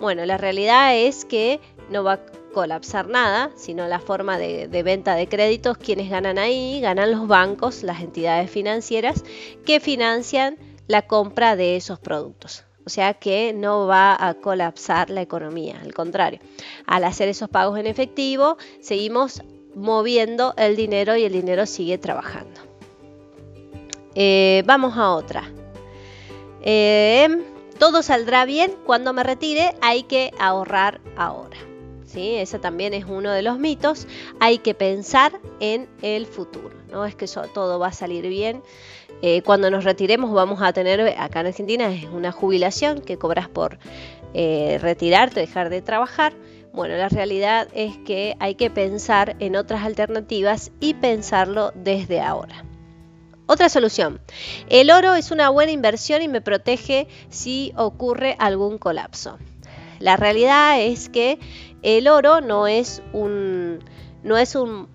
Bueno, 0.00 0.24
la 0.24 0.38
realidad 0.38 0.96
es 0.96 1.24
que 1.24 1.60
no 1.90 2.04
va 2.04 2.14
a 2.14 2.20
colapsar 2.52 3.08
nada, 3.08 3.50
sino 3.56 3.86
la 3.86 4.00
forma 4.00 4.38
de, 4.38 4.66
de, 4.68 4.82
venta 4.82 5.14
de 5.14 5.28
créditos, 5.28 5.78
quienes 5.78 6.10
ganan 6.10 6.38
ahí, 6.38 6.80
ganan 6.80 7.10
los 7.10 7.28
bancos, 7.28 7.82
las 7.82 8.00
entidades 8.00 8.50
financieras 8.50 9.24
que 9.64 9.80
financian 9.80 10.56
la 10.86 11.02
compra 11.02 11.56
de 11.56 11.76
esos 11.76 11.98
productos. 11.98 12.64
O 12.84 12.90
sea 12.90 13.14
que 13.14 13.52
no 13.52 13.86
va 13.86 14.16
a 14.18 14.34
colapsar 14.34 15.10
la 15.10 15.22
economía, 15.22 15.78
al 15.82 15.94
contrario. 15.94 16.40
Al 16.86 17.04
hacer 17.04 17.28
esos 17.28 17.48
pagos 17.48 17.78
en 17.78 17.86
efectivo, 17.86 18.56
seguimos 18.80 19.42
moviendo 19.74 20.54
el 20.56 20.76
dinero 20.76 21.16
y 21.16 21.24
el 21.24 21.32
dinero 21.32 21.66
sigue 21.66 21.98
trabajando. 21.98 22.69
Eh, 24.14 24.62
vamos 24.66 24.96
a 24.96 25.10
otra. 25.10 25.44
Eh, 26.62 27.28
todo 27.78 28.02
saldrá 28.02 28.44
bien 28.44 28.74
cuando 28.84 29.12
me 29.12 29.22
retire, 29.22 29.74
hay 29.80 30.02
que 30.02 30.32
ahorrar 30.38 31.00
ahora. 31.16 31.56
¿sí? 32.06 32.34
Ese 32.34 32.58
también 32.58 32.92
es 32.94 33.04
uno 33.04 33.30
de 33.30 33.42
los 33.42 33.58
mitos. 33.58 34.06
Hay 34.40 34.58
que 34.58 34.74
pensar 34.74 35.32
en 35.60 35.88
el 36.02 36.26
futuro. 36.26 36.70
No 36.90 37.04
es 37.06 37.14
que 37.14 37.26
todo 37.54 37.78
va 37.78 37.88
a 37.88 37.92
salir 37.92 38.26
bien. 38.28 38.62
Eh, 39.22 39.42
cuando 39.42 39.70
nos 39.70 39.84
retiremos 39.84 40.32
vamos 40.32 40.62
a 40.62 40.72
tener, 40.72 41.00
acá 41.18 41.40
en 41.40 41.48
Argentina 41.48 41.92
es 41.92 42.04
una 42.04 42.32
jubilación 42.32 43.00
que 43.00 43.18
cobras 43.18 43.48
por 43.48 43.78
retirarte, 44.32 45.40
dejar 45.40 45.70
de 45.70 45.82
trabajar. 45.82 46.32
Bueno, 46.72 46.96
la 46.96 47.08
realidad 47.08 47.68
es 47.74 47.96
que 47.98 48.36
hay 48.38 48.54
que 48.54 48.70
pensar 48.70 49.34
en 49.40 49.56
otras 49.56 49.82
alternativas 49.84 50.70
y 50.78 50.94
pensarlo 50.94 51.72
desde 51.74 52.20
ahora. 52.20 52.69
Otra 53.50 53.68
solución. 53.68 54.20
El 54.68 54.92
oro 54.92 55.16
es 55.16 55.32
una 55.32 55.50
buena 55.50 55.72
inversión 55.72 56.22
y 56.22 56.28
me 56.28 56.40
protege 56.40 57.08
si 57.30 57.72
ocurre 57.76 58.36
algún 58.38 58.78
colapso. 58.78 59.38
La 59.98 60.16
realidad 60.16 60.80
es 60.80 61.08
que 61.08 61.40
el 61.82 62.06
oro 62.06 62.40
no 62.40 62.68
es 62.68 63.02
un, 63.12 63.80
no 64.22 64.38
es 64.38 64.54
un, 64.54 64.88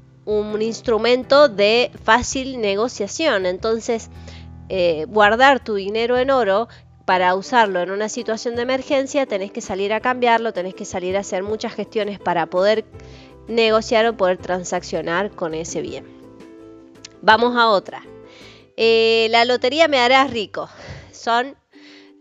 instrumento 0.62 1.50
de 1.50 1.92
fácil 2.06 2.62
negociación. 2.62 3.46
Entonces, 3.46 4.10
eh, 4.70 5.06
guardar 5.10 5.62
tu 5.62 5.76
dinero 5.76 6.18
en 6.18 6.32
oro 6.32 6.70
para 7.04 7.36
usarlo 7.36 7.82
en 7.82 7.92
una 7.92 8.08
situación 8.08 8.56
de 8.56 8.62
emergencia, 8.62 9.26
tenés 9.26 9.52
que 9.52 9.60
salir 9.60 9.92
a 9.92 10.00
cambiarlo, 10.00 10.54
tenés 10.54 10.76
que 10.76 10.86
salir 10.86 11.18
a 11.18 11.20
hacer 11.20 11.44
muchas 11.44 11.74
gestiones 11.74 12.20
para 12.20 12.46
poder 12.46 12.86
negociar 13.50 14.06
o 14.06 14.16
poder 14.16 14.38
transaccionar 14.38 15.32
con 15.32 15.54
ese 15.54 15.82
bien. 15.82 16.06
Vamos 17.22 17.58
a 17.58 17.68
otra. 17.68 18.15
Eh, 18.78 19.28
la 19.32 19.46
lotería 19.46 19.88
me 19.88 20.00
hará 20.00 20.26
rico. 20.26 20.70
Son, 21.12 21.56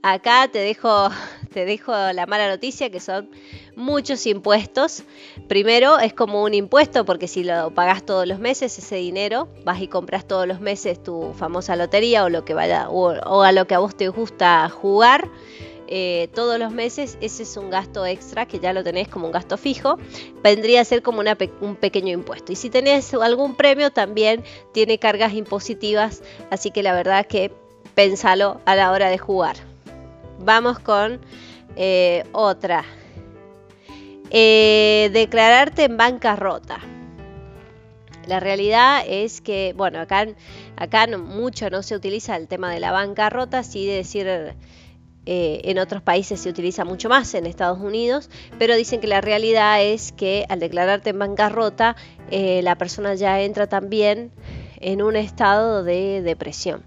acá 0.02 0.48
te 0.48 0.60
dejo, 0.60 1.10
te 1.52 1.64
dejo 1.64 1.92
la 2.12 2.26
mala 2.26 2.48
noticia 2.48 2.90
que 2.90 3.00
son 3.00 3.30
muchos 3.76 4.26
impuestos. 4.26 5.04
Primero 5.48 5.98
es 5.98 6.12
como 6.14 6.42
un 6.44 6.54
impuesto 6.54 7.04
porque 7.04 7.28
si 7.28 7.44
lo 7.44 7.74
pagas 7.74 8.04
todos 8.04 8.26
los 8.26 8.38
meses 8.38 8.78
ese 8.78 8.96
dinero, 8.96 9.48
vas 9.64 9.80
y 9.80 9.88
compras 9.88 10.26
todos 10.26 10.46
los 10.46 10.60
meses 10.60 11.02
tu 11.02 11.32
famosa 11.36 11.76
lotería 11.76 12.24
o 12.24 12.28
lo 12.28 12.44
que 12.44 12.54
vaya 12.54 12.88
o 12.88 13.42
a 13.42 13.52
lo 13.52 13.66
que 13.66 13.74
a 13.74 13.78
vos 13.80 13.96
te 13.96 14.08
gusta 14.08 14.68
jugar 14.68 15.28
eh, 15.88 16.28
todos 16.34 16.58
los 16.58 16.72
meses, 16.72 17.18
ese 17.20 17.42
es 17.42 17.56
un 17.56 17.70
gasto 17.70 18.06
extra 18.06 18.46
que 18.46 18.58
ya 18.58 18.72
lo 18.72 18.82
tenés 18.82 19.08
como 19.08 19.26
un 19.26 19.32
gasto 19.32 19.56
fijo, 19.56 19.98
vendría 20.42 20.80
a 20.80 20.84
ser 20.84 21.02
como 21.02 21.22
un 21.60 21.76
pequeño 21.76 22.12
impuesto. 22.12 22.52
Y 22.52 22.56
si 22.56 22.70
tenés 22.70 23.12
algún 23.14 23.54
premio, 23.54 23.90
también 23.90 24.42
tiene 24.72 24.98
cargas 24.98 25.34
impositivas, 25.34 26.22
así 26.50 26.70
que 26.70 26.82
la 26.82 26.94
verdad 26.94 27.26
que 27.26 27.52
pensalo 27.94 28.60
a 28.64 28.74
la 28.74 28.90
hora 28.90 29.08
de 29.08 29.18
jugar. 29.18 29.56
Vamos 30.40 30.78
con 30.78 31.20
eh, 31.76 32.24
otra. 32.32 32.84
Eh, 34.30 35.10
declararte 35.12 35.84
en 35.84 35.96
bancarrota. 35.96 36.80
La 38.26 38.40
realidad 38.40 39.04
es 39.06 39.40
que, 39.40 39.74
bueno, 39.76 40.00
acá, 40.00 40.26
acá 40.76 41.06
mucho 41.18 41.68
no 41.68 41.82
se 41.82 41.94
utiliza 41.94 42.36
el 42.36 42.48
tema 42.48 42.72
de 42.72 42.80
la 42.80 42.90
bancarrota, 42.90 43.62
sí 43.62 43.86
de 43.86 43.96
decir 43.96 44.54
eh, 45.26 45.62
en 45.64 45.78
otros 45.78 46.02
países 46.02 46.40
se 46.40 46.50
utiliza 46.50 46.84
mucho 46.84 47.08
más, 47.08 47.34
en 47.34 47.46
Estados 47.46 47.80
Unidos, 47.80 48.28
pero 48.58 48.76
dicen 48.76 49.00
que 49.00 49.06
la 49.06 49.20
realidad 49.20 49.82
es 49.82 50.12
que 50.12 50.44
al 50.48 50.60
declararte 50.60 51.10
en 51.10 51.18
bancarrota, 51.18 51.96
eh, 52.30 52.60
la 52.62 52.76
persona 52.76 53.14
ya 53.14 53.40
entra 53.40 53.66
también 53.66 54.30
en 54.80 55.00
un 55.00 55.16
estado 55.16 55.82
de 55.82 56.20
depresión. 56.20 56.82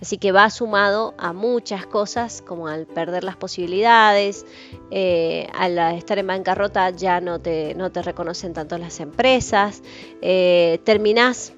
Así 0.00 0.18
que 0.18 0.30
va 0.30 0.48
sumado 0.50 1.14
a 1.18 1.32
muchas 1.32 1.84
cosas, 1.84 2.42
como 2.46 2.68
al 2.68 2.86
perder 2.86 3.24
las 3.24 3.36
posibilidades, 3.36 4.46
eh, 4.92 5.48
al 5.52 5.78
estar 5.96 6.18
en 6.18 6.28
bancarrota 6.28 6.90
ya 6.90 7.20
no 7.20 7.40
te, 7.40 7.74
no 7.74 7.90
te 7.90 8.02
reconocen 8.02 8.52
tanto 8.52 8.78
las 8.78 9.00
empresas, 9.00 9.82
terminás, 10.20 11.54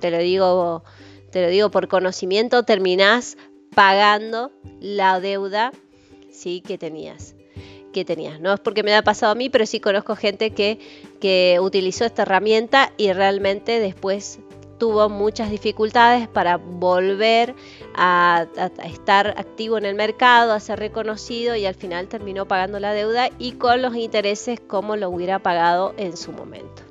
te 0.00 0.10
lo 0.10 0.18
digo, 0.18 0.84
te 1.30 1.42
lo 1.42 1.48
digo 1.48 1.70
por 1.70 1.88
conocimiento, 1.88 2.62
terminás 2.62 3.36
pagando 3.74 4.52
la 4.80 5.20
deuda 5.20 5.72
¿sí? 6.30 6.60
que 6.60 6.78
tenías. 6.78 7.34
que 7.92 8.04
tenías. 8.04 8.40
No 8.40 8.52
es 8.52 8.60
porque 8.60 8.82
me 8.82 8.92
haya 8.92 9.02
pasado 9.02 9.32
a 9.32 9.34
mí, 9.34 9.50
pero 9.50 9.66
sí 9.66 9.80
conozco 9.80 10.16
gente 10.16 10.50
que, 10.50 10.78
que 11.20 11.58
utilizó 11.60 12.04
esta 12.04 12.22
herramienta 12.22 12.92
y 12.96 13.12
realmente 13.12 13.78
después 13.78 14.40
tuvo 14.78 15.08
muchas 15.08 15.50
dificultades 15.50 16.28
para 16.28 16.56
volver 16.56 17.54
a, 17.94 18.46
estar 18.84 19.28
activo 19.38 19.78
en 19.78 19.84
el 19.84 19.94
mercado, 19.94 20.52
a 20.52 20.60
ser 20.60 20.78
reconocido 20.78 21.56
y 21.56 21.66
al 21.66 21.74
final 21.74 22.08
terminó 22.08 22.46
pagando 22.46 22.80
la 22.80 22.92
deuda 22.92 23.30
y 23.38 23.52
con 23.52 23.82
los 23.82 23.94
intereses 23.96 24.60
como 24.60 24.96
lo 24.96 25.10
hubiera 25.10 25.38
pagado 25.38 25.94
en 25.96 26.16
su 26.16 26.32
momento. 26.32 26.82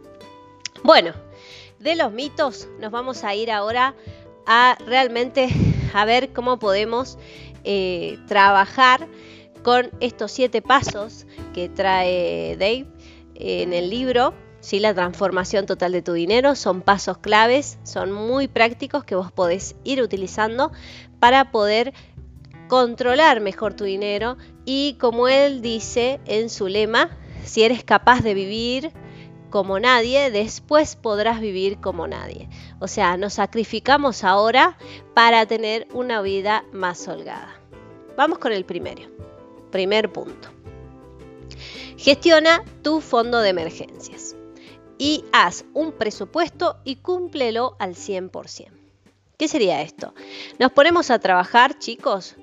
Bueno, 0.83 1.13
de 1.79 1.95
los 1.95 2.11
mitos 2.11 2.67
nos 2.79 2.91
vamos 2.91 3.23
a 3.23 3.35
ir 3.35 3.51
ahora 3.51 3.95
a 4.45 4.77
realmente 4.87 5.49
a 5.93 6.05
ver 6.05 6.33
cómo 6.33 6.59
podemos 6.59 7.17
eh, 7.63 8.17
trabajar 8.27 9.07
con 9.63 9.89
estos 9.99 10.31
siete 10.31 10.61
pasos 10.61 11.25
que 11.53 11.69
trae 11.69 12.57
Dave 12.57 12.85
en 13.35 13.73
el 13.73 13.89
libro 13.89 14.33
¿sí? 14.59 14.79
la 14.79 14.93
transformación 14.93 15.65
total 15.65 15.91
de 15.91 16.01
tu 16.01 16.13
dinero. 16.13 16.55
Son 16.55 16.81
pasos 16.81 17.17
claves, 17.17 17.77
son 17.83 18.11
muy 18.11 18.47
prácticos 18.47 19.03
que 19.03 19.15
vos 19.15 19.31
podés 19.31 19.75
ir 19.83 20.01
utilizando 20.01 20.71
para 21.19 21.51
poder 21.51 21.93
controlar 22.67 23.39
mejor 23.39 23.75
tu 23.75 23.83
dinero 23.83 24.37
y 24.65 24.95
como 24.99 25.27
él 25.27 25.61
dice 25.61 26.19
en 26.25 26.49
su 26.49 26.67
lema, 26.67 27.17
si 27.43 27.63
eres 27.63 27.83
capaz 27.83 28.21
de 28.21 28.33
vivir 28.33 28.91
como 29.53 29.79
nadie, 29.79 30.31
después 30.31 30.95
podrás 30.95 31.39
vivir 31.39 31.77
como 31.77 32.07
nadie. 32.07 32.49
O 32.79 32.87
sea, 32.87 33.17
nos 33.17 33.35
sacrificamos 33.35 34.23
ahora 34.23 34.79
para 35.13 35.45
tener 35.45 35.87
una 35.93 36.23
vida 36.23 36.65
más 36.71 37.07
holgada. 37.07 37.53
Vamos 38.17 38.39
con 38.39 38.51
el 38.51 38.65
primero. 38.65 39.03
Primer 39.69 40.11
punto. 40.11 40.49
Gestiona 41.97 42.63
tu 42.81 42.99
fondo 42.99 43.41
de 43.41 43.49
emergencias 43.49 44.35
y 44.97 45.23
haz 45.31 45.65
un 45.75 45.91
presupuesto 45.91 46.79
y 46.83 46.95
cúmplelo 46.95 47.75
al 47.77 47.93
100%. 47.93 48.71
¿Qué 49.37 49.47
sería 49.47 49.83
esto? 49.83 50.15
Nos 50.57 50.71
ponemos 50.71 51.11
a 51.11 51.19
trabajar, 51.19 51.77
chicos, 51.77 52.37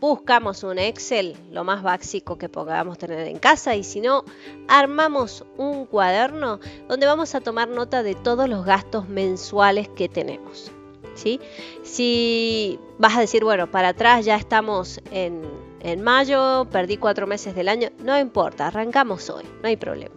buscamos 0.00 0.64
un 0.64 0.78
Excel, 0.78 1.36
lo 1.52 1.62
más 1.62 1.82
básico 1.82 2.38
que 2.38 2.48
podamos 2.48 2.98
tener 2.98 3.28
en 3.28 3.38
casa, 3.38 3.76
y 3.76 3.84
si 3.84 4.00
no, 4.00 4.24
armamos 4.66 5.44
un 5.58 5.84
cuaderno 5.84 6.58
donde 6.88 7.06
vamos 7.06 7.34
a 7.34 7.40
tomar 7.40 7.68
nota 7.68 8.02
de 8.02 8.14
todos 8.14 8.48
los 8.48 8.64
gastos 8.64 9.08
mensuales 9.08 9.88
que 9.88 10.08
tenemos. 10.08 10.72
¿sí? 11.14 11.40
Si 11.82 12.78
vas 12.98 13.16
a 13.16 13.20
decir, 13.20 13.44
bueno, 13.44 13.70
para 13.70 13.88
atrás 13.88 14.24
ya 14.24 14.36
estamos 14.36 15.00
en, 15.10 15.42
en 15.80 16.02
mayo, 16.02 16.66
perdí 16.70 16.96
cuatro 16.96 17.26
meses 17.26 17.54
del 17.54 17.68
año, 17.68 17.90
no 17.98 18.18
importa, 18.18 18.68
arrancamos 18.68 19.28
hoy, 19.30 19.44
no 19.62 19.68
hay 19.68 19.76
problema. 19.76 20.14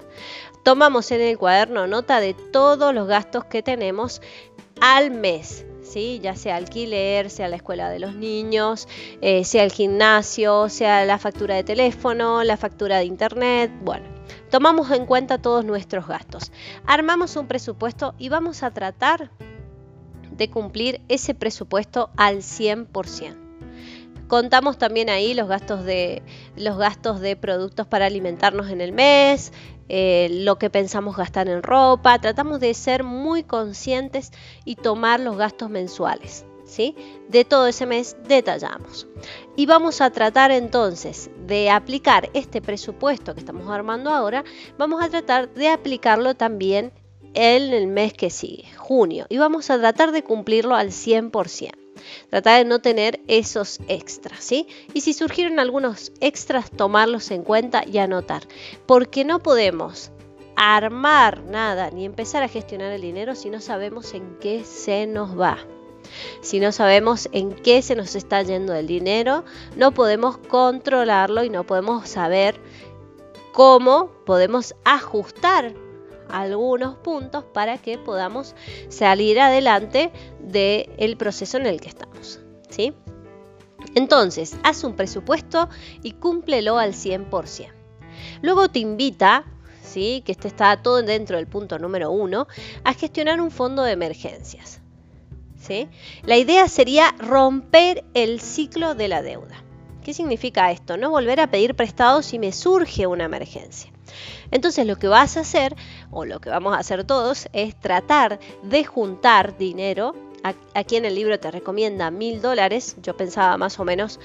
Tomamos 0.64 1.12
en 1.12 1.20
el 1.20 1.38
cuaderno 1.38 1.88
nota 1.88 2.22
de 2.22 2.34
todos 2.34 2.94
los 2.94 3.08
gastos 3.08 3.44
que 3.46 3.62
tenemos 3.62 4.22
al 4.80 5.12
mes, 5.12 5.66
¿sí? 5.94 6.20
ya 6.22 6.36
sea 6.36 6.56
alquiler, 6.56 7.30
sea 7.30 7.48
la 7.48 7.58
escuela 7.58 7.90
de 7.90 8.00
los 8.00 8.16
niños, 8.16 8.88
eh, 9.22 9.44
sea 9.44 9.64
el 9.64 9.72
gimnasio, 9.72 10.68
sea 10.70 11.06
la 11.06 11.20
factura 11.20 11.56
de 11.56 11.64
teléfono, 11.64 12.44
la 12.44 12.58
factura 12.58 12.98
de 12.98 13.06
internet, 13.06 13.72
bueno. 13.84 14.06
Tomamos 14.50 14.90
en 14.92 15.06
cuenta 15.06 15.40
todos 15.40 15.66
nuestros 15.66 16.08
gastos. 16.08 16.52
Armamos 16.86 17.36
un 17.36 17.48
presupuesto 17.48 18.16
y 18.18 18.30
vamos 18.30 18.64
a 18.64 18.72
tratar 18.72 19.32
de 20.32 20.50
cumplir 20.50 21.02
ese 21.10 21.36
presupuesto 21.36 22.10
al 22.18 22.38
100%. 22.38 23.36
Contamos 24.28 24.78
también 24.78 25.10
ahí 25.10 25.34
los 25.34 25.48
gastos 25.48 25.84
de 25.84 26.24
los 26.56 26.78
gastos 26.78 27.20
de 27.20 27.36
productos 27.36 27.86
para 27.86 28.06
alimentarnos 28.06 28.70
en 28.70 28.82
el 28.82 28.92
mes, 28.92 29.52
eh, 29.90 30.30
lo 30.32 30.58
que 30.58 30.70
pensamos 30.70 31.16
gastar 31.16 31.48
en 31.48 31.64
ropa, 31.64 32.20
tratamos 32.20 32.60
de 32.60 32.74
ser 32.74 33.04
muy 33.04 33.44
conscientes 33.44 34.32
y 34.66 34.76
tomar 34.76 35.20
los 35.20 35.38
gastos 35.38 35.70
mensuales. 35.70 36.46
¿Sí? 36.66 36.96
De 37.30 37.46
todo 37.46 37.68
ese 37.68 37.86
mes 37.86 38.18
detallamos. 38.28 39.06
Y 39.56 39.68
vamos 39.68 40.02
a 40.02 40.10
tratar 40.10 40.50
entonces 40.50 41.30
de 41.46 41.70
aplicar 41.70 42.32
este 42.34 42.62
presupuesto 42.62 43.34
que 43.34 43.42
estamos 43.42 43.70
armando 43.70 44.10
ahora, 44.10 44.44
vamos 44.78 45.04
a 45.04 45.10
tratar 45.10 45.54
de 45.54 45.68
aplicarlo 45.68 46.34
también 46.34 46.92
en 47.36 47.74
el 47.74 47.88
mes 47.88 48.14
que 48.14 48.30
sigue, 48.30 48.66
junio, 48.78 49.26
y 49.30 49.38
vamos 49.38 49.70
a 49.70 49.78
tratar 49.78 50.12
de 50.12 50.24
cumplirlo 50.24 50.76
al 50.76 50.90
100%. 50.90 51.83
Tratar 52.30 52.60
de 52.60 52.66
no 52.66 52.80
tener 52.80 53.22
esos 53.28 53.80
extras, 53.88 54.44
¿sí? 54.44 54.68
Y 54.94 55.02
si 55.02 55.14
surgieron 55.14 55.60
algunos 55.60 56.12
extras, 56.20 56.72
tomarlos 56.72 57.32
en 57.32 57.44
cuenta 57.44 57.84
y 57.86 57.98
anotar. 57.98 58.44
Porque 58.86 59.26
no 59.26 59.40
podemos 59.40 60.12
armar 60.56 61.44
nada 61.44 61.90
ni 61.92 62.06
empezar 62.06 62.44
a 62.44 62.48
gestionar 62.48 62.92
el 62.92 63.02
dinero 63.02 63.36
si 63.36 63.50
no 63.50 63.60
sabemos 63.60 64.14
en 64.14 64.38
qué 64.40 64.64
se 64.64 65.08
nos 65.08 65.40
va. 65.40 65.58
Si 66.42 66.60
no 66.60 66.72
sabemos 66.72 67.30
en 67.32 67.54
qué 67.54 67.82
se 67.82 67.96
nos 67.96 68.16
está 68.16 68.42
yendo 68.44 68.76
el 68.76 68.88
dinero, 68.88 69.44
no 69.78 69.94
podemos 69.94 70.38
controlarlo 70.38 71.44
y 71.44 71.50
no 71.50 71.66
podemos 71.66 72.08
saber 72.08 72.60
cómo 73.52 74.12
podemos 74.26 74.76
ajustar 74.84 75.74
algunos 76.34 76.96
puntos 76.96 77.44
para 77.44 77.78
que 77.78 77.98
podamos 77.98 78.56
salir 78.90 79.40
adelante 79.40 80.12
del 80.40 81.16
proceso 81.18 81.58
en 81.58 81.68
el 81.68 81.80
que 81.80 81.90
estamos. 81.90 82.40
¿sí? 82.70 82.94
Entonces, 83.96 84.58
haz 84.64 84.84
un 84.84 84.96
presupuesto 84.96 85.70
y 86.02 86.14
cúmplelo 86.14 86.80
al 86.80 86.94
100%. 86.94 87.72
Luego 88.42 88.70
te 88.70 88.80
invita, 88.80 89.46
¿sí? 89.84 90.24
que 90.26 90.32
este 90.32 90.48
está 90.48 90.82
todo 90.82 91.04
dentro 91.04 91.38
del 91.38 91.48
punto 91.48 91.78
número 91.78 92.12
uno, 92.12 92.48
a 92.84 92.94
gestionar 92.94 93.40
un 93.40 93.52
fondo 93.52 93.84
de 93.84 93.92
emergencias. 93.92 94.82
¿sí? 95.60 95.88
La 96.24 96.38
idea 96.38 96.68
sería 96.68 97.14
romper 97.20 98.04
el 98.16 98.42
ciclo 98.42 98.96
de 98.96 99.08
la 99.08 99.22
deuda. 99.22 99.64
¿Qué 100.04 100.14
significa 100.14 100.72
esto? 100.72 100.98
No 100.98 101.12
volver 101.12 101.40
a 101.40 101.52
pedir 101.52 101.76
prestado 101.76 102.24
si 102.24 102.40
me 102.40 102.52
surge 102.52 103.08
una 103.08 103.26
emergencia. 103.26 103.93
Entonces 104.52 104.86
lo 104.86 104.98
que 104.98 105.08
vas 105.08 105.38
a 105.38 105.42
hacer, 105.42 105.76
o 106.12 106.26
lo 106.26 106.40
que 106.40 106.50
vamos 106.50 106.76
a 106.76 106.80
hacer 106.80 107.04
todos, 107.04 107.48
es 107.54 107.76
tratar 107.80 108.40
de 108.64 108.84
juntar 108.84 109.58
dinero. 109.58 110.16
Aquí 110.74 110.98
en 110.98 111.06
el 111.06 111.16
libro 111.16 111.40
te 111.40 111.52
recomienda 111.52 112.12
mil 112.12 112.42
dólares. 112.42 112.98
Yo 113.02 113.16
pensaba 113.16 113.58
más 113.58 113.80
o 113.80 113.86
menos 113.86 114.20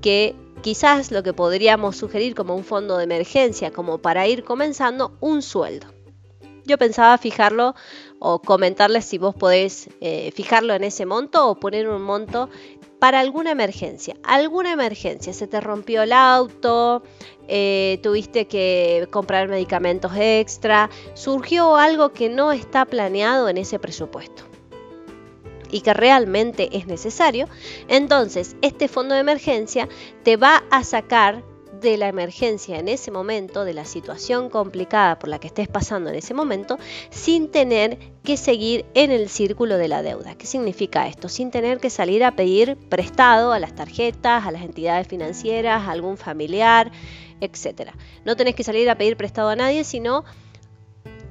que 0.00 0.36
quizás 0.62 1.10
lo 1.10 1.22
que 1.22 1.32
podríamos 1.32 1.96
sugerir 1.96 2.34
como 2.34 2.54
un 2.54 2.64
fondo 2.64 2.96
de 2.96 3.04
emergencia, 3.04 3.72
como 3.72 3.98
para 3.98 4.26
ir 4.26 4.44
comenzando, 4.44 5.16
un 5.20 5.42
sueldo. 5.42 5.88
Yo 6.66 6.78
pensaba 6.78 7.18
fijarlo 7.18 7.74
o 8.18 8.40
comentarles 8.40 9.04
si 9.04 9.18
vos 9.18 9.34
podés 9.34 9.90
eh, 10.00 10.32
fijarlo 10.34 10.72
en 10.72 10.84
ese 10.84 11.04
monto 11.04 11.46
o 11.46 11.56
poner 11.56 11.88
un 11.88 12.00
monto 12.00 12.48
para 12.98 13.20
alguna 13.20 13.50
emergencia. 13.50 14.16
Alguna 14.22 14.72
emergencia, 14.72 15.32
se 15.32 15.46
te 15.46 15.60
rompió 15.60 16.02
el 16.02 16.12
auto, 16.12 17.02
eh, 17.48 17.98
tuviste 18.02 18.46
que 18.46 19.06
comprar 19.10 19.48
medicamentos 19.48 20.12
extra, 20.16 20.90
surgió 21.14 21.76
algo 21.76 22.12
que 22.12 22.28
no 22.28 22.52
está 22.52 22.84
planeado 22.84 23.48
en 23.48 23.58
ese 23.58 23.78
presupuesto 23.78 24.44
y 25.70 25.80
que 25.80 25.92
realmente 25.92 26.68
es 26.76 26.86
necesario, 26.86 27.48
entonces 27.88 28.56
este 28.62 28.86
fondo 28.86 29.14
de 29.14 29.20
emergencia 29.20 29.88
te 30.22 30.36
va 30.36 30.62
a 30.70 30.84
sacar 30.84 31.42
de 31.84 31.96
la 31.96 32.08
emergencia 32.08 32.78
en 32.78 32.88
ese 32.88 33.12
momento, 33.12 33.64
de 33.64 33.74
la 33.74 33.84
situación 33.84 34.50
complicada 34.50 35.18
por 35.18 35.28
la 35.28 35.38
que 35.38 35.46
estés 35.46 35.68
pasando 35.68 36.10
en 36.10 36.16
ese 36.16 36.34
momento, 36.34 36.78
sin 37.10 37.50
tener 37.50 37.98
que 38.24 38.36
seguir 38.36 38.86
en 38.94 39.12
el 39.12 39.28
círculo 39.28 39.76
de 39.76 39.86
la 39.86 40.02
deuda. 40.02 40.34
¿Qué 40.34 40.46
significa 40.46 41.06
esto? 41.06 41.28
Sin 41.28 41.52
tener 41.52 41.78
que 41.78 41.90
salir 41.90 42.24
a 42.24 42.32
pedir 42.32 42.76
prestado 42.88 43.52
a 43.52 43.60
las 43.60 43.74
tarjetas, 43.74 44.46
a 44.46 44.50
las 44.50 44.62
entidades 44.62 45.06
financieras, 45.06 45.82
a 45.82 45.92
algún 45.92 46.16
familiar, 46.16 46.90
etc. 47.40 47.90
No 48.24 48.34
tenés 48.34 48.54
que 48.54 48.64
salir 48.64 48.88
a 48.90 48.96
pedir 48.96 49.16
prestado 49.16 49.50
a 49.50 49.56
nadie, 49.56 49.84
sino 49.84 50.24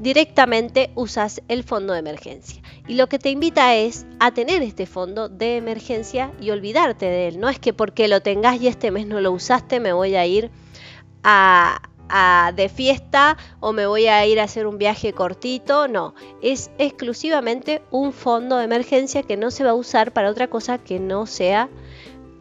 directamente 0.03 0.91
usas 0.95 1.41
el 1.47 1.63
fondo 1.63 1.93
de 1.93 1.99
emergencia. 1.99 2.61
Y 2.87 2.95
lo 2.95 3.07
que 3.07 3.17
te 3.17 3.29
invita 3.29 3.73
es 3.75 4.05
a 4.19 4.31
tener 4.31 4.61
este 4.61 4.85
fondo 4.85 5.29
de 5.29 5.55
emergencia 5.55 6.31
y 6.41 6.51
olvidarte 6.51 7.05
de 7.05 7.29
él. 7.29 7.39
No 7.39 7.49
es 7.49 7.57
que 7.57 7.73
porque 7.73 8.09
lo 8.09 8.21
tengas 8.21 8.61
y 8.61 8.67
este 8.67 8.91
mes 8.91 9.07
no 9.07 9.21
lo 9.21 9.31
usaste 9.31 9.79
me 9.79 9.93
voy 9.93 10.15
a 10.15 10.25
ir 10.25 10.51
a, 11.23 11.79
de 12.55 12.69
fiesta 12.69 13.37
o 13.59 13.71
me 13.71 13.87
voy 13.87 14.05
a 14.05 14.23
ir 14.27 14.39
a 14.39 14.43
hacer 14.43 14.67
un 14.67 14.77
viaje 14.77 15.13
cortito. 15.13 15.87
No, 15.87 16.13
es 16.41 16.69
exclusivamente 16.77 17.81
un 17.89 18.11
fondo 18.13 18.57
de 18.57 18.65
emergencia 18.65 19.23
que 19.23 19.37
no 19.37 19.49
se 19.49 19.63
va 19.63 19.71
a 19.71 19.75
usar 19.75 20.11
para 20.11 20.29
otra 20.29 20.49
cosa 20.49 20.77
que 20.77 20.99
no 20.99 21.25
sea 21.25 21.69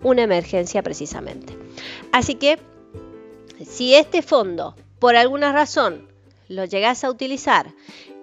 una 0.02 0.22
emergencia 0.22 0.82
precisamente. 0.82 1.56
Así 2.10 2.34
que 2.34 2.58
si 3.64 3.94
este 3.94 4.20
fondo 4.20 4.74
por 4.98 5.16
alguna 5.16 5.52
razón 5.52 6.11
lo 6.48 6.64
llegas 6.64 7.04
a 7.04 7.10
utilizar 7.10 7.72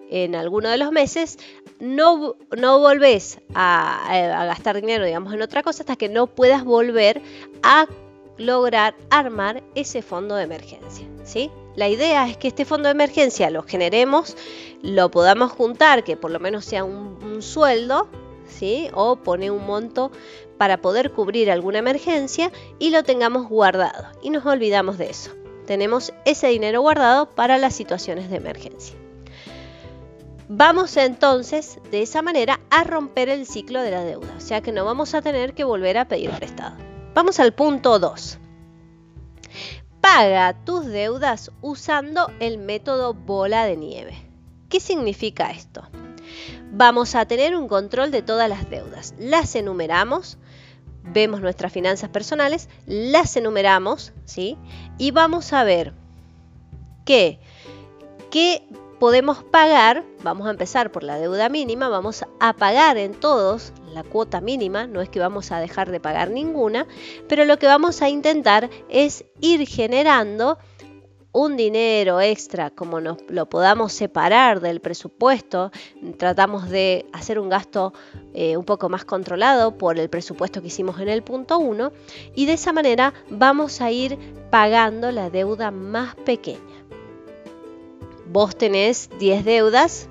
en 0.09 0.35
alguno 0.35 0.69
de 0.69 0.77
los 0.77 0.91
meses, 0.91 1.37
no, 1.79 2.35
no 2.57 2.79
volvés 2.79 3.39
a, 3.53 4.45
gastar 4.47 4.81
dinero, 4.81 5.05
digamos, 5.05 5.33
en 5.33 5.41
otra 5.41 5.63
cosa 5.63 5.83
hasta 5.83 5.95
que 5.95 6.09
no 6.09 6.27
puedas 6.27 6.63
volver 6.63 7.21
a 7.63 7.87
lograr 8.37 8.95
armar 9.09 9.63
ese 9.75 10.01
fondo 10.01 10.35
de 10.35 10.43
emergencia. 10.43 11.07
¿sí? 11.23 11.51
La 11.75 11.87
idea 11.87 12.27
es 12.27 12.37
que 12.37 12.47
este 12.47 12.65
fondo 12.65 12.87
de 12.87 12.93
emergencia 12.93 13.49
lo 13.49 13.63
generemos, 13.63 14.35
lo 14.81 15.11
podamos 15.11 15.51
juntar, 15.51 16.03
que 16.03 16.17
por 16.17 16.31
lo 16.31 16.39
menos 16.39 16.65
sea 16.65 16.83
un, 16.83 17.19
sueldo, 17.41 18.09
¿sí? 18.47 18.89
o 18.93 19.15
poner 19.17 19.51
un 19.51 19.65
monto 19.65 20.11
para 20.57 20.81
poder 20.81 21.11
cubrir 21.11 21.49
alguna 21.51 21.79
emergencia 21.79 22.51
y 22.79 22.89
lo 22.89 23.03
tengamos 23.03 23.47
guardado. 23.47 24.07
Y 24.21 24.29
nos 24.29 24.45
olvidamos 24.45 24.97
de 24.97 25.09
eso. 25.09 25.31
Tenemos 25.69 26.15
ese 26.25 26.47
dinero 26.47 26.81
guardado 26.81 27.29
para 27.29 27.59
las 27.59 27.75
situaciones 27.75 28.31
de 28.31 28.37
emergencia. 28.37 28.95
Vamos 30.47 30.97
entonces 30.97 31.77
de 31.91 32.01
esa 32.01 32.23
manera 32.23 32.59
a 32.71 32.83
romper 32.83 33.29
el 33.29 33.45
ciclo 33.45 33.79
de 33.83 33.91
la 33.91 34.03
deuda, 34.03 34.33
o 34.35 34.41
sea 34.41 34.61
que 34.61 34.71
no 34.71 34.83
vamos 34.83 35.13
a 35.13 35.21
tener 35.21 35.53
que 35.53 35.63
volver 35.63 35.99
a 35.99 36.07
pedir 36.07 36.31
prestado. 36.31 36.75
Vamos 37.13 37.39
al 37.39 37.53
punto 37.53 37.99
2. 37.99 38.39
Paga 40.01 40.55
tus 40.65 40.87
deudas 40.87 41.51
usando 41.61 42.31
el 42.39 42.57
método 42.57 43.13
bola 43.13 43.65
de 43.65 43.77
nieve. 43.77 44.17
¿Qué 44.69 44.79
significa 44.79 45.51
esto? 45.51 45.83
Vamos 46.71 47.13
a 47.13 47.25
tener 47.25 47.55
un 47.55 47.67
control 47.67 48.09
de 48.09 48.23
todas 48.23 48.49
las 48.49 48.67
deudas. 48.71 49.13
Las 49.19 49.53
enumeramos, 49.55 50.39
vemos 51.03 51.41
nuestras 51.41 51.71
finanzas 51.71 52.09
personales, 52.09 52.69
las 52.85 53.35
enumeramos, 53.37 54.13
¿sí? 54.25 54.57
Y 54.97 55.11
vamos 55.11 55.53
a 55.53 55.63
ver 55.63 55.93
qué, 57.05 57.39
qué 58.31 58.63
podemos 58.99 59.43
pagar, 59.43 60.03
vamos 60.23 60.47
a 60.47 60.51
empezar 60.51 60.91
por 60.91 61.03
la 61.03 61.17
deuda 61.17 61.49
mínima, 61.49 61.87
vamos 61.87 62.25
a 62.39 62.53
pagar 62.53 62.97
en 62.97 63.13
todos 63.13 63.71
la 63.93 64.03
cuota 64.03 64.41
mínima, 64.41 64.87
no 64.87 65.01
es 65.01 65.09
que 65.09 65.19
vamos 65.19 65.51
a 65.51 65.59
dejar 65.59 65.89
de 65.89 65.99
pagar 65.99 66.29
ninguna, 66.29 66.85
pero 67.27 67.45
lo 67.45 67.57
que 67.57 67.65
vamos 67.65 68.01
a 68.01 68.09
intentar 68.09 68.69
es 68.89 69.25
ir 69.39 69.65
generando 69.67 70.57
un 71.31 71.57
dinero 71.57 72.21
extra, 72.21 72.71
como 72.71 72.99
nos 73.01 73.17
lo 73.27 73.47
podamos 73.47 73.93
separar 73.93 74.61
del 74.61 74.79
presupuesto, 74.79 75.71
tratamos 76.17 76.69
de 76.69 77.05
hacer 77.13 77.39
un 77.39 77.49
gasto 77.49 77.93
eh, 78.33 78.57
un 78.57 78.65
poco 78.65 78.89
más 78.89 79.05
controlado 79.05 79.77
por 79.77 79.99
el 79.99 80.09
presupuesto 80.09 80.61
que 80.61 80.67
hicimos 80.67 80.99
en 80.99 81.09
el 81.09 81.21
punto 81.21 81.59
1 81.59 81.91
y 82.35 82.45
de 82.45 82.53
esa 82.53 82.73
manera 82.73 83.13
vamos 83.29 83.81
a 83.81 83.91
ir 83.91 84.17
pagando 84.49 85.11
la 85.11 85.29
deuda 85.29 85.71
más 85.71 86.15
pequeña. 86.15 86.59
Vos 88.31 88.55
tenés 88.55 89.09
10 89.19 89.45
deudas, 89.45 90.09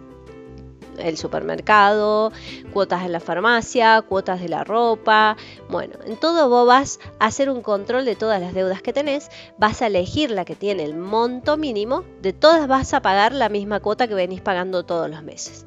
el 0.99 1.17
supermercado, 1.17 2.33
cuotas 2.73 3.05
en 3.05 3.13
la 3.13 3.21
farmacia, 3.21 4.03
cuotas 4.03 4.41
de 4.41 4.49
la 4.49 4.65
ropa. 4.65 5.37
Bueno, 5.69 5.95
en 6.05 6.17
todo 6.17 6.49
vos 6.49 6.67
vas 6.67 7.01
a 7.19 7.27
hacer 7.27 7.51
un 7.51 7.63
control 7.63 8.05
de 8.05 8.17
todas 8.17 8.41
las 8.41 8.55
deudas 8.55 8.83
que 8.83 8.93
tenés, 8.93 9.31
vas 9.59 9.83
a 9.83 9.87
elegir 9.87 10.31
la 10.31 10.45
que 10.45 10.55
tiene 10.55 10.85
el 10.85 10.95
monto 10.95 11.57
mínimo, 11.57 12.05
de 12.23 12.33
todas 12.33 12.67
vas 12.69 12.95
a 12.95 13.03
pagar 13.03 13.33
la 13.33 13.49
misma 13.49 13.81
cuota 13.81 14.09
que 14.09 14.15
venís 14.15 14.41
pagando 14.41 14.85
todos 14.85 15.09
los 15.11 15.23
meses. 15.23 15.67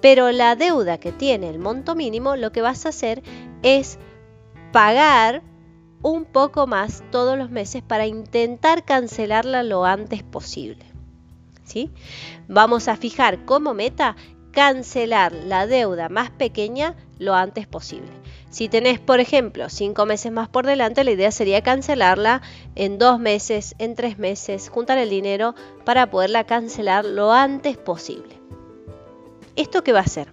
Pero 0.00 0.30
la 0.30 0.56
deuda 0.56 0.98
que 0.98 1.12
tiene 1.12 1.48
el 1.48 1.58
monto 1.58 1.94
mínimo, 1.94 2.36
lo 2.36 2.52
que 2.52 2.62
vas 2.62 2.86
a 2.86 2.90
hacer 2.90 3.22
es 3.62 3.98
pagar 4.72 5.42
un 6.02 6.24
poco 6.24 6.66
más 6.66 7.02
todos 7.10 7.36
los 7.38 7.50
meses 7.50 7.82
para 7.82 8.06
intentar 8.06 8.84
cancelarla 8.84 9.62
lo 9.62 9.84
antes 9.84 10.22
posible. 10.22 10.96
Vamos 12.48 12.88
a 12.88 12.96
fijar 12.96 13.44
como 13.44 13.74
meta 13.74 14.16
cancelar 14.56 15.34
la 15.34 15.66
deuda 15.66 16.08
más 16.08 16.30
pequeña 16.30 16.94
lo 17.18 17.34
antes 17.34 17.66
posible. 17.66 18.08
Si 18.48 18.70
tenés, 18.70 18.98
por 18.98 19.20
ejemplo, 19.20 19.68
cinco 19.68 20.06
meses 20.06 20.32
más 20.32 20.48
por 20.48 20.64
delante, 20.64 21.04
la 21.04 21.10
idea 21.10 21.30
sería 21.30 21.62
cancelarla 21.62 22.40
en 22.74 22.96
dos 22.96 23.20
meses, 23.20 23.74
en 23.78 23.94
tres 23.94 24.18
meses, 24.18 24.70
juntar 24.70 24.96
el 24.96 25.10
dinero 25.10 25.54
para 25.84 26.08
poderla 26.08 26.44
cancelar 26.44 27.04
lo 27.04 27.32
antes 27.32 27.76
posible. 27.76 28.40
¿Esto 29.56 29.84
qué 29.84 29.92
va 29.92 29.98
a 29.98 30.04
hacer? 30.04 30.28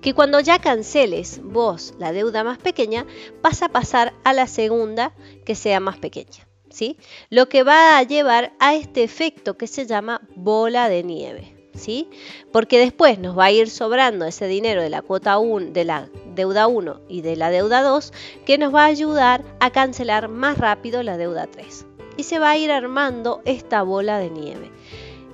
Que 0.00 0.14
cuando 0.14 0.40
ya 0.40 0.58
canceles 0.58 1.42
vos 1.44 1.92
la 1.98 2.12
deuda 2.12 2.44
más 2.44 2.56
pequeña, 2.56 3.04
vas 3.42 3.60
a 3.62 3.68
pasar 3.68 4.14
a 4.24 4.32
la 4.32 4.46
segunda 4.46 5.12
que 5.44 5.54
sea 5.54 5.80
más 5.80 5.98
pequeña. 5.98 6.48
¿sí? 6.70 6.96
Lo 7.28 7.50
que 7.50 7.62
va 7.62 7.98
a 7.98 8.02
llevar 8.04 8.54
a 8.58 8.74
este 8.74 9.02
efecto 9.02 9.58
que 9.58 9.66
se 9.66 9.86
llama 9.86 10.22
bola 10.34 10.88
de 10.88 11.02
nieve. 11.02 11.59
¿Sí? 11.74 12.08
Porque 12.52 12.78
después 12.78 13.18
nos 13.18 13.38
va 13.38 13.46
a 13.46 13.52
ir 13.52 13.70
sobrando 13.70 14.24
ese 14.24 14.46
dinero 14.46 14.82
de 14.82 14.90
la 14.90 15.02
cuota 15.02 15.38
1, 15.38 15.70
de 15.72 15.84
la 15.84 16.08
deuda 16.34 16.66
1 16.66 17.00
y 17.08 17.22
de 17.22 17.36
la 17.36 17.50
deuda 17.50 17.82
2 17.82 18.12
que 18.44 18.58
nos 18.58 18.74
va 18.74 18.82
a 18.82 18.86
ayudar 18.86 19.44
a 19.60 19.70
cancelar 19.70 20.28
más 20.28 20.58
rápido 20.58 21.02
la 21.02 21.16
deuda 21.16 21.46
3. 21.46 21.86
Y 22.16 22.24
se 22.24 22.38
va 22.38 22.50
a 22.50 22.58
ir 22.58 22.70
armando 22.72 23.40
esta 23.44 23.82
bola 23.82 24.18
de 24.18 24.30
nieve 24.30 24.70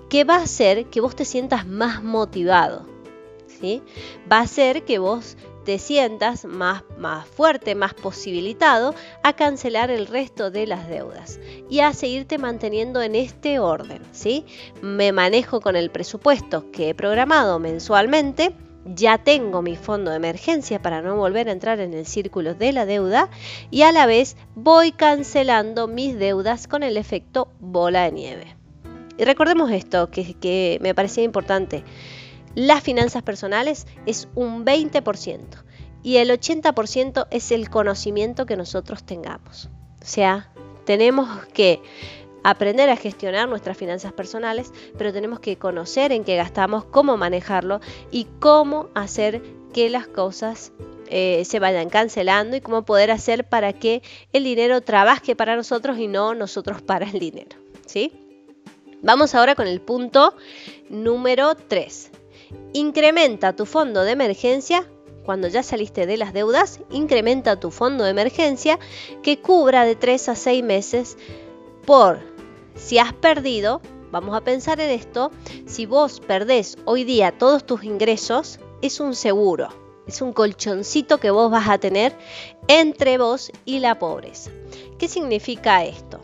que 0.09 0.25
va 0.25 0.37
a 0.37 0.43
hacer 0.43 0.87
que 0.87 1.01
vos 1.01 1.17
te 1.17 1.25
sientas 1.25 1.67
más 1.67 2.03
motivado. 2.03 2.87
¿sí? 3.61 3.83
Va 4.31 4.39
a 4.39 4.43
hacer 4.43 4.85
que 4.85 4.99
vos 4.99 5.37
te 5.67 5.81
sientas 5.81 6.45
más, 6.45 6.85
más 6.97 7.27
fuerte, 7.27 7.75
más 7.75 7.93
posibilitado 7.93 8.95
a 9.25 9.33
cancelar 9.33 9.91
el 9.91 10.07
resto 10.07 10.53
de 10.53 10.65
las 10.65 10.89
deudas 10.89 11.41
y 11.69 11.81
a 11.81 11.93
seguirte 11.93 12.39
manteniendo 12.39 13.03
en 13.03 13.17
este 13.17 13.59
orden. 13.59 14.01
¿sí? 14.13 14.47
Me 14.81 15.11
manejo 15.11 15.61
con 15.61 15.75
el 15.75 15.91
presupuesto 15.91 16.71
que 16.71 16.91
he 16.91 16.95
programado 16.95 17.59
mensualmente. 17.59 18.55
Ya 18.95 19.19
tengo 19.19 19.61
mi 19.61 19.75
fondo 19.75 20.13
de 20.13 20.19
emergencia 20.19 20.81
para 20.81 21.03
no 21.03 21.17
volver 21.17 21.49
a 21.49 21.53
entrar 21.53 21.81
en 21.81 21.95
el 21.95 22.07
círculo 22.07 22.55
de 22.55 22.73
la 22.73 22.87
deuda 22.87 23.29
y 23.73 23.83
a 23.83 23.91
la 23.91 24.07
vez 24.07 24.37
voy 24.55 24.93
cancelando 24.93 25.89
mis 25.89 26.17
deudas 26.17 26.69
con 26.69 26.85
el 26.85 26.97
efecto 26.97 27.49
bola 27.59 28.05
de 28.05 28.13
nieve. 28.13 28.57
Y 29.19 29.25
recordemos 29.25 29.73
esto, 29.73 30.13
que, 30.13 30.35
que 30.35 30.79
me 30.81 30.95
parecía 30.95 31.25
importante 31.25 31.83
las 32.57 32.83
finanzas 32.83 33.23
personales 33.23 33.87
es 34.07 34.29
un 34.35 34.65
20% 34.65 35.41
y 36.03 36.17
el 36.17 36.31
80% 36.31 37.29
es 37.31 37.53
el 37.53 37.69
conocimiento 37.69 38.47
que 38.47 38.57
nosotros 38.57 39.05
tengamos. 39.05 39.69
O 40.03 40.07
sea, 40.07 40.51
tenemos 40.87 41.45
que 41.53 41.83
aprender 42.45 42.89
a 42.89 42.97
gestionar 42.97 43.47
nuestras 43.49 43.77
finanzas 43.77 44.15
personales, 44.15 44.73
pero 44.97 45.13
tenemos 45.13 45.39
que 45.39 45.59
conocer 45.59 46.13
en 46.13 46.25
qué 46.25 46.37
gastamos, 46.37 46.85
cómo 46.87 47.19
manejarlo 47.19 47.81
y 48.11 48.27
cómo 48.41 48.89
hacer 48.95 49.43
que 49.75 49.91
las 49.91 50.07
cosas 50.07 50.73
eh, 51.09 51.45
se 51.45 51.59
vayan 51.59 51.91
cancelando 51.91 52.57
y 52.57 52.63
cómo 52.63 52.87
poder 52.87 53.11
hacer 53.11 53.47
para 53.47 53.75
que 53.75 54.01
el 54.33 54.45
dinero 54.45 54.81
trabaje 54.81 55.37
para 55.37 55.57
nosotros 55.57 55.99
y 55.99 56.09
no 56.09 56.35
nosotros 56.35 56.81
para 56.81 57.05
el 57.05 57.19
dinero. 57.19 57.59
¿sí? 57.85 58.13
Vamos 59.03 59.35
ahora 59.35 59.55
con 59.55 59.67
el 59.67 59.83
punto 59.83 60.35
número 60.89 61.55
3. 61.55 62.13
Incrementa 62.73 63.55
tu 63.55 63.67
fondo 63.67 64.03
de 64.03 64.13
emergencia 64.13 64.87
cuando 65.27 65.49
ya 65.49 65.65
saliste 65.65 66.07
de 66.07 66.17
las 66.17 66.33
deudas, 66.33 66.81
incrementa 66.91 67.59
tu 67.59 67.73
fondo 67.73 68.05
de 68.05 68.11
emergencia 68.11 68.79
que 69.25 69.41
cubra 69.41 69.85
de 69.85 69.97
3 69.97 70.29
a 70.29 70.37
6 70.37 70.63
meses 70.63 71.19
por 71.85 72.21
si 72.77 72.99
has 72.99 73.13
perdido, 73.13 73.81
vamos 74.13 74.37
a 74.37 74.43
pensar 74.43 74.81
en 74.81 74.91
esto, 74.91 75.33
si 75.67 75.85
vos 75.85 76.21
perdés 76.21 76.79
hoy 76.85 77.05
día 77.05 77.37
todos 77.37 77.67
tus 77.67 77.83
ingresos, 77.85 78.61
es 78.83 79.01
un 79.01 79.15
seguro, 79.15 79.69
es 80.07 80.23
un 80.23 80.33
colchoncito 80.33 81.19
que 81.19 81.31
vos 81.31 81.51
vas 81.51 81.69
a 81.69 81.79
tener 81.79 82.17
entre 82.69 83.19
vos 83.19 83.51
y 83.65 83.81
la 83.81 83.99
pobreza. 83.99 84.51
¿Qué 84.99 85.09
significa 85.09 85.85
esto? 85.85 86.21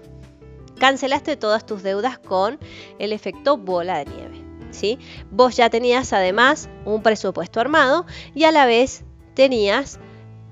Cancelaste 0.79 1.37
todas 1.37 1.67
tus 1.67 1.83
deudas 1.83 2.19
con 2.19 2.59
el 2.99 3.13
efecto 3.13 3.57
bola 3.57 3.99
de 3.99 4.07
nieve. 4.07 4.42
Vos 5.31 5.57
ya 5.57 5.71
tenías 5.71 6.13
además 6.13 6.69
un 6.85 7.03
presupuesto 7.03 7.61
armado 7.61 8.07
y 8.35 8.45
a 8.45 8.53
la 8.53 8.67
vez 8.67 9.05
tenías 9.35 9.99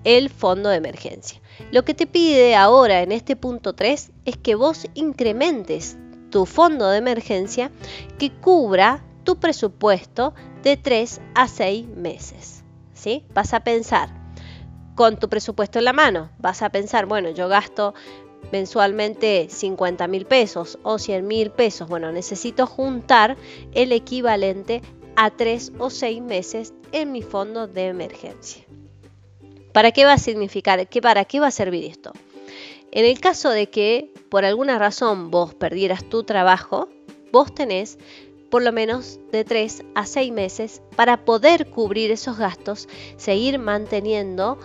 el 0.05 0.31
fondo 0.31 0.69
de 0.69 0.77
emergencia. 0.77 1.41
Lo 1.73 1.85
que 1.85 1.95
te 1.95 2.07
pide 2.07 2.57
ahora 2.57 3.03
en 3.03 3.13
este 3.13 3.37
punto 3.37 3.75
3 3.75 4.13
es 4.25 4.37
que 4.37 4.55
vos 4.55 4.87
incrementes 4.95 5.99
tu 6.31 6.47
fondo 6.47 6.89
de 6.89 6.99
emergencia 6.99 7.71
que 8.19 8.31
cubra 8.31 9.05
tu 9.25 9.37
presupuesto 9.39 10.35
de 10.63 10.77
3 10.77 11.21
a 11.35 11.49
6 11.49 11.89
meses. 11.89 12.65
¿sí? 12.95 13.25
Vas 13.35 13.53
a 13.53 13.61
pensar 13.61 14.21
con 14.95 15.19
tu 15.19 15.29
presupuesto 15.29 15.79
en 15.79 15.87
la 15.87 15.93
mano, 15.95 16.31
vas 16.39 16.61
a 16.61 16.69
pensar, 16.69 17.07
bueno, 17.07 17.31
yo 17.31 17.49
gasto 17.49 17.95
mensualmente 18.53 19.49
50 19.49 20.09
mil 20.09 20.27
pesos 20.27 20.79
o 20.83 20.99
100 20.99 21.27
mil 21.27 21.51
pesos, 21.51 21.89
bueno, 21.89 22.13
necesito 22.13 22.67
juntar 22.67 23.37
el 23.73 23.93
equivalente 23.93 24.83
a 25.17 25.31
3 25.31 25.73
o 25.79 25.91
6 25.91 26.23
meses 26.23 26.73
en 26.93 27.13
mi 27.13 27.23
fondo 27.23 27.67
de 27.67 27.87
emergencia. 27.87 28.65
¿Para 29.73 29.93
qué 29.93 30.05
va 30.05 30.15
a 30.15 30.19
significar? 30.19 30.89
¿Qué, 30.89 31.01
¿Para 31.01 31.25
qué 31.25 31.41
va 31.41 31.49
a 31.49 31.53
servir 31.53 31.85
esto? 31.85 32.13
En 32.93 33.05
el 33.05 33.21
caso 33.21 33.51
de 33.51 33.69
que 33.69 34.13
por 34.31 34.45
alguna 34.45 34.79
razón 34.79 35.31
vos 35.31 35.55
perdieras 35.55 36.09
tu 36.09 36.25
trabajo, 36.25 36.89
vos 37.31 37.55
tenés 37.55 37.99
por 38.51 38.63
lo 38.63 38.73
menos 38.73 39.21
de 39.31 39.45
3 39.45 39.85
a 39.95 40.07
6 40.07 40.33
meses 40.33 40.83
para 40.97 41.25
poder 41.25 41.71
cubrir 41.71 42.11
esos 42.11 42.37
gastos, 42.37 42.89
seguir 43.17 43.61
manteniendo 43.61 44.59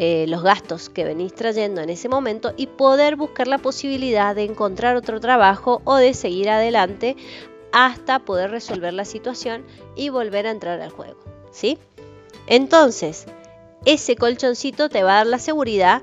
eh, 0.00 0.26
los 0.28 0.44
gastos 0.44 0.88
que 0.88 1.02
venís 1.02 1.34
trayendo 1.34 1.80
en 1.80 1.90
ese 1.90 2.08
momento 2.08 2.52
y 2.56 2.68
poder 2.68 3.16
buscar 3.16 3.48
la 3.48 3.58
posibilidad 3.58 4.32
de 4.36 4.44
encontrar 4.44 4.94
otro 4.94 5.18
trabajo 5.18 5.82
o 5.82 5.96
de 5.96 6.14
seguir 6.14 6.50
adelante 6.50 7.16
hasta 7.72 8.20
poder 8.20 8.52
resolver 8.52 8.94
la 8.94 9.04
situación 9.04 9.64
y 9.96 10.10
volver 10.10 10.46
a 10.46 10.52
entrar 10.52 10.80
al 10.80 10.90
juego. 10.90 11.18
¿sí? 11.50 11.78
Entonces, 12.46 13.26
ese 13.86 14.14
colchoncito 14.14 14.88
te 14.88 15.02
va 15.02 15.14
a 15.14 15.16
dar 15.16 15.26
la 15.26 15.40
seguridad, 15.40 16.02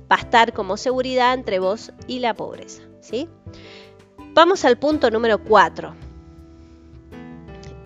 va 0.00 0.16
a 0.16 0.20
estar 0.20 0.52
como 0.52 0.76
seguridad 0.76 1.32
entre 1.32 1.60
vos 1.60 1.92
y 2.06 2.18
la 2.18 2.34
pobreza. 2.34 2.82
¿sí? 3.00 3.26
Vamos 4.34 4.66
al 4.66 4.76
punto 4.78 5.10
número 5.10 5.42
4. 5.42 5.94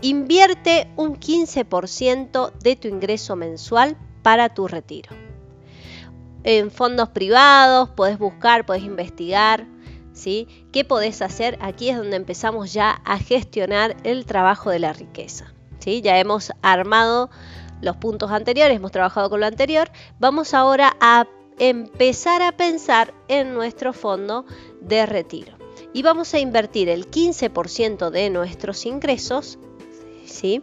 Invierte 0.03 0.91
un 0.97 1.15
15% 1.15 2.53
de 2.59 2.75
tu 2.75 2.89
ingreso 2.89 3.37
mensual 3.37 3.97
para 4.25 4.53
tu 4.53 4.67
retiro. 4.67 5.24
En 6.45 6.71
fondos 6.71 7.09
privados 7.09 7.89
podés 7.89 8.19
buscar, 8.19 8.67
podés 8.67 8.85
investigar, 8.85 9.67
¿sí? 10.13 10.47
¿Qué 10.73 10.85
podés 10.85 11.23
hacer? 11.23 11.59
Aquí 11.61 11.89
es 11.89 11.97
donde 11.97 12.17
empezamos 12.17 12.73
ya 12.73 13.01
a 13.05 13.19
gestionar 13.19 13.97
el 14.05 14.27
trabajo 14.27 14.71
de 14.71 14.79
la 14.79 14.93
riqueza. 14.93 15.55
¿sí? 15.79 16.03
Ya 16.03 16.19
hemos 16.19 16.53
armado 16.63 17.31
los 17.81 17.97
puntos 17.97 18.31
anteriores, 18.31 18.77
hemos 18.77 18.93
trabajado 18.93 19.31
con 19.31 19.41
lo 19.41 19.47
anterior. 19.47 19.91
Vamos 20.19 20.55
ahora 20.55 20.97
a 21.01 21.27
empezar 21.59 22.43
a 22.43 22.53
pensar 22.53 23.15
en 23.29 23.55
nuestro 23.55 23.93
fondo 23.93 24.45
de 24.81 25.07
retiro. 25.07 25.57
Y 25.93 26.03
vamos 26.03 26.35
a 26.35 26.39
invertir 26.39 26.89
el 26.89 27.11
15% 27.11 28.11
de 28.11 28.31
nuestros 28.31 28.85
ingresos 28.87 29.59
¿sí? 30.27 30.63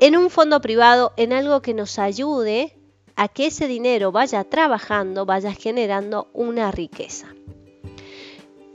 en 0.00 0.16
un 0.16 0.30
fondo 0.30 0.60
privado, 0.60 1.12
en 1.16 1.32
algo 1.32 1.62
que 1.62 1.74
nos 1.74 1.98
ayude 1.98 2.77
a 3.18 3.26
que 3.26 3.48
ese 3.48 3.66
dinero 3.66 4.12
vaya 4.12 4.44
trabajando, 4.44 5.26
vaya 5.26 5.52
generando 5.52 6.28
una 6.32 6.70
riqueza. 6.70 7.26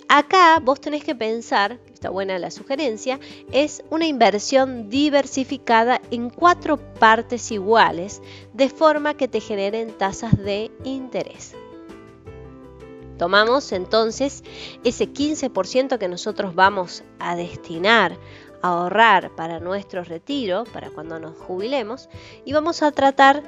Acá 0.10 0.60
vos 0.62 0.82
tenés 0.82 1.06
que 1.06 1.16
pensar, 1.16 1.80
está 1.94 2.10
buena 2.10 2.38
la 2.38 2.52
sugerencia, 2.52 3.22
es 3.54 3.86
una 3.90 4.06
inversión 4.06 4.90
diversificada 4.90 6.02
en 6.12 6.30
cuatro 6.30 6.78
partes 6.78 7.52
iguales, 7.52 8.22
de 8.54 8.68
forma 8.68 9.14
que 9.14 9.30
te 9.30 9.40
generen 9.40 9.98
tasas 9.98 10.38
de 10.38 10.72
interés. 10.84 11.56
Tomamos 13.18 13.72
entonces 13.72 14.44
ese 14.84 15.08
15% 15.08 15.98
que 15.98 16.10
nosotros 16.10 16.54
vamos 16.54 17.06
a 17.18 17.38
destinar 17.38 18.18
ahorrar 18.64 19.30
para 19.36 19.60
nuestro 19.60 20.04
retiro, 20.04 20.64
para 20.74 20.90
cuando 20.90 21.20
nos 21.20 21.38
jubilemos, 21.38 22.10
y 22.46 22.54
vamos 22.54 22.82
a 22.82 22.92
tratar 22.92 23.44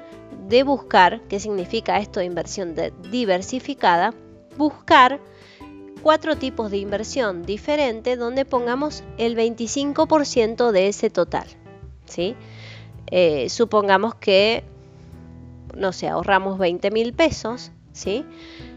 de 0.48 0.64
buscar, 0.64 1.22
¿qué 1.30 1.40
significa 1.40 1.98
esto 1.98 2.20
de 2.20 2.28
inversión 2.28 2.76
diversificada? 3.10 4.14
Buscar 4.58 5.22
cuatro 6.04 6.36
tipos 6.36 6.70
de 6.70 6.78
inversión 6.78 7.44
diferentes 7.44 8.20
donde 8.20 8.46
pongamos 8.46 9.04
el 9.18 9.36
25% 9.38 10.72
de 10.72 10.90
ese 10.90 11.10
total. 11.10 11.48
¿sí? 12.06 12.36
Eh, 13.08 13.50
supongamos 13.50 14.16
que, 14.16 14.66
no 15.76 15.94
sé, 15.94 16.10
ahorramos 16.10 16.60
20 16.60 16.92
mil 16.92 17.14
pesos, 17.14 17.72
¿sí? 17.94 18.26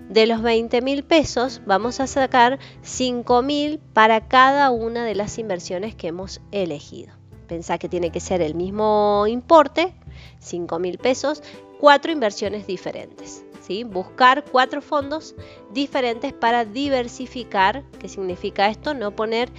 De 0.08 0.26
los 0.26 0.40
20 0.40 0.80
mil 0.80 1.04
pesos 1.04 1.60
vamos 1.66 2.00
a 2.00 2.06
sacar 2.06 2.58
5 2.80 3.42
mil 3.42 3.78
para 3.78 4.26
cada 4.26 4.70
una 4.70 5.04
de 5.04 5.14
las 5.14 5.38
inversiones 5.38 5.94
que 5.94 6.08
hemos 6.08 6.40
elegido. 6.50 7.12
Pensá 7.46 7.76
que 7.76 7.90
tiene 7.90 8.10
que 8.10 8.20
ser 8.20 8.40
el 8.40 8.54
mismo 8.54 9.26
importe, 9.26 9.94
5 10.38 10.78
mil 10.78 10.96
pesos, 10.96 11.42
cuatro 11.78 12.10
inversiones 12.10 12.66
diferentes. 12.66 13.44
¿sí? 13.60 13.84
Buscar 13.84 14.44
cuatro 14.50 14.80
fondos 14.80 15.34
diferentes 15.72 16.32
para 16.32 16.64
diversificar. 16.64 17.84
¿Qué 17.98 18.08
significa 18.08 18.68
esto? 18.68 18.94
No 18.94 19.14
poner 19.14 19.50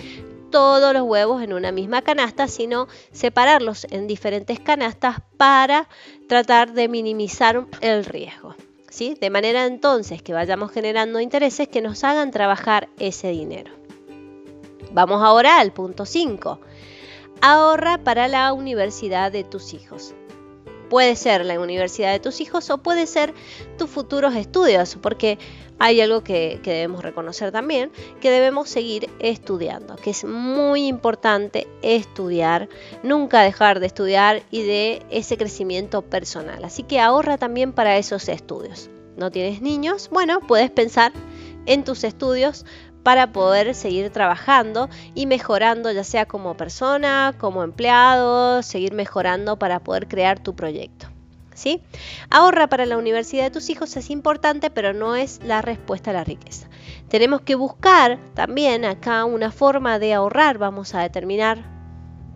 todos 0.50 0.94
los 0.94 1.04
huevos 1.04 1.44
en 1.44 1.54
una 1.54 1.72
misma 1.72 2.02
canasta, 2.02 2.48
sino 2.48 2.88
separarlos 3.12 3.86
en 3.92 4.08
diferentes 4.08 4.60
canastas 4.60 5.18
para 5.38 5.88
tratar 6.28 6.74
de 6.74 6.88
minimizar 6.88 7.68
el 7.82 8.04
riesgo. 8.04 8.56
De 8.98 9.30
manera 9.30 9.66
entonces 9.66 10.24
que 10.24 10.34
vayamos 10.34 10.72
generando 10.72 11.22
intereses 11.22 11.68
que 11.68 11.80
nos 11.80 12.03
hagan 12.03 12.32
trabajar 12.32 12.90
ese 12.98 13.30
dinero. 13.30 13.72
Vamos 14.91 15.24
ahora 15.24 15.60
al 15.60 15.72
punto 15.72 16.06
5. 16.06 16.60
Ahorra 17.40 17.99
para 17.99 18.28
la 18.28 18.52
universidad 18.52 19.32
de 19.32 19.44
tus 19.44 19.74
hijos. 19.76 20.16
Puede 20.90 21.16
ser 21.16 21.45
la 21.45 21.60
universidad 21.60 22.11
de 22.11 22.20
tus 22.20 22.41
hijos 22.41 22.70
o 22.72 22.80
puede 22.80 23.06
ser 23.06 23.34
tus 23.78 23.90
futuros 23.90 24.36
estudios, 24.36 24.98
porque 24.99 25.38
hay 25.80 26.02
algo 26.02 26.22
que, 26.24 26.60
debemos 26.64 27.04
reconocer 27.04 27.52
también, 27.52 27.92
que 28.22 28.30
debemos 28.30 28.70
seguir 28.70 29.10
estudiando, 29.20 29.96
que 29.96 30.12
es 30.12 30.26
muy 30.26 30.88
importante 30.88 31.68
estudiar, 31.82 32.70
nunca 33.02 33.42
dejar 33.42 33.80
de 33.80 33.88
estudiar 33.88 34.44
y 34.52 34.64
de 34.64 35.04
ese 35.10 35.38
crecimiento 35.38 36.02
personal. 36.02 36.64
Así 36.66 36.84
que 36.84 37.00
ahorra 37.00 37.38
también 37.38 37.72
para 37.74 37.98
esos 37.98 38.28
estudios. 38.28 38.90
¿No 39.18 39.32
tienes 39.32 39.62
niños? 39.62 40.10
Bueno, 40.12 40.40
puedes 40.42 40.70
pensar 40.70 41.12
en 41.66 41.84
tus 41.84 42.04
estudios 42.04 42.66
para 43.04 43.32
poder 43.32 43.76
seguir 43.76 44.12
trabajando 44.12 44.90
y 45.16 45.26
mejorando 45.26 45.92
ya 45.92 46.04
sea 46.04 46.26
como 46.26 46.56
persona, 46.56 47.34
como 47.38 47.64
empleado, 47.64 48.62
seguir 48.62 48.94
mejorando 48.94 49.58
para 49.58 49.80
poder 49.80 50.08
crear 50.08 50.42
tu 50.42 50.56
proyecto. 50.56 51.08
Ahorra 52.30 52.68
para 52.68 52.86
la 52.86 52.98
universidad 52.98 53.44
de 53.45 53.52
tus 53.52 53.69
hijos 53.69 53.95
es 53.98 54.10
importante, 54.10 54.69
pero 54.69 54.94
no 54.94 55.15
es 55.15 55.40
la 55.44 55.61
respuesta 55.61 56.11
a 56.11 56.14
la 56.14 56.23
riqueza. 56.23 56.69
Tenemos 57.07 57.41
que 57.41 57.56
buscar 57.56 58.19
también 58.34 58.86
acá 58.86 59.26
una 59.26 59.52
forma 59.52 59.99
de 59.99 60.14
ahorrar, 60.14 60.57
vamos 60.57 60.95
a 60.95 61.02
determinar 61.02 61.77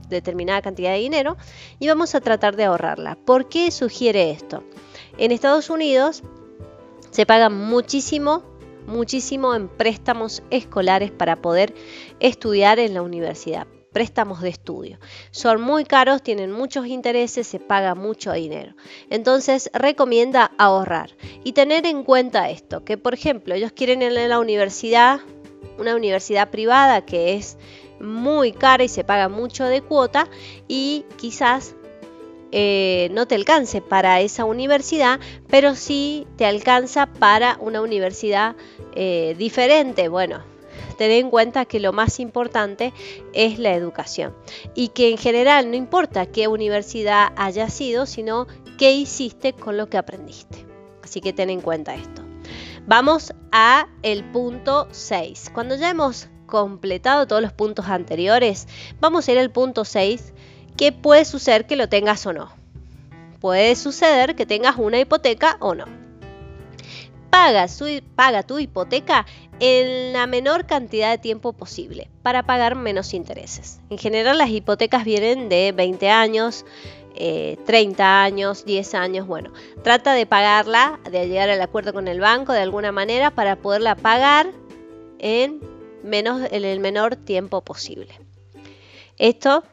determinada 0.09 0.61
cantidad 0.61 0.91
de 0.91 0.99
dinero 0.99 1.37
y 1.79 1.87
vamos 1.87 2.13
a 2.15 2.21
tratar 2.21 2.55
de 2.55 2.65
ahorrarla. 2.65 3.15
¿Por 3.15 3.49
qué 3.49 3.71
sugiere 3.71 4.31
esto? 4.31 4.63
En 5.17 5.31
Estados 5.31 5.69
Unidos 5.69 6.23
se 7.11 7.25
paga 7.25 7.49
muchísimo 7.49 8.43
muchísimo 8.87 9.55
en 9.55 9.69
préstamos 9.69 10.43
escolares 10.49 11.09
para 11.09 11.37
poder 11.37 11.73
estudiar 12.19 12.79
en 12.79 12.93
la 12.93 13.01
universidad 13.01 13.65
préstamos 13.93 14.41
de 14.41 14.49
estudio. 14.49 14.97
Son 15.31 15.61
muy 15.61 15.85
caros, 15.85 16.21
tienen 16.21 16.51
muchos 16.51 16.87
intereses, 16.87 17.47
se 17.47 17.59
paga 17.59 17.95
mucho 17.95 18.33
dinero. 18.33 18.73
Entonces 19.09 19.69
recomienda 19.73 20.51
ahorrar 20.57 21.11
y 21.43 21.53
tener 21.53 21.85
en 21.85 22.03
cuenta 22.03 22.49
esto, 22.49 22.83
que 22.83 22.97
por 22.97 23.13
ejemplo 23.13 23.53
ellos 23.53 23.71
quieren 23.71 24.01
ir 24.01 24.17
a 24.17 24.27
la 24.27 24.39
universidad, 24.39 25.21
una 25.77 25.95
universidad 25.95 26.49
privada 26.49 27.05
que 27.05 27.35
es 27.35 27.57
muy 27.99 28.51
cara 28.51 28.83
y 28.83 28.89
se 28.89 29.03
paga 29.03 29.29
mucho 29.29 29.65
de 29.65 29.81
cuota 29.81 30.27
y 30.67 31.05
quizás 31.17 31.75
eh, 32.51 33.09
no 33.11 33.25
te 33.27 33.33
alcance 33.33 33.81
para 33.81 34.21
esa 34.21 34.45
universidad, 34.45 35.19
pero 35.49 35.73
sí 35.75 36.27
te 36.37 36.45
alcanza 36.45 37.07
para 37.07 37.57
una 37.59 37.81
universidad 37.81 38.55
eh, 38.93 39.33
diferente. 39.39 40.07
Bueno, 40.07 40.43
tener 40.93 41.19
en 41.19 41.29
cuenta 41.29 41.65
que 41.65 41.79
lo 41.79 41.93
más 41.93 42.19
importante 42.19 42.93
es 43.33 43.59
la 43.59 43.73
educación 43.73 44.35
y 44.75 44.89
que 44.89 45.09
en 45.09 45.17
general 45.17 45.69
no 45.69 45.75
importa 45.75 46.25
qué 46.25 46.47
universidad 46.47 47.33
haya 47.35 47.69
sido, 47.69 48.05
sino 48.05 48.47
qué 48.77 48.93
hiciste 48.93 49.53
con 49.53 49.77
lo 49.77 49.87
que 49.87 49.97
aprendiste. 49.97 50.65
Así 51.03 51.21
que 51.21 51.33
ten 51.33 51.49
en 51.49 51.61
cuenta 51.61 51.95
esto. 51.95 52.23
Vamos 52.85 53.33
a 53.51 53.87
el 54.01 54.23
punto 54.25 54.87
6. 54.91 55.51
Cuando 55.53 55.75
ya 55.75 55.89
hemos 55.89 56.27
completado 56.45 57.27
todos 57.27 57.41
los 57.41 57.53
puntos 57.53 57.87
anteriores, 57.87 58.67
vamos 58.99 59.27
a 59.27 59.31
ir 59.31 59.39
al 59.39 59.51
punto 59.51 59.85
6, 59.85 60.33
que 60.75 60.91
puede 60.91 61.25
suceder 61.25 61.65
que 61.65 61.75
lo 61.75 61.87
tengas 61.87 62.25
o 62.25 62.33
no. 62.33 62.51
Puede 63.39 63.75
suceder 63.75 64.35
que 64.35 64.45
tengas 64.45 64.77
una 64.77 64.99
hipoteca 64.99 65.57
o 65.59 65.75
no. 65.75 66.02
Paga, 67.33 67.67
su, 67.67 67.85
paga 68.15 68.43
tu 68.43 68.59
hipoteca 68.59 69.25
en 69.59 70.13
la 70.13 70.27
menor 70.27 70.67
cantidad 70.67 71.09
de 71.09 71.17
tiempo 71.17 71.51
posible 71.51 72.07
para 72.21 72.43
pagar 72.43 72.75
menos 72.75 73.15
intereses. 73.15 73.81
En 73.89 73.97
general 73.97 74.37
las 74.37 74.51
hipotecas 74.51 75.03
vienen 75.03 75.49
de 75.49 75.71
20 75.71 76.11
años, 76.11 76.63
30 77.15 77.17
eh, 77.17 78.05
años, 78.05 78.65
10 78.65 78.93
años, 78.93 79.25
bueno, 79.25 79.51
trata 79.81 80.13
de 80.13 80.27
pagarla, 80.27 80.99
de 81.09 81.27
llegar 81.27 81.49
al 81.49 81.59
acuerdo 81.59 81.91
con 81.91 82.07
el 82.07 82.19
banco 82.19 82.53
de 82.53 82.61
alguna 82.61 82.91
manera 82.91 83.31
para 83.31 83.55
poderla 83.55 83.95
pagar 83.95 84.51
en, 85.17 85.59
menos, 86.03 86.47
en 86.51 86.65
el 86.65 86.79
menor 86.79 87.15
tiempo 87.15 87.61
posible. 87.61 88.13
Esto 89.17 89.63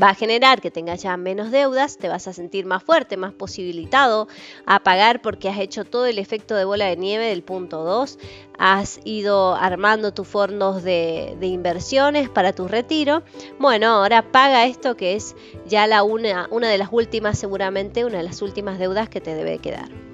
va 0.00 0.10
a 0.10 0.14
generar 0.14 0.60
que 0.60 0.70
tengas 0.70 1.02
ya 1.02 1.16
menos 1.16 1.50
deudas, 1.50 1.96
te 1.96 2.08
vas 2.08 2.28
a 2.28 2.32
sentir 2.32 2.66
más 2.66 2.82
fuerte, 2.82 3.16
más 3.16 3.32
posibilitado 3.32 4.28
a 4.66 4.80
pagar 4.82 5.22
porque 5.22 5.48
has 5.48 5.58
hecho 5.58 5.84
todo 5.84 6.06
el 6.06 6.18
efecto 6.18 6.54
de 6.54 6.64
bola 6.64 6.86
de 6.86 6.96
nieve 6.96 7.28
del 7.28 7.42
punto 7.42 7.84
2, 7.84 8.18
has 8.58 9.00
ido 9.04 9.54
armando 9.54 10.12
tus 10.12 10.28
fondos 10.28 10.82
de, 10.82 11.36
inversiones 11.40 12.28
para 12.28 12.52
tu 12.52 12.68
retiro. 12.68 13.22
Bueno, 13.58 13.88
ahora 13.88 14.32
paga 14.32 14.66
esto 14.66 14.96
que 14.96 15.14
es 15.14 15.36
ya 15.66 15.86
la 15.86 16.02
una, 16.02 16.48
una 16.50 16.68
de 16.68 16.78
las 16.78 16.88
últimas, 16.92 17.38
seguramente 17.38 18.04
una 18.04 18.18
de 18.18 18.24
las 18.24 18.42
últimas 18.42 18.78
deudas 18.78 19.08
que 19.08 19.20
te 19.20 19.34
debe 19.34 19.58
quedar. 19.58 20.05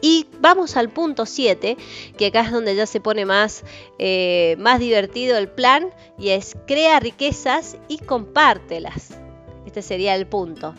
Y 0.00 0.26
vamos 0.40 0.76
al 0.76 0.90
punto 0.90 1.26
7, 1.26 1.76
que 2.16 2.26
acá 2.26 2.42
es 2.42 2.52
donde 2.52 2.74
ya 2.74 2.86
se 2.86 3.00
pone 3.00 3.24
más, 3.24 3.64
eh, 3.98 4.56
más 4.58 4.78
divertido 4.78 5.38
el 5.38 5.48
plan, 5.48 5.90
y 6.18 6.30
es 6.30 6.56
crea 6.66 7.00
riquezas 7.00 7.76
y 7.88 7.98
compártelas. 7.98 9.16
Este 9.66 9.82
sería 9.82 10.14
el 10.14 10.26
punto. 10.26 10.74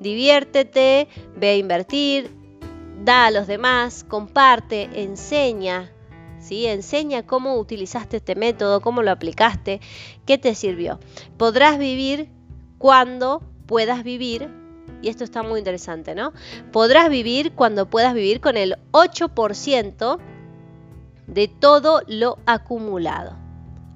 Diviértete, 0.00 1.08
ve 1.36 1.50
a 1.50 1.56
invertir, 1.56 2.30
da 3.04 3.26
a 3.26 3.30
los 3.30 3.46
demás, 3.46 4.04
comparte, 4.04 4.88
enseña, 4.94 5.92
¿sí? 6.40 6.66
Enseña 6.66 7.24
cómo 7.24 7.56
utilizaste 7.56 8.18
este 8.18 8.34
método, 8.34 8.80
cómo 8.80 9.02
lo 9.02 9.10
aplicaste, 9.10 9.80
qué 10.26 10.38
te 10.38 10.54
sirvió. 10.54 10.98
Podrás 11.36 11.78
vivir 11.78 12.28
cuando 12.78 13.42
puedas 13.66 14.02
vivir, 14.02 14.48
y 15.02 15.08
esto 15.08 15.24
está 15.24 15.42
muy 15.42 15.58
interesante, 15.58 16.14
¿no? 16.14 16.32
Podrás 16.70 17.10
vivir 17.10 17.52
cuando 17.52 17.90
puedas 17.90 18.14
vivir 18.14 18.40
con 18.40 18.56
el 18.56 18.76
8% 18.92 20.18
de 21.26 21.48
todo 21.48 22.02
lo 22.06 22.38
acumulado. 22.46 23.36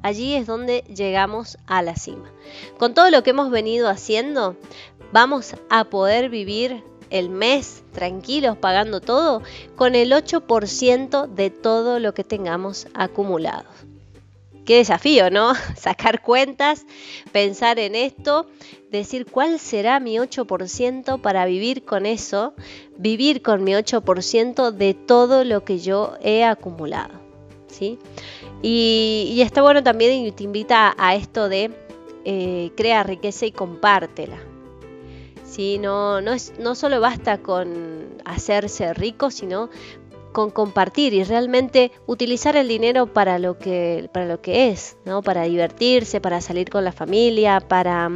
Allí 0.02 0.34
es 0.34 0.46
donde 0.46 0.84
llegamos 0.94 1.58
a 1.66 1.82
la 1.82 1.96
cima. 1.96 2.30
Con 2.78 2.94
todo 2.94 3.10
lo 3.10 3.22
que 3.22 3.30
hemos 3.30 3.50
venido 3.50 3.88
haciendo, 3.88 4.56
vamos 5.12 5.54
a 5.70 5.84
poder 5.84 6.28
vivir 6.28 6.84
el 7.10 7.28
mes 7.28 7.82
tranquilos 7.92 8.56
pagando 8.56 9.00
todo 9.00 9.42
con 9.76 9.94
el 9.94 10.12
8% 10.12 11.28
de 11.28 11.50
todo 11.50 11.98
lo 11.98 12.14
que 12.14 12.24
tengamos 12.24 12.88
acumulado. 12.94 13.64
Qué 14.64 14.78
desafío, 14.78 15.30
¿no? 15.30 15.54
Sacar 15.76 16.22
cuentas, 16.22 16.84
pensar 17.32 17.78
en 17.78 17.94
esto, 17.94 18.46
decir 18.96 19.26
cuál 19.26 19.58
será 19.58 20.00
mi 20.00 20.16
8% 20.16 21.20
para 21.20 21.46
vivir 21.46 21.84
con 21.84 22.06
eso, 22.06 22.54
vivir 22.96 23.42
con 23.42 23.64
mi 23.64 23.72
8% 23.72 24.70
de 24.72 24.94
todo 24.94 25.44
lo 25.44 25.64
que 25.64 25.78
yo 25.78 26.14
he 26.22 26.44
acumulado. 26.44 27.14
¿sí? 27.68 27.98
Y, 28.62 29.38
está 29.40 29.62
bueno 29.62 29.82
también 29.82 30.24
y 30.24 30.32
te 30.32 30.44
invita 30.44 30.94
a 30.98 31.14
esto 31.14 31.48
de 31.48 31.70
eh, 32.24 32.70
crea 32.76 33.02
riqueza 33.02 33.46
y 33.46 33.52
compártela. 33.52 34.38
No, 35.80 36.20
no, 36.20 36.32
es, 36.32 36.52
no 36.58 36.74
solo 36.74 37.00
basta 37.00 37.38
con 37.38 38.18
hacerse 38.24 38.92
rico, 38.92 39.30
sino 39.30 39.70
con 40.32 40.50
compartir 40.50 41.14
y 41.14 41.24
realmente 41.24 41.92
utilizar 42.06 42.56
el 42.56 42.68
dinero 42.68 43.06
para 43.06 43.38
lo 43.38 43.58
que, 43.58 44.10
para 44.12 44.26
lo 44.26 44.42
que 44.42 44.68
es, 44.68 44.98
¿no? 45.06 45.22
para 45.22 45.44
divertirse, 45.44 46.20
para 46.20 46.42
salir 46.42 46.68
con 46.68 46.84
la 46.84 46.92
familia, 46.92 47.60
para 47.60 48.10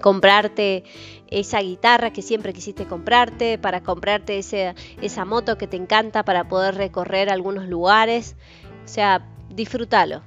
comprarte 0.00 0.84
esa 1.28 1.60
guitarra 1.60 2.12
que 2.12 2.22
siempre 2.22 2.52
quisiste 2.52 2.86
comprarte, 2.86 3.58
para 3.58 3.82
comprarte 3.82 4.38
esa 4.38 5.24
moto 5.24 5.56
que 5.56 5.66
te 5.66 5.76
encanta 5.76 6.24
para 6.24 6.48
poder 6.48 6.74
recorrer 6.74 7.30
algunos 7.30 7.68
lugares. 7.68 8.36
O 8.84 8.88
sea, 8.88 9.26
disfrútalo, 9.48 10.22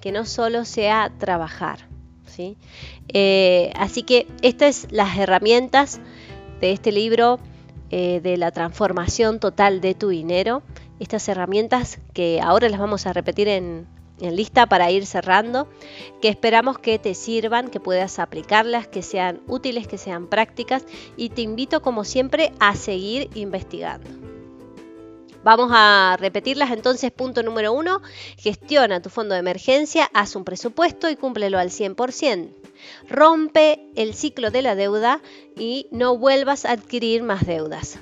que 0.00 0.12
no 0.12 0.24
solo 0.24 0.64
sea 0.64 1.12
trabajar. 1.18 1.86
Eh, 3.08 3.72
así 3.76 4.02
que 4.02 4.26
estas 4.42 4.76
son 4.76 4.90
las 4.92 5.16
herramientas 5.16 6.00
de 6.60 6.72
este 6.72 6.92
libro 6.92 7.38
eh, 7.90 8.20
de 8.20 8.36
la 8.36 8.50
transformación 8.50 9.40
total 9.40 9.80
de 9.80 9.94
tu 9.94 10.08
dinero. 10.08 10.62
Estas 10.98 11.28
herramientas 11.28 12.00
que 12.12 12.40
ahora 12.40 12.68
las 12.68 12.80
vamos 12.80 13.06
a 13.06 13.12
repetir 13.12 13.48
en, 13.48 13.86
en 14.20 14.36
lista 14.36 14.66
para 14.66 14.90
ir 14.90 15.06
cerrando, 15.06 15.68
que 16.20 16.28
esperamos 16.28 16.78
que 16.78 16.98
te 16.98 17.14
sirvan, 17.14 17.68
que 17.68 17.80
puedas 17.80 18.18
aplicarlas, 18.18 18.86
que 18.86 19.02
sean 19.02 19.40
útiles, 19.46 19.86
que 19.86 19.98
sean 19.98 20.26
prácticas 20.26 20.84
y 21.16 21.30
te 21.30 21.42
invito 21.42 21.82
como 21.82 22.04
siempre 22.04 22.52
a 22.58 22.74
seguir 22.74 23.30
investigando. 23.34 24.08
Vamos 25.46 25.70
a 25.72 26.16
repetirlas 26.18 26.72
entonces. 26.72 27.12
Punto 27.12 27.44
número 27.44 27.72
uno, 27.72 28.02
gestiona 28.36 29.00
tu 29.00 29.10
fondo 29.10 29.34
de 29.34 29.38
emergencia, 29.38 30.10
haz 30.12 30.34
un 30.34 30.44
presupuesto 30.44 31.08
y 31.08 31.14
cúmplelo 31.14 31.60
al 31.60 31.70
100%. 31.70 32.48
Rompe 33.08 33.86
el 33.94 34.14
ciclo 34.14 34.50
de 34.50 34.62
la 34.62 34.74
deuda 34.74 35.20
y 35.56 35.86
no 35.92 36.18
vuelvas 36.18 36.64
a 36.64 36.72
adquirir 36.72 37.22
más 37.22 37.46
deudas. 37.46 38.00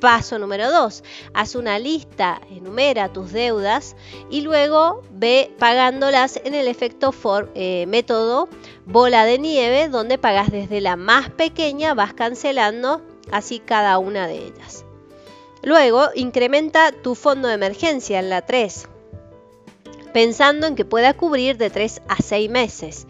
Paso 0.00 0.38
número 0.38 0.70
dos, 0.70 1.04
haz 1.34 1.54
una 1.54 1.78
lista, 1.78 2.40
enumera 2.50 3.12
tus 3.12 3.32
deudas 3.32 3.96
y 4.30 4.40
luego 4.40 5.02
ve 5.10 5.54
pagándolas 5.58 6.40
en 6.42 6.54
el 6.54 6.68
efecto 6.68 7.14
eh, 7.54 7.84
método 7.86 8.48
bola 8.86 9.26
de 9.26 9.38
nieve, 9.38 9.88
donde 9.88 10.16
pagas 10.16 10.50
desde 10.50 10.80
la 10.80 10.96
más 10.96 11.28
pequeña, 11.28 11.92
vas 11.92 12.14
cancelando 12.14 13.02
así 13.30 13.58
cada 13.58 13.98
una 13.98 14.26
de 14.26 14.46
ellas. 14.46 14.84
Luego, 15.62 16.08
incrementa 16.14 16.92
tu 16.92 17.14
fondo 17.14 17.48
de 17.48 17.54
emergencia 17.54 18.18
en 18.18 18.30
la 18.30 18.40
3, 18.42 18.88
pensando 20.12 20.66
en 20.66 20.74
que 20.74 20.84
pueda 20.84 21.14
cubrir 21.14 21.56
de 21.56 21.70
3 21.70 22.02
a 22.08 22.16
6 22.22 22.50
meses 22.50 23.06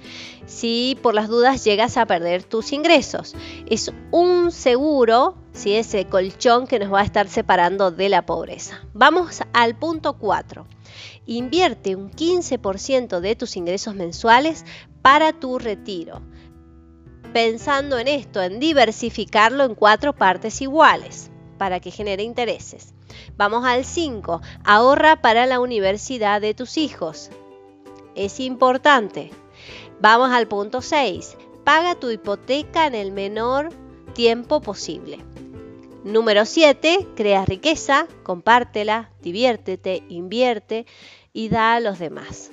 si 0.47 0.99
por 1.01 1.15
las 1.15 1.29
dudas 1.29 1.65
llegas 1.65 1.97
a 1.97 2.07
perder 2.07 2.43
tus 2.43 2.73
ingresos. 2.73 3.35
Es 3.69 3.93
un 4.11 4.51
seguro, 4.51 5.37
si 5.53 5.75
ese 5.75 6.07
colchón 6.07 6.67
que 6.67 6.79
nos 6.81 6.93
va 6.93 7.01
a 7.01 7.05
estar 7.05 7.29
separando 7.29 7.91
de 7.91 8.09
la 8.09 8.27
pobreza. 8.27 8.81
Vamos 8.93 9.43
al 9.53 9.79
punto 9.79 10.15
4. 10.19 10.67
Invierte 11.27 11.95
un 11.95 12.11
15% 12.11 13.21
de 13.21 13.37
tus 13.37 13.57
ingresos 13.57 13.95
mensuales 13.95 14.65
para 15.03 15.33
tu 15.33 15.59
retiro. 15.59 16.21
Pensando 17.33 17.99
en 17.99 18.09
esto, 18.09 18.43
en 18.43 18.59
diversificarlo 18.59 19.63
en 19.63 19.77
cuatro 19.77 20.15
partes 20.17 20.61
iguales 20.61 21.31
para 21.61 21.79
que 21.79 21.91
genere 21.91 22.23
intereses. 22.23 22.95
Vamos 23.37 23.67
al 23.67 23.85
5. 23.85 24.41
Ahorra 24.65 25.21
para 25.21 25.45
la 25.45 25.61
universidad 25.61 26.41
de 26.41 26.55
tus 26.55 26.79
hijos. 26.79 27.29
Es 28.15 28.41
importante. 28.41 29.31
Vamos 30.01 30.31
al 30.31 30.49
punto 30.49 30.81
6. 30.81 31.37
Paga 31.63 31.97
tu 31.97 32.09
hipoteca 32.09 32.87
en 32.87 32.95
el 32.95 33.13
menor 33.13 33.69
tiempo 34.15 34.63
posible. 34.63 35.19
Número 36.03 36.47
7. 36.47 37.09
Crea 37.15 37.45
riqueza, 37.45 38.07
compártela, 38.23 39.11
diviértete, 39.21 40.03
invierte 40.09 40.87
y 41.35 41.51
da 41.51 41.75
a 41.75 41.81
los 41.81 41.99
demás. 41.99 42.53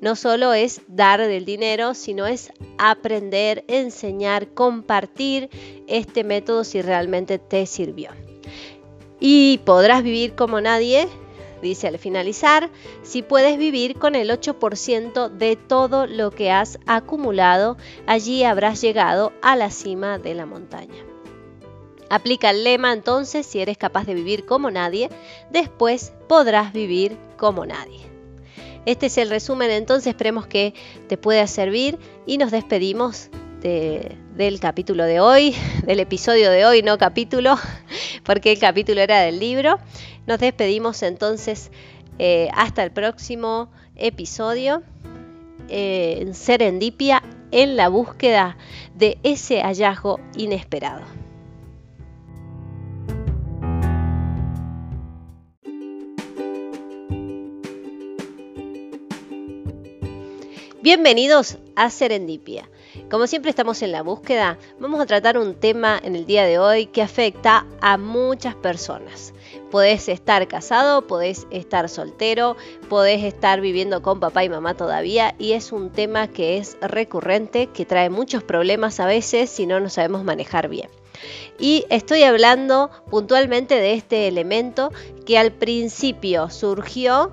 No 0.00 0.16
solo 0.16 0.52
es 0.52 0.80
dar 0.88 1.20
del 1.20 1.44
dinero, 1.44 1.94
sino 1.94 2.26
es 2.26 2.52
aprender, 2.76 3.64
enseñar, 3.68 4.48
compartir 4.48 5.48
este 5.86 6.24
método 6.24 6.64
si 6.64 6.82
realmente 6.82 7.38
te 7.38 7.66
sirvió. 7.66 8.10
Y 9.20 9.58
podrás 9.64 10.02
vivir 10.02 10.34
como 10.34 10.60
nadie, 10.60 11.08
dice 11.62 11.86
al 11.86 11.98
finalizar, 11.98 12.70
si 13.02 13.22
puedes 13.22 13.56
vivir 13.56 13.98
con 13.98 14.14
el 14.14 14.30
8% 14.30 15.28
de 15.30 15.56
todo 15.56 16.06
lo 16.06 16.30
que 16.30 16.50
has 16.50 16.78
acumulado, 16.86 17.76
allí 18.06 18.42
habrás 18.44 18.80
llegado 18.80 19.32
a 19.40 19.56
la 19.56 19.70
cima 19.70 20.18
de 20.18 20.34
la 20.34 20.44
montaña. 20.44 21.04
Aplica 22.10 22.50
el 22.50 22.64
lema 22.64 22.92
entonces, 22.92 23.46
si 23.46 23.60
eres 23.60 23.78
capaz 23.78 24.04
de 24.04 24.14
vivir 24.14 24.44
como 24.44 24.70
nadie, 24.70 25.08
después 25.50 26.12
podrás 26.28 26.72
vivir 26.72 27.16
como 27.38 27.64
nadie. 27.64 28.00
Este 28.84 29.06
es 29.06 29.16
el 29.16 29.30
resumen 29.30 29.70
entonces, 29.70 30.08
esperemos 30.08 30.46
que 30.46 30.74
te 31.08 31.16
pueda 31.16 31.46
servir 31.46 31.98
y 32.26 32.36
nos 32.38 32.50
despedimos 32.50 33.30
del 33.62 34.58
capítulo 34.60 35.04
de 35.04 35.20
hoy, 35.20 35.54
del 35.84 36.00
episodio 36.00 36.50
de 36.50 36.66
hoy, 36.66 36.82
no 36.82 36.98
capítulo, 36.98 37.56
porque 38.24 38.52
el 38.52 38.58
capítulo 38.58 39.00
era 39.00 39.20
del 39.20 39.38
libro. 39.38 39.78
Nos 40.26 40.40
despedimos 40.40 41.02
entonces 41.02 41.70
eh, 42.18 42.48
hasta 42.54 42.82
el 42.82 42.90
próximo 42.90 43.70
episodio 43.94 44.82
eh, 45.68 46.18
en 46.20 46.34
Serendipia 46.34 47.22
en 47.52 47.76
la 47.76 47.88
búsqueda 47.88 48.56
de 48.94 49.18
ese 49.22 49.62
hallazgo 49.62 50.18
inesperado. 50.36 51.04
Bienvenidos 60.82 61.58
a 61.76 61.90
Serendipia. 61.90 62.68
Como 63.10 63.26
siempre 63.26 63.50
estamos 63.50 63.80
en 63.82 63.92
la 63.92 64.02
búsqueda, 64.02 64.58
vamos 64.78 65.00
a 65.00 65.06
tratar 65.06 65.38
un 65.38 65.54
tema 65.54 65.98
en 66.02 66.14
el 66.14 66.26
día 66.26 66.44
de 66.44 66.58
hoy 66.58 66.86
que 66.86 67.00
afecta 67.00 67.66
a 67.80 67.96
muchas 67.96 68.54
personas. 68.54 69.32
Podés 69.70 70.08
estar 70.08 70.46
casado, 70.46 71.06
podés 71.06 71.46
estar 71.50 71.88
soltero, 71.88 72.56
podés 72.90 73.24
estar 73.24 73.62
viviendo 73.62 74.02
con 74.02 74.20
papá 74.20 74.44
y 74.44 74.50
mamá 74.50 74.74
todavía 74.74 75.34
y 75.38 75.52
es 75.52 75.72
un 75.72 75.90
tema 75.90 76.28
que 76.28 76.58
es 76.58 76.76
recurrente, 76.82 77.68
que 77.68 77.86
trae 77.86 78.10
muchos 78.10 78.42
problemas 78.42 79.00
a 79.00 79.06
veces 79.06 79.48
si 79.48 79.66
no 79.66 79.80
nos 79.80 79.94
sabemos 79.94 80.22
manejar 80.24 80.68
bien. 80.68 80.90
Y 81.58 81.86
estoy 81.88 82.24
hablando 82.24 82.90
puntualmente 83.10 83.76
de 83.76 83.94
este 83.94 84.28
elemento 84.28 84.90
que 85.24 85.38
al 85.38 85.52
principio 85.52 86.50
surgió 86.50 87.32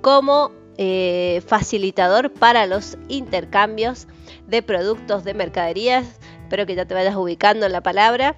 como 0.00 0.50
eh, 0.78 1.42
facilitador 1.46 2.32
para 2.32 2.66
los 2.66 2.96
intercambios 3.08 4.08
de 4.50 4.62
productos, 4.62 5.24
de 5.24 5.34
mercaderías, 5.34 6.06
espero 6.42 6.66
que 6.66 6.74
ya 6.74 6.84
te 6.84 6.94
vayas 6.94 7.16
ubicando 7.16 7.66
en 7.66 7.72
la 7.72 7.80
palabra, 7.80 8.36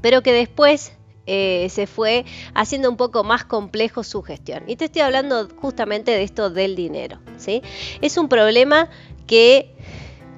pero 0.00 0.22
que 0.22 0.32
después 0.32 0.92
eh, 1.26 1.68
se 1.70 1.86
fue 1.86 2.26
haciendo 2.54 2.90
un 2.90 2.96
poco 2.96 3.24
más 3.24 3.44
complejo 3.44 4.04
su 4.04 4.22
gestión. 4.22 4.64
Y 4.66 4.76
te 4.76 4.86
estoy 4.86 5.02
hablando 5.02 5.48
justamente 5.56 6.10
de 6.10 6.22
esto 6.22 6.50
del 6.50 6.76
dinero. 6.76 7.18
¿sí? 7.38 7.62
Es 8.02 8.18
un 8.18 8.28
problema 8.28 8.90
que 9.26 9.74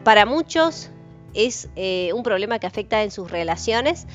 para 0.05 0.27
muchos 0.27 0.90
es 1.35 1.69
eh, 1.77 2.12
un 2.15 2.23
problema 2.23 2.59
que 2.59 2.66
afecta 2.66 3.03
en 3.03 3.11
sus 3.11 3.31
relaciones, 3.31 4.07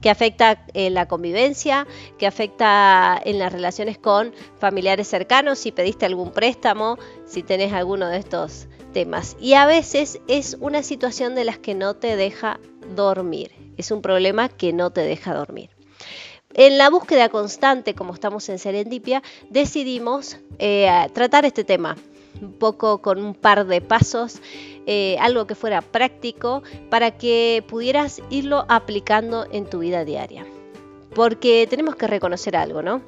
que 0.00 0.08
afecta 0.08 0.64
en 0.72 0.94
la 0.94 1.06
convivencia, 1.08 1.86
que 2.18 2.26
afecta 2.26 3.20
en 3.22 3.38
las 3.38 3.52
relaciones 3.52 3.98
con 3.98 4.32
familiares 4.58 5.08
cercanos, 5.08 5.58
si 5.58 5.72
pediste 5.72 6.06
algún 6.06 6.32
préstamo, 6.32 6.98
si 7.26 7.42
tenés 7.42 7.72
alguno 7.72 8.08
de 8.08 8.18
estos 8.18 8.66
temas. 8.92 9.36
Y 9.40 9.54
a 9.54 9.66
veces 9.66 10.20
es 10.28 10.56
una 10.60 10.82
situación 10.82 11.34
de 11.34 11.44
las 11.44 11.58
que 11.58 11.74
no 11.74 11.94
te 11.94 12.16
deja 12.16 12.60
dormir. 12.94 13.52
Es 13.76 13.90
un 13.90 14.02
problema 14.02 14.48
que 14.48 14.72
no 14.72 14.90
te 14.90 15.02
deja 15.02 15.34
dormir. 15.34 15.70
En 16.52 16.78
la 16.78 16.90
búsqueda 16.90 17.28
constante, 17.28 17.94
como 17.94 18.12
estamos 18.12 18.48
en 18.48 18.58
Serendipia, 18.58 19.22
decidimos 19.50 20.38
eh, 20.58 20.90
tratar 21.14 21.44
este 21.44 21.62
tema 21.62 21.96
un 22.42 22.52
poco 22.52 22.98
con 23.02 23.22
un 23.22 23.34
par 23.34 23.66
de 23.66 23.80
pasos, 23.80 24.40
eh, 24.86 25.16
algo 25.20 25.46
que 25.46 25.54
fuera 25.54 25.82
práctico 25.82 26.62
para 26.88 27.12
que 27.12 27.64
pudieras 27.68 28.20
irlo 28.30 28.64
aplicando 28.68 29.46
en 29.52 29.66
tu 29.66 29.80
vida 29.80 30.04
diaria. 30.04 30.44
Porque 31.14 31.66
tenemos 31.68 31.96
que 31.96 32.06
reconocer 32.06 32.56
algo, 32.56 32.82
¿no? 32.82 33.02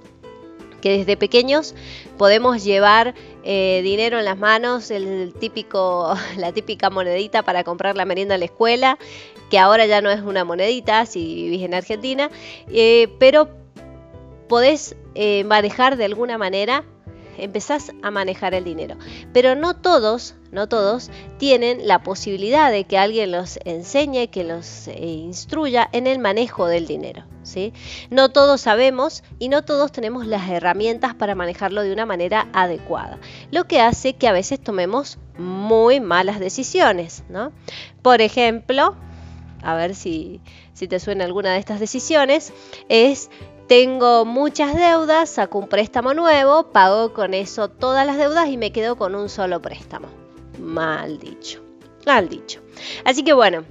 Que 0.83 0.99
desde 0.99 1.17
pequeños 1.17 1.75
podemos 2.19 2.63
llevar 2.63 3.15
eh, 3.45 3.81
dinero 3.83 4.19
en 4.19 4.27
las 4.27 4.39
manos, 4.39 4.91
el 4.91 5.33
típico, 5.39 6.15
la 6.37 6.53
típica 6.53 6.91
monedita 6.91 7.43
para 7.43 7.65
comprar 7.65 7.97
la 7.97 8.05
merienda 8.05 8.35
en 8.35 8.41
la 8.41 8.47
escuela, 8.47 8.99
que 9.51 9.59
ahora 9.59 9.87
ya 9.87 10.03
no 10.03 10.11
es 10.11 10.21
una 10.21 10.45
monedita 10.45 11.07
si 11.07 11.35
vivís 11.35 11.63
en 11.63 11.73
Argentina, 11.73 12.31
eh, 12.71 13.09
pero 13.19 13.49
podés 14.49 14.97
manejar 15.45 15.97
de 15.97 16.07
alguna 16.07 16.39
manera 16.39 16.85
empezás 17.39 17.93
a 18.03 18.11
manejar 18.11 18.55
el 18.55 18.65
dinero. 18.65 18.97
Pero 19.33 19.55
no 19.55 19.75
todos, 19.75 20.35
no 20.51 20.69
todos 20.69 21.11
tienen 21.39 21.87
la 21.87 22.03
posibilidad 22.03 22.71
de 22.71 22.85
que 22.85 22.99
alguien 22.99 23.33
los 23.33 23.59
enseñe, 23.65 24.29
que 24.29 24.45
los 24.45 24.89
eh, 24.89 25.05
instruya 25.05 25.89
en 25.93 26.07
el 26.07 26.19
manejo 26.19 26.67
del 26.67 26.87
dinero. 26.87 27.25
¿sí? 27.43 27.73
No 28.11 28.31
todos 28.31 28.61
sabemos 28.61 29.23
y 29.39 29.49
no 29.49 29.65
todos 29.65 29.93
tenemos 29.93 30.27
las 30.27 30.49
herramientas 30.49 31.15
para 31.15 31.35
manejarlo 31.35 31.83
de 31.83 31.93
una 31.93 32.07
manera 32.07 32.49
adecuada. 32.53 33.19
Lo 33.51 33.65
que 33.65 33.81
hace 33.81 34.15
que 34.15 34.29
a 34.29 34.33
veces 34.33 34.61
tomemos 34.61 35.19
muy 35.39 36.01
malas 36.01 36.41
decisiones. 36.41 37.25
¿no? 37.29 37.53
Por 38.03 38.21
ejemplo, 38.21 38.97
a 39.63 39.75
ver 39.75 39.95
si, 39.95 40.41
si 40.75 40.89
te 40.89 41.01
suena 41.01 41.25
alguna 41.25 41.53
de 41.53 41.59
estas 41.59 41.81
decisiones, 41.81 42.53
es 42.89 43.31
tengo 43.73 44.27
muchas 44.27 44.75
deudas, 44.75 45.31
saco 45.31 45.59
un 45.59 45.67
préstamo 45.67 46.13
nuevo, 46.13 46.65
pago 46.73 47.15
con 47.15 47.33
eso 47.33 47.69
todas 47.71 48.07
las 48.07 48.19
deudas 48.19 48.51
y 48.51 48.59
me 48.59 48.71
quedo 48.71 48.97
con 48.97 49.15
un 49.15 49.31
solo 49.31 49.63
préstamo. 49.63 50.09
Mal 50.61 51.19
dicho, 51.19 51.63
mal 52.05 52.29
dicho. 52.29 52.61
Así 53.03 53.25
que 53.25 53.33
bueno, 53.33 53.65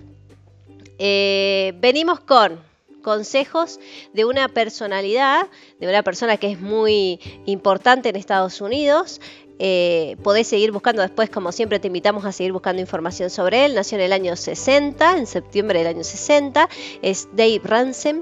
eh, 0.98 1.74
venimos 1.80 2.20
con 2.20 2.60
consejos 3.04 3.80
de 4.12 4.26
una 4.26 4.48
personalidad, 4.48 5.48
de 5.80 5.88
una 5.88 6.02
persona 6.02 6.38
que 6.38 6.52
es 6.52 6.60
muy 6.60 7.20
importante 7.46 8.10
en 8.10 8.16
Estados 8.16 8.60
Unidos, 8.60 9.22
eh, 9.64 10.44
seguir 10.44 10.72
buscando 10.72 11.04
después, 11.04 11.30
como 11.30 11.52
siempre 11.52 11.80
te 11.80 11.86
invitamos 11.86 12.26
a 12.26 12.32
seguir 12.32 12.52
buscando 12.52 12.82
información 12.82 13.30
sobre 13.30 13.66
él. 13.66 13.76
Nació 13.76 14.00
en 14.00 14.06
el 14.06 14.12
año 14.12 14.36
60, 14.36 15.18
en 15.18 15.28
septiembre 15.28 15.78
del 15.80 15.88
año 15.88 16.04
60. 16.04 16.68
Es 17.04 17.30
Dave 17.34 17.62
Ransom. 17.64 18.22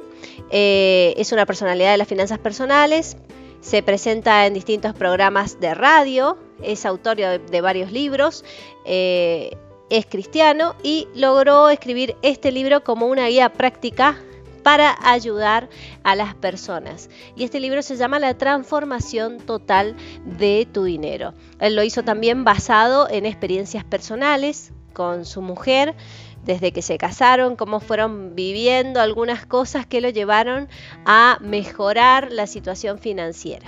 Eh, 0.52 1.14
es 1.16 1.32
una 1.32 1.46
personalidad 1.46 1.92
de 1.92 1.98
las 1.98 2.10
finanzas 2.10 2.40
personales. 2.40 3.16
Se 3.62 3.82
presenta 3.82 4.46
en 4.48 4.54
distintos 4.54 4.94
programas 4.94 5.62
de 5.62 5.74
radio. 5.74 6.38
Es 6.62 6.86
autor 6.86 7.16
de, 7.16 7.62
varios 7.62 7.94
libros. 7.94 8.44
Eh, 8.84 9.56
es 9.90 10.06
cristiano 10.08 10.76
y 10.84 11.08
logró 11.16 11.70
escribir 11.70 12.18
este 12.22 12.52
libro 12.52 12.84
como 12.84 13.08
una 13.08 13.28
guía 13.28 13.54
práctica 13.54 14.18
para 14.60 14.96
ayudar 15.02 15.70
a 16.04 16.16
las 16.16 16.36
personas. 16.36 17.10
Y 17.36 17.44
este 17.44 17.60
libro 17.60 17.82
se 17.82 17.98
llama 17.98 18.20
La 18.20 18.38
transformación 18.38 19.38
total 19.38 19.96
de 20.26 20.68
tu 20.72 20.84
dinero. 20.84 21.34
Él 21.60 21.76
lo 21.76 21.84
hizo 21.84 22.04
también 22.04 22.44
basado 22.44 23.10
en 23.10 23.26
experiencias 23.26 23.84
personales 23.84 24.72
con 24.94 25.26
su 25.26 25.42
mujer, 25.42 25.96
desde 26.44 26.72
que 26.72 26.82
se 26.82 26.98
casaron, 26.98 27.56
cómo 27.56 27.80
fueron 27.80 28.36
viviendo 28.36 29.02
algunas 29.02 29.46
cosas 29.46 29.86
que 29.86 30.02
lo 30.02 30.10
llevaron 30.10 30.68
a 31.06 31.38
mejorar 31.42 32.32
la 32.32 32.48
situación 32.48 32.98
financiera 32.98 33.68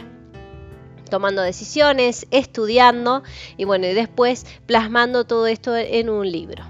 tomando 1.09 1.41
decisiones, 1.41 2.25
estudiando 2.31 3.21
y 3.57 3.65
bueno, 3.65 3.85
y 3.85 3.93
después 3.93 4.45
plasmando 4.65 5.25
todo 5.25 5.45
esto 5.45 5.75
en 5.75 6.09
un 6.09 6.31
libro 6.31 6.63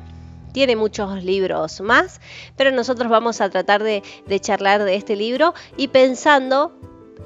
tiene 0.51 0.75
muchos 0.75 1.23
libros 1.23 1.81
más, 1.81 2.21
pero 2.55 2.71
nosotros 2.71 3.09
vamos 3.09 3.41
a 3.41 3.49
tratar 3.49 3.83
de, 3.83 4.03
charlar 4.39 4.83
de 4.83 4.95
este 4.95 5.15
libro 5.15 5.53
y 5.77 5.89
pensando 5.89 6.73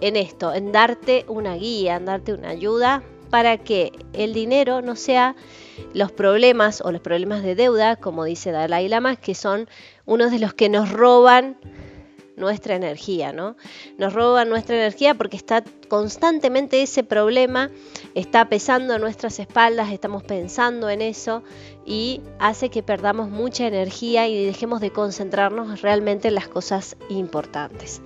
en 0.02 0.16
esto, 0.16 0.54
en 0.54 0.72
darte 0.72 1.26
una 1.28 1.56
guía, 1.56 1.96
en 1.96 2.06
darte 2.06 2.34
una 2.34 2.50
ayuda 2.50 3.04
para 3.30 3.58
que 3.58 3.92
el 4.14 4.34
dinero 4.34 4.82
no 4.82 4.96
sea 4.96 5.36
los 5.94 6.12
problemas 6.12 6.82
o 6.82 6.92
los 6.92 7.02
problemas 7.02 7.44
de 7.44 7.56
deuda, 7.56 7.96
como 7.96 8.24
dice 8.24 8.52
Dalai 8.52 8.88
Lama, 8.88 9.16
que 9.16 9.36
son 9.36 9.68
unos 10.06 10.32
de 10.32 10.40
los 10.40 10.54
que 10.54 10.70
nos 10.70 10.92
roban 10.92 11.58
nuestra 12.36 12.76
energía, 12.76 13.32
¿no? 13.34 13.56
Nos 13.98 14.14
roba 14.14 14.46
nuestra 14.46 14.76
energía 14.76 15.14
porque 15.16 15.38
está 15.38 15.64
constantemente 15.88 16.82
ese 16.82 17.04
problema, 17.04 17.70
está 18.14 18.50
pesando 18.50 18.94
a 18.94 18.98
nuestras 18.98 19.40
espaldas, 19.40 19.92
estamos 19.92 20.24
pensando 20.24 20.90
en 20.90 21.02
eso 21.02 21.44
y 21.86 22.22
hace 22.40 22.70
que 22.70 22.84
perdamos 22.84 23.30
mucha 23.30 23.68
energía 23.68 24.28
y 24.28 24.46
dejemos 24.46 24.82
de 24.82 24.92
concentrarnos 24.92 25.82
realmente 25.82 26.28
en 26.28 26.36
las 26.36 26.48
cosas 26.48 26.98
importantes. 27.10 28.02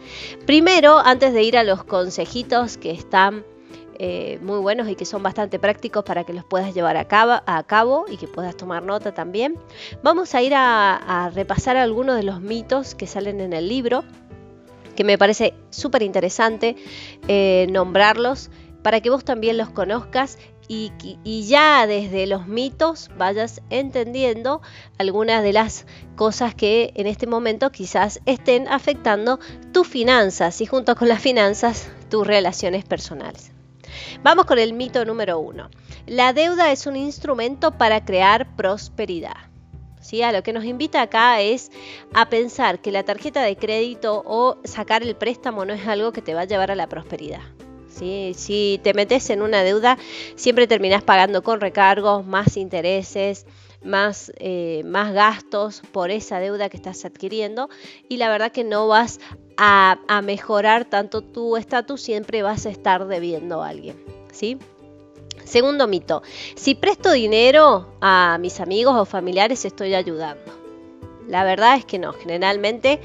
Primero, 0.45 0.99
antes 0.99 1.33
de 1.33 1.43
ir 1.43 1.57
a 1.57 1.63
los 1.63 1.83
consejitos 1.83 2.77
que 2.77 2.91
están 2.91 3.43
eh, 4.01 4.39
muy 4.41 4.59
buenos 4.59 4.87
y 4.87 4.95
que 4.95 5.03
son 5.03 5.21
bastante 5.21 5.59
prácticos 5.59 6.05
para 6.05 6.23
que 6.23 6.31
los 6.31 6.45
puedas 6.45 6.73
llevar 6.73 6.95
a 6.95 7.05
cabo, 7.05 8.05
y 8.09 8.15
que 8.15 8.29
puedas 8.29 8.55
tomar 8.55 8.81
nota 8.81 9.13
también. 9.13 9.59
Vamos 10.01 10.33
a 10.35 10.41
ir 10.41 10.53
a, 10.55 11.29
repasar 11.35 11.75
algunos 11.75 12.15
de 12.15 12.23
los 12.23 12.39
mitos 12.39 12.95
que 12.95 13.07
salen 13.07 13.41
en 13.41 13.51
el 13.51 13.67
libro, 13.67 14.05
que 14.95 15.03
me 15.03 15.17
parece 15.17 15.53
súper 15.69 16.01
interesante 16.01 16.77
eh, 17.27 17.67
nombrarlos 17.69 18.49
para 18.83 19.01
que 19.01 19.09
vos 19.09 19.25
también 19.25 19.57
los 19.57 19.69
conozcas 19.69 20.37
y, 20.69 20.93
y, 21.25 21.43
ya 21.47 21.85
desde 21.85 22.25
los 22.25 22.47
mitos 22.47 23.09
vayas 23.17 23.61
entendiendo 23.69 24.61
algunas 24.97 25.43
de 25.43 25.51
las 25.51 25.85
cosas 26.15 26.55
que 26.55 26.93
en 26.95 27.07
este 27.07 27.27
momento 27.27 27.69
quizás 27.69 28.21
estén 28.25 28.69
afectando 28.69 29.39
tus 29.73 29.87
finanzas 29.87 30.61
y 30.61 30.67
junto 30.67 30.95
con 30.95 31.09
las 31.09 31.21
finanzas 31.21 31.89
tus 32.09 32.25
relaciones 32.25 32.85
personales. 32.85 33.58
Vamos 34.23 34.45
con 34.45 34.59
el 34.59 34.73
mito 34.73 35.05
número 35.05 35.39
uno. 35.39 35.69
La 36.05 36.33
deuda 36.33 36.71
es 36.71 36.87
un 36.87 36.95
instrumento 36.95 37.71
para 37.71 38.03
crear 38.03 38.55
prosperidad. 38.55 39.35
¿Sí? 40.01 40.21
A 40.21 40.31
lo 40.31 40.43
que 40.43 40.53
nos 40.53 40.63
invita 40.63 41.01
acá 41.01 41.41
es 41.41 41.71
a 42.13 42.29
pensar 42.29 42.79
que 42.79 42.91
la 42.91 43.03
tarjeta 43.03 43.43
de 43.43 43.57
crédito 43.57 44.23
o 44.25 44.57
sacar 44.63 45.03
el 45.03 45.15
préstamo 45.15 45.65
no 45.65 45.73
es 45.73 45.85
algo 45.87 46.13
que 46.13 46.21
te 46.21 46.33
va 46.33 46.41
a 46.41 46.45
llevar 46.45 46.71
a 46.71 46.75
la 46.75 46.87
prosperidad. 46.87 47.41
¿Sí? 47.89 48.33
Si 48.35 48.79
te 48.83 48.93
metes 48.93 49.29
en 49.29 49.41
una 49.41 49.61
deuda, 49.61 49.97
siempre 50.35 50.67
terminás 50.67 51.03
pagando 51.03 51.43
con 51.43 51.59
recargos, 51.59 52.25
más 52.25 52.55
intereses, 52.55 53.45
más, 53.83 54.31
eh, 54.37 54.83
más 54.85 55.13
gastos 55.13 55.81
por 55.91 56.11
esa 56.11 56.39
deuda 56.39 56.69
que 56.69 56.77
estás 56.77 57.05
adquiriendo 57.05 57.69
y 58.07 58.17
la 58.17 58.29
verdad 58.29 58.51
que 58.51 58.63
no 58.63 58.87
vas 58.87 59.19
a, 59.61 60.21
mejorar 60.23 60.85
tanto 60.85 61.21
tu 61.21 61.57
estatus, 61.57 62.01
siempre 62.01 62.41
vas 62.41 62.65
a 62.65 62.69
estar 62.69 63.07
debiendo 63.07 63.61
a 63.61 63.69
alguien. 63.69 64.01
¿sí? 64.31 64.57
Segundo 65.43 65.85
mito, 65.87 66.23
si 66.55 66.75
presto 66.75 67.11
dinero 67.11 67.87
a 67.99 68.37
mis 68.39 68.61
amigos 68.61 68.95
o 68.95 69.05
familiares 69.05 69.65
estoy 69.65 69.95
ayudando. 69.95 70.53
La 71.27 71.43
verdad 71.43 71.75
es 71.75 71.85
que 71.85 71.99
no, 71.99 72.13
generalmente 72.13 73.01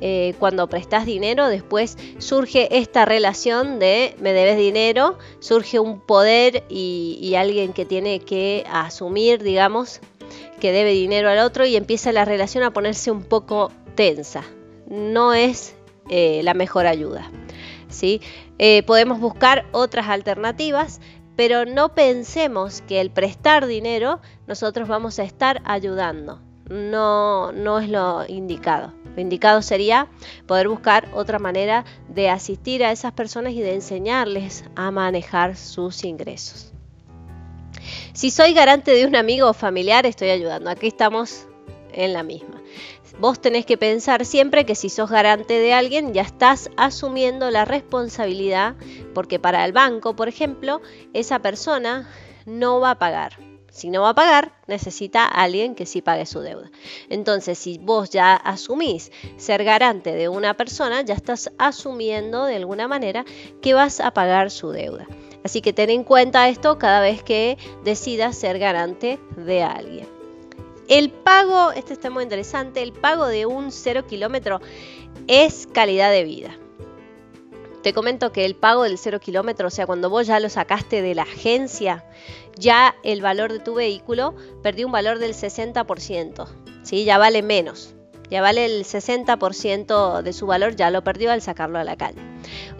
eh, 0.00 0.34
cuando 0.38 0.68
prestas 0.68 1.04
dinero, 1.04 1.48
después 1.48 1.98
surge 2.18 2.78
esta 2.78 3.04
relación 3.04 3.80
de 3.80 4.14
me 4.20 4.32
debes 4.32 4.56
dinero, 4.56 5.18
surge 5.40 5.80
un 5.80 6.00
poder 6.00 6.62
y, 6.68 7.18
y, 7.20 7.34
alguien 7.34 7.72
que 7.72 7.84
tiene 7.84 8.20
que 8.20 8.64
asumir, 8.70 9.42
digamos, 9.42 10.00
que 10.60 10.70
debe 10.70 10.92
dinero 10.92 11.28
al 11.28 11.40
otro 11.40 11.66
y 11.66 11.76
empieza 11.76 12.12
la 12.12 12.24
relación 12.24 12.62
a 12.62 12.72
ponerse 12.72 13.10
un 13.10 13.24
poco 13.24 13.72
tensa. 13.96 14.44
No 14.88 15.34
es 15.34 15.74
eh, 16.08 16.40
la 16.42 16.54
mejor 16.54 16.86
ayuda. 16.86 17.30
¿sí? 17.88 18.20
Eh, 18.58 18.82
podemos 18.84 19.20
buscar 19.20 19.66
otras 19.72 20.08
alternativas, 20.08 21.00
pero 21.36 21.64
no 21.64 21.94
pensemos 21.94 22.82
que 22.82 23.00
el 23.00 23.10
prestar 23.10 23.66
dinero 23.66 24.20
nosotros 24.46 24.88
vamos 24.88 25.18
a 25.18 25.24
estar 25.24 25.62
ayudando. 25.64 26.40
no, 26.68 27.52
no 27.52 27.78
es 27.78 27.88
lo 27.88 28.26
indicado. 28.28 28.92
Lo 29.16 29.22
indicado 29.22 29.62
sería 29.62 30.08
poder 30.46 30.68
buscar 30.68 31.08
otra 31.14 31.38
manera 31.38 31.84
de 32.08 32.28
asistir 32.28 32.84
a 32.84 32.92
esas 32.92 33.12
personas 33.12 33.52
y 33.54 33.60
de 33.62 33.74
enseñarles 33.74 34.64
a 34.76 34.90
manejar 34.90 35.56
sus 35.56 36.04
ingresos. 36.04 36.72
Si 38.12 38.30
soy 38.30 38.52
garante 38.52 38.90
de 38.92 39.06
un 39.06 39.16
amigo 39.16 39.48
o 39.48 39.54
familiar, 39.54 40.06
estoy 40.06 40.30
ayudando. 40.30 40.70
Aquí 40.70 40.88
estamos 40.88 41.46
en 41.92 42.12
la 42.12 42.22
misma. 42.22 42.57
Vos 43.18 43.40
tenés 43.40 43.66
que 43.66 43.76
pensar 43.76 44.24
siempre 44.24 44.64
que 44.64 44.76
si 44.76 44.88
sos 44.88 45.10
garante 45.10 45.58
de 45.58 45.72
alguien 45.72 46.14
ya 46.14 46.22
estás 46.22 46.70
asumiendo 46.76 47.50
la 47.50 47.64
responsabilidad 47.64 48.76
porque 49.12 49.40
para 49.40 49.64
el 49.64 49.72
banco, 49.72 50.14
por 50.14 50.28
ejemplo, 50.28 50.80
esa 51.14 51.40
persona 51.40 52.08
no 52.46 52.78
va 52.78 52.92
a 52.92 52.98
pagar. 53.00 53.36
Si 53.70 53.90
no 53.90 54.02
va 54.02 54.10
a 54.10 54.14
pagar, 54.14 54.52
necesita 54.68 55.24
a 55.24 55.42
alguien 55.42 55.74
que 55.74 55.84
sí 55.84 56.00
pague 56.00 56.26
su 56.26 56.40
deuda. 56.40 56.70
Entonces, 57.08 57.58
si 57.58 57.78
vos 57.78 58.10
ya 58.10 58.34
asumís 58.34 59.10
ser 59.36 59.64
garante 59.64 60.14
de 60.14 60.28
una 60.28 60.54
persona, 60.54 61.02
ya 61.02 61.14
estás 61.14 61.50
asumiendo 61.58 62.44
de 62.44 62.56
alguna 62.56 62.86
manera 62.86 63.24
que 63.60 63.74
vas 63.74 64.00
a 64.00 64.12
pagar 64.12 64.52
su 64.52 64.70
deuda. 64.70 65.06
Así 65.44 65.60
que 65.60 65.72
ten 65.72 65.90
en 65.90 66.04
cuenta 66.04 66.48
esto 66.48 66.78
cada 66.78 67.00
vez 67.00 67.22
que 67.22 67.58
decidas 67.84 68.36
ser 68.36 68.58
garante 68.58 69.18
de 69.36 69.62
alguien. 69.62 70.17
El 70.88 71.10
pago, 71.10 71.70
este 71.72 71.92
está 71.92 72.08
muy 72.08 72.22
interesante, 72.22 72.82
el 72.82 72.94
pago 72.94 73.26
de 73.26 73.44
un 73.44 73.72
cero 73.72 74.06
kilómetro 74.06 74.62
es 75.26 75.66
calidad 75.66 76.10
de 76.10 76.24
vida. 76.24 76.56
Te 77.82 77.92
comento 77.92 78.32
que 78.32 78.46
el 78.46 78.56
pago 78.56 78.84
del 78.84 78.96
cero 78.96 79.20
kilómetro, 79.20 79.68
o 79.68 79.70
sea, 79.70 79.86
cuando 79.86 80.08
vos 80.08 80.26
ya 80.26 80.40
lo 80.40 80.48
sacaste 80.48 81.02
de 81.02 81.14
la 81.14 81.22
agencia, 81.22 82.06
ya 82.56 82.96
el 83.04 83.20
valor 83.20 83.52
de 83.52 83.58
tu 83.58 83.74
vehículo 83.74 84.34
perdió 84.62 84.86
un 84.86 84.92
valor 84.92 85.18
del 85.18 85.34
60%, 85.34 86.48
¿sí? 86.82 87.04
ya 87.04 87.18
vale 87.18 87.42
menos, 87.42 87.94
ya 88.30 88.40
vale 88.40 88.64
el 88.64 88.84
60% 88.84 90.22
de 90.22 90.32
su 90.32 90.46
valor, 90.46 90.74
ya 90.74 90.90
lo 90.90 91.04
perdió 91.04 91.30
al 91.30 91.42
sacarlo 91.42 91.78
a 91.78 91.84
la 91.84 91.96
calle. 91.96 92.22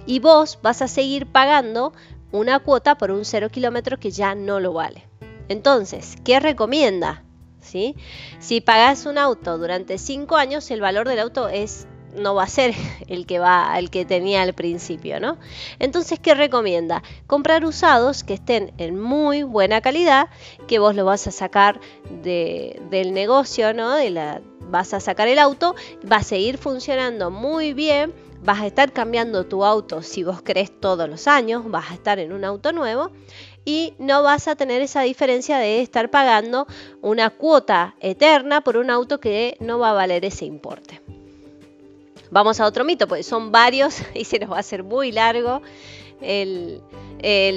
Y 0.06 0.20
vos 0.20 0.58
vas 0.62 0.80
a 0.80 0.88
seguir 0.88 1.26
pagando 1.26 1.92
una 2.32 2.58
cuota 2.60 2.96
por 2.96 3.10
un 3.10 3.26
cero 3.26 3.50
kilómetro 3.50 3.98
que 3.98 4.10
ya 4.10 4.34
no 4.34 4.60
lo 4.60 4.72
vale. 4.72 5.06
Entonces, 5.48 6.16
¿qué 6.24 6.40
recomienda? 6.40 7.24
Si 7.68 8.60
pagas 8.60 9.06
un 9.06 9.18
auto 9.18 9.58
durante 9.58 9.98
5 9.98 10.36
años, 10.36 10.70
el 10.70 10.80
valor 10.80 11.08
del 11.08 11.20
auto 11.20 11.48
es 11.48 11.86
no 12.16 12.34
va 12.34 12.44
a 12.44 12.48
ser 12.48 12.74
el 13.08 13.26
que 13.26 13.38
va 13.38 13.78
el 13.78 13.90
que 13.90 14.04
tenía 14.04 14.42
al 14.42 14.54
principio, 14.54 15.20
¿no? 15.20 15.38
Entonces, 15.78 16.18
¿qué 16.18 16.34
recomienda? 16.34 17.02
Comprar 17.26 17.64
usados 17.64 18.24
que 18.24 18.34
estén 18.34 18.72
en 18.78 18.98
muy 18.98 19.42
buena 19.42 19.80
calidad, 19.80 20.28
que 20.66 20.78
vos 20.78 20.94
lo 20.94 21.04
vas 21.04 21.26
a 21.26 21.30
sacar 21.30 21.80
del 22.22 23.12
negocio, 23.12 23.74
¿no? 23.74 23.94
De 23.94 24.40
vas 24.70 24.92
a 24.94 25.00
sacar 25.00 25.28
el 25.28 25.38
auto, 25.38 25.74
va 26.10 26.16
a 26.16 26.22
seguir 26.22 26.58
funcionando 26.58 27.30
muy 27.30 27.72
bien, 27.72 28.12
vas 28.44 28.60
a 28.60 28.66
estar 28.66 28.92
cambiando 28.92 29.46
tu 29.46 29.64
auto 29.64 30.02
si 30.02 30.24
vos 30.24 30.40
crees 30.42 30.78
todos 30.78 31.08
los 31.08 31.26
años, 31.26 31.70
vas 31.70 31.90
a 31.90 31.94
estar 31.94 32.18
en 32.18 32.32
un 32.32 32.44
auto 32.44 32.72
nuevo 32.72 33.10
y 33.68 33.92
no 33.98 34.22
vas 34.22 34.48
a 34.48 34.56
tener 34.56 34.80
esa 34.80 35.02
diferencia 35.02 35.58
de 35.58 35.82
estar 35.82 36.10
pagando 36.10 36.66
una 37.02 37.28
cuota 37.28 37.96
eterna 38.00 38.62
por 38.62 38.78
un 38.78 38.88
auto 38.88 39.20
que 39.20 39.58
no 39.60 39.78
va 39.78 39.90
a 39.90 39.92
valer 39.92 40.24
ese 40.24 40.46
importe. 40.46 41.02
Vamos 42.30 42.60
a 42.60 42.66
otro 42.66 42.86
mito, 42.86 43.06
pues 43.06 43.26
son 43.26 43.52
varios 43.52 43.98
y 44.14 44.24
se 44.24 44.38
nos 44.38 44.50
va 44.50 44.56
a 44.56 44.60
hacer 44.60 44.84
muy 44.84 45.12
largo. 45.12 45.60
El, 46.22 46.80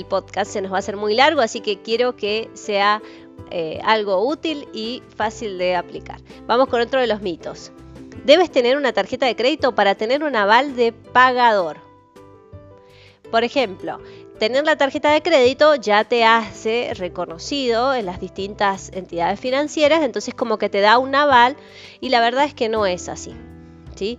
podcast 0.09 0.51
se 0.51 0.61
nos 0.61 0.73
va 0.73 0.75
a 0.75 0.79
hacer 0.79 0.97
muy 0.97 1.15
largo, 1.15 1.39
así 1.39 1.61
que 1.61 1.81
quiero 1.81 2.17
que 2.17 2.49
sea 2.55 3.01
eh, 3.49 3.79
algo 3.85 4.27
útil 4.27 4.67
y 4.73 5.01
fácil 5.15 5.57
de 5.57 5.77
aplicar. 5.77 6.19
Vamos 6.45 6.67
con 6.67 6.81
otro 6.81 6.99
de 6.99 7.07
los 7.07 7.21
mitos. 7.21 7.71
Debes 8.25 8.51
tener 8.51 8.75
una 8.75 8.91
tarjeta 8.91 9.27
de 9.27 9.37
crédito 9.37 9.75
para 9.75 9.95
tener 9.95 10.25
un 10.25 10.35
aval 10.35 10.75
de 10.75 10.91
pagador. 10.91 11.77
Por 13.31 13.45
ejemplo, 13.45 13.99
tener 14.41 14.65
la 14.65 14.75
tarjeta 14.75 15.11
de 15.11 15.21
crédito 15.21 15.75
ya 15.75 16.03
te 16.03 16.25
hace 16.25 16.95
reconocido 16.95 17.93
en 17.93 18.07
las 18.07 18.19
distintas 18.19 18.89
entidades 18.91 19.39
financieras, 19.39 20.01
entonces 20.01 20.33
como 20.33 20.57
que 20.57 20.67
te 20.67 20.81
da 20.81 20.97
un 20.97 21.13
aval 21.13 21.55
y 21.99 22.09
la 22.09 22.21
verdad 22.21 22.45
es 22.45 22.55
que 22.55 22.67
no 22.67 22.87
es 22.87 23.07
así. 23.07 23.35
¿sí? 23.93 24.17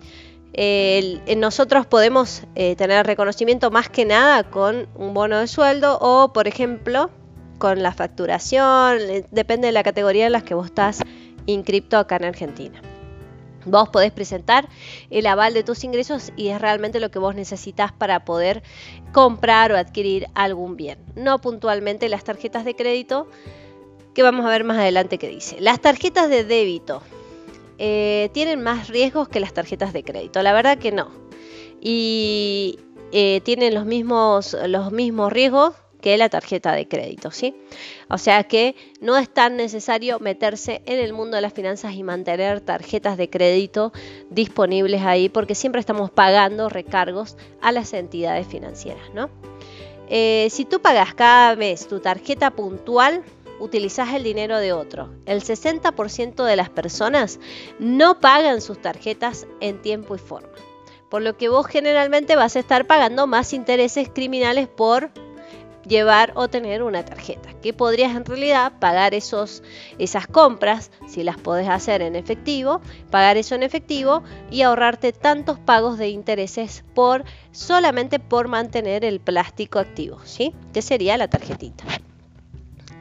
nosotros 1.36 1.86
podemos 1.86 2.44
eh, 2.54 2.76
tener 2.76 3.04
reconocimiento 3.04 3.72
más 3.72 3.88
que 3.88 4.04
nada 4.04 4.44
con 4.44 4.86
un 4.94 5.12
bono 5.12 5.40
de 5.40 5.48
sueldo 5.48 5.98
o, 6.00 6.32
por 6.32 6.46
ejemplo, 6.46 7.10
con 7.58 7.82
la 7.82 7.90
facturación, 7.90 8.98
depende 9.32 9.66
de 9.66 9.72
la 9.72 9.82
categoría 9.82 10.26
en 10.26 10.32
la 10.32 10.42
que 10.42 10.54
vos 10.54 10.66
estás 10.66 11.00
inscripto 11.46 11.98
acá 11.98 12.14
en 12.14 12.26
Argentina. 12.26 12.91
Vos 13.64 13.88
podés 13.88 14.12
presentar 14.12 14.68
el 15.10 15.26
aval 15.26 15.54
de 15.54 15.62
tus 15.62 15.84
ingresos 15.84 16.32
y 16.36 16.48
es 16.48 16.60
realmente 16.60 17.00
lo 17.00 17.10
que 17.10 17.18
vos 17.18 17.34
necesitas 17.34 17.92
para 17.92 18.24
poder 18.24 18.62
comprar 19.12 19.72
o 19.72 19.76
adquirir 19.76 20.26
algún 20.34 20.76
bien. 20.76 20.98
No 21.14 21.40
puntualmente 21.40 22.08
las 22.08 22.24
tarjetas 22.24 22.64
de 22.64 22.74
crédito, 22.74 23.28
que 24.14 24.22
vamos 24.22 24.44
a 24.46 24.50
ver 24.50 24.64
más 24.64 24.78
adelante 24.78 25.18
qué 25.18 25.28
dice. 25.28 25.60
Las 25.60 25.80
tarjetas 25.80 26.28
de 26.28 26.44
débito 26.44 27.02
eh, 27.78 28.30
tienen 28.32 28.62
más 28.62 28.88
riesgos 28.88 29.28
que 29.28 29.40
las 29.40 29.52
tarjetas 29.52 29.92
de 29.92 30.02
crédito. 30.02 30.42
La 30.42 30.52
verdad 30.52 30.78
que 30.78 30.92
no. 30.92 31.10
Y 31.80 32.78
eh, 33.12 33.40
tienen 33.44 33.74
los 33.74 33.86
mismos, 33.86 34.56
los 34.66 34.92
mismos 34.92 35.32
riesgos 35.32 35.74
que 36.02 36.18
la 36.18 36.28
tarjeta 36.28 36.72
de 36.72 36.86
crédito, 36.86 37.30
¿sí? 37.30 37.54
O 38.10 38.18
sea 38.18 38.44
que 38.44 38.74
no 39.00 39.16
es 39.16 39.32
tan 39.32 39.56
necesario 39.56 40.18
meterse 40.18 40.82
en 40.84 40.98
el 40.98 41.14
mundo 41.14 41.36
de 41.36 41.40
las 41.40 41.54
finanzas 41.54 41.94
y 41.94 42.02
mantener 42.02 42.60
tarjetas 42.60 43.16
de 43.16 43.30
crédito 43.30 43.92
disponibles 44.28 45.00
ahí 45.02 45.30
porque 45.30 45.54
siempre 45.54 45.80
estamos 45.80 46.10
pagando 46.10 46.68
recargos 46.68 47.38
a 47.62 47.72
las 47.72 47.94
entidades 47.94 48.46
financieras, 48.46 49.14
¿no? 49.14 49.30
Eh, 50.10 50.48
si 50.50 50.66
tú 50.66 50.82
pagas 50.82 51.14
cada 51.14 51.56
mes 51.56 51.88
tu 51.88 52.00
tarjeta 52.00 52.50
puntual, 52.50 53.22
utilizas 53.60 54.12
el 54.12 54.24
dinero 54.24 54.58
de 54.58 54.72
otro. 54.72 55.08
El 55.24 55.40
60% 55.40 56.44
de 56.44 56.56
las 56.56 56.68
personas 56.68 57.38
no 57.78 58.18
pagan 58.18 58.60
sus 58.60 58.82
tarjetas 58.82 59.46
en 59.60 59.80
tiempo 59.80 60.16
y 60.16 60.18
forma. 60.18 60.50
Por 61.08 61.22
lo 61.22 61.36
que 61.36 61.48
vos 61.48 61.66
generalmente 61.66 62.34
vas 62.36 62.56
a 62.56 62.58
estar 62.58 62.86
pagando 62.86 63.26
más 63.26 63.52
intereses 63.52 64.08
criminales 64.12 64.66
por 64.66 65.10
llevar 65.86 66.32
o 66.36 66.48
tener 66.48 66.82
una 66.82 67.04
tarjeta, 67.04 67.52
que 67.60 67.72
podrías 67.72 68.14
en 68.14 68.24
realidad 68.24 68.72
pagar 68.78 69.14
esos, 69.14 69.62
esas 69.98 70.26
compras, 70.26 70.90
si 71.08 71.22
las 71.22 71.36
podés 71.36 71.68
hacer 71.68 72.02
en 72.02 72.16
efectivo, 72.16 72.80
pagar 73.10 73.36
eso 73.36 73.54
en 73.54 73.62
efectivo 73.62 74.22
y 74.50 74.62
ahorrarte 74.62 75.12
tantos 75.12 75.58
pagos 75.58 75.98
de 75.98 76.08
intereses 76.08 76.84
por 76.94 77.24
solamente 77.50 78.18
por 78.18 78.48
mantener 78.48 79.04
el 79.04 79.20
plástico 79.20 79.78
activo, 79.78 80.20
¿sí? 80.24 80.54
Que 80.72 80.82
sería 80.82 81.16
la 81.16 81.28
tarjetita. 81.28 81.84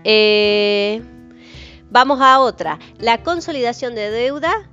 Eh, 0.04 1.02
vamos 1.90 2.20
a 2.22 2.40
otra. 2.40 2.80
La 2.98 3.24
consolidación 3.24 3.96
de 3.96 4.10
deuda 4.10 4.70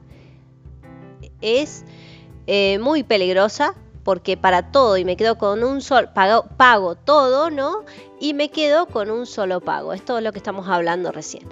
es 1.41 1.85
eh, 2.47 2.79
muy 2.81 3.03
peligrosa 3.03 3.75
porque 4.09 4.39
para 4.39 4.73
todo 4.73 4.97
y 4.97 5.05
me 5.05 5.19
quedo 5.19 5.37
con 5.37 5.63
un 5.63 5.83
solo, 5.83 6.15
pago, 6.15 6.47
pago 6.57 6.95
todo, 6.95 7.51
¿no? 7.51 7.85
Y 8.19 8.33
me 8.33 8.51
quedo 8.51 8.87
con 8.87 9.11
un 9.11 9.27
solo 9.27 9.61
pago. 9.61 9.93
Esto 9.93 10.17
es 10.17 10.25
lo 10.25 10.33
que 10.33 10.39
estamos 10.39 10.67
hablando 10.67 11.13
recién. 11.13 11.47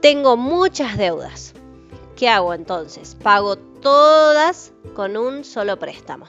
Tengo 0.00 0.36
muchas 0.36 0.96
deudas. 0.96 1.52
¿Qué 2.14 2.28
hago 2.28 2.54
entonces? 2.54 3.16
Pago 3.20 3.56
todas 3.56 4.72
con 4.94 5.16
un 5.16 5.42
solo 5.42 5.80
préstamo. 5.80 6.28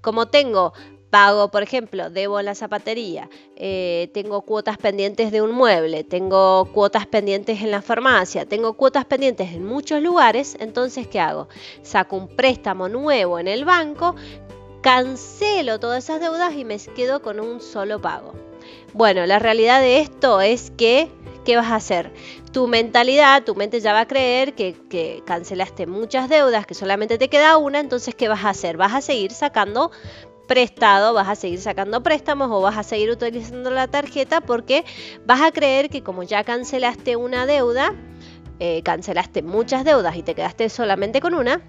Como 0.00 0.26
tengo 0.26 0.72
pago, 1.10 1.50
por 1.50 1.62
ejemplo, 1.62 2.10
debo 2.10 2.40
la 2.42 2.54
zapatería, 2.54 3.28
eh, 3.56 4.10
tengo 4.12 4.42
cuotas 4.42 4.76
pendientes 4.78 5.32
de 5.32 5.42
un 5.42 5.52
mueble, 5.52 6.04
tengo 6.04 6.66
cuotas 6.72 7.06
pendientes 7.06 7.62
en 7.62 7.70
la 7.70 7.82
farmacia, 7.82 8.46
tengo 8.46 8.74
cuotas 8.74 9.04
pendientes 9.04 9.52
en 9.52 9.64
muchos 9.64 10.02
lugares, 10.02 10.56
entonces 10.60 11.06
¿qué 11.06 11.20
hago? 11.20 11.48
Saco 11.82 12.16
un 12.16 12.28
préstamo 12.28 12.88
nuevo 12.88 13.38
en 13.38 13.48
el 13.48 13.64
banco, 13.64 14.14
cancelo 14.82 15.80
todas 15.80 16.04
esas 16.04 16.20
deudas 16.20 16.54
y 16.54 16.64
me 16.64 16.78
quedo 16.78 17.22
con 17.22 17.40
un 17.40 17.60
solo 17.60 18.00
pago. 18.00 18.34
Bueno, 18.92 19.26
la 19.26 19.38
realidad 19.38 19.80
de 19.80 20.00
esto 20.00 20.40
es 20.40 20.70
que 20.72 21.08
¿qué 21.44 21.56
vas 21.56 21.70
a 21.70 21.76
hacer? 21.76 22.12
Tu 22.52 22.66
mentalidad, 22.66 23.44
tu 23.44 23.54
mente 23.54 23.80
ya 23.80 23.92
va 23.92 24.00
a 24.00 24.08
creer 24.08 24.54
que, 24.54 24.74
que, 24.90 25.22
cancelaste 25.24 25.86
muchas 25.86 26.28
deudas, 26.28 26.66
que 26.66 26.74
solamente 26.74 27.18
te 27.18 27.28
queda 27.28 27.56
una, 27.56 27.78
entonces 27.78 28.16
¿qué 28.16 28.26
vas 28.26 28.44
a 28.44 28.50
hacer? 28.50 28.76
Vas 28.76 28.94
a 28.94 29.00
seguir 29.00 29.30
sacando 29.30 29.92
prestado, 30.46 31.12
vas 31.12 31.28
a 31.28 31.34
seguir 31.34 31.60
sacando 31.60 32.02
préstamos 32.02 32.48
o 32.50 32.60
vas 32.60 32.76
a 32.76 32.82
seguir 32.82 33.10
utilizando 33.10 33.70
la 33.70 33.88
tarjeta 33.88 34.40
porque 34.40 34.84
vas 35.24 35.42
a 35.42 35.52
creer 35.52 35.90
que 35.90 36.02
como 36.02 36.22
ya 36.22 36.44
cancelaste 36.44 37.16
una 37.16 37.46
deuda, 37.46 37.94
eh, 38.58 38.82
cancelaste 38.82 39.42
muchas 39.42 39.84
deudas 39.84 40.16
y 40.16 40.22
te 40.22 40.34
quedaste 40.34 40.68
solamente 40.68 41.20
con 41.20 41.34
una, 41.34 41.62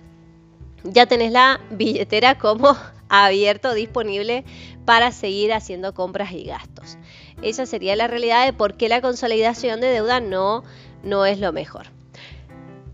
ya 0.84 1.06
tenés 1.06 1.32
la 1.32 1.60
billetera 1.72 2.38
como 2.38 2.76
abierto, 3.10 3.74
disponible 3.74 4.46
para 4.86 5.12
seguir 5.12 5.54
haciendo 5.54 5.94
compras 5.94 6.32
y 6.32 6.44
gastos. 6.44 6.98
Esa 7.42 7.66
sería 7.66 7.96
la 7.96 8.08
realidad 8.08 8.46
de 8.46 8.54
por 8.54 8.78
qué 8.78 8.90
la 8.90 9.02
consolidación 9.02 9.82
de 9.82 9.88
deuda 9.88 10.20
no, 10.20 10.64
no 11.04 11.26
es 11.26 11.40
lo 11.40 11.54
mejor. 11.54 11.88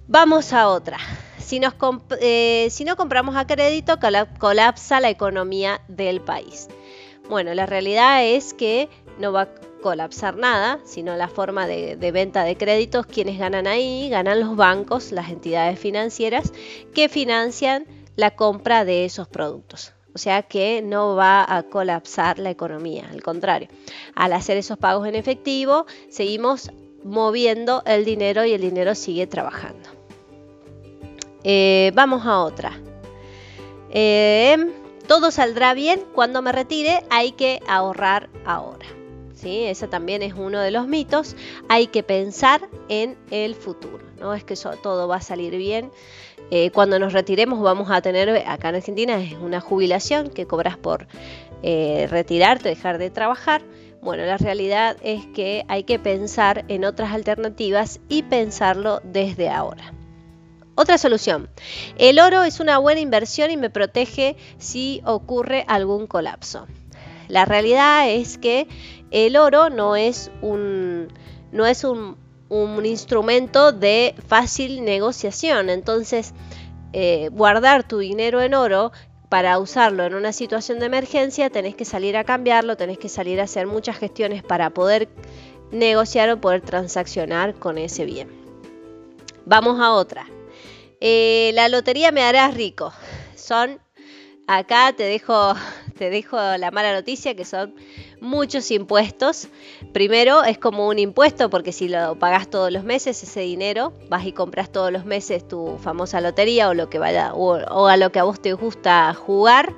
Vamos 0.07 0.53
a 0.53 0.67
otra. 0.67 0.97
Si, 1.43 1.61
eh, 2.21 2.67
si 2.71 2.85
no 2.85 2.95
compramos 2.95 3.35
a 3.35 3.45
crédito, 3.45 3.97
colapsa 4.39 4.99
la 4.99 5.09
economía 5.09 5.81
del 5.87 6.21
país. 6.21 6.69
Bueno, 7.29 7.53
la 7.53 7.65
realidad 7.65 8.25
es 8.25 8.53
que 8.53 8.89
no 9.19 9.31
va 9.31 9.43
a 9.43 9.49
colapsar 9.81 10.37
nada, 10.37 10.79
sino 10.85 11.15
la 11.15 11.27
forma 11.27 11.67
de, 11.67 12.11
venta 12.11 12.43
de 12.43 12.57
créditos. 12.57 13.05
Quienes 13.05 13.37
ganan 13.37 13.67
ahí, 13.67 14.09
ganan 14.09 14.39
los 14.39 14.55
bancos, 14.55 15.11
las 15.11 15.29
entidades 15.29 15.77
financieras 15.77 16.51
que 16.93 17.09
financian 17.09 17.85
la 18.15 18.31
compra 18.35 18.85
de 18.85 19.05
esos 19.05 19.27
productos. 19.27 19.93
O 20.15 20.17
sea 20.17 20.43
que 20.43 20.81
no 20.81 21.15
va 21.15 21.43
a 21.47 21.63
colapsar 21.63 22.39
la 22.39 22.51
economía, 22.51 23.09
al 23.11 23.23
contrario. 23.23 23.67
Al 24.15 24.33
hacer 24.33 24.57
esos 24.57 24.77
pagos 24.77 25.07
en 25.07 25.15
efectivo, 25.15 25.85
seguimos 26.09 26.71
moviendo 27.03 27.83
el 27.85 28.05
dinero 28.05 28.45
y 28.45 28.53
el 28.53 28.61
dinero 28.61 28.95
sigue 28.95 29.27
trabajando. 29.27 30.02
Eh, 31.43 31.91
vamos 31.93 32.25
a 32.25 32.39
otra. 32.39 32.71
Eh, 33.89 34.71
todo 35.07 35.31
saldrá 35.31 35.73
bien 35.73 36.03
cuando 36.13 36.41
me 36.41 36.51
retire, 36.51 37.03
hay 37.09 37.33
que 37.33 37.59
ahorrar 37.67 38.29
ahora. 38.45 38.85
¿Sí? 39.35 39.65
Ese 39.65 39.87
también 39.89 40.23
es 40.23 40.33
uno 40.35 40.59
de 40.59 40.71
los 40.71 40.87
mitos. 40.87 41.35
Hay 41.67 41.87
que 41.87 42.01
pensar 42.01 42.69
en 42.87 43.17
el 43.29 43.55
futuro. 43.55 43.99
No 44.19 44.33
es 44.33 44.45
que 44.45 44.55
todo 44.81 45.07
va 45.07 45.17
a 45.17 45.21
salir 45.21 45.57
bien. 45.57 45.91
Eh, 46.49 46.71
cuando 46.71 46.97
nos 46.97 47.11
retiremos 47.11 47.61
vamos 47.61 47.91
a 47.91 48.01
tener, 48.01 48.29
acá 48.47 48.69
en 48.69 48.75
Argentina 48.75 49.21
es 49.21 49.33
una 49.33 49.59
jubilación 49.59 50.29
que 50.29 50.45
cobras 50.45 50.77
por 50.77 51.07
retirarte, 51.61 52.69
dejar 52.69 52.97
de 52.97 53.09
trabajar. 53.09 53.63
Bueno, 54.01 54.25
la 54.25 54.37
realidad 54.37 54.97
es 55.01 55.25
que 55.27 55.63
hay 55.69 55.83
que 55.83 55.97
pensar 55.97 56.65
en 56.67 56.83
otras 56.83 57.13
alternativas 57.13 58.01
y 58.09 58.23
pensarlo 58.23 58.99
desde 59.05 59.49
ahora. 59.49 59.93
Otra 60.75 60.97
solución. 60.97 61.49
El 61.97 62.19
oro 62.19 62.43
es 62.43 62.59
una 62.59 62.77
buena 62.77 63.01
inversión 63.01 63.51
y 63.51 63.57
me 63.57 63.69
protege 63.69 64.35
si 64.57 65.01
ocurre 65.05 65.65
algún 65.67 66.07
colapso. 66.07 66.67
La 67.27 67.45
realidad 67.45 68.09
es 68.09 68.37
que 68.37 68.67
el 69.11 69.37
oro 69.37 69.69
no 69.69 69.95
es 69.95 70.31
un, 70.41 71.07
no 71.51 71.65
es 71.65 71.83
un 71.83 72.17
un 72.53 72.85
instrumento 72.85 73.71
de 73.71 74.13
fácil 74.27 74.85
negociación. 74.85 75.69
Entonces, 75.69 76.33
eh, 76.93 77.29
guardar 77.31 77.87
tu 77.87 77.97
dinero 77.97 78.41
en 78.41 78.53
oro 78.53 78.91
para 79.29 79.57
usarlo 79.57 80.03
en 80.03 80.13
una 80.13 80.31
situación 80.31 80.79
de 80.79 80.85
emergencia, 80.85 81.49
tenés 81.49 81.75
que 81.75 81.85
salir 81.85 82.15
a 82.15 82.23
cambiarlo, 82.23 82.77
tenés 82.77 82.99
que 82.99 83.09
salir 83.09 83.41
a 83.41 83.45
hacer 83.45 83.65
muchas 83.65 83.97
gestiones 83.97 84.43
para 84.43 84.69
poder 84.69 85.09
negociar 85.71 86.29
o 86.29 86.39
poder 86.39 86.61
transaccionar 86.61 87.55
con 87.55 87.79
ese 87.79 88.05
bien. 88.05 88.29
Vamos 89.45 89.79
a 89.79 89.91
otra. 89.91 90.27
Eh, 91.05 91.51
la 91.53 91.67
lotería 91.67 92.13
me 92.13 92.23
hará 92.23 92.49
rico. 92.49 92.93
Son, 93.35 93.77
acá 94.47 94.93
te 94.95 95.03
dejo, 95.03 95.53
te 95.97 96.09
dejo 96.09 96.37
la 96.37 96.71
mala 96.71 96.93
noticia 96.93 97.35
que 97.35 97.43
son 97.43 97.75
muchos 98.21 98.71
impuestos. 98.71 99.49
Primero 99.91 100.45
es 100.45 100.57
como 100.57 100.87
un 100.87 100.99
impuesto 100.99 101.49
porque 101.49 101.73
si 101.73 101.89
lo 101.89 102.17
pagas 102.17 102.49
todos 102.49 102.71
los 102.71 102.85
meses 102.85 103.21
ese 103.21 103.41
dinero, 103.41 103.91
vas 104.07 104.25
y 104.25 104.31
compras 104.31 104.71
todos 104.71 104.93
los 104.93 105.03
meses 105.03 105.45
tu 105.45 105.77
famosa 105.83 106.21
lotería 106.21 106.69
o 106.69 106.73
lo 106.73 106.89
que 106.89 106.99
vaya 106.99 107.33
o, 107.33 107.87
a 107.87 107.97
lo 107.97 108.13
que 108.13 108.19
a 108.19 108.23
vos 108.23 108.41
te 108.41 108.53
gusta 108.53 109.13
jugar. 109.13 109.75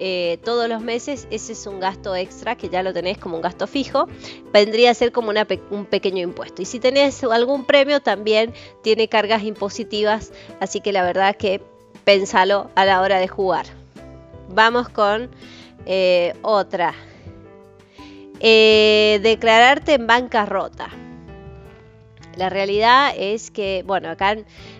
Eh, 0.00 0.38
todos 0.44 0.68
los 0.68 0.80
meses, 0.80 1.26
ese 1.32 1.54
es 1.54 1.66
un 1.66 1.80
gasto 1.80 2.14
extra 2.14 2.54
que 2.54 2.68
ya 2.68 2.84
lo 2.84 2.92
tenés 2.92 3.18
como 3.18 3.34
un 3.34 3.42
gasto 3.42 3.66
fijo, 3.66 4.06
vendría 4.52 4.92
a 4.92 4.94
ser 4.94 5.10
como 5.10 5.32
un 5.70 5.86
pequeño 5.86 6.22
impuesto. 6.22 6.62
Y 6.62 6.66
si 6.66 6.78
tenés 6.78 7.24
algún 7.24 7.64
premio, 7.64 8.00
también 8.00 8.54
tiene 8.84 9.08
cargas 9.08 9.42
impositivas, 9.42 10.32
así 10.60 10.80
que 10.80 10.92
la 10.92 11.02
verdad 11.02 11.34
que 11.34 11.60
pensalo 12.04 12.70
a 12.76 12.84
la 12.84 13.00
hora 13.00 13.18
de 13.18 13.26
jugar. 13.26 13.66
Vamos 14.48 14.88
con 14.88 15.30
eh, 15.84 16.32
otra. 16.42 16.94
Eh, 18.38 19.18
declararte 19.20 19.94
en 19.94 20.06
bancarrota. 20.06 20.90
La 22.36 22.50
realidad 22.50 23.12
es 23.16 23.50
que, 23.50 23.82
bueno, 23.84 24.10
acá, 24.10 24.36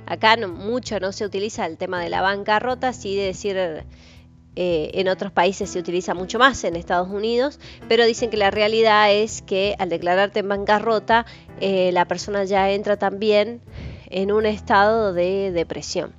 acá 0.07 0.37
mucho 0.47 1.01
no 1.01 1.11
se 1.11 1.25
utiliza 1.25 1.67
el 1.67 1.77
tema 1.77 2.01
de 2.01 2.09
la 2.09 2.23
bancarrota, 2.23 2.93
sí 2.93 3.17
de 3.17 3.25
decir 3.25 3.85
eh, 4.61 4.91
en 4.95 5.07
otros 5.07 5.31
países 5.31 5.71
se 5.71 5.79
utiliza 5.79 6.15
mucho 6.15 6.41
más, 6.41 6.65
en 6.65 6.75
Estados 6.75 7.09
Unidos, 7.09 7.61
pero 7.89 8.05
dicen 8.05 8.29
que 8.29 8.37
la 8.37 8.51
realidad 8.51 9.13
es 9.13 9.41
que 9.41 9.77
al 9.79 9.89
declararte 9.89 10.41
en 10.41 10.49
bancarrota, 10.49 11.27
eh, 11.61 11.93
la 11.93 12.09
persona 12.09 12.43
ya 12.43 12.69
entra 12.73 12.97
también 12.97 13.61
en 14.11 14.33
un 14.33 14.47
estado 14.47 15.13
de 15.13 15.53
depresión. 15.53 16.13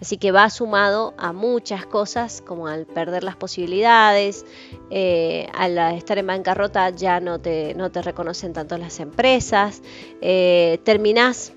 Así 0.00 0.16
que 0.16 0.32
va 0.32 0.50
sumado 0.50 1.14
a 1.18 1.32
muchas 1.32 1.86
cosas, 1.86 2.42
como 2.44 2.66
al 2.66 2.84
perder 2.84 3.22
las 3.22 3.36
posibilidades, 3.36 4.44
eh, 4.90 5.46
al 5.54 5.78
estar 5.96 6.18
en 6.18 6.26
bancarrota 6.26 6.90
ya 6.90 7.20
no 7.20 7.40
te, 7.40 7.74
no 7.74 7.92
te 7.92 8.02
reconocen 8.02 8.54
tanto 8.54 8.76
las 8.76 8.98
empresas, 8.98 9.82
eh, 10.20 10.80
terminás, 10.82 11.52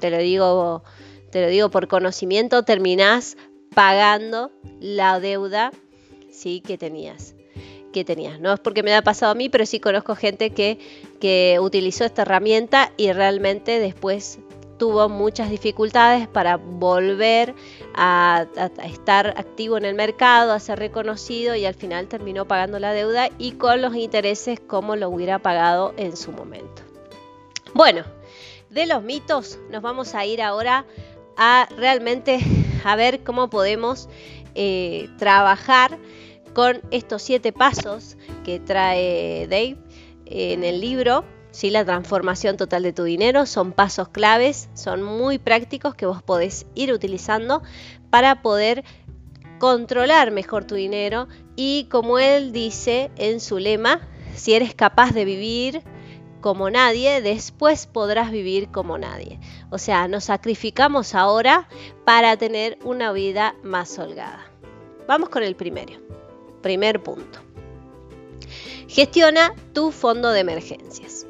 te 0.00 0.10
lo 0.10 0.18
digo, 0.18 0.82
te 1.30 1.42
lo 1.42 1.48
digo 1.48 1.68
por 1.68 1.86
conocimiento, 1.86 2.64
terminás 2.64 3.36
pagando 3.78 4.50
la 4.80 5.20
deuda 5.20 5.70
¿sí? 6.32 6.60
que 6.60 6.76
tenías 6.76 7.36
que 7.92 8.04
tenías. 8.04 8.40
No 8.40 8.52
es 8.52 8.58
porque 8.58 8.82
me 8.82 8.92
ha 8.92 9.02
pasado 9.02 9.30
a 9.30 9.34
mí, 9.36 9.48
pero 9.48 9.64
sí 9.64 9.78
conozco 9.78 10.16
gente 10.16 10.50
que, 10.50 10.78
que 11.20 11.58
utilizó 11.60 12.04
esta 12.04 12.22
herramienta 12.22 12.92
y 12.96 13.12
realmente 13.12 13.78
después 13.78 14.40
tuvo 14.78 15.08
muchas 15.08 15.48
dificultades 15.48 16.26
para 16.26 16.56
volver 16.56 17.54
a, 17.94 18.46
estar 18.84 19.28
activo 19.38 19.78
en 19.78 19.84
el 19.84 19.94
mercado, 19.94 20.52
a 20.52 20.58
ser 20.58 20.80
reconocido 20.80 21.54
y 21.54 21.64
al 21.64 21.74
final 21.74 22.08
terminó 22.08 22.48
pagando 22.48 22.80
la 22.80 22.92
deuda 22.92 23.30
y 23.38 23.52
con 23.52 23.80
los 23.80 23.94
intereses 23.94 24.58
como 24.58 24.96
lo 24.96 25.08
hubiera 25.08 25.38
pagado 25.38 25.94
en 25.96 26.16
su 26.16 26.32
momento. 26.32 26.82
Bueno, 27.74 28.02
de 28.70 28.86
los 28.86 29.04
mitos 29.04 29.58
nos 29.70 29.82
vamos 29.82 30.16
a 30.16 30.26
ir 30.26 30.42
ahora 30.42 30.84
a 31.38 31.68
realmente 31.76 32.40
a 32.84 32.96
ver 32.96 33.24
cómo 33.24 33.48
podemos 33.48 34.08
eh, 34.54 35.08
trabajar 35.18 35.98
con 36.52 36.82
estos 36.90 37.22
siete 37.22 37.52
pasos 37.52 38.16
que 38.44 38.60
trae 38.60 39.46
Dave 39.48 39.76
en 40.26 40.64
el 40.64 40.80
libro 40.80 41.24
¿sí? 41.52 41.70
la 41.70 41.84
transformación 41.84 42.56
total 42.56 42.82
de 42.82 42.92
tu 42.92 43.04
dinero. 43.04 43.46
Son 43.46 43.72
pasos 43.72 44.08
claves, 44.08 44.68
son 44.74 45.02
muy 45.02 45.38
prácticos 45.38 45.94
que 45.94 46.06
vos 46.06 46.22
podés 46.22 46.66
ir 46.74 46.92
utilizando 46.92 47.62
para 48.10 48.42
poder 48.42 48.84
controlar 49.58 50.30
mejor 50.30 50.64
tu 50.64 50.74
dinero 50.74 51.28
y 51.56 51.86
como 51.90 52.18
él 52.18 52.52
dice 52.52 53.10
en 53.16 53.40
su 53.40 53.58
lema, 53.58 54.00
si 54.34 54.54
eres 54.54 54.74
capaz 54.74 55.12
de 55.12 55.24
vivir 55.24 55.82
como 56.40 56.70
nadie, 56.70 57.20
después 57.20 57.86
podrás 57.86 58.30
vivir 58.30 58.68
como 58.70 58.98
nadie. 58.98 59.40
O 59.70 59.78
sea, 59.78 60.08
nos 60.08 60.24
sacrificamos 60.24 61.14
ahora 61.14 61.68
para 62.04 62.36
tener 62.36 62.78
una 62.84 63.12
vida 63.12 63.54
más 63.62 63.98
holgada. 63.98 64.46
Vamos 65.06 65.28
con 65.28 65.42
el 65.42 65.56
primero. 65.56 65.94
Primer 66.62 67.02
punto. 67.02 67.40
Gestiona 68.88 69.54
tu 69.72 69.90
fondo 69.92 70.30
de 70.30 70.40
emergencias 70.40 71.26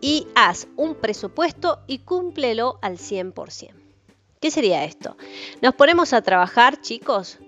y 0.00 0.26
haz 0.34 0.68
un 0.76 0.94
presupuesto 0.94 1.80
y 1.86 1.98
cúmplelo 1.98 2.78
al 2.82 2.98
100%. 2.98 3.72
¿Qué 4.40 4.50
sería 4.50 4.84
esto? 4.84 5.16
Nos 5.60 5.74
ponemos 5.74 6.14
a 6.14 6.22
trabajar, 6.22 6.80
chicos, 6.80 7.38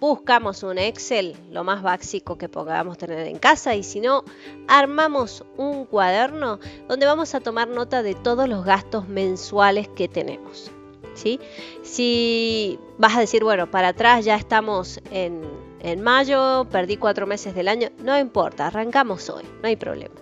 buscamos 0.00 0.62
un 0.62 0.78
Excel, 0.78 1.36
lo 1.50 1.64
más 1.64 1.82
básico 1.82 2.38
que 2.38 2.48
podamos 2.48 2.98
tener 2.98 3.26
en 3.26 3.38
casa, 3.38 3.74
y 3.74 3.82
si 3.82 4.00
no, 4.00 4.24
armamos 4.68 5.44
un 5.56 5.84
cuaderno 5.84 6.58
donde 6.88 7.06
vamos 7.06 7.34
a 7.34 7.40
tomar 7.40 7.68
nota 7.68 8.02
de 8.02 8.14
todos 8.14 8.48
los 8.48 8.64
gastos 8.64 9.08
mensuales 9.08 9.88
que 9.88 10.08
tenemos. 10.08 10.70
¿sí? 11.14 11.40
Si 11.82 12.78
vas 12.98 13.16
a 13.16 13.20
decir, 13.20 13.42
bueno, 13.44 13.70
para 13.70 13.88
atrás 13.88 14.24
ya 14.24 14.36
estamos 14.36 15.00
en, 15.10 15.42
en 15.80 16.02
mayo, 16.02 16.66
perdí 16.70 16.96
cuatro 16.96 17.26
meses 17.26 17.54
del 17.54 17.68
año, 17.68 17.88
no 17.98 18.18
importa, 18.18 18.66
arrancamos 18.66 19.28
hoy, 19.30 19.44
no 19.62 19.68
hay 19.68 19.76
problema. 19.76 20.14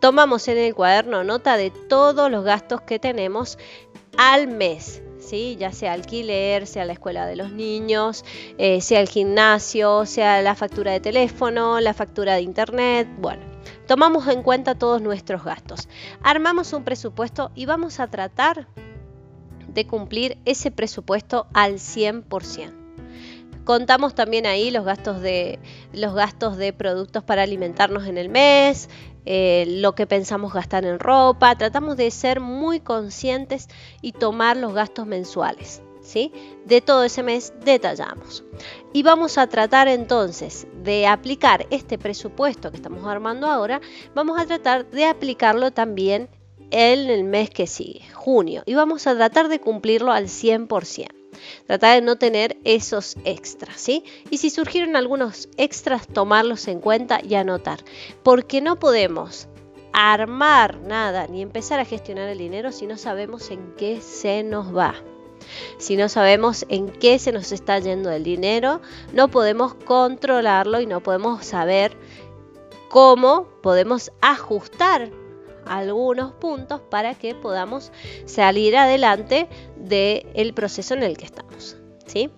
Tomamos 0.00 0.48
en 0.48 0.58
el 0.58 0.74
cuaderno 0.74 1.24
nota 1.24 1.56
de 1.56 1.70
todos 1.70 2.30
los 2.30 2.44
gastos 2.44 2.82
que 2.82 2.98
tenemos 2.98 3.58
al 4.18 4.48
mes. 4.48 5.02
¿Sí? 5.24 5.56
ya 5.58 5.72
sea 5.72 5.92
alquiler, 5.92 6.66
sea 6.66 6.84
la 6.84 6.92
escuela 6.92 7.26
de 7.26 7.36
los 7.36 7.50
niños, 7.50 8.24
eh, 8.58 8.80
sea 8.80 9.00
el 9.00 9.08
gimnasio, 9.08 10.04
sea 10.06 10.42
la 10.42 10.54
factura 10.54 10.92
de 10.92 11.00
teléfono, 11.00 11.80
la 11.80 11.94
factura 11.94 12.34
de 12.34 12.42
internet, 12.42 13.08
bueno, 13.18 13.42
tomamos 13.86 14.28
en 14.28 14.42
cuenta 14.42 14.74
todos 14.74 15.00
nuestros 15.00 15.42
gastos. 15.42 15.88
Armamos 16.22 16.72
un 16.72 16.84
presupuesto 16.84 17.50
y 17.54 17.66
vamos 17.66 18.00
a 18.00 18.08
tratar 18.08 18.68
de 19.68 19.86
cumplir 19.86 20.38
ese 20.44 20.70
presupuesto 20.70 21.46
al 21.52 21.74
100%. 21.74 22.84
Contamos 23.64 24.14
también 24.14 24.44
ahí 24.44 24.70
los 24.70 24.84
gastos 24.84 25.22
de, 25.22 25.58
los 25.94 26.14
gastos 26.14 26.58
de 26.58 26.74
productos 26.74 27.24
para 27.24 27.42
alimentarnos 27.42 28.06
en 28.06 28.18
el 28.18 28.28
mes, 28.28 28.90
eh, 29.26 29.64
lo 29.68 29.94
que 29.94 30.06
pensamos 30.06 30.52
gastar 30.52 30.84
en 30.84 30.98
ropa. 30.98 31.56
Tratamos 31.56 31.96
de 31.96 32.10
ser 32.10 32.40
muy 32.40 32.80
conscientes 32.80 33.68
y 34.02 34.12
tomar 34.12 34.56
los 34.56 34.74
gastos 34.74 35.06
mensuales. 35.06 35.82
¿Sí? 36.02 36.32
De 36.66 36.82
todo 36.82 37.02
ese 37.02 37.22
mes 37.22 37.54
detallamos. 37.64 38.44
Y 38.92 39.02
vamos 39.02 39.38
a 39.38 39.46
tratar 39.46 39.88
entonces 39.88 40.66
de 40.82 41.06
aplicar 41.06 41.66
este 41.70 41.96
presupuesto 41.96 42.70
que 42.70 42.76
estamos 42.76 43.06
armando 43.06 43.46
ahora, 43.46 43.80
vamos 44.14 44.38
a 44.38 44.44
tratar 44.44 44.90
de 44.90 45.06
aplicarlo 45.06 45.70
también 45.70 46.28
en 46.70 47.08
el 47.08 47.24
mes 47.24 47.48
que 47.48 47.66
sigue, 47.66 48.02
junio, 48.12 48.64
y 48.66 48.74
vamos 48.74 49.06
a 49.06 49.14
tratar 49.14 49.48
de 49.48 49.60
cumplirlo 49.60 50.12
al 50.12 50.24
100%. 50.24 51.23
Tratar 51.66 51.96
de 51.96 52.02
no 52.06 52.16
tener 52.16 52.56
esos 52.64 53.16
extras, 53.24 53.80
¿sí? 53.80 54.04
Y 54.30 54.38
si 54.38 54.50
surgieron 54.50 54.96
algunos 54.96 55.48
extras, 55.56 56.06
tomarlos 56.06 56.68
en 56.68 56.80
cuenta 56.80 57.20
y 57.22 57.34
anotar. 57.34 57.80
Porque 58.22 58.60
no 58.60 58.78
podemos 58.78 59.48
armar 59.92 60.80
nada 60.80 61.26
ni 61.28 61.40
empezar 61.40 61.78
a 61.78 61.84
gestionar 61.84 62.28
el 62.28 62.38
dinero 62.38 62.72
si 62.72 62.86
no 62.86 62.96
sabemos 62.98 63.50
en 63.50 63.74
qué 63.76 64.00
se 64.00 64.42
nos 64.42 64.76
va. 64.76 64.94
Si 65.78 65.96
no 65.96 66.08
sabemos 66.08 66.64
en 66.68 66.88
qué 66.88 67.18
se 67.18 67.32
nos 67.32 67.52
está 67.52 67.78
yendo 67.78 68.10
el 68.10 68.24
dinero, 68.24 68.80
no 69.12 69.28
podemos 69.28 69.74
controlarlo 69.74 70.80
y 70.80 70.86
no 70.86 71.00
podemos 71.00 71.44
saber 71.44 71.96
cómo 72.88 73.48
podemos 73.62 74.10
ajustar 74.20 75.10
algunos 75.66 76.32
puntos 76.32 76.80
para 76.90 77.14
que 77.14 77.34
podamos 77.34 77.92
salir 78.26 78.76
adelante 78.76 79.48
del 79.76 80.54
proceso 80.54 80.94
en 80.94 81.02
el 81.02 81.16
que 81.16 81.24
estamos. 81.24 81.76
¿sí? 82.06 82.30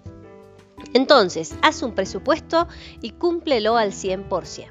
Entonces, 0.94 1.54
haz 1.62 1.82
un 1.82 1.94
presupuesto 1.94 2.68
y 3.02 3.10
cúmplelo 3.10 3.76
al 3.76 3.92
100%. 3.92 4.70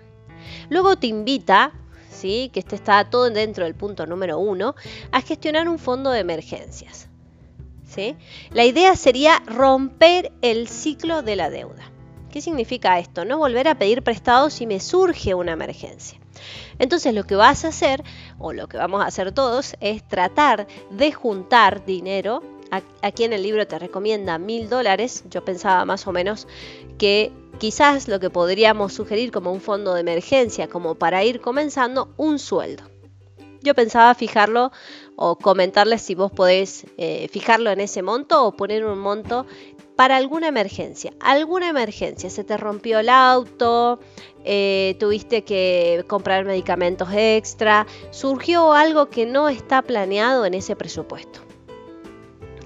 Luego 0.70 0.96
te 0.98 1.08
invita, 1.08 1.74
¿sí? 2.10 2.50
que 2.54 2.60
este 2.60 2.76
está 2.76 3.10
todo 3.10 3.30
dentro 3.30 3.66
del 3.66 3.76
punto 3.76 4.06
número 4.06 4.40
uno, 4.40 4.76
a 5.12 5.22
gestionar 5.22 5.68
un 5.70 5.80
fondo 5.80 6.12
de 6.12 6.20
emergencias. 6.20 7.10
¿sí? 7.88 8.16
La 8.52 8.66
idea 8.66 8.96
sería 8.96 9.42
romper 9.46 10.32
el 10.42 10.68
ciclo 10.68 11.22
de 11.22 11.36
la 11.36 11.50
deuda. 11.50 11.92
¿Qué 12.32 12.42
significa 12.42 13.00
esto? 13.00 13.24
No 13.24 13.38
volver 13.38 13.68
a 13.68 13.78
pedir 13.78 14.04
prestado 14.04 14.50
si 14.50 14.68
me 14.68 14.80
surge 14.80 15.34
una 15.34 15.54
emergencia. 15.54 16.20
Entonces 16.80 17.14
lo 17.14 17.26
que 17.26 17.36
vas 17.36 17.66
a 17.66 17.70
hacer, 17.70 18.04
o 18.38 18.54
lo 18.54 18.68
que 18.68 18.78
vamos 18.78 19.02
a 19.02 19.08
hacer 19.08 19.32
todos, 19.32 19.76
es 19.80 20.08
tratar 20.08 20.68
de 20.92 21.12
juntar 21.12 21.86
dinero. 21.86 22.42
Aquí 23.02 23.24
en 23.24 23.34
el 23.34 23.44
libro 23.44 23.66
te 23.68 23.80
recomienda 23.80 24.38
mil 24.38 24.70
dólares. 24.70 25.24
Yo 25.30 25.46
pensaba 25.46 25.86
más 25.86 26.08
o 26.08 26.12
menos 26.12 26.48
que 26.98 27.32
quizás 27.58 28.08
lo 28.08 28.20
que 28.20 28.30
podríamos 28.30 28.94
sugerir 28.94 29.32
como 29.32 29.52
un 29.52 29.62
fondo 29.62 29.94
de 29.94 30.02
emergencia, 30.02 30.68
como 30.68 30.96
para 30.96 31.24
ir 31.24 31.42
comenzando, 31.42 32.14
un 32.18 32.40
sueldo. 32.40 32.84
Yo 33.62 33.74
pensaba 33.74 34.14
fijarlo 34.14 34.72
o 35.16 35.38
comentarles 35.38 36.04
si 36.04 36.14
vos 36.14 36.32
podés 36.32 36.86
eh, 36.98 37.28
fijarlo 37.32 37.72
en 37.72 37.80
ese 37.80 38.04
monto 38.04 38.46
o 38.46 38.52
poner 38.52 38.86
un 38.86 39.00
monto 39.00 39.48
para 39.96 40.18
alguna 40.18 40.48
emergencia. 40.48 41.14
Alguna 41.20 41.70
emergencia, 41.70 42.30
se 42.30 42.44
te 42.44 42.58
rompió 42.58 43.00
el 43.00 43.10
auto, 43.10 44.00
eh, 44.44 44.96
tuviste 45.00 45.44
que 45.44 46.04
comprar 46.08 46.46
medicamentos 46.46 47.10
extra, 47.14 47.88
surgió 48.12 48.74
algo 48.74 49.10
que 49.10 49.26
no 49.26 49.50
está 49.50 49.82
planeado 49.82 50.46
en 50.46 50.54
ese 50.54 50.76
presupuesto 50.76 51.40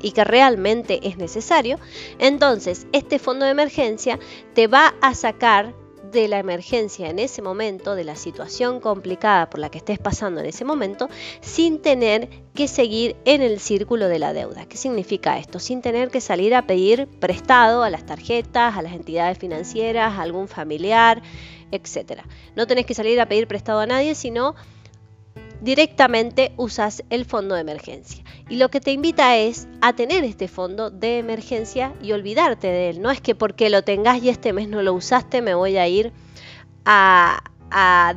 y 0.02 0.12
que 0.12 0.24
realmente 0.24 1.00
es 1.04 1.18
necesario, 1.18 1.78
entonces 2.20 2.88
este 2.94 3.20
fondo 3.20 3.46
de 3.46 3.52
emergencia 3.52 4.18
te 4.54 4.68
va 4.68 4.94
a 5.02 5.14
sacar 5.14 5.74
de 6.12 6.28
la 6.28 6.40
emergencia 6.40 7.10
en 7.10 7.20
ese 7.20 7.42
momento, 7.42 7.96
de 7.96 8.04
la 8.04 8.16
situación 8.16 8.80
complicada 8.80 9.50
por 9.50 9.60
la 9.60 9.70
que 9.70 9.78
estés 9.78 10.00
pasando 10.00 10.40
en 10.40 10.48
ese 10.48 10.66
momento, 10.66 11.10
sin 11.42 11.82
tener 11.82 12.30
que 12.54 12.68
seguir 12.68 13.16
en 13.26 13.42
el 13.42 13.60
círculo 13.60 14.08
de 14.08 14.20
la 14.20 14.34
deuda. 14.34 14.66
¿Qué 14.66 14.78
significa 14.78 15.38
esto? 15.38 15.60
Sin 15.60 15.82
tener 15.82 16.10
que 16.10 16.22
salir 16.22 16.56
a 16.56 16.68
pedir 16.68 17.08
prestado 17.20 17.84
a 17.84 17.90
las 17.90 18.06
tarjetas, 18.06 18.78
a 18.78 18.82
las 18.82 18.94
entidades 18.94 19.38
financieras, 19.38 20.14
a 20.18 20.22
algún 20.22 20.48
familiar, 20.48 21.22
etc. 21.72 22.22
No 22.56 22.68
tenés 22.68 22.86
que 22.86 22.94
salir 22.94 23.20
a 23.22 23.28
pedir 23.28 23.48
prestado 23.48 23.80
a 23.80 23.86
nadie, 23.86 24.16
sino 24.16 24.56
directamente 25.62 26.54
usas 26.58 27.04
el 27.10 27.26
fondo 27.26 27.56
de 27.56 27.62
emergencia. 27.62 28.24
Y 28.50 28.56
lo 28.56 28.70
que 28.70 28.82
te 28.82 28.92
invita 28.92 29.38
es 29.38 29.68
a 29.82 29.94
tener 29.94 30.24
este 30.24 30.48
fondo 30.48 30.90
de 30.90 31.20
emergencia 31.20 31.94
y 32.02 32.12
olvidarte 32.12 32.68
de 32.68 32.90
él. 32.90 33.02
No 33.02 33.12
es 33.12 33.22
que 33.22 33.36
porque 33.36 33.70
lo 33.70 33.84
tengas 33.84 34.24
y 34.24 34.30
este 34.30 34.54
mes 34.54 34.68
no 34.68 34.82
lo 34.82 34.94
usaste 34.94 35.42
me 35.42 35.54
voy 35.54 35.78
a 35.78 35.88
ir 35.88 36.12
a, 36.86 37.44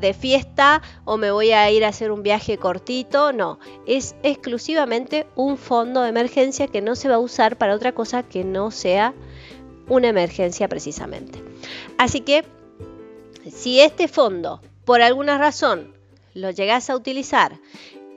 de 0.01 0.15
fiesta 0.15 0.81
o 1.05 1.19
me 1.19 1.31
voy 1.31 1.53
a 1.53 1.71
ir 1.71 1.85
a 1.85 1.89
hacer 1.89 2.11
un 2.11 2.23
viaje 2.23 2.57
cortito. 2.57 3.33
No, 3.33 3.59
es 3.87 4.15
exclusivamente 4.23 5.27
un 5.35 5.59
fondo 5.59 6.03
de 6.03 6.09
emergencia 6.09 6.69
que 6.69 6.81
no 6.81 6.97
se 6.97 7.09
va 7.09 7.17
a 7.17 7.21
usar 7.21 7.59
para 7.59 7.75
otra 7.75 7.93
cosa 7.93 8.23
que 8.23 8.45
no 8.45 8.71
sea 8.71 9.13
una 9.89 10.09
emergencia 10.09 10.69
precisamente. 10.69 11.43
Así 11.99 12.21
que 12.21 12.45
si 13.53 13.81
este 13.81 14.09
fondo 14.09 14.63
por 14.85 15.03
alguna 15.03 15.37
razón 15.37 15.92
lo 16.35 16.51
llegas 16.51 16.91
a 16.91 16.97
utilizar 16.97 17.59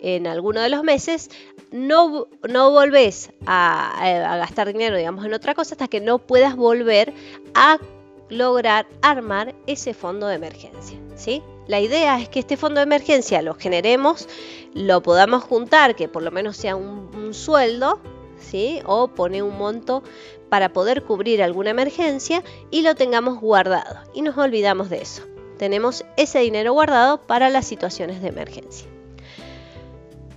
en 0.02 0.28
alguno 0.28 0.62
de 0.62 0.70
los 0.70 0.84
meses, 0.84 1.30
no, 1.72 2.28
no 2.48 2.72
volvés 2.72 3.32
a, 3.46 4.34
a, 4.34 4.38
gastar 4.38 4.72
dinero, 4.72 4.98
digamos, 4.98 5.26
en 5.26 5.34
otra 5.34 5.56
cosa 5.56 5.74
hasta 5.74 5.88
que 5.88 6.00
no 6.00 6.20
puedas 6.20 6.56
volver 6.56 7.14
a 7.54 7.80
lograr 8.30 8.88
armar 9.02 9.56
ese 9.68 9.94
fondo 9.94 10.28
de 10.28 10.36
emergencia. 10.36 11.00
¿sí? 11.16 11.42
La 11.68 11.80
idea 11.80 12.20
es 12.20 12.30
que 12.30 12.40
este 12.40 12.58
fondo 12.58 12.80
de 12.80 12.84
emergencia 12.84 13.42
lo 13.42 13.56
generemos, 13.56 14.28
lo 14.74 15.02
podamos 15.02 15.44
juntar, 15.44 15.96
que 15.96 16.08
por 16.08 16.24
lo 16.24 16.32
menos 16.32 16.58
sea 16.58 16.76
un, 16.76 17.10
un 17.16 17.34
sueldo, 17.34 18.00
¿sí? 18.40 18.82
o 18.86 19.08
poner 19.08 19.44
un 19.44 19.58
monto 19.58 20.04
para 20.50 20.72
poder 20.72 21.04
cubrir 21.04 21.42
alguna 21.42 21.72
emergencia 21.72 22.44
y 22.70 22.84
lo 22.84 22.96
tengamos 22.96 23.40
guardado. 23.40 24.00
Y 24.14 24.22
nos 24.22 24.38
olvidamos 24.38 24.90
de 24.90 25.02
eso 25.02 25.24
tenemos 25.58 26.06
ese 26.18 26.40
dinero 26.40 26.74
guardado 26.74 27.22
para 27.22 27.50
las 27.50 27.66
situaciones 27.66 28.22
de 28.22 28.30
emergencia. 28.30 28.88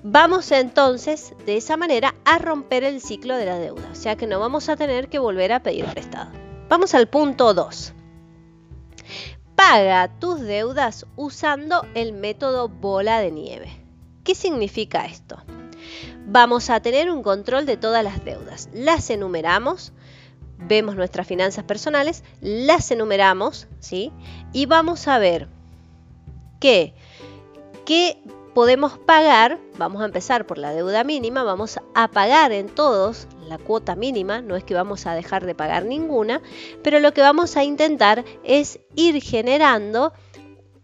Vamos 0.02 0.52
entonces 0.52 1.34
de 1.44 1.56
esa 1.56 1.76
manera 1.76 2.14
a 2.24 2.38
romper 2.38 2.84
el 2.84 3.00
ciclo 3.00 3.36
de 3.36 3.46
la 3.46 3.58
deuda, 3.58 3.88
o 3.90 3.94
sea 3.94 4.16
que 4.16 4.26
no 4.26 4.38
vamos 4.38 4.68
a 4.68 4.76
tener 4.76 5.08
que 5.08 5.18
volver 5.18 5.52
a 5.52 5.62
pedir 5.62 5.84
prestado. 5.86 6.30
Vamos 6.68 6.94
al 6.94 7.08
punto 7.08 7.52
2. 7.52 7.92
Paga 9.56 10.08
tus 10.20 10.40
deudas 10.40 11.04
usando 11.16 11.84
el 11.94 12.12
método 12.12 12.68
bola 12.68 13.20
de 13.20 13.32
nieve. 13.32 13.70
¿Qué 14.22 14.34
significa 14.34 15.04
esto? 15.04 15.42
Vamos 16.26 16.70
a 16.70 16.80
tener 16.80 17.10
un 17.10 17.22
control 17.22 17.66
de 17.66 17.76
todas 17.76 18.04
las 18.04 18.24
deudas. 18.24 18.68
Las 18.72 19.10
enumeramos, 19.10 19.92
vemos 20.58 20.96
nuestras 20.96 21.26
finanzas 21.26 21.64
personales, 21.64 22.24
las 22.40 22.90
enumeramos, 22.90 23.68
¿sí? 23.80 24.12
Y 24.52 24.66
vamos 24.66 25.08
a 25.08 25.18
ver 25.18 25.48
qué, 26.60 26.94
qué 27.84 28.18
podemos 28.54 28.98
pagar, 28.98 29.58
vamos 29.78 30.02
a 30.02 30.06
empezar 30.06 30.46
por 30.46 30.58
la 30.58 30.72
deuda 30.72 31.04
mínima, 31.04 31.44
vamos 31.44 31.78
a 31.94 32.08
pagar 32.08 32.50
en 32.52 32.68
todos 32.68 33.28
la 33.48 33.56
cuota 33.56 33.94
mínima, 33.94 34.40
no 34.40 34.56
es 34.56 34.64
que 34.64 34.74
vamos 34.74 35.06
a 35.06 35.14
dejar 35.14 35.46
de 35.46 35.54
pagar 35.54 35.84
ninguna, 35.84 36.42
pero 36.82 36.98
lo 37.00 37.12
que 37.12 37.20
vamos 37.20 37.56
a 37.56 37.64
intentar 37.64 38.24
es 38.44 38.80
ir 38.94 39.22
generando 39.22 40.12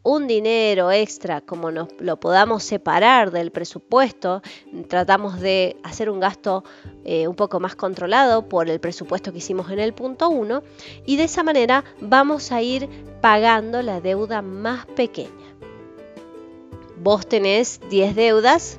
un 0.05 0.27
dinero 0.27 0.93
extra, 0.93 1.41
como 1.41 1.71
nos 1.71 1.89
lo 1.99 2.21
podamos 2.21 2.63
separar 2.63 3.31
del 3.31 3.51
presupuesto, 3.51 4.43
tratamos 4.87 5.41
de 5.41 5.77
hacer 5.83 6.11
un 6.11 6.21
gasto 6.21 6.63
eh, 7.05 7.27
un 7.27 7.35
poco 7.35 7.59
más 7.59 7.75
controlado 7.75 8.47
por 8.47 8.69
el 8.69 8.81
presupuesto 8.81 9.33
que 9.33 9.39
hicimos 9.39 9.71
en 9.71 9.81
el 9.81 9.95
punto 9.95 10.29
1 10.29 10.63
y 11.07 11.17
de 11.17 11.25
esa 11.25 11.43
manera 11.43 11.85
vamos 12.01 12.53
a 12.53 12.61
ir 12.61 12.89
pagando 13.23 13.81
la 13.81 14.03
deuda 14.03 14.43
más 14.43 14.85
pequeña. 14.87 15.31
Vos 16.99 17.27
tenés 17.27 17.81
10 17.89 18.15
deudas, 18.15 18.79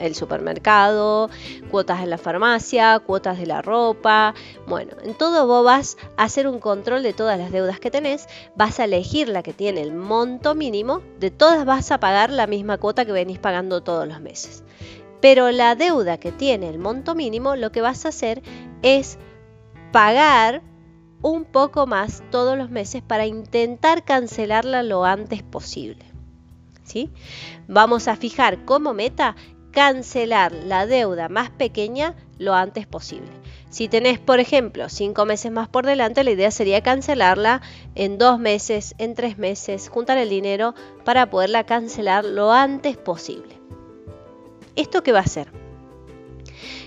el 0.00 0.14
supermercado, 0.14 1.30
cuotas 1.70 2.02
en 2.02 2.10
la 2.10 2.18
farmacia, 2.18 2.98
cuotas 3.00 3.38
de 3.38 3.46
la 3.46 3.62
ropa. 3.62 4.34
Bueno, 4.66 4.92
en 5.02 5.14
todo 5.14 5.46
vos 5.46 5.64
vas 5.64 5.96
a 6.16 6.24
hacer 6.24 6.46
un 6.46 6.58
control 6.58 7.02
de 7.02 7.12
todas 7.12 7.38
las 7.38 7.52
deudas 7.52 7.80
que 7.80 7.90
tenés, 7.90 8.28
vas 8.56 8.80
a 8.80 8.84
elegir 8.84 9.28
la 9.28 9.42
que 9.42 9.52
tiene 9.52 9.82
el 9.82 9.92
monto 9.92 10.54
mínimo, 10.54 11.02
de 11.18 11.30
todas 11.30 11.64
vas 11.64 11.90
a 11.90 12.00
pagar 12.00 12.30
la 12.30 12.46
misma 12.46 12.78
cuota 12.78 13.04
que 13.04 13.12
venís 13.12 13.38
pagando 13.38 13.82
todos 13.82 14.06
los 14.06 14.20
meses. 14.20 14.64
Pero 15.20 15.50
la 15.50 15.74
deuda 15.74 16.18
que 16.18 16.32
tiene 16.32 16.68
el 16.68 16.78
monto 16.78 17.14
mínimo, 17.14 17.56
lo 17.56 17.72
que 17.72 17.82
vas 17.82 18.06
a 18.06 18.08
hacer 18.08 18.42
es 18.82 19.18
pagar 19.92 20.62
un 21.22 21.44
poco 21.44 21.86
más 21.86 22.22
todos 22.30 22.56
los 22.56 22.70
meses 22.70 23.02
para 23.02 23.26
intentar 23.26 24.04
cancelarla 24.04 24.82
lo 24.82 25.04
antes 25.04 25.42
posible. 25.42 26.04
¿Sí? 26.84 27.10
Vamos 27.68 28.08
a 28.08 28.16
fijar 28.16 28.64
como 28.64 28.94
meta 28.94 29.36
cancelar 29.72 30.52
la 30.52 30.86
deuda 30.86 31.28
más 31.28 31.50
pequeña 31.50 32.14
lo 32.38 32.54
antes 32.54 32.86
posible. 32.86 33.28
Si 33.70 33.88
tenés, 33.88 34.18
por 34.18 34.40
ejemplo, 34.40 34.88
cinco 34.88 35.24
meses 35.26 35.52
más 35.52 35.68
por 35.68 35.86
delante, 35.86 36.24
la 36.24 36.32
idea 36.32 36.50
sería 36.50 36.82
cancelarla 36.82 37.62
en 37.94 38.18
dos 38.18 38.38
meses, 38.38 38.94
en 38.98 39.14
tres 39.14 39.38
meses, 39.38 39.88
juntar 39.88 40.18
el 40.18 40.28
dinero 40.28 40.74
para 41.04 41.30
poderla 41.30 41.64
cancelar 41.64 42.24
lo 42.24 42.52
antes 42.52 42.96
posible. 42.96 43.60
¿Esto 44.74 45.02
qué 45.02 45.12
va 45.12 45.20
a 45.20 45.22
hacer? 45.22 45.52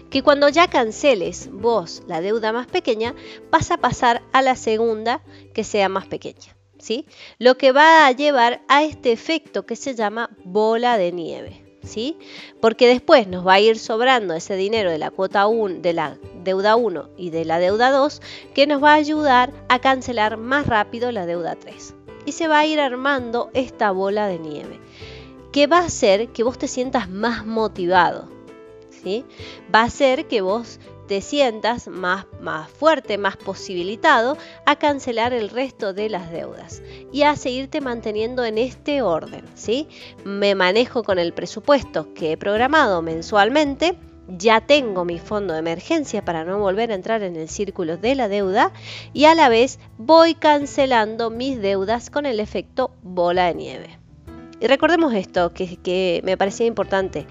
Que 0.09 0.23
cuando 0.23 0.49
ya 0.49 0.67
canceles 0.67 1.49
vos 1.51 2.03
la 2.07 2.21
deuda 2.21 2.51
más 2.51 2.67
pequeña, 2.67 3.15
vas 3.49 3.71
a 3.71 3.77
pasar 3.77 4.21
a 4.33 4.41
la 4.41 4.55
segunda 4.55 5.21
que 5.53 5.63
sea 5.63 5.89
más 5.89 6.07
pequeña. 6.07 6.55
¿sí? 6.83 7.07
Lo 7.39 7.57
que 7.57 7.71
va 7.71 8.05
a 8.05 8.11
llevar 8.11 8.61
a 8.67 8.83
este 8.83 9.11
efecto 9.11 9.65
que 9.65 9.75
se 9.75 9.95
llama 9.95 10.29
bola 10.43 10.97
de 10.97 11.11
nieve. 11.11 11.62
¿Sí? 11.83 12.17
Porque 12.61 12.87
después 12.87 13.27
nos 13.27 13.45
va 13.45 13.53
a 13.53 13.59
ir 13.59 13.77
sobrando 13.77 14.33
ese 14.33 14.55
dinero 14.55 14.89
de 14.89 14.97
la 14.97 15.11
cuota 15.11 15.47
1, 15.47 15.81
de 15.81 15.93
la 15.93 16.17
deuda 16.43 16.75
1 16.75 17.09
y 17.17 17.29
de 17.29 17.45
la 17.45 17.59
deuda 17.59 17.91
2 17.91 18.21
que 18.53 18.67
nos 18.67 18.83
va 18.83 18.91
a 18.91 18.95
ayudar 18.95 19.51
a 19.69 19.79
cancelar 19.79 20.37
más 20.37 20.67
rápido 20.67 21.11
la 21.11 21.25
deuda 21.25 21.55
3. 21.55 21.95
Y 22.25 22.31
se 22.31 22.47
va 22.47 22.59
a 22.59 22.65
ir 22.65 22.79
armando 22.79 23.49
esta 23.53 23.91
bola 23.91 24.27
de 24.27 24.39
nieve 24.39 24.79
que 25.51 25.67
va 25.67 25.79
a 25.79 25.85
hacer 25.85 26.29
que 26.29 26.43
vos 26.43 26.57
te 26.57 26.67
sientas 26.67 27.09
más 27.09 27.45
motivado. 27.45 28.27
¿sí? 29.03 29.25
Va 29.73 29.81
a 29.81 29.85
hacer 29.85 30.27
que 30.27 30.41
vos 30.41 30.79
te 31.07 31.21
sientas 31.21 31.87
más, 31.87 32.25
más 32.41 32.69
fuerte, 32.69 33.17
más 33.17 33.37
posibilitado 33.37 34.37
a 34.65 34.77
cancelar 34.77 35.33
el 35.33 35.49
resto 35.49 35.93
de 35.93 36.09
las 36.09 36.31
deudas 36.31 36.81
y 37.11 37.23
a 37.23 37.35
seguirte 37.35 37.81
manteniendo 37.81 38.45
en 38.45 38.57
este 38.57 39.01
orden. 39.01 39.45
¿sí? 39.55 39.87
Me 40.23 40.55
manejo 40.55 41.03
con 41.03 41.19
el 41.19 41.33
presupuesto 41.33 42.13
que 42.13 42.33
he 42.33 42.37
programado 42.37 43.01
mensualmente. 43.01 43.97
Ya 44.29 44.61
tengo 44.61 45.03
mi 45.03 45.19
fondo 45.19 45.53
de 45.53 45.59
emergencia 45.59 46.23
para 46.23 46.45
no 46.45 46.57
volver 46.57 46.91
a 46.91 46.95
entrar 46.95 47.23
en 47.23 47.35
el 47.35 47.49
círculo 47.49 47.97
de 47.97 48.15
la 48.15 48.29
deuda 48.29 48.71
y 49.11 49.25
a 49.25 49.35
la 49.35 49.49
vez 49.49 49.79
voy 49.97 50.33
cancelando 50.33 51.29
mis 51.29 51.59
deudas 51.59 52.09
con 52.09 52.25
el 52.25 52.39
efecto 52.39 52.91
bola 53.01 53.47
de 53.47 53.55
nieve. 53.55 53.99
Y 54.61 54.67
recordemos 54.67 55.13
esto, 55.13 55.53
que, 55.53 55.75
que 55.75 56.21
me 56.23 56.37
parecía 56.37 56.65
importante 56.65 57.27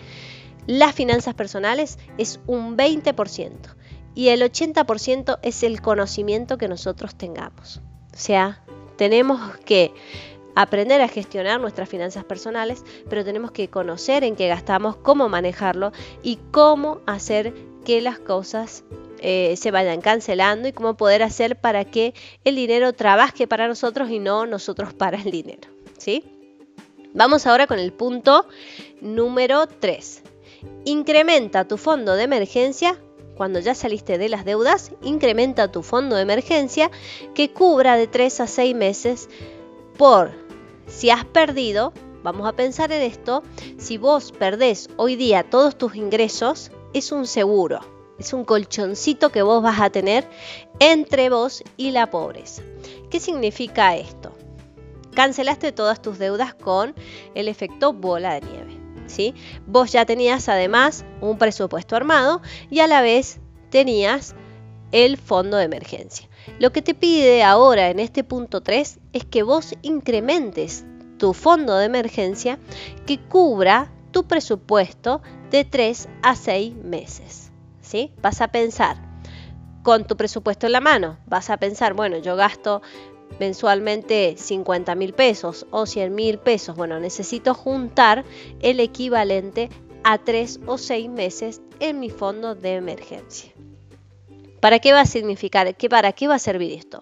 las 0.66 0.94
finanzas 0.94 1.34
personales 1.34 1.98
es 2.18 2.40
un 2.46 2.76
20% 2.76 3.52
y 4.14 4.28
el 4.28 4.42
80% 4.42 5.38
es 5.42 5.62
el 5.62 5.80
conocimiento 5.80 6.58
que 6.58 6.68
nosotros 6.68 7.14
tengamos. 7.14 7.80
O 8.12 8.18
sea, 8.18 8.62
tenemos 8.96 9.56
que 9.58 9.92
aprender 10.54 11.00
a 11.00 11.08
gestionar 11.08 11.60
nuestras 11.60 11.88
finanzas 11.88 12.24
personales, 12.24 12.84
pero 13.08 13.24
tenemos 13.24 13.52
que 13.52 13.68
conocer 13.68 14.22
en 14.22 14.36
qué 14.36 14.48
gastamos, 14.48 14.96
cómo 14.96 15.28
manejarlo 15.28 15.92
y 16.22 16.38
cómo 16.50 17.00
hacer 17.06 17.54
que 17.84 18.00
las 18.00 18.18
cosas 18.18 18.84
eh, 19.20 19.54
se 19.56 19.70
vayan 19.70 20.00
cancelando 20.00 20.68
y 20.68 20.72
cómo 20.72 20.96
poder 20.96 21.22
hacer 21.22 21.56
para 21.56 21.84
que 21.84 22.14
el 22.44 22.56
dinero 22.56 22.92
trabaje 22.92 23.46
para 23.46 23.66
nosotros 23.66 24.10
y 24.10 24.18
no 24.18 24.46
nosotros 24.46 24.92
para 24.92 25.16
el 25.16 25.30
dinero. 25.30 25.68
¿sí? 25.96 26.24
Vamos 27.14 27.46
ahora 27.46 27.66
con 27.66 27.78
el 27.78 27.92
punto 27.92 28.46
número 29.00 29.66
3. 29.66 30.22
Incrementa 30.84 31.66
tu 31.66 31.76
fondo 31.76 32.14
de 32.14 32.24
emergencia 32.24 32.98
cuando 33.36 33.60
ya 33.60 33.74
saliste 33.74 34.18
de 34.18 34.28
las 34.28 34.44
deudas, 34.44 34.92
incrementa 35.02 35.70
tu 35.70 35.82
fondo 35.82 36.16
de 36.16 36.22
emergencia 36.22 36.90
que 37.34 37.50
cubra 37.50 37.96
de 37.96 38.06
3 38.06 38.40
a 38.40 38.46
6 38.46 38.74
meses 38.74 39.28
por 39.96 40.32
si 40.86 41.10
has 41.10 41.24
perdido, 41.24 41.92
vamos 42.22 42.46
a 42.46 42.52
pensar 42.52 42.92
en 42.92 43.02
esto, 43.02 43.42
si 43.78 43.96
vos 43.96 44.32
perdés 44.32 44.90
hoy 44.96 45.16
día 45.16 45.48
todos 45.48 45.76
tus 45.76 45.94
ingresos, 45.94 46.70
es 46.92 47.12
un 47.12 47.26
seguro, 47.26 47.80
es 48.18 48.32
un 48.32 48.44
colchoncito 48.44 49.30
que 49.30 49.42
vos 49.42 49.62
vas 49.62 49.80
a 49.80 49.90
tener 49.90 50.28
entre 50.78 51.30
vos 51.30 51.64
y 51.76 51.92
la 51.92 52.10
pobreza. 52.10 52.62
¿Qué 53.10 53.20
significa 53.20 53.96
esto? 53.96 54.32
Cancelaste 55.14 55.72
todas 55.72 56.00
tus 56.00 56.18
deudas 56.18 56.54
con 56.54 56.94
el 57.34 57.48
efecto 57.48 57.92
bola 57.92 58.34
de 58.34 58.40
nieve. 58.42 58.71
Vos 59.66 59.92
ya 59.92 60.04
tenías 60.06 60.48
además 60.48 61.04
un 61.20 61.38
presupuesto 61.38 61.96
armado 61.96 62.40
y 62.70 62.80
a 62.80 62.86
la 62.86 63.02
vez 63.02 63.40
tenías 63.70 64.34
el 64.92 65.16
fondo 65.16 65.56
de 65.56 65.64
emergencia. 65.64 66.28
Lo 66.58 66.72
que 66.72 66.82
te 66.82 66.94
pide 66.94 67.42
ahora 67.42 67.90
en 67.90 67.98
este 67.98 68.24
punto 68.24 68.60
3 68.60 69.00
es 69.12 69.24
que 69.24 69.42
vos 69.42 69.74
incrementes 69.82 70.84
tu 71.18 71.32
fondo 71.32 71.76
de 71.76 71.86
emergencia 71.86 72.58
que 73.06 73.18
cubra 73.18 73.92
tu 74.10 74.24
presupuesto 74.24 75.22
de 75.50 75.64
3 75.64 76.08
a 76.22 76.36
6 76.36 76.74
meses. 76.76 77.52
¿sí? 77.80 78.12
Vas 78.20 78.40
a 78.40 78.48
pensar 78.48 78.96
con 79.82 80.06
tu 80.06 80.16
presupuesto 80.16 80.66
en 80.66 80.72
la 80.72 80.80
mano, 80.80 81.18
vas 81.26 81.50
a 81.50 81.56
pensar, 81.56 81.94
bueno, 81.94 82.16
yo 82.18 82.36
gasto 82.36 82.82
mensualmente 83.38 84.34
50 84.36 84.94
mil 84.94 85.12
pesos 85.12 85.66
o 85.70 85.86
100 85.86 86.14
mil 86.14 86.38
pesos, 86.38 86.76
bueno, 86.76 87.00
necesito 87.00 87.54
juntar 87.54 88.24
el 88.60 88.80
equivalente 88.80 89.68
a 90.04 90.18
3 90.18 90.60
o 90.66 90.78
6 90.78 91.08
meses 91.08 91.60
en 91.80 92.00
mi 92.00 92.10
fondo 92.10 92.54
de 92.54 92.74
emergencia. 92.74 93.52
¿Para 94.60 94.78
qué 94.78 94.92
va 94.92 95.00
a 95.00 95.06
significar? 95.06 95.76
¿Qué, 95.76 95.88
¿Para 95.88 96.12
qué 96.12 96.28
va 96.28 96.36
a 96.36 96.38
servir 96.38 96.72
esto? 96.72 97.00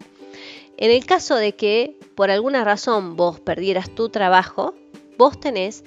En 0.77 0.91
el 0.91 1.05
caso 1.05 1.37
de 1.37 1.55
que 1.55 1.99
por 2.15 2.31
alguna 2.31 2.65
razón 2.65 3.17
vos 3.17 3.39
perdieras 3.39 3.91
tu 3.91 4.09
trabajo, 4.09 4.75
vos 5.19 5.39
tenés 5.39 5.85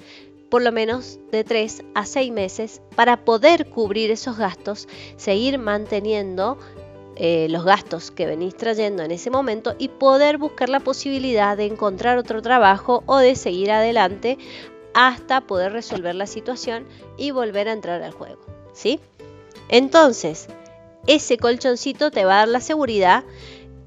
por 0.50 0.62
lo 0.62 0.70
menos 0.70 1.18
de 1.32 1.42
3 1.42 1.82
a 1.94 2.06
6 2.06 2.30
meses 2.30 2.80
para 2.94 3.24
poder 3.24 3.68
cubrir 3.68 4.12
esos 4.12 4.38
gastos, 4.38 4.86
seguir 5.16 5.58
manteniendo 5.58 6.58
eh, 7.16 7.46
los 7.48 7.64
gastos 7.64 8.10
que 8.10 8.26
venís 8.26 8.56
trayendo 8.56 9.04
en 9.04 9.12
ese 9.12 9.30
momento 9.30 9.76
y 9.78 9.88
poder 9.88 10.36
buscar 10.36 10.68
la 10.68 10.80
posibilidad 10.80 11.56
de 11.56 11.66
encontrar 11.66 12.18
otro 12.18 12.42
trabajo 12.42 13.04
o 13.06 13.18
de 13.18 13.36
seguir 13.36 13.70
adelante 13.70 14.36
hasta 14.94 15.40
poder 15.42 15.72
resolver 15.72 16.14
la 16.16 16.26
situación 16.26 16.86
y 17.16 17.30
volver 17.30 17.68
a 17.68 17.72
entrar 17.72 18.02
al 18.02 18.12
juego. 18.12 18.40
¿sí? 18.72 18.98
Entonces, 19.68 20.48
ese 21.06 21.36
colchoncito 21.36 22.10
te 22.10 22.24
va 22.24 22.34
a 22.34 22.38
dar 22.38 22.48
la 22.48 22.60
seguridad, 22.60 23.22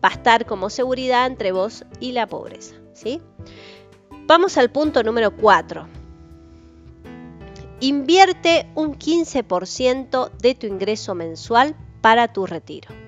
va 0.04 0.10
a 0.10 0.14
estar 0.14 0.46
como 0.46 0.70
seguridad 0.70 1.28
entre 1.28 1.52
vos 1.52 1.84
y 2.00 2.14
la 2.14 2.28
pobreza. 2.28 2.76
¿sí? 2.94 3.22
Vamos 4.26 4.58
al 4.58 4.70
punto 4.70 5.04
número 5.04 5.36
4. 5.36 5.86
Invierte 7.82 8.70
un 8.74 8.98
15% 8.98 10.32
de 10.32 10.56
tu 10.56 10.66
ingreso 10.66 11.14
mensual 11.14 11.76
para 12.02 12.32
tu 12.32 12.46
retiro 12.46 13.07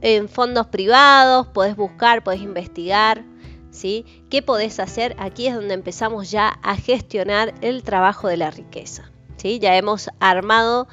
en 0.00 0.28
fondos 0.28 0.66
privados, 0.66 1.46
podés 1.48 1.76
buscar, 1.76 2.22
podés 2.22 2.42
investigar, 2.42 3.24
¿sí? 3.70 4.04
¿Qué 4.30 4.42
podés 4.42 4.80
hacer? 4.80 5.14
Aquí 5.18 5.46
es 5.46 5.54
donde 5.54 5.74
empezamos 5.74 6.30
ya 6.30 6.48
a 6.62 6.76
gestionar 6.76 7.54
el 7.60 7.82
trabajo 7.82 8.28
de 8.28 8.36
la 8.36 8.50
riqueza, 8.50 9.10
¿sí? 9.36 9.58
Ya 9.58 9.76
hemos 9.76 10.10
armado 10.20 10.88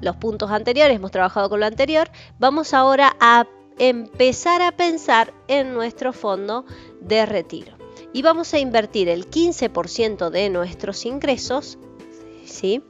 los 0.00 0.16
puntos 0.16 0.50
anteriores, 0.50 0.96
hemos 0.96 1.10
trabajado 1.10 1.48
con 1.48 1.60
lo 1.60 1.66
anterior, 1.66 2.10
vamos 2.38 2.74
ahora 2.74 3.16
a 3.20 3.46
empezar 3.78 4.62
a 4.62 4.72
pensar 4.72 5.32
en 5.46 5.74
nuestro 5.74 6.12
fondo 6.12 6.64
de 7.00 7.26
retiro. 7.26 7.76
Y 8.12 8.22
vamos 8.22 8.54
a 8.54 8.58
invertir 8.58 9.08
el 9.08 9.28
15% 9.28 10.30
de 10.30 10.48
nuestros 10.50 11.04
ingresos, 11.04 11.78
¿sí? 12.44 12.82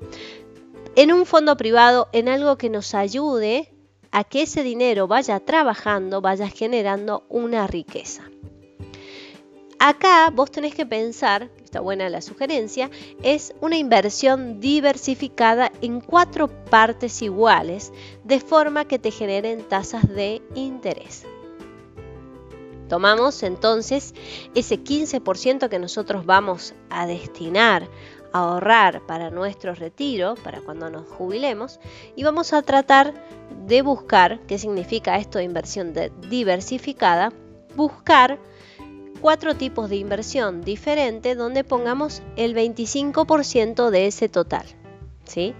En 0.96 1.12
un 1.12 1.26
fondo 1.26 1.56
privado, 1.56 2.08
en 2.12 2.28
algo 2.28 2.56
que 2.56 2.70
nos 2.70 2.94
ayude 2.94 3.72
a 4.12 4.24
que 4.24 4.42
ese 4.42 4.62
dinero 4.62 5.06
vaya 5.06 5.40
trabajando, 5.40 6.20
vaya 6.20 6.48
generando 6.48 7.24
una 7.28 7.66
riqueza. 7.66 8.24
Acá 9.80 10.30
vos 10.34 10.50
tenés 10.50 10.74
que 10.74 10.86
pensar, 10.86 11.50
está 11.62 11.78
buena 11.80 12.08
la 12.08 12.20
sugerencia, 12.20 12.90
es 13.22 13.54
una 13.60 13.76
inversión 13.76 14.58
diversificada 14.58 15.70
en 15.82 16.00
cuatro 16.00 16.48
partes 16.48 17.22
iguales, 17.22 17.92
de 18.24 18.40
forma 18.40 18.86
que 18.86 18.98
te 18.98 19.12
generen 19.12 19.62
tasas 19.68 20.08
de 20.08 20.42
interés. 20.56 21.24
Tomamos 22.88 23.42
entonces 23.42 24.14
ese 24.54 24.82
15% 24.82 25.68
que 25.68 25.78
nosotros 25.78 26.26
vamos 26.26 26.74
a 26.90 27.06
destinar 27.06 27.88
ahorrar 28.32 29.06
para 29.06 29.30
nuestro 29.30 29.74
retiro, 29.74 30.34
para 30.42 30.60
cuando 30.60 30.90
nos 30.90 31.06
jubilemos, 31.06 31.80
y 32.16 32.24
vamos 32.24 32.52
a 32.52 32.62
tratar 32.62 33.14
de 33.66 33.82
buscar, 33.82 34.40
¿qué 34.46 34.58
significa 34.58 35.18
esto 35.18 35.38
de 35.38 35.44
inversión 35.44 35.94
diversificada? 36.28 37.32
Buscar 37.76 38.38
cuatro 39.20 39.54
tipos 39.56 39.90
de 39.90 39.96
inversión 39.96 40.62
diferentes 40.62 41.36
donde 41.36 41.64
pongamos 41.64 42.22
el 42.36 42.54
25% 42.54 43.90
de 43.90 44.06
ese 44.06 44.28
total. 44.28 44.66
¿sí? 45.24 45.54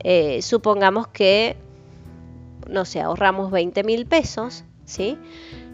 Eh, 0.00 0.42
supongamos 0.42 1.08
que, 1.08 1.56
no 2.68 2.84
sé, 2.84 3.00
ahorramos 3.00 3.50
20 3.50 3.84
mil 3.84 4.06
pesos, 4.06 4.64
¿sí? 4.84 5.18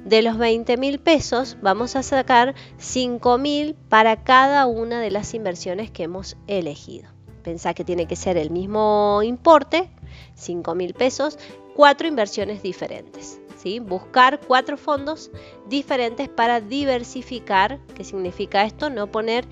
De 0.09 0.23
los 0.23 0.39
20 0.39 0.79
mil 0.79 0.99
pesos 0.99 1.59
vamos 1.61 1.95
a 1.95 2.03
sacar 2.03 2.55
5 2.79 3.37
mil 3.37 3.75
para 3.75 4.25
cada 4.25 4.65
una 4.65 5.03
de 5.03 5.11
las 5.11 5.35
inversiones 5.35 5.91
que 5.91 6.05
hemos 6.05 6.39
elegido. 6.47 7.11
pensá 7.43 7.75
que 7.75 7.85
tiene 7.85 8.07
que 8.07 8.17
ser 8.17 8.39
el 8.39 8.49
mismo 8.49 9.21
importe, 9.23 9.91
5 10.35 10.75
mil 10.75 10.95
pesos, 10.95 11.39
cuatro 11.75 12.09
inversiones 12.09 12.63
diferentes. 12.63 13.39
¿sí? 13.59 13.81
Buscar 13.81 14.41
cuatro 14.41 14.79
fondos 14.79 15.31
diferentes 15.69 16.31
para 16.31 16.63
diversificar. 16.63 17.79
¿Qué 17.95 18.03
significa 18.03 18.65
esto? 18.65 18.89
No 18.89 19.09
poner 19.09 19.47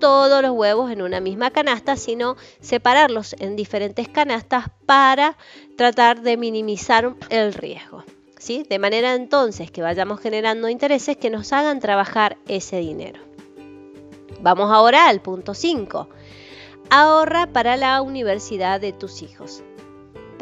todos 0.00 0.42
los 0.42 0.50
huevos 0.50 0.90
en 0.90 1.02
una 1.02 1.20
misma 1.20 1.52
canasta, 1.52 1.94
sino 1.94 2.36
separarlos 2.60 3.36
en 3.38 3.54
diferentes 3.54 4.08
canastas 4.08 4.64
para 4.84 5.36
tratar 5.76 6.22
de 6.22 6.36
minimizar 6.36 7.14
el 7.30 7.54
riesgo. 7.54 8.02
De 8.48 8.78
manera 8.80 9.14
entonces 9.14 9.70
que 9.70 9.82
vayamos 9.82 10.20
generando 10.20 10.68
intereses 10.68 11.16
que 11.16 11.30
nos 11.30 11.52
hagan 11.52 11.78
trabajar 11.78 12.38
ese 12.48 12.78
dinero. 12.78 13.20
Vamos 14.40 14.72
ahora 14.72 15.06
al 15.06 15.22
punto 15.22 15.54
5. 15.54 16.08
Ahorra 16.90 17.46
para 17.46 17.76
la 17.76 18.02
universidad 18.02 18.80
de 18.80 18.92
tus 18.92 19.22
hijos. 19.22 19.62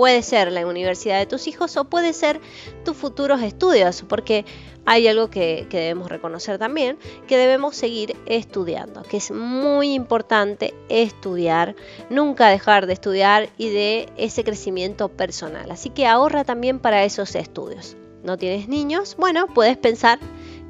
Puede 0.01 0.23
ser 0.23 0.51
la 0.51 0.67
universidad 0.67 1.19
de 1.19 1.27
tus 1.27 1.47
hijos 1.47 1.77
o 1.77 1.85
puede 1.85 2.15
ser 2.15 2.41
tus 2.87 2.97
futuros 2.97 3.43
estudios, 3.43 4.03
porque 4.09 4.47
hay 4.87 5.07
algo 5.07 5.29
que, 5.29 5.67
debemos 5.71 6.09
reconocer 6.09 6.57
también, 6.57 6.97
que 7.29 7.37
debemos 7.37 7.77
seguir 7.77 8.17
estudiando, 8.25 9.03
que 9.03 9.19
es 9.19 9.31
muy 9.31 9.93
importante 9.93 10.73
estudiar, 10.89 11.77
nunca 12.09 12.49
dejar 12.49 12.87
de 12.87 12.95
estudiar 12.95 13.51
y 13.59 13.69
de 13.69 14.09
ese 14.17 14.43
crecimiento 14.43 15.11
personal. 15.11 15.71
Así 15.71 15.91
que 15.91 16.07
ahorra 16.07 16.45
también 16.45 16.79
para 16.79 17.05
esos 17.05 17.35
estudios. 17.35 17.95
¿No 18.25 18.39
tienes 18.39 18.69
niños? 18.69 19.17
Bueno, 19.19 19.49
puedes 19.49 19.77
pensar 19.77 20.19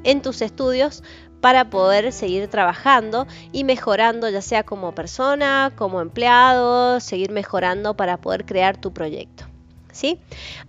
en 0.03 0.21
tus 0.21 0.41
estudios 0.41 1.03
para 1.41 1.69
poder 1.69 2.13
seguir 2.13 2.47
trabajando 2.47 3.27
y 3.51 3.63
mejorando 3.63 4.29
ya 4.29 4.41
sea 4.41 4.63
como 4.63 4.93
persona, 4.93 5.73
como 5.75 5.99
empleado, 5.99 6.99
seguir 6.99 7.31
mejorando 7.31 7.95
para 7.95 8.17
poder 8.17 8.45
crear 8.45 8.77
tu 8.77 8.93
proyecto. 8.93 9.45
¿Sí? 9.91 10.19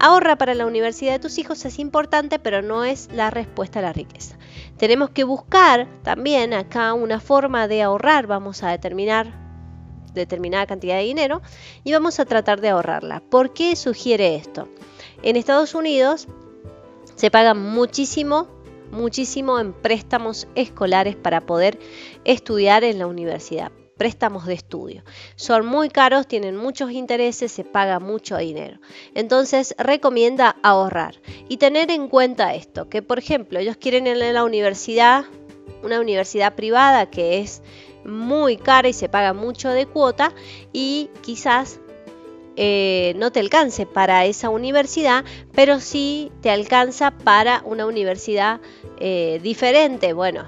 Ahorra 0.01 0.37
para 0.37 0.55
la 0.55 0.67
universidad 0.67 1.13
de 1.13 1.19
tus 1.21 1.39
hijos 1.39 1.65
es 1.65 1.79
importante, 1.79 2.41
pero 2.41 2.61
no 2.61 2.83
es 2.83 3.09
la 3.13 3.31
respuesta 3.31 3.79
a 3.79 3.83
la 3.83 3.93
riqueza. 3.93 4.37
Tenemos 4.79 5.11
que 5.11 5.23
buscar 5.23 5.87
también 6.03 6.53
acá 6.55 6.93
una 6.93 7.21
forma 7.21 7.69
de 7.69 7.83
ahorrar, 7.83 8.27
vamos 8.27 8.65
a 8.65 8.71
determinar 8.71 9.41
determinada 10.13 10.67
cantidad 10.67 10.97
de 10.97 11.05
dinero 11.05 11.41
y 11.85 11.93
vamos 11.93 12.19
a 12.19 12.25
tratar 12.25 12.61
de 12.61 12.71
ahorrarla. 12.71 13.23
¿Por 13.31 13.53
qué 13.53 13.77
sugiere 13.77 14.35
esto? 14.35 14.69
En 15.23 15.37
Estados 15.37 15.75
Unidos 15.75 16.27
se 17.15 17.31
paga 17.31 17.55
muchísimo 17.55 18.49
muchísimo 18.93 19.59
en 19.59 19.73
préstamos 19.73 20.47
escolares 20.55 21.17
para 21.17 21.41
poder 21.41 21.79
estudiar 22.25 22.85
en 22.85 23.01
la 23.01 23.07
universidad 23.07 23.73
préstamos 23.97 24.47
de 24.47 24.55
estudio. 24.55 25.05
Son 25.37 25.65
muy 25.65 25.89
caros, 25.89 26.27
tienen 26.27 26.57
muchos 26.57 26.91
intereses, 26.91 27.53
se 27.53 27.63
paga 27.63 28.01
mucho 28.01 28.37
dinero. 28.37 28.81
Entonces 29.15 29.77
recomienda 29.79 30.57
ahorrar 30.65 31.21
y 31.49 31.59
tener 31.59 31.89
en 31.93 32.09
cuenta 32.09 32.55
esto, 32.55 32.89
que 32.89 33.03
por 33.03 33.21
ejemplo 33.21 33.61
ellos 33.61 33.77
quieren 33.77 34.09
ir 34.09 34.21
a 34.21 34.33
la 34.33 34.43
universidad, 34.43 35.27
una 35.85 36.01
universidad 36.01 36.55
privada 36.55 37.11
que 37.11 37.39
es 37.39 37.63
muy 38.05 38.57
cara 38.57 38.89
y 38.89 38.93
se 38.93 39.09
paga 39.09 39.35
mucho 39.35 39.69
de 39.69 39.87
cuota 39.87 40.33
y 40.73 41.09
quizás 41.21 41.79
eh, 42.57 43.15
no 43.17 43.33
te 43.33 43.41
alcance 43.41 43.87
para 43.87 44.27
esa 44.27 44.51
universidad, 44.51 45.25
pero 45.55 45.81
sí 45.81 46.31
te 46.43 46.51
alcanza 46.51 47.11
para 47.11 47.63
una 47.65 47.87
universidad 47.87 48.61
eh, 49.05 49.41
diferente. 49.43 50.13
Bueno, 50.13 50.47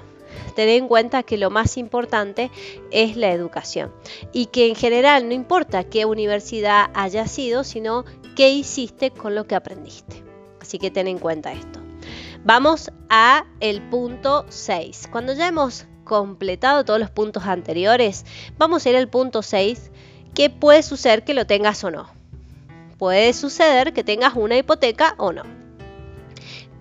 ten 0.55 0.69
en 0.69 0.87
cuenta 0.87 1.23
que 1.23 1.37
lo 1.37 1.49
más 1.49 1.75
importante 1.75 2.51
es 2.89 3.17
la 3.17 3.31
educación 3.31 3.91
y 4.31 4.45
que 4.45 4.67
en 4.69 4.75
general 4.75 5.27
no 5.27 5.33
importa 5.33 5.83
qué 5.83 6.05
universidad 6.05 6.89
haya 6.93 7.27
sido, 7.27 7.65
sino 7.65 8.05
qué 8.37 8.51
hiciste 8.51 9.11
con 9.11 9.35
lo 9.35 9.45
que 9.45 9.55
aprendiste. 9.55 10.23
Así 10.61 10.79
que 10.79 10.89
ten 10.89 11.09
en 11.09 11.19
cuenta 11.19 11.51
esto. 11.51 11.81
Vamos 12.45 12.91
a 13.09 13.45
el 13.59 13.81
punto 13.89 14.45
6. 14.47 15.09
Cuando 15.11 15.33
ya 15.33 15.49
hemos 15.49 15.85
completado 16.05 16.85
todos 16.85 16.99
los 16.99 17.09
puntos 17.09 17.43
anteriores, 17.43 18.25
vamos 18.57 18.85
a 18.85 18.89
ir 18.89 18.95
al 18.95 19.09
punto 19.09 19.41
6 19.41 19.91
¿Qué 20.33 20.49
puede 20.49 20.83
suceder 20.83 21.23
que 21.23 21.33
lo 21.33 21.47
tengas 21.47 21.83
o 21.85 21.91
no. 21.91 22.09
Puede 22.97 23.31
suceder 23.31 23.93
que 23.93 24.03
tengas 24.03 24.33
una 24.35 24.57
hipoteca 24.57 25.15
o 25.17 25.31
no. 25.31 25.64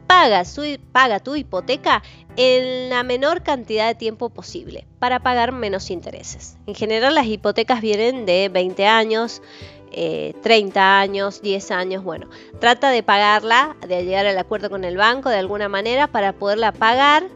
Paga, 0.07 0.45
su, 0.45 0.79
paga 0.93 1.21
tu 1.21 1.35
hipoteca 1.37 2.03
en 2.37 2.91
la 2.91 3.03
menor 3.03 3.43
cantidad 3.43 3.87
de 3.87 3.95
tiempo 3.95 4.31
posible 4.31 4.87
para 4.99 5.21
pagar 5.21 5.53
menos 5.53 5.91
intereses. 5.91 6.57
En 6.67 6.75
general 6.75 7.15
las 7.15 7.27
hipotecas 7.27 7.81
vienen 7.81 8.27
de 8.27 8.49
20 8.49 8.87
años, 8.87 9.43
30 9.91 9.93
eh, 9.93 10.83
años, 10.83 11.41
10 11.43 11.71
años, 11.71 12.03
bueno, 12.03 12.29
trata 12.59 12.91
de 12.91 13.03
pagarla, 13.03 13.77
de 13.87 14.05
llegar 14.05 14.27
al 14.27 14.39
acuerdo 14.39 14.69
con 14.69 14.85
el 14.85 14.97
banco 14.97 15.29
de 15.29 15.39
alguna 15.39 15.69
manera 15.69 16.09
para 16.09 16.33
poderla 16.33 16.73
pagar 16.73 17.29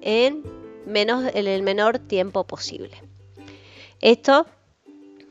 en, 0.00 0.42
menos, 0.86 1.24
en 1.34 1.46
el 1.46 1.62
menor 1.62 1.98
tiempo 1.98 2.44
posible. 2.44 3.02
Esto 4.00 4.46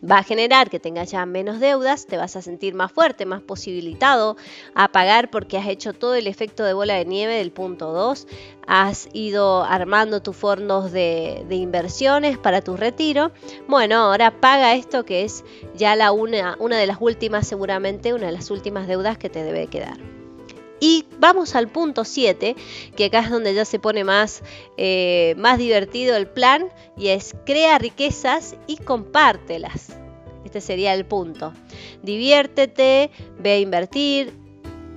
va 0.04 0.20
a 0.20 0.24
generar 0.24 0.70
que 0.70 0.80
tengas 0.80 1.12
ya 1.12 1.26
menos 1.26 1.60
deudas, 1.60 2.06
te 2.06 2.18
vas 2.18 2.36
a 2.36 2.42
sentir 2.42 2.74
más 2.74 2.92
fuerte, 2.92 3.26
más 3.26 3.42
posibilitado 3.42 4.38
a 4.74 4.92
pagar 4.92 5.30
porque 5.30 5.58
has 5.58 5.68
hecho 5.68 5.94
todo 5.94 6.16
el 6.16 6.28
efecto 6.28 6.64
de 6.64 6.74
bola 6.74 6.96
de 6.96 7.06
nieve 7.06 7.36
del 7.36 7.52
punto 7.52 7.92
2, 7.92 8.28
has 8.68 9.10
ido 9.14 9.64
armando 9.64 10.22
tus 10.22 10.36
fondos 10.36 10.92
de, 10.92 11.46
inversiones 11.50 12.38
para 12.38 12.62
tu 12.62 12.78
retiro. 12.78 13.32
Bueno, 13.68 13.98
ahora 13.98 14.40
paga 14.40 14.76
esto 14.76 15.06
que 15.06 15.24
es 15.24 15.44
ya 15.76 15.96
la 15.96 16.12
una, 16.12 16.56
una 16.60 16.78
de 16.78 16.88
las 16.88 16.98
últimas, 17.00 17.48
seguramente 17.48 18.14
una 18.14 18.28
de 18.28 18.34
las 18.34 18.52
últimas 18.52 18.88
deudas 18.88 19.18
que 19.18 19.30
te 19.30 19.44
debe 19.44 19.68
quedar. 19.68 20.19
Y 20.80 21.06
vamos 21.20 21.56
al 21.56 21.68
punto 21.68 22.06
7, 22.06 22.56
que 22.96 23.06
acá 23.06 23.20
es 23.20 23.30
donde 23.30 23.54
ya 23.54 23.66
se 23.66 23.80
pone 23.80 24.04
más, 24.04 24.44
eh, 24.78 25.36
más 25.38 25.58
divertido 25.58 26.16
el 26.16 26.28
plan, 26.28 26.70
y 26.98 27.10
es 27.10 27.36
crea 27.46 27.78
riquezas 27.78 28.56
y 28.68 28.78
compártelas. 28.78 29.98
Este 30.46 30.62
sería 30.62 30.94
el 30.94 31.06
punto. 31.06 31.54
Diviértete, 32.02 33.12
ve 33.38 33.52
a 33.52 33.60
invertir, 33.60 34.34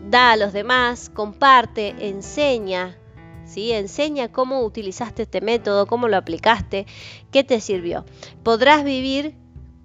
da 0.09 0.33
a 0.33 0.37
los 0.37 0.53
demás, 0.53 1.11
comparte, 1.11 1.95
enseña. 1.99 2.97
¿sí? 3.45 3.73
Enseña 3.73 4.31
cómo 4.31 4.63
utilizaste 4.63 5.23
este 5.23 5.41
método, 5.41 5.87
cómo 5.87 6.09
lo 6.09 6.17
aplicaste, 6.17 6.87
qué 7.31 7.45
te 7.45 7.61
sirvió. 7.61 8.05
Podrás 8.43 8.85
vivir 8.85 9.35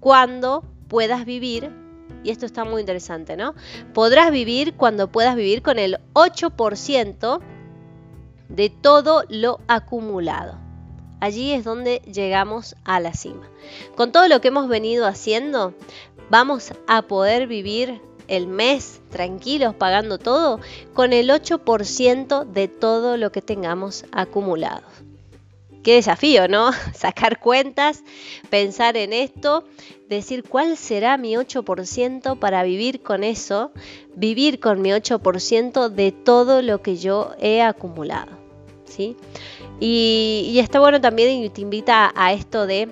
cuando 0.00 0.64
puedas 0.88 1.24
vivir 1.24 1.70
y 2.28 2.30
esto 2.30 2.44
está 2.44 2.64
muy 2.64 2.80
interesante, 2.80 3.38
¿no? 3.38 3.54
Podrás 3.94 4.30
vivir 4.30 4.74
cuando 4.74 5.10
puedas 5.10 5.34
vivir 5.34 5.62
con 5.62 5.78
el 5.78 5.96
8% 6.12 7.40
de 8.50 8.68
todo 8.68 9.24
lo 9.30 9.60
acumulado. 9.66 10.58
Allí 11.20 11.52
es 11.52 11.64
donde 11.64 12.02
llegamos 12.04 12.76
a 12.84 13.00
la 13.00 13.14
cima. 13.14 13.48
Con 13.96 14.12
todo 14.12 14.28
lo 14.28 14.42
que 14.42 14.48
hemos 14.48 14.68
venido 14.68 15.06
haciendo, 15.06 15.72
vamos 16.28 16.74
a 16.86 17.00
poder 17.00 17.46
vivir 17.46 18.02
el 18.26 18.46
mes 18.46 19.00
tranquilos 19.08 19.74
pagando 19.74 20.18
todo 20.18 20.60
con 20.92 21.14
el 21.14 21.30
8% 21.30 22.44
de 22.44 22.68
todo 22.68 23.16
lo 23.16 23.32
que 23.32 23.40
tengamos 23.40 24.04
acumulado. 24.12 24.82
Qué 25.88 25.94
desafío, 25.94 26.48
¿no? 26.48 26.70
Sacar 26.94 27.40
cuentas, 27.40 28.04
pensar 28.50 28.98
en 28.98 29.14
esto, 29.14 29.64
decir 30.06 30.44
cuál 30.46 30.76
será 30.76 31.16
mi 31.16 31.32
8% 31.32 32.38
para 32.38 32.62
vivir 32.62 33.02
con 33.02 33.24
eso, 33.24 33.72
vivir 34.14 34.60
con 34.60 34.82
mi 34.82 34.90
8% 34.90 35.88
de 35.88 36.12
todo 36.12 36.60
lo 36.60 36.82
que 36.82 36.98
yo 36.98 37.30
he 37.40 37.62
acumulado. 37.62 38.32
¿sí? 38.84 39.16
Y, 39.80 40.58
está 40.60 40.78
bueno 40.78 41.00
también 41.00 41.42
y 41.42 41.48
te 41.48 41.62
invita 41.62 42.12
a 42.14 42.34
esto 42.34 42.66
de 42.66 42.90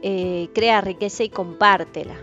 eh, 0.00 0.48
crea 0.54 0.80
riqueza 0.80 1.24
y 1.24 1.28
compártela. 1.28 2.16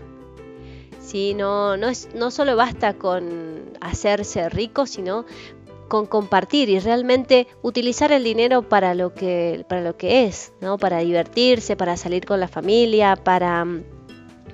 ¿sí? 1.00 1.34
No, 1.34 1.76
no, 1.76 1.88
es, 1.88 2.08
no 2.16 2.32
solo 2.32 2.56
basta 2.56 2.94
con 2.94 3.70
hacerse 3.80 4.48
rico, 4.48 4.86
sino 4.86 5.24
con 5.88 6.06
compartir 6.06 6.68
y 6.68 6.78
realmente 6.78 7.46
utilizar 7.62 8.12
el 8.12 8.24
dinero 8.24 8.68
para 8.68 8.94
lo 8.94 9.14
que, 9.14 9.64
para 9.68 9.82
lo 9.82 9.96
que 9.96 10.24
es, 10.24 10.52
¿no? 10.60 10.78
Para 10.78 10.98
divertirse, 10.98 11.76
para 11.76 11.96
salir 11.96 12.24
con 12.24 12.40
la 12.40 12.48
familia, 12.48 13.16
para 13.16 13.64
mm, 13.64 13.84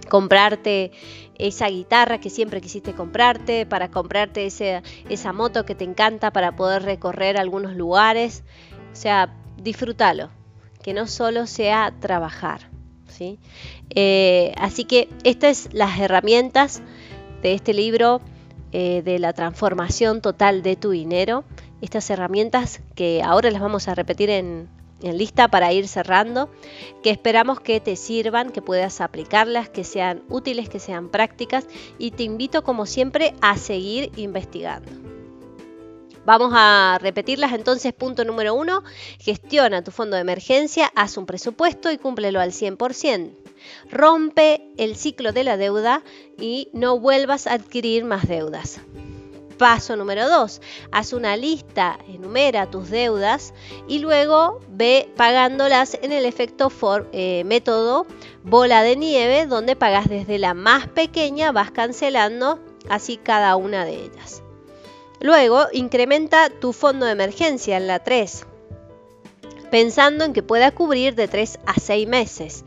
comprarte 0.09 0.93
esa 1.37 1.69
guitarra 1.69 2.19
que 2.19 2.31
siempre 2.31 2.61
quisiste 2.61 2.93
comprarte, 2.93 3.67
para 3.67 3.91
comprarte 3.91 4.47
esa 4.47 5.33
moto 5.33 5.65
que 5.65 5.75
te 5.75 5.85
encanta 5.85 6.31
para 6.33 6.55
poder 6.55 6.83
recorrer 6.83 7.37
algunos 7.37 7.75
lugares. 7.75 8.45
O 8.93 8.97
sea, 8.97 9.35
disfrútalo, 9.57 10.31
que 10.83 10.95
no 10.95 11.07
solo 11.07 11.47
sea 11.47 11.95
trabajar. 12.01 12.71
¿sí? 13.09 13.39
Eh, 13.91 14.53
así 14.57 14.85
que 14.85 15.09
estas 15.25 15.69
las 15.73 15.99
herramientas 15.99 16.83
de 17.43 17.55
este 17.55 17.75
libro 17.75 18.21
eh, 18.73 19.03
de 19.03 19.19
la 19.19 19.33
transformación 19.33 20.21
total 20.21 20.63
de 20.63 20.77
tu 20.77 20.91
dinero. 20.91 21.45
Estas 21.81 22.09
herramientas 22.11 22.81
que 22.95 23.23
ahora 23.23 23.51
las 23.51 23.61
vamos 23.61 23.89
a 23.89 23.95
repetir 23.95 24.31
en, 24.31 24.69
en 25.03 25.19
lista 25.19 25.49
para 25.49 25.73
ir 25.73 25.89
cerrando, 25.89 26.51
que 27.03 27.11
esperamos 27.11 27.61
que 27.61 27.81
te 27.81 27.97
sirvan, 27.97 28.51
que 28.51 28.63
puedas 28.63 29.01
aplicarlas, 29.01 29.69
que 29.69 29.85
sean 29.85 30.23
útiles, 30.29 30.69
que 30.69 30.79
sean 30.79 31.09
prácticas 31.09 31.67
y 31.99 32.13
te 32.13 32.23
invito 32.23 32.63
como 32.63 32.87
siempre 32.87 33.35
a 33.41 33.57
seguir 33.57 34.13
investigando. 34.17 34.91
Vamos 36.25 36.53
a 36.55 36.99
repetirlas 37.01 37.53
entonces. 37.53 37.93
Punto 37.93 38.25
número 38.25 38.55
uno, 38.55 38.83
gestiona 39.19 39.83
tu 39.83 39.91
fondo 39.91 40.17
de 40.17 40.23
emergencia, 40.23 40.91
haz 40.95 41.17
un 41.17 41.27
presupuesto 41.27 41.91
y 41.91 41.99
cúmplelo 41.99 42.41
al 42.41 42.53
100%. 42.53 43.37
Rompe 43.91 44.69
el 44.77 44.97
ciclo 44.97 45.33
de 45.33 45.45
la 45.45 45.57
deuda 45.57 46.03
y 46.39 46.69
no 46.73 46.99
vuelvas 46.99 47.47
a 47.47 47.55
adquirir 47.55 48.05
más 48.05 48.27
deudas. 48.29 48.81
Paso 49.59 49.97
número 49.97 50.29
2. 50.29 50.61
Haz 50.91 51.13
una 51.13 51.37
lista, 51.37 51.99
enumera 52.09 52.71
tus 52.71 52.91
deudas 52.91 53.55
y 53.87 54.01
luego 54.01 54.61
ve 54.69 55.13
pagándolas 55.17 55.97
en 56.03 56.11
el 56.11 56.25
efecto 56.25 56.73
eh, 57.13 57.45
método 57.45 58.07
bola 58.43 58.83
de 58.83 58.97
nieve, 58.97 59.47
donde 59.47 59.77
pagas 59.77 60.09
desde 60.09 60.39
la 60.39 60.55
más 60.55 60.89
pequeña, 60.89 61.53
vas 61.53 61.71
cancelando 61.71 62.59
así 62.89 63.19
cada 63.19 63.55
una 63.55 63.85
de 63.85 64.05
ellas. 64.05 64.42
Luego, 65.23 65.67
incrementa 65.73 66.51
tu 66.51 66.73
fondo 66.73 67.07
de 67.07 67.13
emergencia 67.13 67.77
en 67.77 67.87
la 67.87 68.01
3 68.01 68.47
pensando 69.73 70.27
en 70.27 70.35
que 70.35 70.43
pueda 70.43 70.71
cubrir 70.71 71.15
de 71.15 71.29
3 71.29 71.61
a 71.65 71.81
6 71.81 72.07
meses 72.07 72.63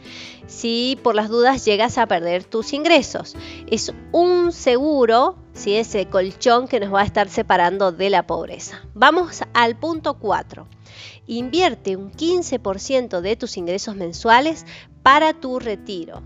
si 0.47 0.99
por 1.03 1.13
las 1.13 1.29
dudas 1.29 1.63
llegas 1.63 1.99
a 1.99 2.07
perder 2.07 2.43
tus 2.43 2.73
ingresos. 2.73 3.35
Es 3.67 3.93
un 4.11 4.51
seguro, 4.51 5.35
si 5.53 5.75
ese 5.75 6.07
colchón 6.07 6.67
que 6.67 6.79
nos 6.79 6.91
va 6.91 7.01
a 7.01 7.05
estar 7.05 7.29
separando 7.29 7.91
de 7.91 8.09
la 8.09 8.25
pobreza. 8.25 8.81
Vamos 8.95 9.43
al 9.53 9.77
punto 9.77 10.15
4. 10.15 10.67
Invierte 11.27 11.95
un 11.95 12.11
15% 12.11 13.21
de 13.21 13.35
tus 13.35 13.57
ingresos 13.57 13.95
mensuales 13.95 14.65
para 15.03 15.33
tu 15.33 15.59
retiro. 15.59 16.23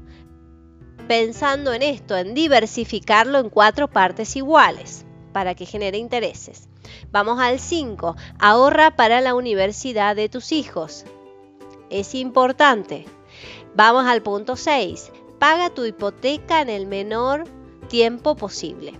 Pensando 1.09 1.73
en 1.73 1.81
esto, 1.81 2.15
en 2.15 2.33
diversificarlo 2.33 3.39
en 3.39 3.49
cuatro 3.49 3.89
partes 3.89 4.37
iguales 4.37 5.05
para 5.31 5.55
que 5.55 5.65
genere 5.65 5.97
intereses. 5.97 6.67
Vamos 7.11 7.39
al 7.39 7.59
5. 7.59 8.15
Ahorra 8.39 8.95
para 8.95 9.21
la 9.21 9.35
universidad 9.35 10.15
de 10.15 10.29
tus 10.29 10.51
hijos. 10.51 11.05
Es 11.89 12.15
importante. 12.15 13.05
Vamos 13.75 14.05
al 14.05 14.21
punto 14.21 14.55
6. 14.55 15.11
Paga 15.39 15.69
tu 15.69 15.85
hipoteca 15.85 16.61
en 16.61 16.69
el 16.69 16.85
menor 16.85 17.45
tiempo 17.87 18.35
posible. 18.35 18.93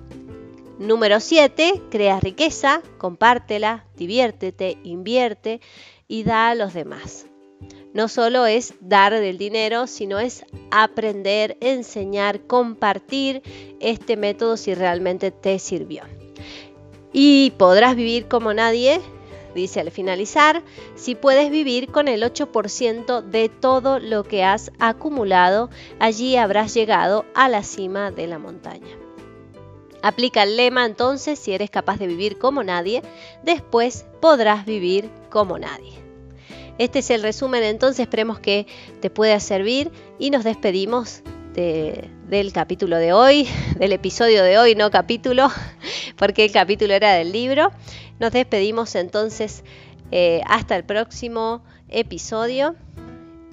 Número 0.77 1.19
7. 1.19 1.81
Crea 1.91 2.19
riqueza, 2.19 2.81
compártela, 2.97 3.85
diviértete, 3.95 4.77
invierte 4.83 5.59
y 6.07 6.23
da 6.23 6.49
a 6.49 6.55
los 6.55 6.73
demás. 6.73 7.25
No 7.93 8.07
solo 8.07 8.45
es 8.45 8.75
dar 8.79 9.13
del 9.13 9.37
dinero, 9.37 9.87
sino 9.87 10.19
es 10.19 10.45
aprender, 10.69 11.57
enseñar, 11.59 12.41
compartir 12.41 13.41
este 13.79 14.15
método 14.15 14.57
si 14.57 14.75
realmente 14.75 15.31
te 15.31 15.57
sirvió. 15.57 16.03
Y 17.11 17.51
podrás 17.57 17.95
vivir 17.95 18.27
como 18.27 18.53
nadie, 18.53 19.01
dice 19.55 19.79
al 19.79 19.91
finalizar, 19.91 20.63
si 20.95 21.15
puedes 21.15 21.49
vivir 21.49 21.91
con 21.91 22.07
el 22.07 22.21
8% 22.21 23.21
de 23.21 23.49
todo 23.49 23.99
lo 23.99 24.23
que 24.23 24.43
has 24.43 24.71
acumulado, 24.79 25.69
allí 25.99 26.35
habrás 26.35 26.73
llegado 26.73 27.25
a 27.33 27.49
la 27.49 27.63
cima 27.63 28.11
de 28.11 28.27
la 28.27 28.39
montaña. 28.39 28.95
Aplica 30.01 30.43
el 30.43 30.55
lema 30.55 30.85
entonces, 30.85 31.39
si 31.39 31.51
eres 31.51 31.69
capaz 31.69 31.97
de 31.97 32.07
vivir 32.07 32.37
como 32.37 32.63
nadie, 32.63 33.01
después 33.43 34.05
podrás 34.21 34.65
vivir 34.65 35.09
como 35.29 35.59
nadie. 35.59 35.93
Este 36.77 36.99
es 36.99 37.09
el 37.09 37.21
resumen 37.21 37.63
entonces, 37.63 38.01
esperemos 38.01 38.39
que 38.39 38.65
te 39.01 39.09
pueda 39.09 39.39
servir 39.41 39.91
y 40.17 40.29
nos 40.29 40.45
despedimos 40.45 41.21
del 41.53 42.53
capítulo 42.53 42.97
de 42.97 43.13
hoy, 43.13 43.47
del 43.79 43.93
episodio 43.93 44.43
de 44.43 44.57
hoy, 44.57 44.75
no 44.75 44.91
capítulo, 44.91 45.49
porque 46.17 46.45
el 46.45 46.51
capítulo 46.51 46.93
era 46.93 47.13
del 47.13 47.31
libro. 47.31 47.71
Nos 48.19 48.31
despedimos 48.31 48.95
entonces 48.95 49.63
eh, 50.11 50.41
hasta 50.45 50.75
el 50.75 50.83
próximo 50.83 51.63
episodio 51.87 52.75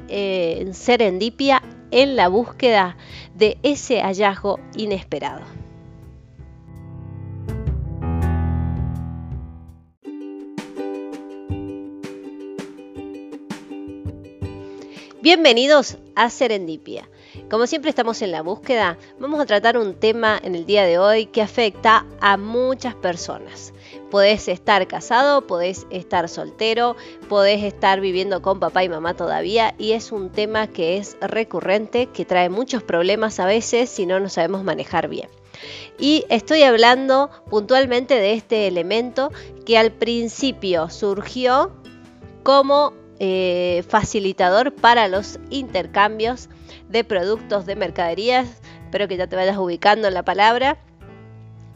eh, 0.09 0.59
en 0.61 0.75
Serendipia 0.75 1.63
en 1.91 2.17
la 2.17 2.29
búsqueda 2.29 2.97
de 3.35 3.59
ese 3.63 4.01
hallazgo 4.01 4.61
inesperado. 4.77 5.43
Bienvenidos 15.23 15.99
a 16.15 16.31
Serendipia. 16.31 17.09
Como 17.51 17.69
siempre 17.69 17.91
estamos 17.91 18.23
en 18.23 18.33
la 18.33 18.43
búsqueda, 18.43 18.99
vamos 19.21 19.41
a 19.41 19.47
tratar 19.47 19.79
un 19.79 19.95
tema 19.95 20.41
en 20.43 20.57
el 20.57 20.67
día 20.67 20.85
de 20.85 20.99
hoy 20.99 21.27
que 21.27 21.43
afecta 21.43 22.05
a 22.21 22.37
muchas 22.37 22.97
personas. 22.97 23.73
Podés 24.11 24.49
estar 24.49 24.87
casado, 24.89 25.47
podés 25.47 25.87
estar 25.91 26.29
soltero, 26.29 26.97
podés 27.29 27.63
estar 27.63 28.01
viviendo 28.01 28.43
con 28.43 28.59
papá 28.59 28.83
y 28.83 28.89
mamá 28.89 29.15
todavía 29.15 29.75
y 29.79 29.93
es 29.93 30.11
un 30.11 30.31
tema 30.31 30.67
que 30.67 30.97
es 30.97 31.17
recurrente, 31.21 32.07
que 32.07 32.25
trae 32.25 32.49
muchos 32.49 32.83
problemas 32.83 33.39
a 33.39 33.47
veces 33.47 33.91
si 33.91 34.07
no 34.07 34.19
nos 34.19 34.33
sabemos 34.33 34.65
manejar 34.65 35.09
bien. 35.09 35.29
Y 35.99 36.25
estoy 36.29 36.65
hablando 36.65 37.31
puntualmente 37.49 38.15
de 38.15 38.33
este 38.35 38.67
elemento 38.67 39.31
que 39.65 39.79
al 39.79 39.93
principio 39.93 40.91
surgió 40.91 41.71
como 42.43 42.93
eh, 43.19 43.83
facilitador 43.89 44.75
para 44.75 45.09
los 45.09 45.39
intercambios 45.51 46.49
de 46.89 47.05
productos, 47.05 47.67
de 47.67 47.77
mercaderías, 47.77 48.49
espero 48.85 49.09
que 49.09 49.17
ya 49.17 49.27
te 49.27 49.37
vayas 49.37 49.59
ubicando 49.59 50.09
en 50.09 50.15
la 50.15 50.25
palabra, 50.25 50.79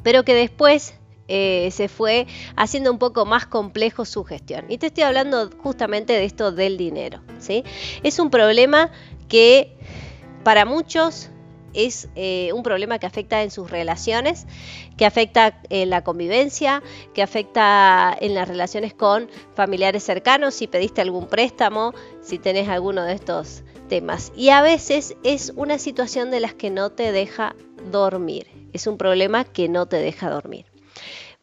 pero 0.03 0.25
que 0.25 0.35
después 0.35 0.95
eh, 1.29 1.69
se 1.71 1.89
fue 1.89 2.27
haciendo 2.57 2.91
un 2.91 2.99
poco 2.99 3.25
más 3.25 3.47
complejo 3.47 4.05
su 4.05 4.25
gestión. 4.25 4.65
Y 4.69 4.79
te 4.79 4.87
estoy 4.87 5.05
hablando 5.05 5.51
justamente 5.63 6.13
de 6.13 6.25
esto 6.25 6.51
del 6.51 6.77
dinero. 6.77 7.21
¿sí? 7.39 7.63
Es 8.03 8.19
un 8.19 8.31
problema 8.31 8.91
que 9.29 9.77
para 10.43 10.65
muchos 10.65 11.31
es 11.73 12.09
eh, 12.17 12.51
un 12.53 12.63
problema 12.63 12.99
que 12.99 13.07
afecta 13.07 13.43
en 13.43 13.53
sus 13.53 13.71
relaciones, 13.71 14.47
que 14.97 15.07
afecta 15.07 15.61
en 15.69 15.91
la 15.91 16.03
convivencia, 16.03 16.83
que 17.15 17.23
afecta 17.23 18.17
en 18.21 18.35
las 18.35 18.49
relaciones 18.49 18.93
con 18.93 19.31
familiares 19.55 20.03
cercanos, 20.03 20.55
si 20.55 20.67
pediste 20.67 21.01
algún 21.01 21.29
préstamo, 21.29 21.95
si 22.23 22.39
tenés 22.39 22.69
alguno 22.69 23.05
de 23.05 23.13
estos 23.13 23.63
temas. 23.91 24.33
Y 24.35 24.49
a 24.49 24.63
veces 24.63 25.17
es 25.23 25.53
una 25.57 25.79
situación 25.79 26.31
de 26.31 26.41
las 26.41 26.55
que 26.55 26.71
no 26.71 26.89
te 26.89 27.13
deja 27.13 27.55
dormir, 27.93 28.47
es 28.73 28.87
un 28.87 28.97
problema 28.97 29.45
que 29.45 29.69
no 29.69 29.85
te 29.85 29.97
deja 29.97 30.31
dormir. 30.31 30.65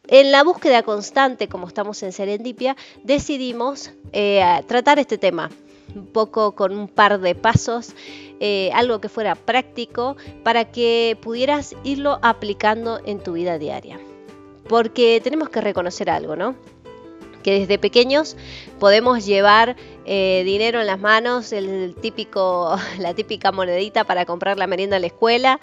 En 0.08 0.32
la 0.32 0.42
búsqueda 0.42 0.82
constante, 0.82 1.48
como 1.48 1.68
estamos 1.68 2.02
en 2.02 2.12
Serendipia, 2.12 2.76
decidimos 3.04 3.92
eh, 4.12 4.42
tratar 4.66 4.98
este 4.98 5.18
tema 5.18 5.50
un 5.94 6.06
poco 6.06 6.54
con 6.54 6.76
un 6.76 6.88
par 6.88 7.20
de 7.20 7.34
pasos, 7.34 7.94
eh, 8.40 8.70
algo 8.74 9.00
que 9.00 9.08
fuera 9.08 9.34
práctico 9.34 10.16
para 10.42 10.64
que 10.70 11.18
pudieras 11.20 11.74
irlo 11.84 12.18
aplicando 12.22 13.00
en 13.04 13.22
tu 13.22 13.32
vida 13.32 13.58
diaria. 13.58 14.00
Porque 14.68 15.20
tenemos 15.22 15.50
que 15.50 15.60
reconocer 15.60 16.08
algo, 16.08 16.36
¿no? 16.36 16.54
Que 17.42 17.60
desde 17.60 17.78
pequeños 17.78 18.36
podemos 18.78 19.26
llevar 19.26 19.76
eh, 20.10 20.42
dinero 20.44 20.80
en 20.80 20.86
las 20.86 20.98
manos, 20.98 21.52
el 21.52 21.94
típico, 22.00 22.76
la 22.98 23.12
típica 23.14 23.52
monedita 23.52 24.04
para 24.04 24.24
comprar 24.24 24.58
la 24.58 24.66
merienda 24.66 24.96
en 24.96 25.02
la 25.02 25.08
escuela, 25.08 25.60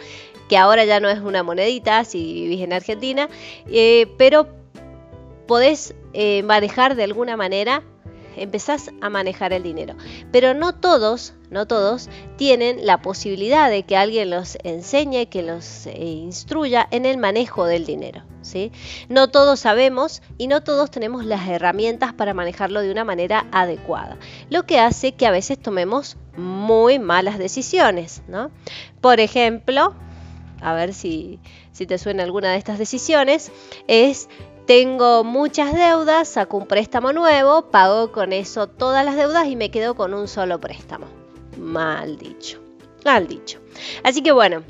que 0.47 0.57
ahora 0.57 0.85
ya 0.85 0.99
no 0.99 1.09
es 1.09 1.19
una 1.19 1.41
monedita 1.41 2.05
si 2.05 2.34
vivís 2.34 2.61
en 2.61 2.73
Argentina, 2.73 3.27
eh, 3.67 4.07
pero 4.17 4.47
podés 5.47 5.95
manejar 6.43 6.95
de 6.95 7.03
alguna 7.03 7.35
manera 7.35 7.84
empezás 8.36 8.91
a 9.02 9.10
manejar 9.10 9.53
el 9.53 9.64
dinero. 9.64 9.95
Pero 10.32 10.53
no 10.53 10.74
todos, 10.76 11.34
no 11.49 11.68
todos 11.68 12.10
tienen 12.38 12.86
la 12.86 13.02
posibilidad 13.02 13.70
de 13.70 13.84
que 13.84 13.98
alguien 13.98 14.30
los 14.30 14.57
enseñe, 14.64 15.28
que 15.28 15.44
los 15.44 15.88
eh, 15.88 15.94
instruya 16.03 16.88
en 16.91 17.06
el 17.06 17.18
manejo 17.18 17.66
del 17.66 17.86
dinero. 17.86 18.24
¿sí? 18.41 18.72
No 19.10 19.30
todos 19.30 19.60
sabemos 19.60 20.22
y 20.38 20.48
no 20.48 20.64
todos 20.64 20.91
tenemos 20.91 21.26
las 21.26 21.48
herramientas 21.48 22.14
para 22.14 22.34
manejarlo 22.34 22.82
de 22.82 22.91
una 22.91 23.03
manera 23.03 23.48
adecuada, 23.52 24.18
lo 24.49 24.66
que 24.66 24.80
hace 24.80 25.14
que 25.14 25.28
a 25.28 25.32
veces 25.32 25.60
tomemos 25.60 26.18
muy 26.38 26.99
malas 26.99 27.38
decisiones. 27.38 28.22
¿no? 28.28 28.52
Por 29.02 29.20
ejemplo, 29.20 29.95
a 30.62 30.74
ver 30.74 30.94
si, 30.94 31.40
si 31.72 31.86
te 31.86 31.98
suena 31.98 32.24
alguna 32.24 32.52
de 32.52 32.57
estas 32.57 32.80
decisiones, 32.80 33.52
es 33.88 34.30
tengo 34.65 35.23
muchas 35.23 35.73
deudas, 35.73 36.27
saco 36.27 36.57
un 36.57 36.67
préstamo 36.67 37.13
nuevo, 37.13 37.69
pago 37.69 38.11
con 38.11 38.33
eso 38.33 38.67
todas 38.67 39.05
las 39.05 39.15
deudas 39.15 39.47
y 39.47 39.55
me 39.55 39.69
quedo 39.69 39.95
con 39.95 40.13
un 40.13 40.27
solo 40.27 40.59
préstamo. 40.59 41.05
Mal 41.57 42.17
dicho, 42.17 42.59
mal 43.03 43.27
dicho. 43.27 43.59
Así 44.03 44.21
que 44.21 44.31
bueno, 44.31 44.63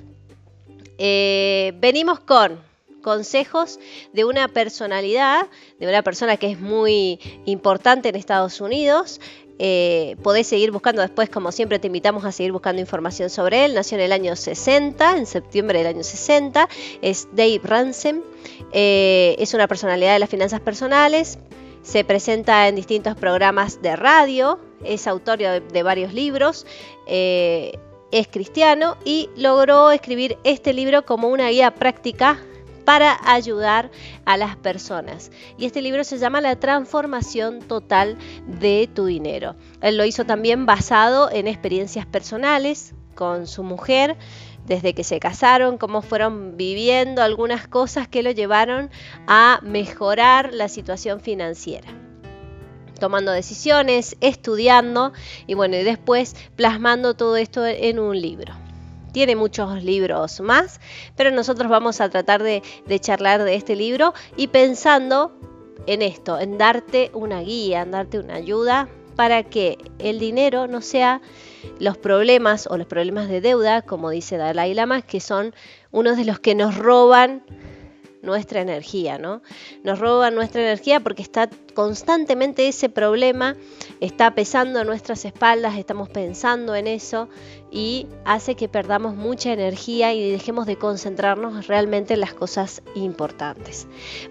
eh, 0.97 1.73
venimos 1.77 2.19
con 2.19 2.59
consejos 3.01 3.79
de 4.13 4.25
una 4.25 4.47
personalidad, 4.47 5.47
de 5.79 5.87
una 5.87 6.01
persona 6.01 6.37
que 6.37 6.51
es 6.51 6.59
muy 6.59 7.19
importante 7.45 8.09
en 8.09 8.15
Estados 8.15 8.59
Unidos, 8.61 9.21
Eh, 9.57 10.17
podés 10.21 10.47
seguir 10.47 10.71
buscando 10.71 11.01
después, 11.01 11.29
como 11.29 11.51
siempre 11.51 11.79
te 11.79 11.87
invitamos 11.87 12.25
a 12.25 12.31
seguir 12.31 12.51
buscando 12.51 12.81
información 12.81 13.29
sobre 13.29 13.65
él. 13.65 13.73
Nació 13.73 13.97
en 13.97 14.03
el 14.03 14.11
año 14.11 14.35
60, 14.35 15.17
en 15.17 15.25
septiembre 15.25 15.79
del 15.79 15.87
año 15.87 16.03
60. 16.03 16.67
Es 17.01 17.27
Dave 17.31 17.61
Ransom. 17.63 18.21
Eh, 18.71 19.35
es 19.39 19.53
una 19.53 19.67
personalidad 19.67 20.13
de 20.13 20.19
las 20.19 20.29
finanzas 20.29 20.59
personales. 20.59 21.37
Se 21.83 22.03
presenta 22.03 22.67
en 22.67 22.75
distintos 22.75 23.15
programas 23.15 23.81
de 23.81 23.95
radio. 23.95 24.59
Es 24.83 25.07
autor 25.07 25.37
de, 25.37 25.83
varios 25.83 26.13
libros. 26.13 26.65
Eh, 27.07 27.77
es 28.11 28.27
cristiano 28.27 28.97
y 29.03 29.29
logró 29.35 29.91
escribir 29.91 30.37
este 30.43 30.73
libro 30.73 31.05
como 31.05 31.29
una 31.29 31.49
guía 31.49 31.75
práctica 31.75 32.39
para 32.85 33.17
ayudar 33.25 33.91
a 34.25 34.37
las 34.37 34.55
personas. 34.55 35.31
Y 35.57 35.65
este 35.65 35.81
libro 35.81 36.03
se 36.03 36.17
llama 36.17 36.39
La 36.39 36.55
transformación 36.57 37.59
total 37.59 38.17
de 38.47 38.89
tu 38.93 39.05
dinero. 39.05 39.55
Él 39.81 39.97
lo 39.97 40.05
hizo 40.05 40.25
también 40.25 40.65
basado 40.65 41.29
en 41.31 41.47
experiencias 41.47 42.05
personales 42.05 42.93
con 43.15 43.47
su 43.47 43.63
mujer, 43.63 44.15
desde 44.65 44.93
que 44.93 45.03
se 45.03 45.19
casaron, 45.19 45.77
cómo 45.77 46.01
fueron 46.01 46.57
viviendo 46.57 47.21
algunas 47.21 47.67
cosas 47.67 48.07
que 48.07 48.23
lo 48.23 48.31
llevaron 48.31 48.89
a 49.27 49.59
mejorar 49.61 50.53
la 50.53 50.69
situación 50.69 51.19
financiera 51.19 51.87
tomando 52.99 53.33
decisiones, 53.33 54.15
estudiando 54.21 55.11
y 55.47 55.53
bueno, 55.53 55.75
y 55.75 55.83
después 55.83 56.33
plasmando 56.55 57.13
todo 57.13 57.35
esto 57.35 57.65
en 57.65 57.99
un 57.99 58.19
libro 58.19 58.64
tiene 59.15 59.37
muchos 59.37 59.81
libros 59.81 60.41
más, 60.41 60.81
pero 61.15 61.31
nosotros 61.31 61.69
vamos 61.69 62.01
a 62.01 62.09
tratar 62.09 62.43
de, 62.43 62.61
charlar 62.99 63.45
de 63.45 63.55
este 63.55 63.77
libro 63.77 64.13
y 64.35 64.47
pensando 64.47 65.31
en 65.87 66.01
esto, 66.01 66.37
en 66.37 66.57
darte 66.57 67.11
una 67.13 67.39
guía, 67.39 67.83
en 67.83 67.91
darte 67.91 68.19
una 68.19 68.33
ayuda 68.35 68.89
para 69.15 69.43
que 69.43 69.77
el 69.99 70.19
dinero 70.19 70.67
no 70.67 70.81
sea 70.81 71.21
los 71.79 71.97
problemas 71.97 72.67
o 72.69 72.75
los 72.75 72.87
problemas 72.87 73.29
de 73.29 73.39
deuda, 73.39 73.83
como 73.83 74.09
dice 74.09 74.35
Dalai 74.35 74.73
Lama, 74.73 75.01
que 75.01 75.21
son 75.21 75.55
unos 75.91 76.17
de 76.17 76.25
los 76.25 76.41
que 76.41 76.53
nos 76.53 76.77
roban 76.77 77.41
nuestra 78.25 78.61
energía, 78.61 79.17
¿no? 79.17 79.41
Nos 79.83 79.99
roban 79.99 80.35
nuestra 80.35 80.61
energía 80.61 80.99
porque 80.99 81.21
está 81.21 81.49
constantemente 81.73 82.67
ese 82.67 82.89
problema, 82.89 83.55
está 83.99 84.33
pesando 84.35 84.81
en 84.81 84.87
nuestras 84.87 85.25
espaldas, 85.25 85.77
estamos 85.77 86.09
pensando 86.09 86.75
en 86.75 86.87
eso 86.87 87.29
y 87.71 88.07
hace 88.25 88.55
que 88.55 88.67
perdamos 88.67 89.15
mucha 89.15 89.53
energía 89.53 90.13
y 90.13 90.31
dejemos 90.31 90.65
de 90.65 90.77
concentrarnos 90.77 91.67
realmente 91.67 92.15
en 92.15 92.21
las 92.21 92.33
cosas 92.33 92.81
importantes. 92.95 93.87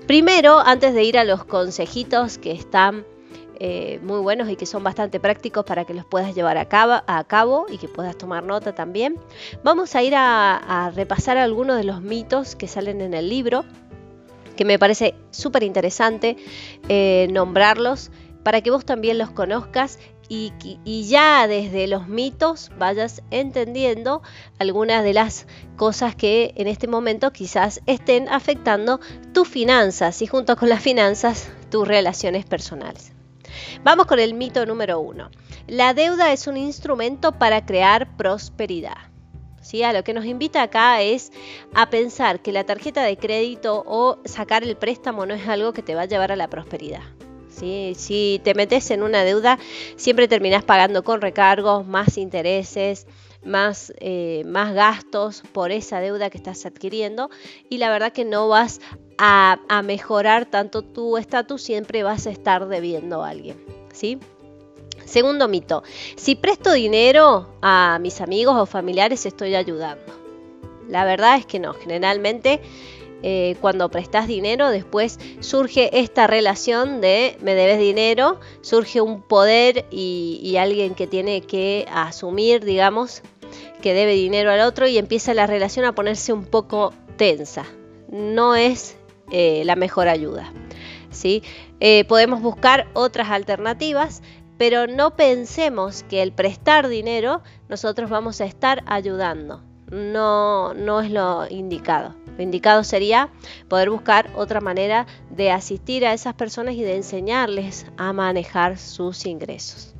Primero, 0.07 0.59
antes 0.59 0.95
de 0.95 1.05
ir 1.05 1.19
a 1.19 1.25
los 1.25 1.45
consejitos 1.45 2.39
que 2.39 2.53
están 2.53 3.05
eh, 3.61 4.01
muy 4.03 4.19
buenos 4.19 4.49
y 4.51 4.57
que 4.57 4.67
son 4.67 4.83
bastante 4.83 5.21
prácticos 5.21 5.65
para 5.65 5.85
que 5.85 5.95
los 5.95 6.05
puedas 6.05 6.35
llevar 6.35 6.59
a 6.59 6.67
cabo, 6.67 7.67
y 7.69 7.79
que 7.79 7.89
puedas 7.89 8.17
tomar 8.19 8.43
nota 8.43 8.75
también. 8.75 9.19
Vamos 9.63 9.95
a 9.95 10.03
ir 10.03 10.15
a 10.17 10.91
repasar 10.95 11.39
algunos 11.39 11.77
de 11.77 11.85
los 11.85 12.03
mitos 12.03 12.57
que 12.57 12.67
salen 12.67 13.01
en 13.01 13.15
el 13.15 13.29
libro 13.29 13.65
que 14.57 14.65
me 14.65 14.79
parece 14.79 15.15
súper 15.31 15.63
interesante 15.63 16.37
eh, 16.89 17.29
nombrarlos 17.31 18.11
para 18.43 18.61
que 18.61 18.71
vos 18.71 18.85
también 18.85 19.19
los 19.19 19.31
conozcas 19.31 19.99
y, 20.29 20.53
ya 21.07 21.47
desde 21.47 21.87
los 21.87 22.09
mitos 22.09 22.71
vayas 22.79 23.23
entendiendo 23.31 24.23
algunas 24.59 25.05
de 25.05 25.13
las 25.13 25.47
cosas 25.77 26.15
que 26.15 26.55
en 26.57 26.67
este 26.67 26.87
momento 26.87 27.33
quizás 27.33 27.81
estén 27.87 28.29
afectando 28.29 29.01
tus 29.33 29.49
finanzas 29.49 30.23
y 30.23 30.27
junto 30.27 30.57
con 30.57 30.69
las 30.69 30.83
finanzas 30.83 31.51
tus 31.71 31.87
relaciones 31.87 32.45
personales. 32.45 33.13
Vamos 33.83 34.07
con 34.07 34.19
el 34.19 34.35
mito 34.35 34.65
número 34.67 34.99
uno. 34.99 35.31
La 35.67 35.95
deuda 35.95 36.33
es 36.33 36.47
un 36.47 36.57
instrumento 36.57 37.33
para 37.33 37.65
crear 37.65 38.17
prosperidad. 38.17 39.14
A 39.83 39.93
lo 39.93 40.05
que 40.05 40.15
nos 40.15 40.25
invita 40.25 40.63
acá 40.63 41.03
es 41.03 41.33
a 41.75 41.91
pensar 41.91 42.41
que 42.41 42.53
la 42.53 42.65
tarjeta 42.65 43.03
de 43.03 43.17
crédito 43.17 43.83
o 43.87 44.19
sacar 44.25 44.63
el 44.63 44.77
préstamo 44.77 45.27
no 45.27 45.35
es 45.35 45.49
algo 45.49 45.73
que 45.73 45.83
te 45.83 45.95
va 45.95 46.03
a 46.03 46.07
llevar 46.07 46.31
a 46.31 46.37
la 46.37 46.49
prosperidad. 46.49 47.03
Si 47.49 48.41
te 48.45 48.55
metes 48.55 48.91
en 48.91 49.03
una 49.03 49.25
deuda, 49.25 49.59
siempre 49.97 50.29
terminás 50.29 50.65
pagando 50.65 51.03
con 51.03 51.21
recargos, 51.21 51.87
más 51.87 52.19
intereses, 52.19 53.07
más, 53.45 53.93
eh, 53.99 54.43
más 54.47 54.75
gastos 54.75 55.43
por 55.53 55.71
esa 55.71 56.01
deuda 56.01 56.31
que 56.31 56.37
estás 56.37 56.67
adquiriendo 56.67 57.31
y 57.71 57.79
la 57.79 57.91
verdad 57.91 58.13
que 58.13 58.25
no 58.25 58.49
vas 58.49 58.81
a, 59.19 59.61
a 59.69 59.83
mejorar 59.83 60.47
tanto 60.47 60.83
tu 60.83 61.17
estatus, 61.17 61.63
siempre 61.63 62.03
vas 62.03 62.27
a 62.27 62.31
estar 62.31 62.69
debiendo 62.69 63.25
a 63.25 63.31
alguien. 63.31 63.57
¿sí? 63.93 64.19
Segundo 65.05 65.49
mito, 65.49 65.83
si 66.17 66.35
presto 66.35 66.73
dinero 66.73 67.49
a 67.63 67.99
mis 68.01 68.21
amigos 68.21 68.57
o 68.57 68.67
familiares 68.67 69.27
estoy 69.27 69.55
ayudando. 69.55 70.13
La 70.89 71.05
verdad 71.05 71.39
es 71.39 71.47
que 71.47 71.59
no, 71.59 71.75
generalmente 71.75 72.61
eh, 73.27 73.57
cuando 73.63 73.89
prestas 73.91 74.27
dinero 74.29 74.69
después 74.69 75.19
surge 75.41 75.99
esta 75.99 76.27
relación 76.27 77.01
de 77.01 77.39
me 77.41 77.55
debes 77.55 77.79
dinero, 77.79 78.39
surge 78.61 79.01
un 79.01 79.23
poder 79.23 79.87
y, 79.91 80.57
alguien 80.59 80.95
que 80.95 81.07
tiene 81.07 81.41
que 81.41 81.87
asumir, 81.91 82.65
digamos, 82.65 83.23
que 83.81 83.95
debe 83.95 84.13
dinero 84.13 84.51
al 84.51 84.61
otro 84.61 84.87
y 84.87 84.99
empieza 84.99 85.33
la 85.33 85.47
relación 85.47 85.87
a 85.87 85.95
ponerse 85.95 86.35
un 86.35 86.45
poco 86.45 86.93
tensa. 87.17 87.65
No 88.11 88.55
es 88.55 88.97
eh, 89.31 89.63
la 89.65 89.75
mejor 89.75 90.09
ayuda. 90.09 90.53
¿sí? 91.11 91.43
Eh, 91.81 92.05
podemos 92.05 92.43
buscar 92.43 92.89
otras 92.93 93.31
alternativas 93.31 94.23
pero 94.59 94.87
no 94.87 95.17
pensemos 95.17 96.03
que 96.05 96.23
el 96.23 96.33
prestar 96.33 96.89
dinero 96.89 97.43
nosotros 97.69 98.11
vamos 98.11 98.41
a 98.41 98.45
estar 98.45 98.83
ayudando. 98.87 99.63
No, 99.91 100.75
no 100.75 101.01
es 101.01 101.11
lo 101.11 101.47
indicado. 101.49 102.15
Lo 102.37 102.43
indicado 102.43 102.83
sería 102.83 103.31
poder 103.69 103.91
buscar 103.91 104.31
otra 104.35 104.61
manera 104.61 105.07
de 105.31 105.51
asistir 105.51 106.05
a 106.05 106.13
esas 106.13 106.35
personas 106.35 106.75
y 106.75 106.83
de 106.83 106.97
enseñarles 106.97 107.87
a 107.97 108.13
manejar 108.13 108.79
sus 108.79 109.27
ingresos. 109.27 109.95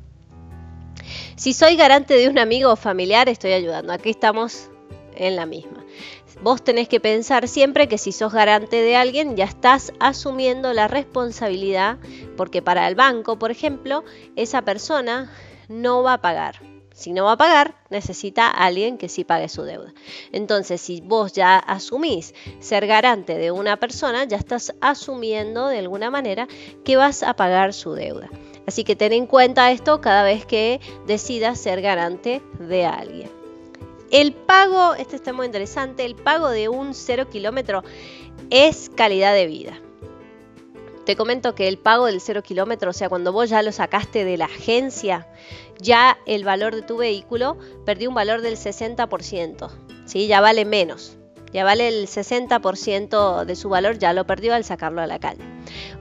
Si 1.35 1.53
soy 1.53 1.75
garante 1.75 2.15
de 2.15 2.29
un 2.29 2.39
amigo 2.39 2.71
o 2.71 2.75
familiar, 2.75 3.29
estoy 3.29 3.53
ayudando. 3.53 3.93
Aquí 3.93 4.09
estamos 4.09 4.69
en 5.15 5.35
la 5.35 5.45
misma. 5.45 5.84
Vos 6.41 6.63
tenés 6.63 6.87
que 6.87 6.99
pensar 6.99 7.47
siempre 7.47 7.87
que 7.87 7.97
si 7.97 8.11
sos 8.11 8.33
garante 8.33 8.81
de 8.81 8.95
alguien 8.95 9.35
ya 9.35 9.45
estás 9.45 9.93
asumiendo 9.99 10.73
la 10.73 10.87
responsabilidad 10.87 11.97
porque 12.37 12.61
para 12.61 12.87
el 12.87 12.95
banco, 12.95 13.39
por 13.39 13.51
ejemplo, 13.51 14.03
esa 14.35 14.61
persona 14.63 15.31
no 15.69 16.03
va 16.03 16.13
a 16.13 16.21
pagar. 16.21 16.61
Si 16.95 17.11
no 17.11 17.25
va 17.25 17.33
a 17.33 17.37
pagar, 17.37 17.75
necesita 17.89 18.47
a 18.47 18.67
alguien 18.67 18.97
que 18.97 19.09
sí 19.09 19.25
pague 19.25 19.49
su 19.49 19.63
deuda. 19.63 19.93
Entonces, 20.31 20.79
si 20.79 21.01
vos 21.01 21.33
ya 21.33 21.57
asumís 21.57 22.33
ser 22.59 22.87
garante 22.87 23.37
de 23.37 23.51
una 23.51 23.77
persona, 23.77 24.23
ya 24.23 24.37
estás 24.37 24.73
asumiendo 24.79 25.67
de 25.67 25.79
alguna 25.79 26.09
manera 26.09 26.47
que 26.85 26.95
vas 26.95 27.21
a 27.21 27.35
pagar 27.35 27.73
su 27.73 27.93
deuda. 27.93 28.29
Así 28.65 28.85
que 28.85 28.95
ten 28.95 29.11
en 29.11 29.27
cuenta 29.27 29.71
esto 29.71 29.99
cada 29.99 30.23
vez 30.23 30.45
que 30.45 30.79
decidas 31.05 31.59
ser 31.59 31.81
garante 31.81 32.41
de 32.59 32.85
alguien. 32.85 33.34
El 34.11 34.33
pago, 34.33 34.93
este 34.95 35.15
está 35.15 35.33
muy 35.33 35.47
interesante, 35.47 36.05
el 36.05 36.15
pago 36.15 36.49
de 36.49 36.69
un 36.69 36.93
cero 36.93 37.29
kilómetro 37.29 37.83
es 38.49 38.91
calidad 38.95 39.33
de 39.33 39.47
vida. 39.47 39.79
Te 41.05 41.15
comento 41.15 41.53
que 41.53 41.67
el 41.67 41.77
pago 41.77 42.05
del 42.05 42.21
cero 42.21 42.41
kilómetro, 42.41 42.89
o 42.89 42.93
sea, 42.93 43.09
cuando 43.09 43.31
vos 43.31 43.49
ya 43.49 43.61
lo 43.61 43.71
sacaste 43.71 44.25
de 44.25 44.37
la 44.37 44.45
agencia, 44.45 45.27
ya 45.79 46.17
el 46.25 46.43
valor 46.43 46.75
de 46.75 46.81
tu 46.81 46.97
vehículo 46.97 47.57
perdió 47.85 48.09
un 48.09 48.15
valor 48.15 48.41
del 48.41 48.57
60%, 48.57 49.69
¿sí? 50.05 50.27
ya 50.27 50.41
vale 50.41 50.65
menos, 50.65 51.17
ya 51.53 51.63
vale 51.63 51.87
el 51.87 52.07
60% 52.07 53.45
de 53.45 53.55
su 53.55 53.69
valor, 53.69 53.99
ya 53.99 54.13
lo 54.13 54.25
perdió 54.25 54.53
al 54.55 54.63
sacarlo 54.63 55.01
a 55.01 55.07
la 55.07 55.19
calle. 55.19 55.43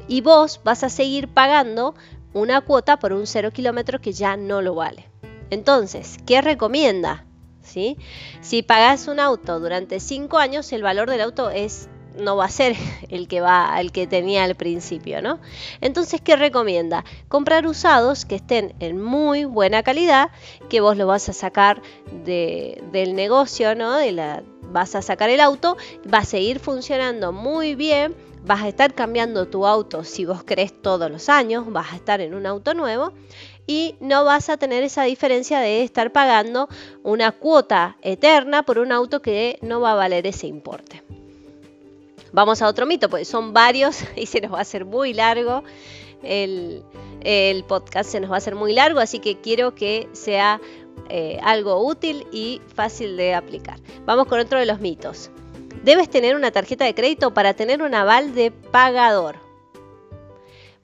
Y 0.09 0.21
vos 0.21 0.61
vas 0.65 0.85
a 0.85 0.91
seguir 0.91 1.29
pagando 1.29 1.95
una 2.33 2.61
cuota 2.63 2.99
por 2.99 3.13
un 3.13 3.27
cero 3.27 3.51
kilómetro 3.51 4.01
que 4.01 4.13
ya 4.13 4.37
no 4.37 4.63
lo 4.63 4.75
vale. 4.75 5.09
Entonces, 5.51 6.17
¿qué 6.27 6.41
recomienda? 6.41 7.27
Si 7.65 8.63
pagas 8.63 9.09
un 9.09 9.21
auto 9.21 9.59
durante 9.61 10.01
5 10.01 10.39
años, 10.39 10.73
el 10.73 10.83
valor 10.83 11.11
del 11.11 11.21
auto 11.21 11.51
es 11.51 11.89
no 12.17 12.37
va 12.37 12.47
a 12.47 12.51
ser 12.51 12.77
el 13.09 13.29
que 13.29 13.41
va 13.41 13.81
el 13.81 13.93
que 13.93 14.07
tenía 14.07 14.45
al 14.45 14.55
principio, 14.55 15.23
¿no? 15.23 15.41
Entonces, 15.81 16.21
¿qué 16.21 16.37
recomienda? 16.37 17.05
Comprar 17.29 17.67
usados 17.67 18.25
que 18.25 18.37
estén 18.37 18.75
en 18.81 19.01
muy 19.01 19.45
buena 19.45 19.83
calidad, 19.83 20.31
que 20.69 20.81
vos 20.81 20.97
lo 20.97 21.07
vas 21.07 21.29
a 21.29 21.33
sacar 21.33 21.83
del 22.25 23.15
negocio, 23.15 23.75
¿no? 23.75 23.97
De 23.97 24.13
la, 24.13 24.43
vas 24.73 24.95
a 24.95 25.03
sacar 25.03 25.31
el 25.31 25.41
auto, 25.41 25.77
va 26.13 26.19
a 26.19 26.25
seguir 26.25 26.59
funcionando 26.59 27.33
muy 27.33 27.75
bien, 27.75 28.15
vas 28.45 28.63
a 28.63 28.69
estar 28.69 28.95
cambiando 28.95 29.47
tu 29.47 29.67
auto 29.67 30.05
si 30.05 30.25
vos 30.25 30.45
querés 30.45 30.83
todos 30.83 31.11
los 31.11 31.29
años, 31.29 31.65
vas 31.73 31.93
a 31.93 31.97
estar 31.97 32.21
en 32.21 32.35
un 32.35 32.47
auto 32.47 32.75
nuevo 32.75 33.13
y 33.67 33.97
no 34.01 34.25
vas 34.25 34.51
a 34.51 34.57
tener 34.57 34.83
esa 34.83 35.05
diferencia 35.05 35.61
de 35.61 35.83
estar 35.83 36.13
pagando 36.13 36.69
una 37.03 37.33
cuota 37.33 37.97
eterna 38.03 38.65
por 38.65 38.79
un 38.79 38.93
auto 38.93 39.23
que 39.23 39.59
no 39.63 39.81
va 39.81 39.93
a 39.93 39.97
valer 39.97 40.27
ese 40.27 40.47
importe. 40.47 41.03
Vamos 42.35 42.63
a 42.63 42.67
otro 42.67 42.85
mito, 42.85 43.09
porque 43.09 43.25
son 43.25 43.53
varios 43.53 44.01
y 44.17 44.27
se 44.27 44.41
nos 44.41 44.53
va 44.53 44.59
a 44.59 44.63
hacer 44.63 44.85
muy 44.85 45.15
largo. 45.15 45.63
el, 46.23 46.83
podcast 47.69 48.11
se 48.11 48.21
nos 48.21 48.31
va 48.31 48.35
a 48.35 48.39
hacer 48.39 48.57
muy 48.57 48.75
largo, 48.75 48.99
así 48.99 49.21
que 49.21 49.41
quiero 49.41 49.75
que 49.75 50.09
sea 50.13 50.61
eh, 51.09 51.39
algo 51.45 51.87
útil 51.87 52.27
y 52.33 52.61
fácil 52.75 53.17
de 53.17 53.35
aplicar. 53.35 53.79
Vamos 54.05 54.27
con 54.27 54.41
otro 54.41 54.59
de 54.59 54.67
los 54.67 54.81
mitos. 54.81 55.31
Debes 55.85 56.11
tener 56.11 56.35
una 56.35 56.51
tarjeta 56.51 56.85
de 56.85 56.95
crédito 56.95 57.33
para 57.33 57.55
tener 57.55 57.83
un 57.83 57.95
aval 57.95 58.35
de 58.35 58.51
pagador. 58.51 59.37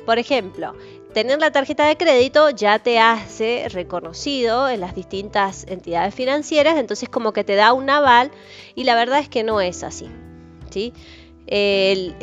Por 0.07 0.21
ejemplo, 0.21 0.75
tener 1.13 1.41
la 1.41 1.51
tarjeta 1.51 1.87
de 1.87 1.97
crédito 1.97 2.51
ya 2.51 2.79
te 2.79 3.01
hace 3.01 3.67
reconocido 3.71 4.69
en 4.69 4.81
las 4.81 4.95
distintas 4.95 5.67
entidades 5.67 6.15
financieras, 6.15 6.79
entonces 6.79 7.09
como 7.09 7.33
que 7.33 7.43
te 7.43 7.57
da 7.57 7.73
un 7.73 7.91
aval 7.91 8.31
y 8.77 8.85
la 8.85 8.95
verdad 8.95 9.19
es 9.19 9.29
que 9.29 9.43
no 9.43 9.61
es 9.61 9.83
así. 9.83 10.09
¿sí? 10.71 10.93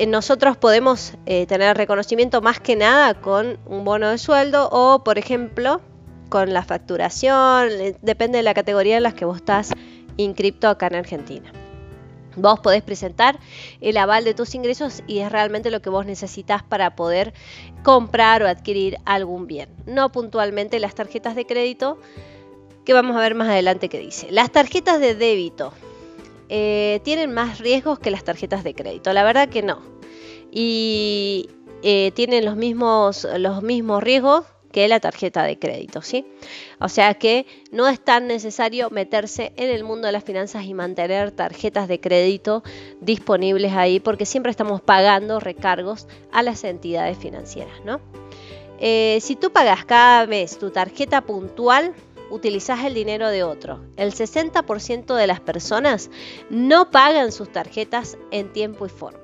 Nosotros 0.08 0.56
podemos 0.56 1.14
eh, 1.26 1.46
tener 1.48 1.76
reconocimiento 1.76 2.42
más 2.42 2.60
que 2.60 2.76
nada 2.76 3.14
con 3.16 3.60
un 3.66 3.84
bono 3.84 4.10
de 4.10 4.18
sueldo 4.18 4.70
o, 4.72 5.04
por 5.04 5.18
ejemplo, 5.18 5.82
con 6.30 6.54
la 6.54 6.64
facturación, 6.64 7.70
depende 8.02 8.38
de 8.38 8.44
la 8.44 8.54
categoría 8.54 8.98
en 8.98 9.04
la 9.04 9.14
que 9.14 9.26
vos 9.26 9.38
estás 9.38 9.72
inscripto 10.18 10.68
acá 10.68 10.88
en 10.88 10.96
Argentina. 10.96 11.52
Vos 12.38 12.60
podés 12.60 12.84
presentar 12.84 13.40
el 13.82 13.98
aval 13.98 14.24
de 14.24 14.36
tus 14.36 14.54
ingresos 14.54 15.02
y 15.08 15.20
es 15.20 15.32
realmente 15.32 15.72
lo 15.72 15.82
que 15.82 15.90
vos 15.90 16.06
necesitas 16.06 16.62
para 16.62 16.96
poder 16.96 17.34
comprar 17.84 18.44
o 18.44 18.48
adquirir 18.48 18.98
algún 19.06 19.48
bien. 19.48 19.70
No 19.88 20.12
puntualmente 20.12 20.80
las 20.80 20.94
tarjetas 20.94 21.36
de 21.36 21.48
crédito, 21.48 21.98
que 22.86 22.94
vamos 22.94 23.18
a 23.18 23.22
ver 23.22 23.34
más 23.34 23.50
adelante 23.50 23.90
qué 23.90 24.00
dice. 24.00 24.28
Las 24.32 24.52
tarjetas 24.52 25.00
de 25.00 25.16
débito 25.16 25.74
eh, 26.50 27.00
tienen 27.03 27.34
más 27.34 27.59
riesgos 27.59 28.00
que 28.00 28.11
las 28.11 28.24
tarjetas 28.24 28.64
de 28.64 28.74
crédito. 28.74 29.14
La 29.14 29.24
verdad 29.24 29.50
que 29.50 29.61
no. 29.61 29.82
Y 30.51 31.50
eh, 31.84 32.11
tienen 32.16 32.45
los 32.45 32.56
mismos, 32.56 33.27
los 33.38 33.61
mismos 33.61 34.03
riesgos 34.03 34.45
que 34.72 34.88
la 34.88 35.00
tarjeta 35.00 35.43
de 35.43 35.58
crédito, 35.58 36.01
¿sí? 36.01 36.26
O 36.80 36.90
sea 36.90 37.14
que 37.16 37.45
no 37.72 37.88
es 37.88 38.00
tan 38.00 38.27
necesario 38.27 38.90
meterse 38.90 39.53
en 39.56 39.69
el 39.69 39.84
mundo 39.84 40.08
de 40.08 40.11
las 40.11 40.24
finanzas 40.24 40.66
y 40.66 40.74
mantener 40.74 41.32
tarjetas 41.32 41.88
de 41.88 42.00
crédito 42.00 42.64
disponibles 43.01 43.74
ahí 43.74 44.00
porque 44.00 44.26
siempre 44.26 44.51
estamos 44.51 44.82
pagando 44.82 45.40
recargos 45.40 46.08
a 46.32 46.43
las 46.43 46.64
entidades 46.64 47.17
financieras, 47.17 47.84
¿no? 47.85 48.01
Eh, 48.80 49.17
si 49.22 49.35
tú 49.35 49.51
pagas 49.51 49.85
cada 49.85 50.27
mes 50.27 50.59
tu 50.59 50.69
tarjeta 50.69 51.22
puntual, 51.22 51.95
utilizas 52.30 52.84
el 52.86 52.94
dinero 52.94 53.30
de 53.30 53.44
otro. 53.44 53.82
El 53.96 54.14
60% 54.14 55.16
de 55.16 55.28
las 55.28 55.40
personas 55.40 56.10
no 56.50 56.92
pagan 56.92 57.32
sus 57.32 57.52
tarjetas 57.52 58.18
en 58.32 58.52
tiempo 58.52 58.86
y 58.86 58.90
forma. 58.90 59.20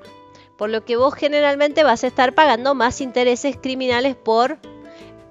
Por 0.56 0.70
lo 0.70 0.84
que 0.84 0.96
vos 0.96 1.14
generalmente 1.14 1.82
vas 1.82 2.04
a 2.04 2.06
estar 2.06 2.34
pagando 2.34 2.74
más 2.74 3.00
intereses 3.00 3.56
criminales 3.60 4.14
por 4.16 4.58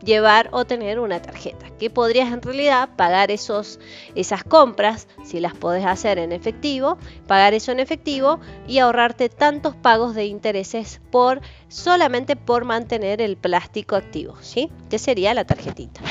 llevar 0.03 0.49
o 0.51 0.65
tener 0.65 0.99
una 0.99 1.21
tarjeta, 1.21 1.69
que 1.77 1.89
podrías 1.89 2.31
en 2.31 2.41
realidad 2.41 2.89
pagar 2.95 3.31
esos, 3.31 3.79
esas 4.15 4.43
compras, 4.43 5.07
si 5.23 5.39
las 5.39 5.53
podés 5.53 5.85
hacer 5.85 6.17
en 6.17 6.31
efectivo, 6.31 6.97
pagar 7.27 7.53
eso 7.53 7.71
en 7.71 7.79
efectivo 7.79 8.39
y 8.67 8.79
ahorrarte 8.79 9.29
tantos 9.29 9.75
pagos 9.75 10.13
de 10.13 10.25
intereses 10.25 10.99
por 11.11 11.41
solamente 11.69 12.35
por 12.35 12.65
mantener 12.65 13.21
el 13.21 13.37
plástico 13.37 13.95
activo, 13.95 14.35
¿sí? 14.41 14.69
Que 14.89 14.99
sería 14.99 15.33
la 15.33 15.45
tarjetita. 15.45 16.01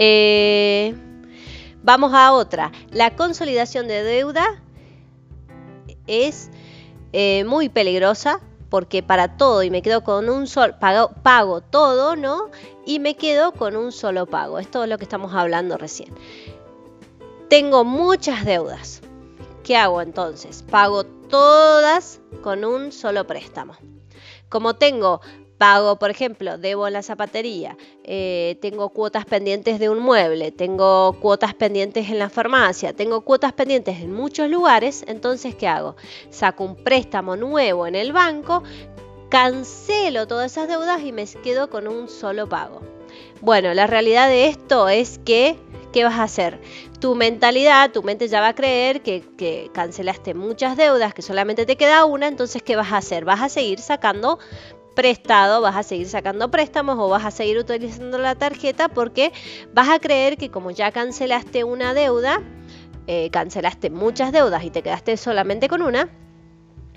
Eh, 0.00 0.94
vamos 1.82 2.14
a 2.14 2.32
otra. 2.32 2.70
La 2.92 3.16
consolidación 3.16 3.88
de 3.88 4.04
deuda 4.04 4.62
es 6.06 6.50
eh, 7.12 7.42
muy 7.44 7.68
peligrosa 7.68 8.40
porque 8.70 9.02
para 9.02 9.36
todo 9.36 9.64
y 9.64 9.70
me 9.70 9.82
quedo 9.82 10.04
con 10.04 10.28
un 10.28 10.46
solo 10.46 10.78
pago, 10.78 11.10
pago 11.24 11.62
todo, 11.62 12.14
¿no? 12.14 12.48
Y 12.86 13.00
me 13.00 13.16
quedo 13.16 13.50
con 13.52 13.74
un 13.74 13.90
solo 13.90 14.26
pago. 14.26 14.60
Es 14.60 14.70
todo 14.70 14.86
lo 14.86 14.98
que 14.98 15.04
estamos 15.04 15.34
hablando 15.34 15.76
recién. 15.76 16.14
Tengo 17.48 17.82
muchas 17.82 18.44
deudas. 18.44 19.00
¿Qué 19.64 19.76
hago 19.76 20.00
entonces? 20.00 20.62
Pago 20.70 21.02
todas 21.02 22.20
con 22.40 22.64
un 22.64 22.92
solo 22.92 23.26
préstamo. 23.26 23.74
Como 24.48 24.76
tengo 24.76 25.20
pago, 25.58 25.98
por 25.98 26.10
ejemplo, 26.10 26.56
debo 26.56 26.88
la 26.88 27.02
zapatería, 27.02 27.76
eh, 28.04 28.56
tengo 28.62 28.90
cuotas 28.90 29.24
pendientes 29.26 29.78
de 29.78 29.90
un 29.90 29.98
mueble, 29.98 30.52
tengo 30.52 31.14
cuotas 31.20 31.52
pendientes 31.54 32.08
en 32.08 32.18
la 32.18 32.30
farmacia, 32.30 32.94
tengo 32.94 33.22
cuotas 33.22 33.52
pendientes 33.52 34.00
en 34.00 34.12
muchos 34.12 34.48
lugares, 34.48 35.04
entonces 35.08 35.56
¿qué 35.56 35.66
hago? 35.66 35.96
Saco 36.30 36.64
un 36.64 36.76
préstamo 36.76 37.36
nuevo 37.36 37.86
en 37.86 37.96
el 37.96 38.12
banco, 38.12 38.62
cancelo 39.28 40.26
todas 40.26 40.52
esas 40.52 40.68
deudas 40.68 41.02
y 41.02 41.12
me 41.12 41.26
quedo 41.26 41.68
con 41.68 41.88
un 41.88 42.08
solo 42.08 42.48
pago. 42.48 42.80
Bueno, 43.40 43.74
la 43.74 43.86
realidad 43.86 44.28
de 44.28 44.48
esto 44.48 44.88
es 44.88 45.18
que 45.24 45.56
¿qué 45.92 46.04
vas 46.04 46.18
a 46.18 46.24
hacer? 46.24 46.60
Tu 47.00 47.14
mentalidad, 47.14 47.90
tu 47.90 48.02
mente 48.02 48.28
ya 48.28 48.40
va 48.40 48.48
a 48.48 48.54
creer 48.54 49.02
que, 49.02 49.22
que, 49.36 49.70
cancelaste 49.72 50.34
muchas 50.34 50.76
deudas, 50.76 51.14
que 51.14 51.22
solamente 51.22 51.66
te 51.66 51.76
queda 51.76 52.04
una, 52.04 52.26
entonces 52.26 52.62
¿qué 52.62 52.76
vas 52.76 52.92
a 52.92 52.98
hacer? 52.98 53.24
Vas 53.24 53.40
a 53.40 53.48
seguir 53.48 53.78
sacando 53.78 54.38
prestado, 54.98 55.60
vas 55.60 55.76
a 55.76 55.84
seguir 55.84 56.08
sacando 56.08 56.50
préstamos 56.50 56.96
o 56.98 57.08
vas 57.08 57.24
a 57.24 57.30
seguir 57.30 57.56
utilizando 57.56 58.18
la 58.18 58.34
tarjeta 58.34 58.88
porque 58.88 59.32
vas 59.72 59.88
a 59.88 60.00
creer 60.00 60.36
que 60.36 60.50
como 60.50 60.72
ya 60.72 60.90
cancelaste 60.90 61.62
una 61.62 61.94
deuda, 61.94 62.42
eh, 63.06 63.30
cancelaste 63.30 63.90
muchas 63.90 64.32
deudas 64.32 64.64
y 64.64 64.70
te 64.70 64.82
quedaste 64.82 65.16
solamente 65.16 65.68
con 65.68 65.82
una, 65.82 66.08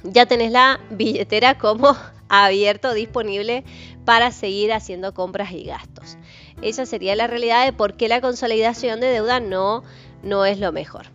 ya 0.01 0.25
tenés 0.25 0.51
la 0.51 0.79
billetera 0.89 1.59
como 1.59 1.95
abierto, 2.27 2.95
disponible 2.95 3.65
para 4.03 4.31
seguir 4.31 4.73
haciendo 4.73 5.13
compras 5.13 5.51
y 5.51 5.65
gastos. 5.65 6.17
Esa 6.63 6.87
sería 6.87 7.15
la 7.15 7.27
realidad 7.27 7.65
de 7.65 7.71
por 7.71 7.97
qué 7.97 8.07
la 8.07 8.19
consolidación 8.19 8.99
de 8.99 9.09
deuda 9.09 9.39
no, 9.39 9.83
no 10.23 10.45
es 10.45 10.57
lo 10.57 10.71
mejor. 10.71 11.05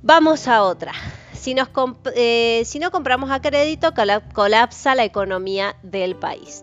Vamos 0.00 0.46
a 0.46 0.62
otra. 0.62 0.92
Eh, 2.14 2.62
si, 2.64 2.78
no 2.78 2.90
compramos 2.90 3.30
a 3.30 3.40
crédito, 3.40 3.92
colapsa 4.32 4.94
la 4.94 5.04
economía 5.04 5.74
del 5.82 6.14
país. 6.14 6.62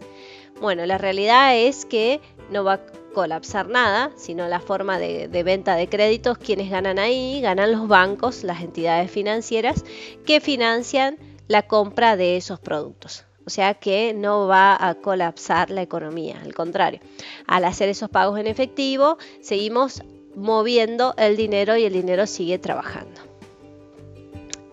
Bueno, 0.61 0.85
la 0.85 0.98
realidad 0.98 1.58
es 1.58 1.85
que 1.85 2.22
no 2.49 2.64
va 2.64 2.74
a 2.74 2.82
colapsar 3.14 3.67
nada, 3.67 4.11
sino 4.16 4.48
la 4.48 4.61
forma 4.61 4.98
de, 4.98 5.27
venta 5.43 5.75
de 5.75 5.90
créditos, 5.90 6.38
quienes 6.38 6.69
ganan 6.69 6.98
ahí, 6.98 7.41
ganan 7.41 7.72
los 7.72 7.88
bancos, 7.88 8.43
las 8.43 8.61
entidades 8.61 9.11
financieras 9.11 9.83
que 10.25 10.40
financian 10.40 11.17
la 11.48 11.64
compra 11.64 12.16
de 12.16 12.38
esos 12.38 12.59
productos. 12.59 13.25
O 13.45 13.49
sea 13.49 13.74
que 13.74 14.14
no 14.14 14.48
va 14.48 14.77
a 14.80 14.95
colapsar 14.95 15.72
la 15.72 15.82
economía, 15.82 16.40
al 16.41 16.53
contrario. 16.53 16.99
Al 17.48 17.66
hacer 17.66 17.90
esos 17.90 18.09
pagos 18.09 18.40
en 18.40 18.48
efectivo, 18.48 19.17
seguimos 19.41 20.03
moviendo 20.35 21.16
el 21.17 21.35
dinero 21.35 21.75
y 21.75 21.83
el 21.83 21.93
dinero 21.93 22.27
sigue 22.27 22.59
trabajando. 22.59 23.28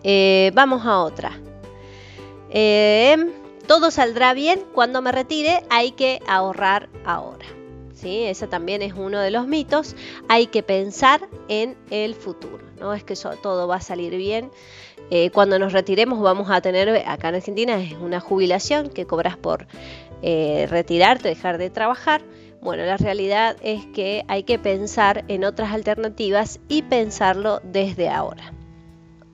Eh, 0.03 0.51
vamos 0.53 0.85
a 0.85 0.99
otra. 0.99 1.39
Eh, 2.49 3.17
todo 3.67 3.91
saldrá 3.91 4.33
bien 4.33 4.61
cuando 4.73 5.01
me 5.01 5.11
retire, 5.11 5.63
hay 5.69 5.91
que 5.91 6.21
ahorrar 6.27 6.89
ahora. 7.05 7.45
¿sí? 7.93 8.23
Ese 8.23 8.47
también 8.47 8.81
es 8.81 8.93
uno 8.93 9.19
de 9.19 9.31
los 9.31 9.47
mitos. 9.47 9.95
Hay 10.27 10.47
que 10.47 10.63
pensar 10.63 11.27
en 11.49 11.75
el 11.89 12.15
futuro. 12.15 12.59
No 12.79 12.93
es 12.93 13.03
que 13.03 13.15
todo 13.41 13.67
va 13.67 13.77
a 13.77 13.81
salir 13.81 14.15
bien. 14.15 14.51
Eh, 15.09 15.31
cuando 15.31 15.57
nos 15.57 15.73
retiremos 15.73 16.19
vamos 16.21 16.49
a 16.49 16.61
tener, 16.61 16.89
acá 17.07 17.29
en 17.29 17.35
Argentina 17.35 17.81
es 17.81 17.93
una 17.93 18.19
jubilación 18.19 18.89
que 18.89 19.05
cobras 19.05 19.37
por 19.37 19.67
retirarte, 20.21 21.29
dejar 21.29 21.57
de 21.57 21.69
trabajar. 21.69 22.21
Bueno, 22.59 22.83
la 22.85 22.97
realidad 22.97 23.55
es 23.61 23.85
que 23.87 24.25
hay 24.27 24.43
que 24.43 24.57
pensar 24.57 25.23
en 25.27 25.43
otras 25.43 25.71
alternativas 25.71 26.59
y 26.67 26.81
pensarlo 26.81 27.61
desde 27.63 28.09
ahora. 28.09 28.56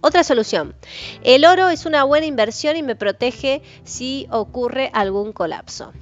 Otra 0.05 0.25
solución. 0.25 0.75
El 1.23 1.45
oro 1.45 1.69
es 1.69 1.85
una 1.85 2.03
buena 2.03 2.25
inversión 2.25 2.75
y 2.75 2.83
me 2.83 2.97
protege 2.97 3.61
si 3.85 4.27
ocurre 4.31 4.89
algún 4.91 5.31
colapso. 5.31 5.93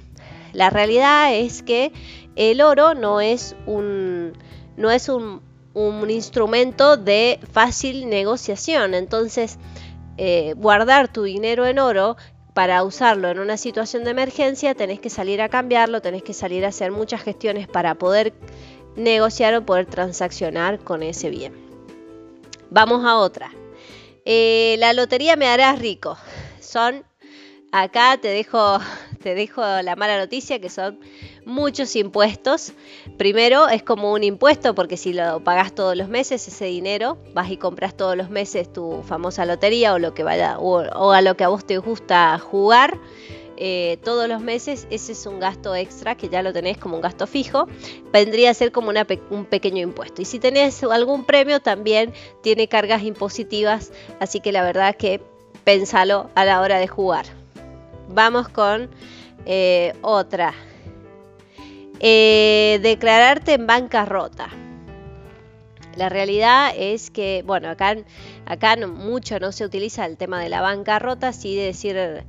La 0.52 0.70
realidad 0.70 1.32
es 1.32 1.62
que 1.62 1.92
el 2.34 2.62
oro 2.62 2.94
no 2.94 3.20
es 3.20 3.54
un, 3.64 4.32
no 4.76 4.90
es 4.90 5.08
un, 5.08 5.40
instrumento 6.10 6.96
de 6.96 7.38
fácil 7.52 8.10
negociación. 8.10 8.94
Entonces, 8.94 9.60
eh, 10.16 10.54
guardar 10.56 11.12
tu 11.12 11.22
dinero 11.22 11.64
en 11.64 11.78
oro 11.78 12.16
para 12.54 12.82
usarlo 12.82 13.28
en 13.28 13.38
una 13.38 13.56
situación 13.56 14.02
de 14.02 14.10
emergencia, 14.10 14.74
tenés 14.74 14.98
que 14.98 15.10
salir 15.10 15.40
a 15.40 15.48
cambiarlo, 15.48 16.02
tenés 16.02 16.24
que 16.24 16.34
salir 16.34 16.64
a 16.64 16.70
hacer 16.70 16.90
muchas 16.90 17.22
gestiones 17.22 17.68
para 17.68 17.94
poder 17.94 18.34
negociar 18.96 19.54
o 19.54 19.64
poder 19.64 19.86
transaccionar 19.86 20.80
con 20.80 21.04
ese 21.04 21.30
bien. 21.30 21.54
Vamos 22.68 23.04
a 23.04 23.16
otra. 23.16 23.52
Eh, 24.24 24.76
la 24.78 24.92
lotería 24.92 25.36
me 25.36 25.46
hará 25.46 25.74
rico. 25.74 26.16
Son, 26.60 27.04
acá 27.72 28.18
te 28.20 28.28
dejo, 28.28 28.78
te 29.22 29.34
dejo 29.34 29.62
la 29.82 29.96
mala 29.96 30.18
noticia 30.18 30.60
que 30.60 30.68
son 30.68 30.98
muchos 31.44 31.96
impuestos. 31.96 32.72
Primero 33.18 33.68
es 33.68 33.82
como 33.82 34.12
un 34.12 34.24
impuesto 34.24 34.74
porque 34.74 34.96
si 34.96 35.12
lo 35.12 35.42
pagas 35.42 35.74
todos 35.74 35.96
los 35.96 36.08
meses 36.08 36.46
ese 36.46 36.66
dinero, 36.66 37.18
vas 37.34 37.50
y 37.50 37.56
compras 37.56 37.96
todos 37.96 38.16
los 38.16 38.30
meses 38.30 38.72
tu 38.72 39.02
famosa 39.02 39.44
lotería 39.44 39.92
o 39.94 39.98
lo 39.98 40.14
que 40.14 40.22
vaya 40.22 40.58
o, 40.58 41.12
a 41.12 41.20
lo 41.20 41.36
que 41.36 41.44
a 41.44 41.48
vos 41.48 41.66
te 41.66 41.78
gusta 41.78 42.38
jugar. 42.38 42.98
Eh, 43.64 43.96
todos 44.02 44.28
los 44.28 44.42
meses, 44.42 44.88
ese 44.90 45.12
es 45.12 45.24
un 45.24 45.38
gasto 45.38 45.76
extra 45.76 46.16
que 46.16 46.28
ya 46.28 46.42
lo 46.42 46.52
tenés 46.52 46.78
como 46.78 46.96
un 46.96 47.00
gasto 47.00 47.28
fijo, 47.28 47.68
vendría 48.12 48.50
a 48.50 48.54
ser 48.54 48.72
como 48.72 48.90
un 49.30 49.44
pequeño 49.44 49.80
impuesto. 49.84 50.20
Y 50.20 50.24
si 50.24 50.40
tenés 50.40 50.82
algún 50.82 51.24
premio, 51.24 51.60
también 51.60 52.12
tiene 52.42 52.66
cargas 52.66 53.04
impositivas, 53.04 53.92
así 54.18 54.40
que 54.40 54.50
la 54.50 54.64
verdad 54.64 54.96
que 54.96 55.20
pensalo 55.62 56.28
a 56.34 56.44
la 56.44 56.60
hora 56.60 56.80
de 56.80 56.88
jugar. 56.88 57.24
Vamos 58.08 58.48
con 58.48 58.90
eh, 59.46 59.94
otra. 60.02 60.54
Eh, 62.00 62.80
declararte 62.82 63.52
en 63.52 63.68
bancarrota. 63.68 64.48
La 65.94 66.08
realidad 66.08 66.74
es 66.76 67.12
que, 67.12 67.44
bueno, 67.46 67.70
acá, 67.70 67.94
acá 68.44 68.76
mucho 68.88 69.38
no 69.38 69.52
se 69.52 69.64
utiliza 69.64 70.04
el 70.04 70.16
tema 70.16 70.42
de 70.42 70.48
la 70.48 70.62
bancarrota, 70.62 71.32
sí 71.32 71.54
de 71.54 71.66
decir 71.66 72.24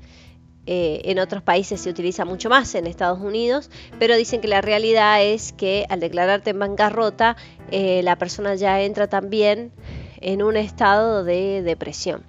eh, 0.65 1.01
en 1.05 1.19
otros 1.19 1.43
países 1.43 1.81
se 1.81 1.89
utiliza 1.89 2.23
mucho 2.23 2.49
más, 2.49 2.73
en 2.75 2.87
Estados 2.87 3.19
Unidos, 3.19 3.69
pero 3.99 4.15
dicen 4.15 4.39
que 4.39 4.47
la 4.47 4.61
realidad 4.61 5.21
es 5.21 5.51
que 5.51 5.85
al 5.89 5.99
declararte 5.99 6.51
en 6.51 6.59
bancarrota, 6.59 7.35
eh, 7.71 8.01
la 8.03 8.17
persona 8.17 8.55
ya 8.55 8.81
entra 8.81 9.07
también 9.07 9.73
en 10.21 10.41
un 10.41 10.55
estado 10.55 11.25
de 11.25 11.61
depresión. 11.63 12.23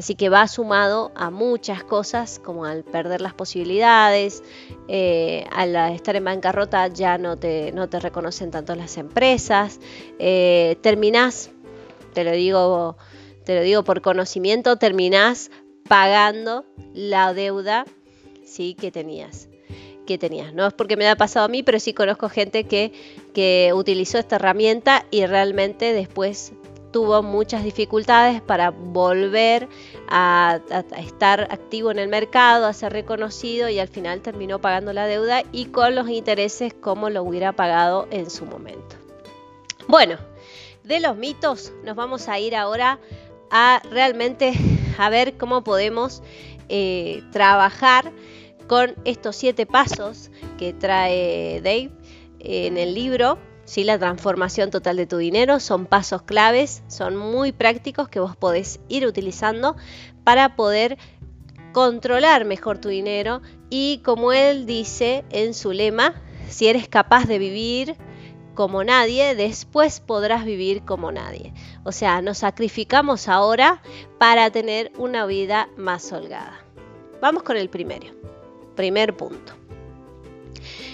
Así 0.00 0.16
que 0.16 0.28
va 0.28 0.48
sumado 0.48 1.12
a 1.14 1.30
muchas 1.30 1.84
cosas, 1.84 2.40
como 2.44 2.64
al 2.64 2.82
perder 2.82 3.20
las 3.20 3.34
posibilidades, 3.34 4.42
eh, 4.88 5.44
al 5.52 5.76
estar 5.94 6.16
en 6.16 6.24
bancarrota 6.24 6.88
ya 6.88 7.18
no 7.18 7.36
te, 7.36 7.70
no 7.70 7.88
te 7.88 8.00
reconocen 8.00 8.50
tanto 8.50 8.74
las 8.74 8.96
empresas, 8.96 9.78
terminás, 10.18 11.50
te 12.14 12.24
lo 12.24 12.32
digo, 12.32 12.96
te 13.44 13.54
lo 13.54 13.62
digo 13.62 13.84
por 13.84 14.00
conocimiento, 14.00 14.76
terminás 14.76 15.50
pagando 15.88 16.64
la 16.94 17.34
deuda 17.34 17.84
sí 18.44 18.74
que 18.74 18.90
tenías 18.90 19.48
que 20.06 20.18
tenías. 20.18 20.54
No 20.54 20.66
es 20.66 20.72
porque 20.72 20.96
me 20.96 21.08
ha 21.08 21.16
pasado 21.16 21.46
a 21.46 21.48
mí, 21.48 21.64
pero 21.64 21.80
sí 21.80 21.92
conozco 21.92 22.28
gente 22.28 22.64
que, 22.64 22.92
que 23.34 23.72
utilizó 23.74 24.18
esta 24.18 24.36
herramienta 24.36 25.04
y 25.10 25.26
realmente 25.26 25.92
después 25.92 26.52
tuvo 26.96 27.22
muchas 27.22 27.62
dificultades 27.62 28.40
para 28.40 28.70
volver 28.70 29.68
a, 30.08 30.60
estar 30.96 31.42
activo 31.50 31.90
en 31.90 31.98
el 31.98 32.08
mercado, 32.08 32.64
a 32.64 32.72
ser 32.72 32.92
reconocido 32.92 33.68
y 33.68 33.78
al 33.78 33.88
final 33.88 34.22
terminó 34.22 34.60
pagando 34.62 34.94
la 34.94 35.06
deuda 35.06 35.42
y 35.52 35.66
con 35.66 35.94
los 35.94 36.08
intereses 36.08 36.72
como 36.72 37.10
lo 37.10 37.22
hubiera 37.22 37.52
pagado 37.52 38.08
en 38.10 38.30
su 38.30 38.46
momento. 38.46 38.96
Bueno, 39.88 40.16
de 40.84 41.00
los 41.00 41.16
mitos 41.16 41.70
nos 41.84 41.96
vamos 41.96 42.28
a 42.28 42.38
ir 42.38 42.56
ahora 42.56 42.98
a 43.50 43.82
realmente 43.90 44.54
a 44.98 45.08
ver 45.08 45.36
cómo 45.36 45.62
podemos 45.64 46.22
eh, 46.68 47.22
trabajar 47.32 48.12
con 48.66 48.94
estos 49.04 49.36
siete 49.36 49.66
pasos 49.66 50.30
que 50.58 50.72
trae 50.72 51.60
Dave 51.62 51.90
en 52.40 52.76
el 52.76 52.94
libro. 52.94 53.38
¿sí? 53.64 53.84
La 53.84 53.98
transformación 53.98 54.70
total 54.70 54.96
de 54.96 55.06
tu 55.06 55.16
dinero 55.18 55.60
son 55.60 55.86
pasos 55.86 56.22
claves, 56.22 56.82
son 56.88 57.16
muy 57.16 57.52
prácticos 57.52 58.08
que 58.08 58.20
vos 58.20 58.36
podés 58.36 58.80
ir 58.88 59.06
utilizando 59.06 59.76
para 60.24 60.56
poder 60.56 60.98
controlar 61.72 62.44
mejor 62.44 62.78
tu 62.78 62.88
dinero 62.88 63.42
y 63.68 64.00
como 64.04 64.32
él 64.32 64.66
dice 64.66 65.24
en 65.30 65.52
su 65.52 65.72
lema, 65.72 66.14
si 66.48 66.68
eres 66.68 66.88
capaz 66.88 67.26
de 67.26 67.38
vivir 67.38 67.96
como 68.56 68.82
nadie, 68.82 69.36
después 69.36 70.00
podrás 70.00 70.44
vivir 70.44 70.82
como 70.82 71.12
nadie. 71.12 71.52
O 71.84 71.92
sea, 71.92 72.20
nos 72.22 72.38
sacrificamos 72.38 73.28
ahora 73.28 73.80
para 74.18 74.50
tener 74.50 74.90
una 74.98 75.26
vida 75.26 75.68
más 75.76 76.10
holgada. 76.10 76.58
Vamos 77.20 77.44
con 77.44 77.56
el 77.56 77.68
primero. 77.68 78.06
Primer 78.74 79.16
punto. 79.16 79.52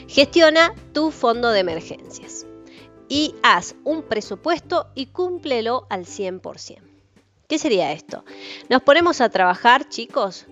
Gestiona 0.07 0.75
tu 0.93 1.11
fondo 1.11 1.51
de 1.51 1.61
emergencias 1.61 2.47
y 3.09 3.35
haz 3.43 3.75
un 3.85 4.03
presupuesto 4.03 4.89
y 4.95 5.07
cúmplelo 5.07 5.87
al 5.89 6.05
100%. 6.05 6.81
¿Qué 7.49 7.59
sería 7.59 7.93
esto? 7.93 8.25
Nos 8.69 8.83
ponemos 8.83 9.21
a 9.21 9.29
trabajar, 9.29 9.89
chicos, 9.89 10.47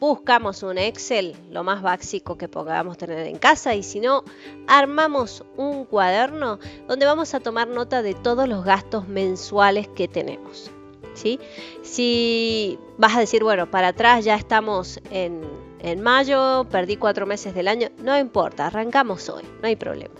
buscamos 0.00 0.62
un 0.62 0.78
Excel, 0.78 1.36
lo 1.50 1.64
más 1.64 1.82
básico 1.82 2.36
que 2.36 2.48
podamos 2.48 2.96
tener 2.96 3.26
en 3.26 3.38
casa, 3.38 3.74
y 3.74 3.82
si 3.82 4.00
no, 4.00 4.24
armamos 4.66 5.44
un 5.56 5.84
cuaderno 5.84 6.58
donde 6.86 7.06
vamos 7.06 7.34
a 7.34 7.40
tomar 7.40 7.68
nota 7.68 8.02
de 8.02 8.14
todos 8.14 8.48
los 8.48 8.64
gastos 8.64 9.08
mensuales 9.08 9.88
que 9.88 10.08
tenemos. 10.08 10.70
¿sí? 11.14 11.40
Si 11.82 12.78
vas 12.96 13.16
a 13.16 13.20
decir, 13.20 13.42
bueno, 13.42 13.70
para 13.70 13.88
atrás 13.88 14.24
ya 14.24 14.36
estamos 14.36 15.00
en, 15.10 15.42
en 15.80 16.00
mayo, 16.00 16.66
perdí 16.70 16.96
cuatro 16.96 17.26
meses 17.26 17.54
del 17.54 17.68
año, 17.68 17.88
no 17.98 18.16
importa, 18.18 18.66
arrancamos 18.66 19.28
hoy, 19.28 19.42
no 19.60 19.68
hay 19.68 19.76
problema. 19.76 20.14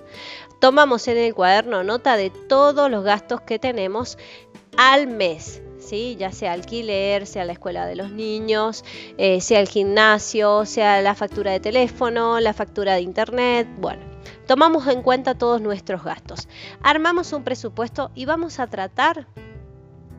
Tomamos 0.60 1.06
en 1.06 1.18
el 1.18 1.34
cuaderno 1.34 1.84
nota 1.84 2.16
de 2.16 2.30
todos 2.30 2.90
los 2.90 3.04
gastos 3.04 3.40
que 3.42 3.58
tenemos 3.60 4.18
al 4.76 5.06
mes, 5.06 5.62
ya 5.90 6.32
sea 6.32 6.52
alquiler, 6.52 7.26
sea 7.26 7.44
la 7.44 7.52
escuela 7.52 7.86
de 7.86 7.96
los 7.96 8.10
niños, 8.10 8.84
eh, 9.16 9.40
sea 9.40 9.60
el 9.60 9.68
gimnasio, 9.68 10.66
sea 10.66 11.00
la 11.02 11.14
factura 11.14 11.52
de 11.52 11.60
teléfono, 11.60 12.40
la 12.40 12.52
factura 12.52 12.94
de 12.94 13.00
internet, 13.00 13.68
bueno. 13.78 14.02
Tomamos 14.46 14.86
en 14.86 15.02
cuenta 15.02 15.36
todos 15.36 15.60
nuestros 15.60 16.04
gastos. 16.04 16.48
Armamos 16.82 17.32
un 17.32 17.44
presupuesto 17.44 18.10
y 18.14 18.24
vamos 18.24 18.60
a 18.60 18.66
tratar 18.66 19.26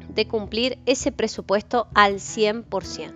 de 0.08 0.28
cumplir 0.28 0.80
ese 0.86 1.12
presupuesto 1.12 1.88
al 1.94 2.16
100%. 2.16 3.14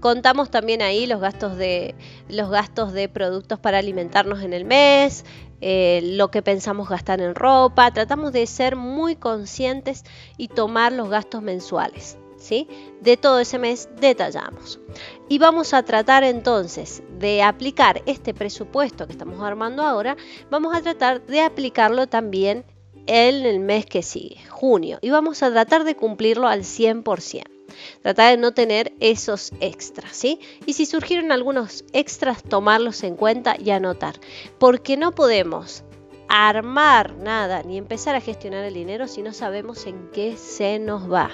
Contamos 0.00 0.50
también 0.50 0.82
ahí 0.82 1.06
los 1.06 1.18
gastos 1.18 1.56
de, 1.56 1.94
los 2.28 2.50
gastos 2.50 2.92
de 2.92 3.08
productos 3.08 3.58
para 3.58 3.78
alimentarnos 3.78 4.42
en 4.42 4.52
el 4.52 4.66
mes, 4.66 5.24
eh, 5.60 6.00
lo 6.02 6.30
que 6.30 6.42
pensamos 6.42 6.88
gastar 6.88 7.20
en 7.20 7.34
ropa. 7.34 7.92
Tratamos 7.92 8.32
de 8.32 8.46
ser 8.46 8.76
muy 8.76 9.16
conscientes 9.16 10.04
y 10.36 10.48
tomar 10.48 10.92
los 10.92 11.08
gastos 11.08 11.42
mensuales. 11.42 12.18
¿sí? 12.44 12.68
De 13.00 13.16
todo 13.16 13.40
ese 13.40 13.58
mes 13.58 13.88
detallamos. 14.00 14.78
Y 15.28 15.38
vamos 15.38 15.74
a 15.74 15.82
tratar 15.82 16.24
entonces 16.24 17.02
de 17.18 17.42
aplicar 17.42 18.02
este 18.06 18.34
presupuesto 18.34 19.06
que 19.06 19.12
estamos 19.12 19.40
armando 19.40 19.82
ahora, 19.82 20.16
vamos 20.50 20.76
a 20.76 20.82
tratar 20.82 21.24
de 21.26 21.40
aplicarlo 21.40 22.06
también 22.06 22.64
en 23.06 23.46
el 23.46 23.60
mes 23.60 23.86
que 23.86 24.02
sigue, 24.02 24.38
junio, 24.48 24.98
y 25.02 25.10
vamos 25.10 25.42
a 25.42 25.50
tratar 25.50 25.84
de 25.84 25.96
cumplirlo 25.96 26.46
al 26.46 26.60
100%. 26.60 27.53
Tratar 28.02 28.32
de 28.32 28.36
no 28.36 28.52
tener 28.52 28.92
esos 29.00 29.52
extras, 29.60 30.16
¿sí? 30.16 30.40
Y 30.66 30.74
si 30.74 30.86
surgieron 30.86 31.32
algunos 31.32 31.84
extras, 31.92 32.42
tomarlos 32.42 33.02
en 33.04 33.16
cuenta 33.16 33.56
y 33.58 33.70
anotar. 33.70 34.14
Porque 34.58 34.96
no 34.96 35.12
podemos 35.12 35.84
armar 36.28 37.14
nada 37.16 37.62
ni 37.62 37.78
empezar 37.78 38.14
a 38.14 38.20
gestionar 38.20 38.64
el 38.64 38.74
dinero 38.74 39.06
si 39.06 39.22
no 39.22 39.32
sabemos 39.32 39.86
en 39.86 40.10
qué 40.12 40.36
se 40.36 40.78
nos 40.78 41.10
va. 41.10 41.30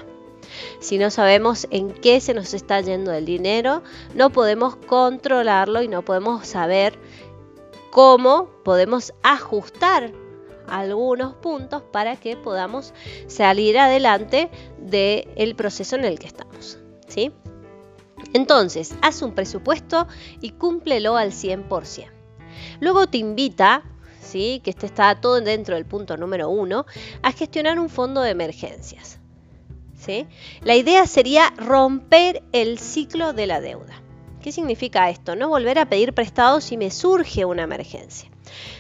Si 0.81 0.99
no 0.99 1.11
sabemos 1.11 1.67
en 1.71 1.91
qué 1.91 2.21
se 2.21 2.35
nos 2.35 2.55
está 2.55 2.81
yendo 2.81 3.13
el 3.13 3.25
dinero, 3.25 3.83
no 4.15 4.31
podemos 4.31 4.77
controlarlo 4.77 5.83
y 5.83 5.89
no 5.89 6.03
podemos 6.03 6.47
saber 6.47 6.99
cómo 7.91 8.49
podemos 8.65 9.13
ajustar 9.23 10.13
algunos 10.71 11.35
puntos 11.35 11.83
para 11.83 12.17
que 12.17 12.37
podamos 12.37 12.95
salir 13.27 13.79
adelante 13.79 14.51
del 14.79 15.55
proceso 15.57 15.97
en 15.97 16.05
el 16.05 16.19
que 16.19 16.27
estamos. 16.27 16.79
¿sí? 17.09 17.33
Entonces, 18.33 18.95
haz 19.03 19.23
un 19.23 19.35
presupuesto 19.35 20.07
y 20.41 20.51
cúmplelo 20.51 21.17
al 21.17 21.33
100%. 21.33 22.07
Luego 22.81 23.07
te 23.07 23.19
invita, 23.19 23.83
¿sí? 24.21 24.61
que 24.65 24.71
este 24.71 24.87
está 24.87 25.21
todo 25.21 25.41
dentro 25.41 25.75
del 25.75 25.87
punto 25.87 26.17
número 26.17 26.49
uno, 26.49 26.87
a 27.23 27.33
gestionar 27.33 27.79
un 27.79 27.89
fondo 27.89 28.21
de 28.23 28.31
emergencias. 28.31 29.19
¿sí? 29.99 30.27
La 30.63 30.77
idea 30.77 31.07
sería 31.07 31.53
romper 31.57 32.43
el 32.53 32.79
ciclo 32.79 33.33
de 33.33 33.47
la 33.47 33.61
deuda. 33.61 34.03
¿Qué 34.43 34.53
significa 34.53 35.11
esto? 35.11 35.37
No 35.37 35.49
volver 35.49 35.79
a 35.79 35.89
pedir 35.89 36.15
prestado 36.15 36.61
si 36.61 36.77
me 36.77 36.91
surge 36.91 37.45
una 37.45 37.63
emergencia. 37.63 38.30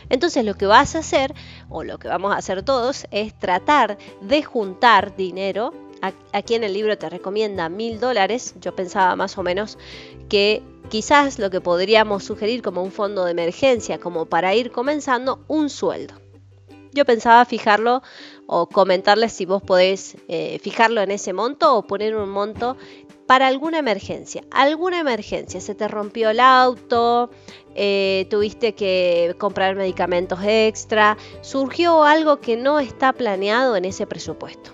Entonces 0.08 0.44
lo 0.44 0.54
que 0.54 0.66
vas 0.66 0.94
a 0.94 1.00
hacer, 1.00 1.34
o 1.68 1.84
lo 1.84 1.98
que 1.98 2.08
vamos 2.08 2.32
a 2.32 2.38
hacer 2.38 2.62
todos, 2.62 3.06
es 3.10 3.38
tratar 3.38 3.98
de 4.20 4.42
juntar 4.42 5.16
dinero. 5.16 5.72
Aquí 6.32 6.54
en 6.54 6.64
el 6.64 6.72
libro 6.72 6.96
te 6.96 7.10
recomienda 7.10 7.68
mil 7.68 8.00
dólares. 8.00 8.54
Yo 8.60 8.74
pensaba 8.74 9.16
más 9.16 9.36
o 9.38 9.42
menos 9.42 9.78
que 10.28 10.62
quizás 10.88 11.38
lo 11.38 11.50
que 11.50 11.60
podríamos 11.60 12.24
sugerir 12.24 12.62
como 12.62 12.82
un 12.82 12.92
fondo 12.92 13.24
de 13.24 13.32
emergencia, 13.32 13.98
como 13.98 14.26
para 14.26 14.54
ir 14.54 14.72
comenzando, 14.72 15.44
un 15.46 15.70
sueldo. 15.70 16.14
Yo 16.92 17.04
pensaba 17.04 17.44
fijarlo 17.44 18.02
o 18.46 18.66
comentarles 18.66 19.32
si 19.32 19.46
vos 19.46 19.62
podés 19.62 20.16
eh, 20.26 20.58
fijarlo 20.60 21.00
en 21.00 21.12
ese 21.12 21.32
monto 21.32 21.76
o 21.76 21.82
poner 21.82 22.16
un 22.16 22.30
monto 22.30 22.76
para 23.30 23.46
alguna 23.46 23.78
emergencia. 23.78 24.42
Alguna 24.50 24.98
emergencia, 24.98 25.60
se 25.60 25.76
te 25.76 25.86
rompió 25.86 26.30
el 26.30 26.40
auto, 26.40 27.30
eh, 27.76 28.26
tuviste 28.28 28.74
que 28.74 29.36
comprar 29.38 29.76
medicamentos 29.76 30.40
extra, 30.42 31.16
surgió 31.40 32.02
algo 32.02 32.40
que 32.40 32.56
no 32.56 32.80
está 32.80 33.12
planeado 33.12 33.76
en 33.76 33.84
ese 33.84 34.04
presupuesto 34.04 34.72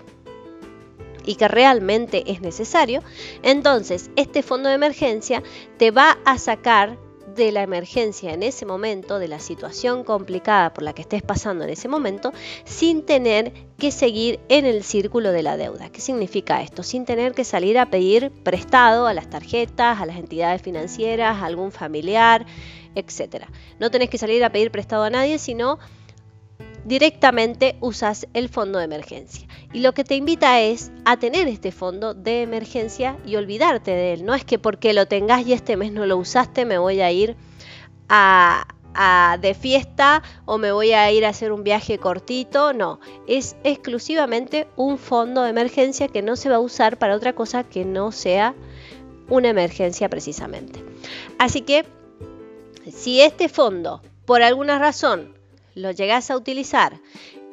y 1.23 1.35
que 1.35 1.47
realmente 1.47 2.23
es 2.25 2.41
necesario, 2.41 3.03
entonces 3.43 4.09
este 4.15 4.41
fondo 4.41 4.69
de 4.69 4.75
emergencia 4.75 5.43
te 5.77 5.91
va 5.91 6.17
a 6.25 6.39
sacar 6.39 6.97
de 7.37 7.53
la 7.53 7.61
emergencia 7.61 8.33
en 8.33 8.43
ese 8.43 8.65
momento, 8.65 9.19
de 9.19 9.29
la 9.29 9.39
situación 9.39 10.03
complicada 10.03 10.73
por 10.73 10.83
la 10.83 10.93
que 10.93 11.03
estés 11.03 11.21
pasando 11.21 11.63
en 11.63 11.69
ese 11.69 11.87
momento, 11.87 12.33
sin 12.65 13.03
tener 13.05 13.53
que 13.77 13.91
seguir 13.91 14.39
en 14.49 14.65
el 14.65 14.83
círculo 14.83 15.31
de 15.31 15.43
la 15.43 15.55
deuda. 15.55 15.89
¿Qué 15.89 16.01
significa 16.01 16.61
esto? 16.61 16.83
Sin 16.83 17.05
tener 17.05 17.33
que 17.33 17.45
salir 17.45 17.77
a 17.77 17.89
pedir 17.89 18.31
prestado 18.43 19.07
a 19.07 19.13
las 19.13 19.29
tarjetas, 19.29 20.01
a 20.01 20.05
las 20.05 20.17
entidades 20.17 20.61
financieras, 20.61 21.37
a 21.37 21.45
algún 21.45 21.71
familiar, 21.71 22.45
etc. 22.95 23.45
No 23.79 23.91
tenés 23.91 24.09
que 24.09 24.17
salir 24.17 24.43
a 24.43 24.51
pedir 24.51 24.71
prestado 24.71 25.03
a 25.03 25.09
nadie, 25.09 25.39
sino 25.39 25.79
directamente 26.87 27.75
usas 27.81 28.27
el 28.33 28.47
fondo 28.47 28.79
de 28.79 28.85
emergencia. 28.85 29.45
Y 29.73 29.81
lo 29.81 29.93
que 29.93 30.05
te 30.05 30.15
invita 30.15 30.61
es 30.61 30.89
a 31.03 31.17
tener 31.17 31.49
este 31.49 31.73
fondo 31.73 32.13
de 32.13 32.41
emergencia 32.41 33.17
y 33.25 33.35
olvidarte 33.35 33.91
de 33.91 34.13
él. 34.13 34.25
No 34.25 34.33
es 34.33 34.45
que 34.45 34.57
porque 34.57 34.93
lo 34.93 35.05
tengas 35.05 35.45
y 35.45 35.51
este 35.51 35.75
mes 35.75 35.91
no 35.91 36.05
lo 36.05 36.15
usaste 36.17 36.65
me 36.65 36.77
voy 36.77 37.01
a 37.01 37.11
ir 37.11 37.35
a, 38.07 38.65
de 39.41 39.53
fiesta 39.53 40.23
o 40.45 40.57
me 40.57 40.71
voy 40.71 40.93
a 40.93 41.11
ir 41.11 41.25
a 41.25 41.29
hacer 41.29 41.51
un 41.51 41.63
viaje 41.63 41.97
cortito. 41.97 42.71
No, 42.71 43.01
es 43.27 43.57
exclusivamente 43.65 44.67
un 44.77 44.97
fondo 44.97 45.43
de 45.43 45.49
emergencia 45.49 46.07
que 46.07 46.21
no 46.21 46.37
se 46.37 46.49
va 46.49 46.55
a 46.55 46.59
usar 46.59 46.97
para 46.97 47.15
otra 47.15 47.33
cosa 47.33 47.63
que 47.63 47.83
no 47.83 48.13
sea 48.13 48.55
una 49.27 49.49
emergencia 49.49 50.09
precisamente. 50.09 50.83
Así 51.37 51.61
que 51.61 51.85
si 52.89 53.19
este 53.19 53.49
fondo 53.49 54.01
por 54.25 54.41
alguna 54.41 54.79
razón 54.79 55.36
lo 55.77 55.91
llegas 55.91 56.31
a 56.31 56.35
utilizar 56.35 56.99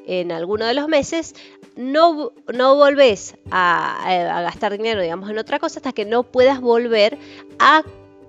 en 0.06 0.32
alguno 0.32 0.66
de 0.66 0.74
los 0.74 0.88
meses, 0.88 1.34
no, 1.76 2.32
no 2.52 2.76
volvés 2.76 3.36
a, 3.50 4.42
gastar 4.42 4.72
dinero, 4.76 5.00
digamos, 5.00 5.30
en 5.30 5.38
otra 5.38 5.58
cosa 5.58 5.78
hasta 5.78 5.92
que 5.92 6.04
no 6.04 6.22
puedas 6.22 6.60
volver 6.60 7.18
a 7.58 7.82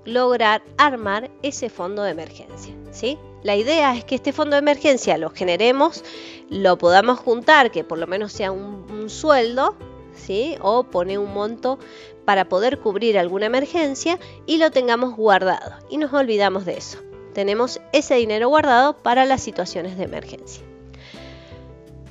lograr 0.05 0.63
armar 0.77 1.31
ese 1.41 1.69
fondo 1.69 2.03
de 2.03 2.11
emergencia. 2.11 2.73
¿sí? 2.91 3.17
La 3.43 3.55
idea 3.55 3.95
es 3.95 4.05
que 4.05 4.15
este 4.15 4.33
fondo 4.33 4.55
de 4.55 4.59
emergencia 4.59 5.17
lo 5.17 5.31
generemos, 5.31 6.03
lo 6.49 6.77
podamos 6.77 7.19
juntar, 7.19 7.71
que 7.71 7.83
por 7.83 7.97
lo 7.97 8.07
menos 8.07 8.31
sea 8.31 8.51
un, 8.51 8.85
un 8.89 9.09
sueldo, 9.09 9.75
¿sí? 10.15 10.55
o 10.61 10.83
pone 10.83 11.17
un 11.17 11.33
monto 11.33 11.79
para 12.23 12.47
poder 12.49 12.79
cubrir 12.79 13.17
alguna 13.17 13.47
emergencia 13.47 14.19
y 14.45 14.57
lo 14.57 14.71
tengamos 14.71 15.15
guardado. 15.15 15.73
Y 15.89 15.97
nos 15.97 16.13
olvidamos 16.13 16.65
de 16.65 16.77
eso 16.77 16.99
tenemos 17.35 17.81
ese 17.91 18.15
dinero 18.15 18.47
guardado 18.47 18.97
para 18.97 19.25
las 19.25 19.43
situaciones 19.43 19.97
de 19.97 20.05
emergencia. 20.05 20.63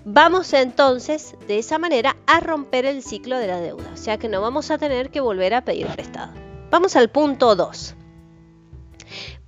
Vamos 0.04 0.52
entonces 0.52 1.34
de 1.48 1.58
esa 1.58 1.78
manera 1.78 2.14
a 2.26 2.40
romper 2.40 2.84
el 2.84 3.02
ciclo 3.02 3.38
de 3.38 3.46
la 3.46 3.58
deuda, 3.58 3.90
o 3.94 3.96
sea 3.96 4.18
que 4.18 4.28
no 4.28 4.42
vamos 4.42 4.70
a 4.70 4.76
tener 4.76 5.10
que 5.10 5.20
volver 5.20 5.54
a 5.54 5.64
pedir 5.64 5.86
prestado. 5.86 6.34
Vamos 6.70 6.94
al 6.94 7.08
punto 7.08 7.56
2. 7.56 7.94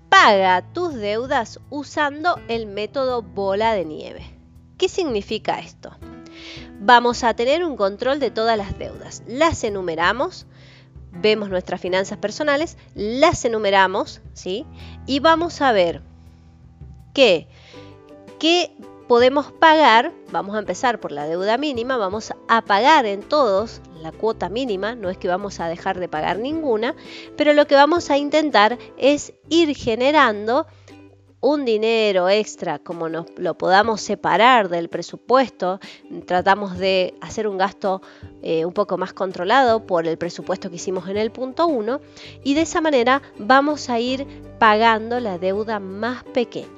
Paga 0.08 0.62
tus 0.72 0.94
deudas 0.94 1.60
usando 1.68 2.40
el 2.48 2.66
método 2.66 3.20
bola 3.20 3.74
de 3.74 3.84
nieve. 3.84 4.24
¿Qué 4.78 4.88
significa 4.88 5.58
esto? 5.58 5.94
Vamos 6.80 7.22
a 7.22 7.34
tener 7.34 7.62
un 7.64 7.76
control 7.76 8.18
de 8.18 8.30
todas 8.30 8.56
las 8.56 8.78
deudas. 8.78 9.22
Las 9.26 9.62
enumeramos, 9.62 10.46
vemos 11.12 11.50
nuestras 11.50 11.82
finanzas 11.82 12.16
personales, 12.16 12.78
las 12.94 13.44
enumeramos, 13.44 14.22
¿sí? 14.32 14.64
Y 15.06 15.20
vamos 15.20 15.60
a 15.60 15.72
ver 15.72 16.02
qué, 17.14 17.46
qué 18.38 18.72
podemos 19.06 19.52
pagar, 19.52 20.12
vamos 20.32 20.56
a 20.56 20.58
empezar 20.58 20.98
por 21.00 21.12
la 21.12 21.26
deuda 21.26 21.58
mínima, 21.58 21.96
vamos 21.96 22.32
a 22.48 22.62
pagar 22.62 23.06
en 23.06 23.22
todos 23.22 23.80
la 24.02 24.12
cuota 24.12 24.48
mínima, 24.48 24.94
no 24.94 25.10
es 25.10 25.18
que 25.18 25.28
vamos 25.28 25.60
a 25.60 25.68
dejar 25.68 26.00
de 26.00 26.08
pagar 26.08 26.38
ninguna, 26.38 26.94
pero 27.36 27.52
lo 27.52 27.66
que 27.66 27.74
vamos 27.74 28.10
a 28.10 28.18
intentar 28.18 28.78
es 28.98 29.32
ir 29.48 29.74
generando 29.76 30.66
un 31.40 31.64
dinero 31.64 32.28
extra, 32.28 32.78
como 32.78 33.08
nos 33.08 33.26
lo 33.36 33.56
podamos 33.56 34.00
separar 34.00 34.68
del 34.68 34.88
presupuesto, 34.88 35.80
tratamos 36.26 36.78
de 36.78 37.14
hacer 37.20 37.46
un 37.46 37.58
gasto 37.58 38.02
eh, 38.42 38.64
un 38.64 38.72
poco 38.72 38.96
más 38.96 39.12
controlado 39.12 39.86
por 39.86 40.06
el 40.06 40.18
presupuesto 40.18 40.70
que 40.70 40.76
hicimos 40.76 41.08
en 41.08 41.16
el 41.16 41.30
punto 41.30 41.66
1 41.66 42.00
y 42.42 42.54
de 42.54 42.62
esa 42.62 42.80
manera 42.80 43.22
vamos 43.38 43.90
a 43.90 44.00
ir 44.00 44.26
pagando 44.58 45.20
la 45.20 45.38
deuda 45.38 45.78
más 45.78 46.24
pequeña. 46.24 46.68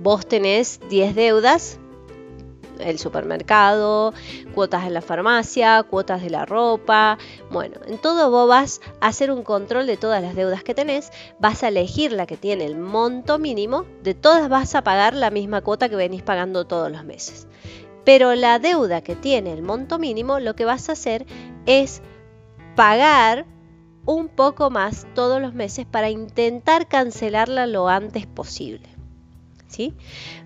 Vos 0.00 0.26
tenés 0.26 0.80
10 0.88 1.14
deudas, 1.14 1.78
el 2.80 2.98
supermercado, 2.98 4.12
cuotas 4.54 4.86
en 4.86 4.94
la 4.94 5.02
farmacia, 5.02 5.82
cuotas 5.82 6.22
de 6.22 6.30
la 6.30 6.46
ropa. 6.46 7.18
Bueno, 7.50 7.76
en 7.86 7.98
todo 7.98 8.30
vos 8.30 8.48
vas 8.48 8.80
a 9.00 9.08
hacer 9.08 9.30
un 9.30 9.42
control 9.42 9.86
de 9.86 9.96
todas 9.96 10.22
las 10.22 10.34
deudas 10.34 10.62
que 10.62 10.74
tenés, 10.74 11.10
vas 11.38 11.62
a 11.62 11.68
elegir 11.68 12.12
la 12.12 12.26
que 12.26 12.36
tiene 12.36 12.64
el 12.64 12.76
monto 12.76 13.38
mínimo, 13.38 13.84
de 14.02 14.14
todas 14.14 14.48
vas 14.48 14.74
a 14.74 14.82
pagar 14.82 15.14
la 15.14 15.30
misma 15.30 15.60
cuota 15.60 15.88
que 15.88 15.96
venís 15.96 16.22
pagando 16.22 16.66
todos 16.66 16.90
los 16.90 17.04
meses. 17.04 17.46
Pero 18.04 18.34
la 18.34 18.58
deuda 18.58 19.02
que 19.02 19.16
tiene 19.16 19.52
el 19.52 19.62
monto 19.62 19.98
mínimo, 19.98 20.40
lo 20.40 20.54
que 20.54 20.64
vas 20.64 20.88
a 20.88 20.92
hacer 20.92 21.26
es 21.66 22.00
pagar 22.74 23.44
un 24.06 24.28
poco 24.28 24.70
más 24.70 25.06
todos 25.14 25.42
los 25.42 25.52
meses 25.52 25.84
para 25.84 26.08
intentar 26.08 26.88
cancelarla 26.88 27.66
lo 27.66 27.88
antes 27.88 28.26
posible. 28.26 28.88
¿Sí? 29.66 29.92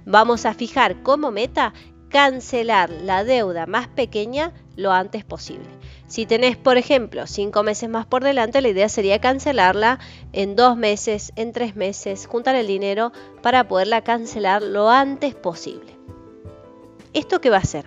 Vamos 0.05 0.47
a 0.47 0.55
fijar 0.55 1.05
como 1.05 1.31
meta 1.31 1.73
cancelar 2.13 2.91
la 2.91 3.25
deuda 3.25 3.67
más 3.67 3.89
pequeña 3.89 4.53
lo 4.77 4.93
antes 4.93 5.25
posible. 5.25 5.67
Si 6.07 6.27
tenés, 6.27 6.59
por 6.59 6.77
ejemplo, 6.77 7.27
cinco 7.27 7.63
meses 7.63 7.89
más 7.89 8.05
por 8.05 8.23
delante, 8.23 8.61
la 8.61 8.69
idea 8.69 8.89
sería 8.89 9.21
cancelarla 9.21 9.99
en 10.33 10.55
dos 10.55 10.77
meses, 10.77 11.33
en 11.37 11.53
tres 11.53 11.75
meses, 11.75 12.27
juntar 12.27 12.55
el 12.55 12.67
dinero 12.67 13.13
para 13.41 13.67
poderla 13.67 14.05
cancelar 14.05 14.63
lo 14.63 14.91
antes 14.91 15.35
posible. 15.35 15.97
¿Esto 17.15 17.41
qué 17.41 17.49
va 17.49 17.57
a 17.57 17.61
hacer? 17.61 17.87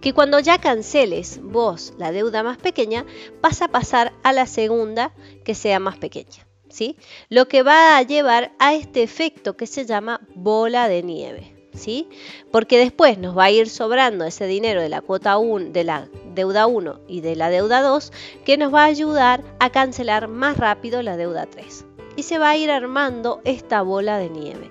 Que 0.00 0.14
cuando 0.14 0.38
ya 0.38 0.58
canceles 0.58 1.40
vos 1.42 1.94
la 1.98 2.12
deuda 2.12 2.44
más 2.44 2.58
pequeña, 2.58 3.04
vas 3.42 3.60
a 3.60 3.68
pasar 3.68 4.12
a 4.22 4.32
la 4.32 4.46
segunda 4.46 5.12
que 5.44 5.56
sea 5.56 5.80
más 5.80 5.98
pequeña. 5.98 6.46
¿sí? 6.68 6.96
Lo 7.28 7.48
que 7.48 7.64
va 7.64 7.96
a 7.96 8.02
llevar 8.02 8.52
a 8.60 8.74
este 8.74 9.02
efecto 9.02 9.56
que 9.56 9.66
se 9.66 9.84
llama 9.84 10.20
bola 10.34 10.86
de 10.86 11.02
nieve. 11.02 11.57
¿Sí? 11.74 12.08
Porque 12.50 12.78
después 12.78 13.18
nos 13.18 13.36
va 13.36 13.44
a 13.44 13.50
ir 13.50 13.68
sobrando 13.68 14.24
ese 14.24 14.46
dinero 14.46 14.80
de 14.80 14.88
la 14.88 15.00
cuota 15.00 15.38
1, 15.38 15.70
de 15.70 15.84
la 15.84 16.08
deuda 16.34 16.66
1 16.66 17.00
y 17.08 17.20
de 17.20 17.36
la 17.36 17.50
deuda 17.50 17.82
2 17.82 18.12
que 18.44 18.56
nos 18.56 18.72
va 18.72 18.82
a 18.82 18.86
ayudar 18.86 19.42
a 19.58 19.70
cancelar 19.70 20.28
más 20.28 20.56
rápido 20.56 21.02
la 21.02 21.16
deuda 21.16 21.46
3. 21.46 21.84
Y 22.16 22.24
se 22.24 22.38
va 22.38 22.50
a 22.50 22.56
ir 22.56 22.70
armando 22.70 23.40
esta 23.44 23.82
bola 23.82 24.18
de 24.18 24.30
nieve 24.30 24.70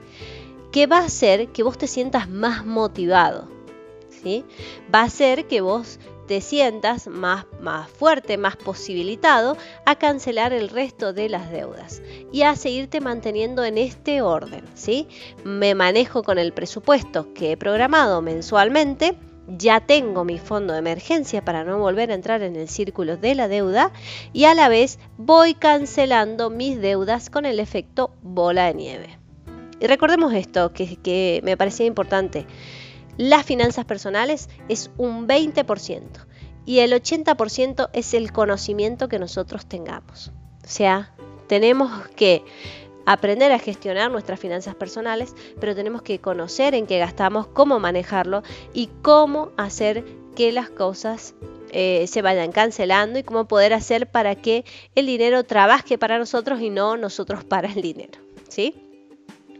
que 0.71 0.85
va 0.85 0.99
a 0.99 1.05
hacer 1.05 1.47
que 1.49 1.63
vos 1.63 1.77
te 1.77 1.87
sientas 1.87 2.29
más 2.29 2.65
motivado. 2.65 3.47
¿sí? 4.09 4.45
Va 4.93 5.01
a 5.01 5.05
hacer 5.05 5.45
que 5.45 5.61
vos 5.61 5.99
te 6.27 6.41
sientas 6.41 7.07
más, 7.07 7.45
más 7.61 7.89
fuerte, 7.89 8.37
más 8.37 8.57
posibilitado 8.57 9.57
a 9.85 9.95
cancelar 9.95 10.53
el 10.53 10.69
resto 10.69 11.13
de 11.13 11.29
las 11.29 11.49
deudas 11.49 12.01
y 12.31 12.43
a 12.43 12.55
seguirte 12.55 13.01
manteniendo 13.01 13.63
en 13.63 13.77
este 13.77 14.21
orden. 14.21 14.63
¿sí? 14.75 15.07
Me 15.43 15.73
manejo 15.73 16.23
con 16.23 16.37
el 16.37 16.53
presupuesto 16.53 17.33
que 17.33 17.53
he 17.53 17.57
programado 17.57 18.21
mensualmente. 18.21 19.17
Ya 19.57 19.79
tengo 19.79 20.25
mi 20.25 20.39
fondo 20.39 20.73
de 20.73 20.79
emergencia 20.79 21.43
para 21.43 21.63
no 21.63 21.79
volver 21.79 22.11
a 22.11 22.15
entrar 22.15 22.41
en 22.41 22.57
el 22.57 22.67
círculo 22.67 23.15
de 23.15 23.33
la 23.33 23.47
deuda 23.47 23.93
y 24.33 24.43
a 24.43 24.53
la 24.53 24.67
vez 24.67 24.99
voy 25.17 25.53
cancelando 25.53 26.49
mis 26.49 26.81
deudas 26.81 27.29
con 27.29 27.45
el 27.45 27.61
efecto 27.61 28.11
bola 28.21 28.65
de 28.65 28.73
nieve. 28.73 29.19
Y 29.79 29.87
recordemos 29.87 30.33
esto, 30.33 30.73
que, 30.73 30.97
que 30.97 31.39
me 31.43 31.55
parecía 31.55 31.85
importante 31.85 32.45
las 33.17 33.45
finanzas 33.45 33.85
personales 33.85 34.49
es 34.69 34.91
un 34.97 35.27
20% 35.27 36.01
y 36.65 36.79
el 36.79 36.91
80% 36.91 37.89
es 37.93 38.13
el 38.13 38.31
conocimiento 38.31 39.07
que 39.07 39.19
nosotros 39.19 39.65
tengamos. 39.65 40.31
O 40.63 40.69
sea, 40.69 41.13
tenemos 41.47 42.07
que 42.15 42.43
aprender 43.05 43.53
a 43.53 43.59
gestionar 43.59 44.11
nuestras 44.11 44.39
finanzas 44.39 44.75
personales, 44.75 45.33
pero 45.61 45.73
tenemos 45.73 46.01
que 46.01 46.19
conocer 46.19 46.75
en 46.75 46.85
qué 46.85 46.99
gastamos, 46.99 47.47
cómo 47.47 47.79
manejarlo 47.79 48.43
y 48.73 48.89
cómo 49.01 49.51
hacer 49.55 50.03
que 50.35 50.51
las 50.51 50.69
cosas 50.69 51.33
eh, 51.71 52.05
se 52.07 52.21
vayan 52.21 52.51
cancelando 52.51 53.17
y 53.17 53.23
cómo 53.23 53.47
poder 53.47 53.73
hacer 53.73 54.11
para 54.11 54.35
que 54.35 54.65
el 54.93 55.05
dinero 55.05 55.45
trabaje 55.45 55.97
para 55.97 56.19
nosotros 56.19 56.61
y 56.61 56.69
no 56.69 56.97
nosotros 56.97 57.45
para 57.45 57.69
el 57.69 57.81
dinero. 57.81 58.19
¿sí? 58.49 58.75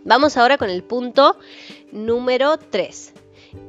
Vamos 0.03 0.35
ahora 0.35 0.57
con 0.57 0.69
el 0.69 0.83
punto 0.83 1.37
número 1.91 2.57
3. 2.57 3.13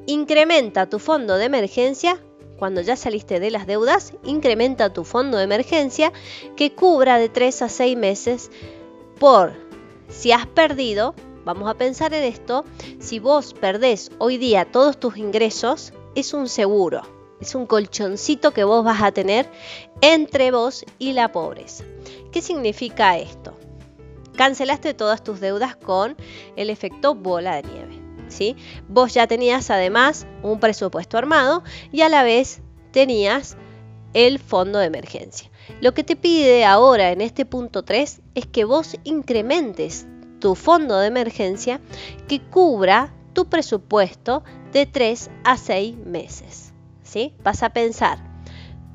Incrementa 0.07 0.89
tu 0.89 0.99
fondo 0.99 1.37
de 1.37 1.45
emergencia 1.45 2.21
cuando 2.59 2.81
ya 2.81 2.97
saliste 2.97 3.39
de 3.39 3.53
las 3.53 3.67
deudas, 3.67 4.15
incrementa 4.25 4.93
tu 4.93 5.05
fondo 5.05 5.39
de 5.39 5.45
emergencia 5.45 6.13
que 6.57 6.75
cubra 6.75 7.19
de 7.19 7.29
3 7.29 7.63
a 7.63 7.69
6 7.69 7.97
meses 7.97 8.51
por 9.21 9.53
si 10.09 10.33
has 10.33 10.47
perdido, 10.47 11.15
vamos 11.45 11.71
a 11.71 11.75
pensar 11.75 12.15
en 12.15 12.25
esto, 12.25 12.65
si 12.99 13.21
vos 13.21 13.55
perdés 13.55 14.11
hoy 14.19 14.39
día 14.39 14.65
todos 14.65 14.99
tus 14.99 15.17
ingresos, 15.19 15.93
es 16.17 16.35
un 16.35 16.49
seguro, 16.49 17.03
es 17.41 17.55
un 17.55 17.67
colchoncito 17.67 18.53
que 18.53 18.65
vos 18.65 18.85
vas 18.85 19.03
a 19.03 19.13
tener 19.13 19.49
entre 20.01 20.51
vos 20.51 20.85
y 20.99 21.13
la 21.13 21.31
pobreza. 21.31 21.85
¿Qué 22.33 22.43
significa 22.43 23.19
esto? 23.19 23.55
cancelaste 24.39 24.95
todas 24.95 25.25
tus 25.25 25.41
deudas 25.41 25.75
con 25.75 26.17
el 26.55 26.71
efecto 26.71 27.17
bola 27.17 27.57
de 27.57 27.63
nieve. 27.65 27.98
Vos 28.89 29.15
ya 29.15 29.27
tenías 29.27 29.71
además 29.71 30.27
un 30.43 30.61
presupuesto 30.61 31.19
armado 31.19 31.63
y 31.93 32.03
a 32.03 32.09
la 32.09 32.23
vez 32.23 32.61
tenías 32.93 33.57
el 34.15 34.39
fondo 34.39 34.79
de 34.79 34.87
emergencia. 34.87 35.51
Lo 35.81 35.93
que 35.93 36.05
te 36.05 36.17
pide 36.17 36.65
ahora 36.65 37.13
en 37.13 37.21
este 37.21 37.45
punto 37.45 37.83
3 37.83 38.21
es 38.35 38.47
que 38.47 38.65
vos 38.65 38.97
incrementes 39.05 40.07
tu 40.41 40.55
fondo 40.55 40.99
de 40.99 41.09
emergencia 41.09 41.81
que 42.27 42.41
cubra 42.41 43.13
tu 43.33 43.47
presupuesto 43.47 44.43
de 44.73 44.87
3 44.87 45.31
a 45.45 45.57
6 45.57 45.97
meses. 45.99 46.73
¿sí? 47.03 47.35
Vas 47.43 47.63
a 47.63 47.71
pensar 47.71 48.19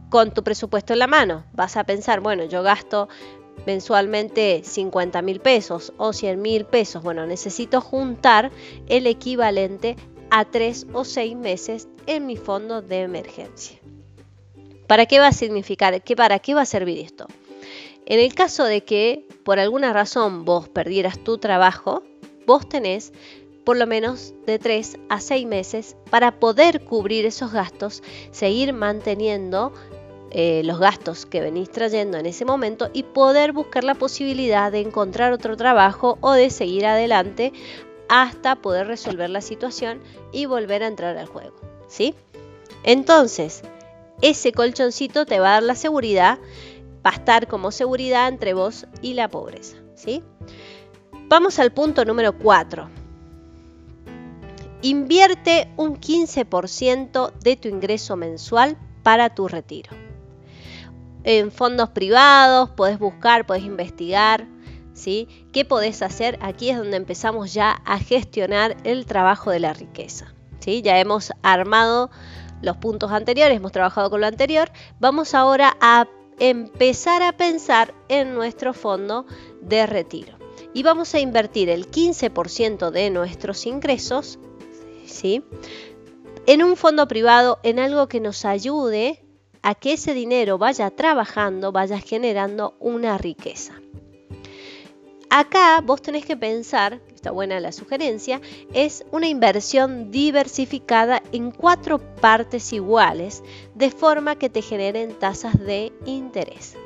con 0.09 0.31
tu 0.31 0.43
presupuesto 0.43 0.93
en 0.93 0.99
la 0.99 1.07
mano, 1.07 1.43
vas 1.53 1.75
a 1.75 1.85
pensar, 1.85 2.19
bueno, 2.19 2.43
yo 2.43 2.61
gasto 2.61 3.09
mensualmente 3.66 4.61
50 4.64 5.22
mil 5.22 5.40
pesos 5.40 5.93
o 5.98 6.14
100 6.14 6.42
mil 6.42 6.66
pesos. 6.66 7.03
Bueno, 7.03 7.25
necesito 7.25 7.82
juntar 7.82 8.51
el 8.88 9.08
equivalente 9.08 9.95
a 10.30 10.45
3 10.45 10.88
o 10.93 11.06
6 11.06 11.35
meses 11.35 11.88
en 12.08 12.25
mi 12.25 12.38
fondo 12.38 12.82
de 12.82 13.01
emergencia. 13.01 13.77
¿Para 14.88 15.06
qué 15.06 15.19
va 15.19 15.27
a 15.27 15.33
significar? 15.33 16.01
¿Qué, 16.03 16.16
¿Para 16.16 16.40
qué 16.40 16.53
va 16.53 16.61
a 16.61 16.66
servir 16.66 17.00
esto? 17.00 17.27
En 18.06 18.19
el 18.19 18.33
caso 18.35 18.66
de 18.66 18.83
que 18.83 19.25
por 19.43 19.59
alguna 19.59 19.93
razón 19.93 20.43
vos 20.43 20.67
perdieras 20.67 21.24
tu 21.24 21.38
trabajo, 21.38 22.03
vos 22.45 22.67
tenés 22.67 23.14
por 23.64 23.77
lo 23.77 23.88
menos 23.88 24.33
de 24.45 24.59
3 24.59 24.98
a 25.09 25.22
6 25.22 25.48
meses 25.48 25.95
para 26.09 26.40
poder 26.40 26.83
cubrir 26.83 27.25
esos 27.25 27.53
gastos, 27.53 28.03
seguir 28.32 28.74
manteniendo 28.74 29.72
eh, 30.35 30.63
los 30.63 30.79
gastos 30.79 31.27
que 31.27 31.41
venís 31.41 31.69
trayendo 31.69 32.17
en 32.17 32.25
ese 32.25 32.43
momento 32.43 32.89
y 32.91 33.03
poder 33.03 33.53
buscar 33.53 33.83
la 33.83 33.93
posibilidad 33.93 34.71
de 34.71 34.79
encontrar 34.79 35.31
otro 35.31 35.55
trabajo 35.55 36.17
o 36.21 36.31
de 36.31 36.49
seguir 36.49 36.87
adelante 36.87 37.53
hasta 38.09 38.55
poder 38.55 38.87
resolver 38.87 39.29
la 39.29 39.41
situación 39.41 40.01
y 40.31 40.47
volver 40.47 40.81
a 40.81 40.87
entrar 40.87 41.17
al 41.17 41.27
juego. 41.27 41.55
¿sí? 41.87 42.15
Entonces, 42.83 43.61
ese 44.21 44.51
colchoncito 44.53 45.27
te 45.27 45.39
va 45.39 45.49
a 45.49 45.53
dar 45.53 45.63
la 45.63 45.75
seguridad, 45.75 46.39
va 47.05 47.11
a 47.11 47.15
estar 47.15 47.47
como 47.47 47.69
seguridad 47.69 48.27
entre 48.27 48.55
vos 48.55 48.87
y 49.03 49.13
la 49.13 49.27
pobreza. 49.27 49.77
¿sí? 49.93 50.23
Vamos 51.27 51.59
al 51.59 51.71
punto 51.71 52.05
número 52.05 52.35
4. 52.39 52.89
Invierte 54.81 55.69
un 55.77 55.95
15% 55.95 57.33
de 57.33 57.55
tu 57.55 57.67
ingreso 57.67 58.15
mensual 58.15 58.77
para 59.03 59.35
tu 59.35 59.47
retiro. 59.47 59.91
En 61.24 61.52
fondos 61.52 61.90
privados, 61.90 62.69
podés 62.72 63.00
buscar, 63.00 63.45
podés 63.45 63.64
investigar, 63.64 64.48
¿sí? 64.93 65.27
¿Qué 65.52 65.66
podés 65.66 66.02
hacer? 66.02 66.38
Aquí 66.42 66.69
es 66.69 66.77
donde 66.77 66.98
empezamos 66.98 67.53
ya 67.53 67.72
a 67.85 68.00
gestionar 68.00 68.77
el 68.84 69.06
trabajo 69.06 69.52
de 69.52 69.60
la 69.60 69.74
riqueza. 69.74 70.34
¿sí? 70.60 70.82
Ya 70.82 71.00
hemos 71.00 71.32
armado 71.42 72.10
los 72.61 72.77
puntos 72.77 73.11
anteriores, 73.11 73.58
hemos 73.58 73.72
trabajado 73.72 74.10
con 74.10 74.22
lo 74.22 74.27
anterior, 74.27 74.72
vamos 75.00 75.34
ahora 75.34 75.76
a 75.82 76.08
empezar 76.40 77.22
a 77.22 77.34
pensar 77.34 77.93
en 78.08 78.34
nuestro 78.34 78.74
fondo 78.74 79.26
de 79.61 79.85
retiro. 79.85 80.38
Y 80.74 80.84
vamos 80.84 81.14
a 81.14 81.19
invertir 81.19 81.69
el 81.69 81.90
15% 81.90 82.90
de 82.90 83.10
nuestros 83.10 83.66
ingresos 83.66 84.40
¿sí? 85.06 85.43
en 86.48 86.64
un 86.64 86.76
fondo 86.77 87.08
privado, 87.08 87.60
en 87.64 87.80
algo 87.80 88.08
que 88.08 88.19
nos 88.19 88.45
ayude 88.45 89.23
a 89.64 89.74
que 89.74 89.93
ese 89.93 90.14
dinero 90.14 90.58
vaya 90.58 90.92
trabajando, 90.92 91.72
vaya 91.72 92.00
generando 92.00 92.75
una 92.80 93.17
riqueza. 93.17 93.74
Acá 95.30 95.82
vos 95.83 96.00
tenés 96.00 96.25
que 96.25 96.38
pensar, 96.38 97.01
está 97.16 97.32
buena 97.32 97.59
la 97.59 97.72
sugerencia, 97.72 98.40
es 98.72 99.03
una 99.11 99.27
inversión 99.27 100.11
diversificada 100.11 101.24
en 101.32 101.50
cuatro 101.50 101.98
partes 101.98 102.72
iguales, 102.72 103.42
de 103.74 103.90
forma 103.90 104.35
que 104.35 104.51
te 104.51 104.61
generen 104.61 105.17
tasas 105.17 105.58
de 105.58 105.92
interés. 106.06 106.77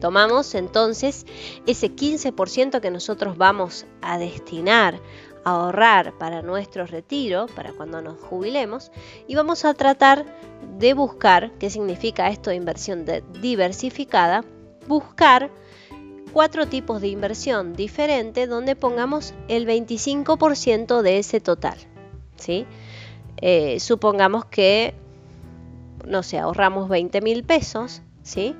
Tomamos 0.00 0.54
entonces 0.54 1.26
ese 1.66 1.90
15% 1.90 2.80
que 2.80 2.90
nosotros 2.90 3.38
vamos 3.38 3.86
a 4.02 4.18
destinar 4.18 5.00
ahorrar 5.44 6.16
para 6.18 6.42
nuestro 6.42 6.86
retiro, 6.86 7.46
para 7.54 7.72
cuando 7.72 8.00
nos 8.00 8.18
jubilemos, 8.18 8.90
y 9.26 9.34
vamos 9.34 9.64
a 9.64 9.74
tratar 9.74 10.24
de 10.78 10.94
buscar, 10.94 11.52
¿qué 11.58 11.70
significa 11.70 12.28
esto 12.28 12.50
de 12.50 12.56
inversión 12.56 13.04
diversificada? 13.40 14.44
Buscar 14.88 15.50
cuatro 16.32 16.66
tipos 16.66 17.00
de 17.00 17.08
inversión 17.08 17.74
diferentes 17.74 18.48
donde 18.48 18.74
pongamos 18.74 19.34
el 19.48 19.66
25% 19.66 21.02
de 21.02 21.18
ese 21.18 21.40
total. 21.40 21.78
¿sí? 22.36 22.66
Eh, 23.38 23.78
supongamos 23.80 24.44
que, 24.44 24.94
no 26.06 26.22
sé, 26.22 26.38
ahorramos 26.38 26.88
20 26.88 27.20
mil 27.20 27.44
pesos, 27.44 28.02
¿sí? 28.22 28.56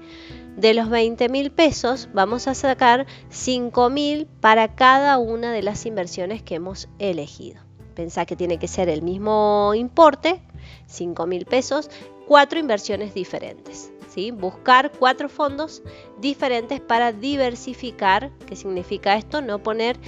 De 0.56 0.74
los 0.74 0.88
20 0.88 1.28
mil 1.28 1.50
pesos 1.50 2.08
vamos 2.12 2.46
a 2.46 2.54
sacar 2.54 3.06
5 3.30 3.90
mil 3.90 4.26
para 4.40 4.74
cada 4.74 5.18
una 5.18 5.52
de 5.52 5.62
las 5.62 5.84
inversiones 5.86 6.42
que 6.42 6.56
hemos 6.56 6.88
elegido. 6.98 7.60
Pensá 7.94 8.24
que 8.24 8.36
tiene 8.36 8.58
que 8.58 8.68
ser 8.68 8.88
el 8.88 9.02
mismo 9.02 9.72
importe, 9.74 10.40
5 10.86 11.26
mil 11.26 11.44
pesos, 11.44 11.90
cuatro 12.26 12.58
inversiones 12.58 13.14
diferentes. 13.14 13.90
Buscar 14.32 14.92
cuatro 14.92 15.28
fondos 15.28 15.82
diferentes 16.20 16.80
para 16.80 17.12
diversificar, 17.12 18.30
¿qué 18.46 18.54
significa 18.54 19.16
esto? 19.16 19.42
No 19.42 19.58
poner 19.58 19.98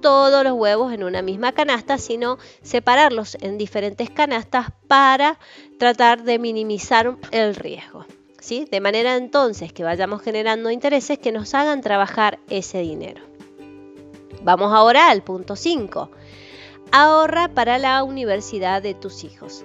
todos 0.00 0.44
los 0.44 0.52
huevos 0.52 0.92
en 0.92 1.02
una 1.02 1.22
misma 1.22 1.50
canasta, 1.52 1.98
sino 1.98 2.38
separarlos 2.62 3.36
en 3.40 3.58
diferentes 3.58 4.10
canastas 4.10 4.68
para 4.86 5.40
tratar 5.76 6.22
de 6.22 6.38
minimizar 6.38 7.16
el 7.32 7.56
riesgo. 7.56 8.06
¿Sí? 8.40 8.66
De 8.70 8.80
manera 8.80 9.16
entonces 9.16 9.72
que 9.72 9.84
vayamos 9.84 10.22
generando 10.22 10.70
intereses 10.70 11.18
que 11.18 11.32
nos 11.32 11.54
hagan 11.54 11.80
trabajar 11.80 12.38
ese 12.48 12.78
dinero. 12.80 13.22
Vamos 14.42 14.72
ahora 14.72 15.10
al 15.10 15.22
punto 15.22 15.56
5. 15.56 16.10
Ahorra 16.92 17.48
para 17.48 17.78
la 17.78 18.02
universidad 18.02 18.82
de 18.82 18.94
tus 18.94 19.24
hijos. 19.24 19.64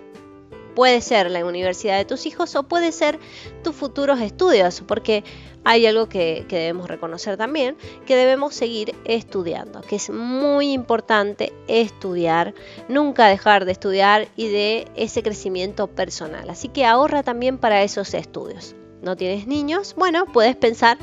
Puede 0.76 1.02
ser 1.02 1.30
la 1.30 1.46
universidad 1.46 1.98
de 1.98 2.06
tus 2.06 2.26
hijos 2.26 2.56
o 2.56 2.64
puede 2.64 2.92
ser 2.92 3.20
tus 3.64 3.76
futuros 3.76 4.20
estudios, 4.20 4.82
porque 4.88 5.24
hay 5.64 5.86
algo 5.86 6.10
que, 6.10 6.46
debemos 6.50 6.88
reconocer 6.88 7.38
también, 7.38 7.78
que 8.06 8.16
debemos 8.16 8.56
seguir 8.56 8.96
estudiando, 9.06 9.82
que 9.82 9.96
es 9.96 10.10
muy 10.10 10.72
importante 10.72 11.54
estudiar, 11.68 12.54
nunca 12.88 13.28
dejar 13.28 13.66
de 13.66 13.72
estudiar 13.72 14.28
y 14.36 14.50
de 14.50 14.88
ese 14.96 15.24
crecimiento 15.24 15.88
personal. 15.88 16.50
Así 16.50 16.68
que 16.68 16.86
ahorra 16.86 17.24
también 17.24 17.58
para 17.58 17.84
esos 17.84 18.14
estudios. 18.14 18.76
¿No 19.02 19.18
tienes 19.18 19.48
niños? 19.48 19.96
Bueno, 19.98 20.26
puedes 20.26 20.56
pensar 20.56 20.98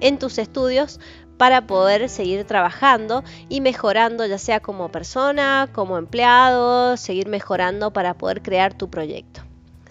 en 0.00 0.18
tus 0.18 0.38
estudios 0.38 1.00
para 1.36 1.66
poder 1.66 2.08
seguir 2.08 2.44
trabajando 2.44 3.24
y 3.48 3.60
mejorando 3.60 4.24
ya 4.26 4.38
sea 4.38 4.60
como 4.60 4.90
persona, 4.90 5.68
como 5.72 5.98
empleado, 5.98 6.96
seguir 6.96 7.28
mejorando 7.28 7.92
para 7.92 8.14
poder 8.14 8.42
crear 8.42 8.74
tu 8.74 8.88
proyecto. 8.88 9.42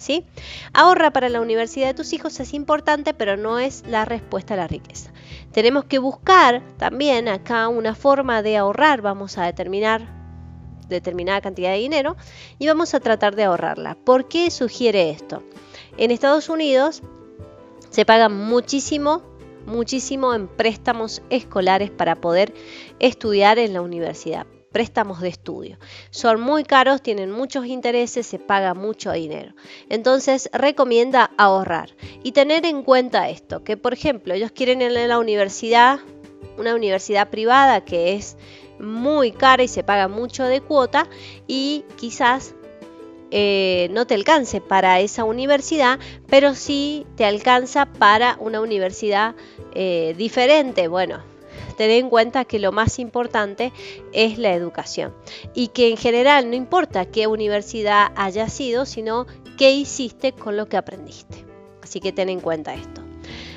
¿Sí? 0.01 0.25
Ahorra 0.73 1.13
para 1.13 1.29
la 1.29 1.41
universidad 1.41 1.85
de 1.85 1.93
tus 1.93 2.11
hijos 2.11 2.39
es 2.39 2.55
importante, 2.55 3.13
pero 3.13 3.37
no 3.37 3.59
es 3.59 3.83
la 3.85 4.03
respuesta 4.03 4.55
a 4.55 4.57
la 4.57 4.67
riqueza. 4.67 5.11
Tenemos 5.51 5.85
que 5.85 5.99
buscar 5.99 6.63
también 6.77 7.27
acá 7.27 7.67
una 7.67 7.93
forma 7.93 8.41
de 8.41 8.57
ahorrar, 8.57 9.03
vamos 9.03 9.37
a 9.37 9.45
determinar 9.45 10.07
determinada 10.89 11.39
cantidad 11.39 11.69
de 11.69 11.77
dinero 11.77 12.17
y 12.57 12.65
vamos 12.65 12.95
a 12.95 12.99
tratar 12.99 13.35
de 13.35 13.43
ahorrarla. 13.43 13.95
¿Por 14.03 14.27
qué 14.27 14.49
sugiere 14.49 15.11
esto? 15.11 15.43
En 15.97 16.09
Estados 16.09 16.49
Unidos 16.49 17.03
se 17.91 18.03
paga 18.03 18.27
muchísimo 18.27 19.21
muchísimo 19.67 20.33
en 20.33 20.47
préstamos 20.47 21.21
escolares 21.29 21.91
para 21.91 22.15
poder 22.15 22.55
estudiar 22.97 23.59
en 23.59 23.73
la 23.73 23.81
universidad. 23.81 24.47
Préstamos 24.71 25.21
de 25.21 25.29
estudio. 25.29 25.77
Son 26.11 26.39
muy 26.39 26.63
caros, 26.63 27.01
tienen 27.01 27.31
muchos 27.31 27.65
intereses, 27.65 28.25
se 28.25 28.39
paga 28.39 28.73
mucho 28.73 29.11
dinero. 29.11 29.53
Entonces 29.89 30.49
recomienda 30.53 31.31
ahorrar 31.37 31.89
y 32.23 32.31
tener 32.31 32.65
en 32.65 32.83
cuenta 32.83 33.29
esto, 33.29 33.63
que 33.63 33.77
por 33.77 33.93
ejemplo 33.93 34.33
ellos 34.33 34.51
quieren 34.51 34.81
a 34.81 34.89
la 34.89 35.19
universidad, 35.19 35.99
una 36.57 36.73
universidad 36.75 37.29
privada 37.29 37.83
que 37.83 38.13
es 38.13 38.37
muy 38.79 39.31
cara 39.31 39.63
y 39.63 39.67
se 39.67 39.83
paga 39.83 40.07
mucho 40.07 40.45
de 40.45 40.61
cuota 40.61 41.07
y 41.47 41.83
quizás 41.97 42.55
eh, 43.33 43.87
no 43.91 44.05
te 44.05 44.13
alcance 44.13 44.59
para 44.59 44.99
esa 44.99 45.23
universidad, 45.23 45.99
pero 46.27 46.53
sí 46.53 47.05
te 47.15 47.23
alcanza 47.23 47.85
para 47.85 48.35
una 48.41 48.59
universidad 48.59 49.35
eh, 49.73 50.13
diferente. 50.17 50.89
Bueno, 50.89 51.23
ten 51.75 51.91
en 51.91 52.09
cuenta 52.09 52.45
que 52.45 52.59
lo 52.59 52.71
más 52.71 52.99
importante 52.99 53.71
es 54.13 54.37
la 54.37 54.53
educación 54.53 55.13
y 55.53 55.69
que 55.69 55.89
en 55.89 55.97
general 55.97 56.49
no 56.49 56.55
importa 56.55 57.05
qué 57.05 57.27
universidad 57.27 58.11
haya 58.15 58.49
sido, 58.49 58.85
sino 58.85 59.27
qué 59.57 59.71
hiciste 59.71 60.31
con 60.31 60.57
lo 60.57 60.67
que 60.67 60.77
aprendiste. 60.77 61.45
Así 61.81 61.99
que 61.99 62.11
ten 62.11 62.29
en 62.29 62.39
cuenta 62.39 62.73
esto. 62.73 63.01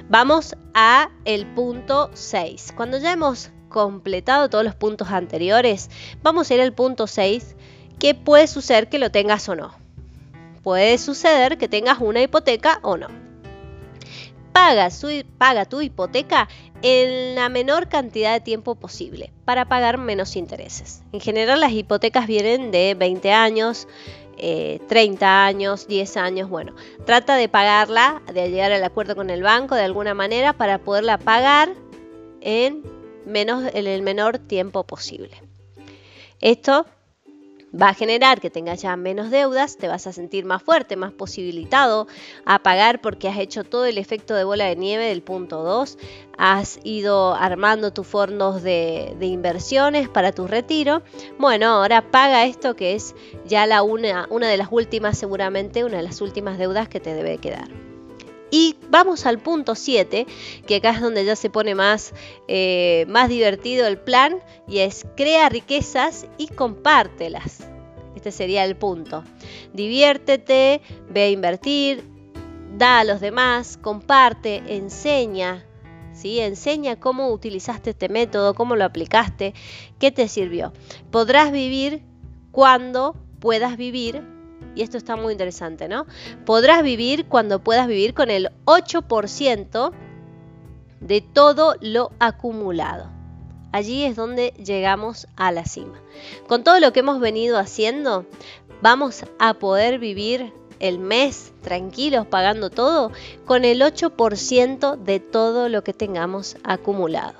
Vamos 0.08 0.54
a 0.74 1.10
el 1.24 1.46
punto 1.54 2.10
6. 2.12 2.74
Cuando 2.76 2.98
ya 2.98 3.12
hemos 3.12 3.50
completado 3.68 4.50
todos 4.50 4.64
los 4.64 4.74
puntos 4.74 5.08
anteriores, 5.08 5.90
vamos 6.22 6.50
a 6.50 6.54
ir 6.54 6.60
al 6.60 6.74
punto 6.74 7.06
6, 7.06 7.56
que 7.98 8.14
puede 8.14 8.46
suceder 8.46 8.88
que 8.88 8.98
lo 8.98 9.10
tengas 9.10 9.48
o 9.48 9.56
no. 9.56 9.74
Puede 10.62 10.98
suceder 10.98 11.58
que 11.58 11.68
tengas 11.68 11.98
una 12.00 12.22
hipoteca 12.22 12.80
o 12.82 12.96
no. 12.96 13.23
Paga, 14.54 14.88
paga 15.36 15.64
tu 15.64 15.82
hipoteca 15.82 16.48
en 16.80 17.34
la 17.34 17.48
menor 17.48 17.88
cantidad 17.88 18.32
de 18.32 18.40
tiempo 18.40 18.76
posible 18.76 19.32
para 19.44 19.64
pagar 19.64 19.98
menos 19.98 20.36
intereses. 20.36 21.02
En 21.12 21.20
general 21.20 21.60
las 21.60 21.72
hipotecas 21.72 22.28
vienen 22.28 22.70
de 22.70 22.94
20 22.94 23.32
años, 23.32 23.88
30 24.38 24.38
eh, 24.38 25.28
años, 25.28 25.88
10 25.88 26.16
años, 26.16 26.48
bueno, 26.48 26.72
trata 27.04 27.34
de 27.34 27.48
pagarla, 27.48 28.22
de 28.32 28.48
llegar 28.48 28.70
al 28.70 28.84
acuerdo 28.84 29.16
con 29.16 29.28
el 29.28 29.42
banco 29.42 29.74
de 29.74 29.82
alguna 29.82 30.14
manera 30.14 30.52
para 30.52 30.78
poderla 30.78 31.18
pagar 31.18 31.70
en, 32.40 32.84
menos, 33.26 33.64
en 33.74 33.88
el 33.88 34.02
menor 34.02 34.38
tiempo 34.38 34.84
posible. 34.84 35.42
Esto 36.40 36.86
va 37.80 37.88
a 37.88 37.94
generar 37.94 38.40
que 38.40 38.50
tengas 38.50 38.82
ya 38.82 38.96
menos 38.96 39.30
deudas, 39.30 39.76
te 39.76 39.88
vas 39.88 40.06
a 40.06 40.12
sentir 40.12 40.44
más 40.44 40.62
fuerte, 40.62 40.96
más 40.96 41.12
posibilitado 41.12 42.06
a 42.44 42.62
pagar 42.62 43.00
porque 43.00 43.28
has 43.28 43.38
hecho 43.38 43.64
todo 43.64 43.84
el 43.86 43.98
efecto 43.98 44.34
de 44.34 44.44
bola 44.44 44.66
de 44.66 44.76
nieve 44.76 45.06
del 45.06 45.22
punto 45.22 45.62
2, 45.62 45.98
has 46.38 46.78
ido 46.84 47.34
armando 47.34 47.92
tus 47.92 48.06
fondos 48.06 48.62
de, 48.62 49.16
inversiones 49.20 50.08
para 50.08 50.32
tu 50.32 50.46
retiro. 50.46 51.02
Bueno, 51.38 51.66
ahora 51.66 52.10
paga 52.10 52.44
esto 52.44 52.76
que 52.76 52.94
es 52.94 53.14
ya 53.46 53.66
la 53.66 53.82
una, 53.82 54.26
una 54.30 54.48
de 54.48 54.56
las 54.56 54.68
últimas, 54.70 55.18
seguramente 55.18 55.84
una 55.84 55.96
de 55.98 56.02
las 56.02 56.20
últimas 56.20 56.58
deudas 56.58 56.88
que 56.88 57.00
te 57.00 57.14
debe 57.14 57.38
quedar. 57.38 57.83
Y 58.50 58.76
vamos 58.88 59.26
al 59.26 59.38
punto 59.38 59.74
7, 59.74 60.26
que 60.66 60.76
acá 60.76 60.90
es 60.90 61.00
donde 61.00 61.24
ya 61.24 61.36
se 61.36 61.50
pone 61.50 61.74
más, 61.74 62.12
eh, 62.46 63.04
más 63.08 63.28
divertido 63.28 63.86
el 63.86 63.98
plan, 63.98 64.38
y 64.68 64.78
es 64.78 65.06
crea 65.16 65.48
riquezas 65.48 66.26
y 66.38 66.48
compártelas. 66.48 67.64
Este 68.14 68.30
sería 68.30 68.64
el 68.64 68.76
punto. 68.76 69.24
Diviértete, 69.72 70.80
ve 71.10 71.22
a 71.22 71.28
invertir, 71.30 72.04
da 72.76 73.00
a 73.00 73.04
los 73.04 73.20
demás, 73.20 73.76
comparte, 73.76 74.62
enseña. 74.68 75.64
¿Sí? 76.12 76.38
Enseña 76.38 76.94
cómo 76.94 77.30
utilizaste 77.32 77.90
este 77.90 78.08
método, 78.08 78.54
cómo 78.54 78.76
lo 78.76 78.84
aplicaste, 78.84 79.52
qué 79.98 80.12
te 80.12 80.28
sirvió. 80.28 80.72
Podrás 81.10 81.50
vivir 81.50 82.02
cuando 82.52 83.16
puedas 83.40 83.76
vivir 83.76 84.22
y 84.74 84.82
esto 84.82 84.96
está 84.96 85.16
muy 85.16 85.32
interesante, 85.32 85.88
¿no? 85.88 86.06
Podrás 86.44 86.82
vivir 86.82 87.26
cuando 87.26 87.60
puedas 87.60 87.86
vivir 87.86 88.14
con 88.14 88.30
el 88.30 88.50
8% 88.64 89.92
de 91.00 91.20
todo 91.20 91.76
lo 91.80 92.12
acumulado. 92.18 93.10
Allí 93.72 94.04
es 94.04 94.16
donde 94.16 94.54
llegamos 94.64 95.26
a 95.36 95.50
la 95.50 95.64
cima. 95.64 96.00
Con 96.46 96.62
todo 96.62 96.78
lo 96.78 96.92
que 96.92 97.00
hemos 97.00 97.20
venido 97.20 97.58
haciendo, 97.58 98.24
vamos 98.80 99.24
a 99.38 99.54
poder 99.54 99.98
vivir 99.98 100.52
el 100.80 100.98
mes 100.98 101.52
tranquilos 101.62 102.26
pagando 102.26 102.70
todo 102.70 103.10
con 103.44 103.64
el 103.64 103.80
8% 103.80 104.96
de 104.96 105.20
todo 105.20 105.68
lo 105.68 105.82
que 105.82 105.92
tengamos 105.92 106.56
acumulado. 106.62 107.34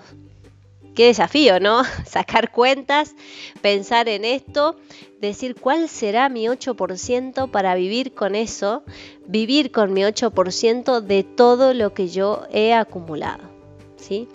Qué 0.94 1.06
desafío, 1.06 1.60
¿no? 1.60 1.82
Sacar 2.06 2.50
cuentas, 2.52 3.14
pensar 3.60 4.08
en 4.08 4.24
esto, 4.24 4.76
decir 5.20 5.56
cuál 5.56 5.88
será 5.88 6.28
mi 6.28 6.46
8% 6.46 7.50
para 7.50 7.74
vivir 7.74 8.12
con 8.12 8.34
eso, 8.34 8.82
vivir 9.26 9.72
con 9.72 9.92
mi 9.92 10.02
8% 10.02 11.00
de 11.00 11.24
todo 11.24 11.74
lo 11.74 11.94
que 11.94 12.08
yo 12.08 12.42
he 12.52 12.74
acumulado. 12.74 13.54
¿sí? 13.96 14.28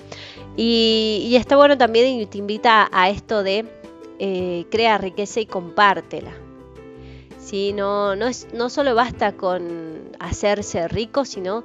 Y, 0.58 1.34
está 1.36 1.56
bueno 1.56 1.78
también 1.78 2.20
y 2.20 2.26
te 2.26 2.38
invita 2.38 2.90
a 2.92 3.10
esto 3.10 3.44
de 3.44 3.66
eh, 4.20 4.66
crea 4.70 4.98
riqueza 4.98 5.40
y 5.40 5.46
compártela. 5.46 6.34
¿sí? 7.40 7.72
No, 7.74 8.16
no, 8.16 8.28
es, 8.28 8.48
no 8.54 8.70
solo 8.70 8.96
basta 8.96 9.34
con 9.34 10.10
hacerse 10.20 10.88
rico, 10.88 11.24
sino 11.24 11.64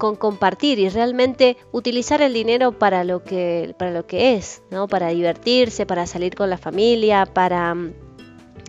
con 0.00 0.16
compartir 0.16 0.78
y 0.78 0.88
realmente 0.88 1.58
utilizar 1.72 2.22
el 2.22 2.32
dinero 2.32 2.72
para 2.72 3.04
lo 3.04 3.22
que, 3.22 3.74
para 3.78 3.90
lo 3.90 4.06
que 4.06 4.34
es, 4.34 4.62
¿no? 4.70 4.88
Para 4.88 5.08
divertirse, 5.08 5.84
para 5.84 6.06
salir 6.06 6.34
con 6.34 6.48
la 6.48 6.56
familia, 6.56 7.26
para 7.26 7.74
mm, 7.74 7.92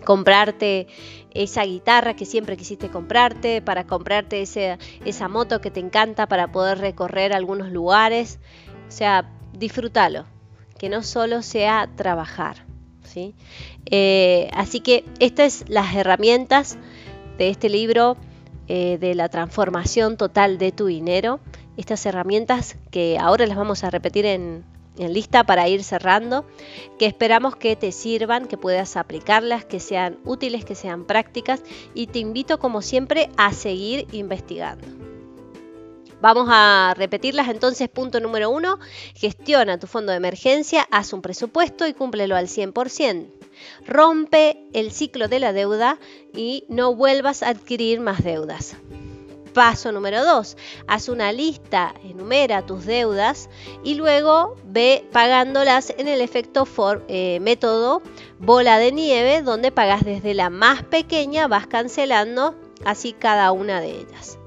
comprarte 0.04 0.88
esa 1.32 1.64
guitarra 1.64 2.14
que 2.14 2.26
siempre 2.26 2.58
quisiste 2.58 2.90
comprarte, 2.90 3.62
para 3.62 3.86
comprarte 3.86 4.42
esa 4.42 5.28
moto 5.28 5.62
que 5.62 5.70
te 5.70 5.80
encanta 5.80 6.28
para 6.28 6.52
poder 6.52 6.78
recorrer 6.78 7.32
algunos 7.32 7.72
lugares. 7.72 8.38
O 8.86 8.90
sea, 8.90 9.32
disfrútalo, 9.54 10.26
que 10.78 10.90
no 10.90 11.02
solo 11.02 11.40
sea 11.40 11.88
trabajar. 11.96 12.66
¿sí? 13.04 13.34
Eh, 13.86 14.50
así 14.52 14.80
que 14.80 15.06
estas 15.18 15.64
las 15.68 15.94
herramientas 15.94 16.76
de 17.38 17.48
este 17.48 17.70
libro 17.70 18.18
eh, 18.74 18.96
de 18.96 19.14
la 19.14 19.28
transformación 19.28 20.16
total 20.16 20.56
de 20.56 20.72
tu 20.72 20.86
dinero. 20.86 21.40
Estas 21.76 22.06
herramientas 22.06 22.76
que 22.90 23.18
ahora 23.20 23.46
las 23.46 23.58
vamos 23.58 23.84
a 23.84 23.90
repetir 23.90 24.24
en, 24.24 24.64
en 24.96 25.12
lista 25.12 25.44
para 25.44 25.68
ir 25.68 25.84
cerrando, 25.84 26.46
que 26.98 27.04
esperamos 27.04 27.54
que 27.54 27.76
te 27.76 27.92
sirvan, 27.92 28.48
que 28.48 28.56
puedas 28.56 28.96
aplicarlas, 28.96 29.66
que 29.66 29.78
sean 29.78 30.16
útiles, 30.24 30.64
que 30.64 30.74
sean 30.74 31.04
prácticas 31.04 31.62
y 31.92 32.06
te 32.06 32.20
invito 32.20 32.58
como 32.58 32.80
siempre 32.80 33.28
a 33.36 33.52
seguir 33.52 34.06
investigando. 34.10 34.86
Vamos 36.22 36.48
a 36.50 36.94
repetirlas 36.96 37.50
entonces. 37.50 37.90
Punto 37.90 38.20
número 38.20 38.48
uno, 38.48 38.78
gestiona 39.14 39.78
tu 39.78 39.86
fondo 39.86 40.12
de 40.12 40.16
emergencia, 40.16 40.88
haz 40.90 41.12
un 41.12 41.20
presupuesto 41.20 41.86
y 41.86 41.92
cúmplelo 41.92 42.36
al 42.36 42.46
100%. 42.48 43.41
Rompe 43.86 44.64
el 44.72 44.92
ciclo 44.92 45.28
de 45.28 45.40
la 45.40 45.52
deuda 45.52 45.98
y 46.34 46.64
no 46.68 46.94
vuelvas 46.94 47.42
a 47.42 47.48
adquirir 47.48 48.00
más 48.00 48.22
deudas. 48.22 48.76
Paso 49.52 49.92
número 49.92 50.24
dos, 50.24 50.56
haz 50.86 51.10
una 51.10 51.30
lista, 51.30 51.94
enumera 52.04 52.64
tus 52.64 52.86
deudas 52.86 53.50
y 53.84 53.96
luego 53.96 54.56
ve 54.64 55.06
pagándolas 55.12 55.92
en 55.98 56.08
el 56.08 56.22
efecto 56.22 56.66
eh, 57.08 57.38
método 57.40 58.00
bola 58.38 58.78
de 58.78 58.92
nieve, 58.92 59.42
donde 59.42 59.70
pagas 59.70 60.04
desde 60.04 60.32
la 60.32 60.48
más 60.48 60.82
pequeña, 60.84 61.48
vas 61.48 61.66
cancelando 61.66 62.54
así 62.86 63.12
cada 63.12 63.52
una 63.52 63.82
de 63.82 63.90
ellas. 63.90 64.38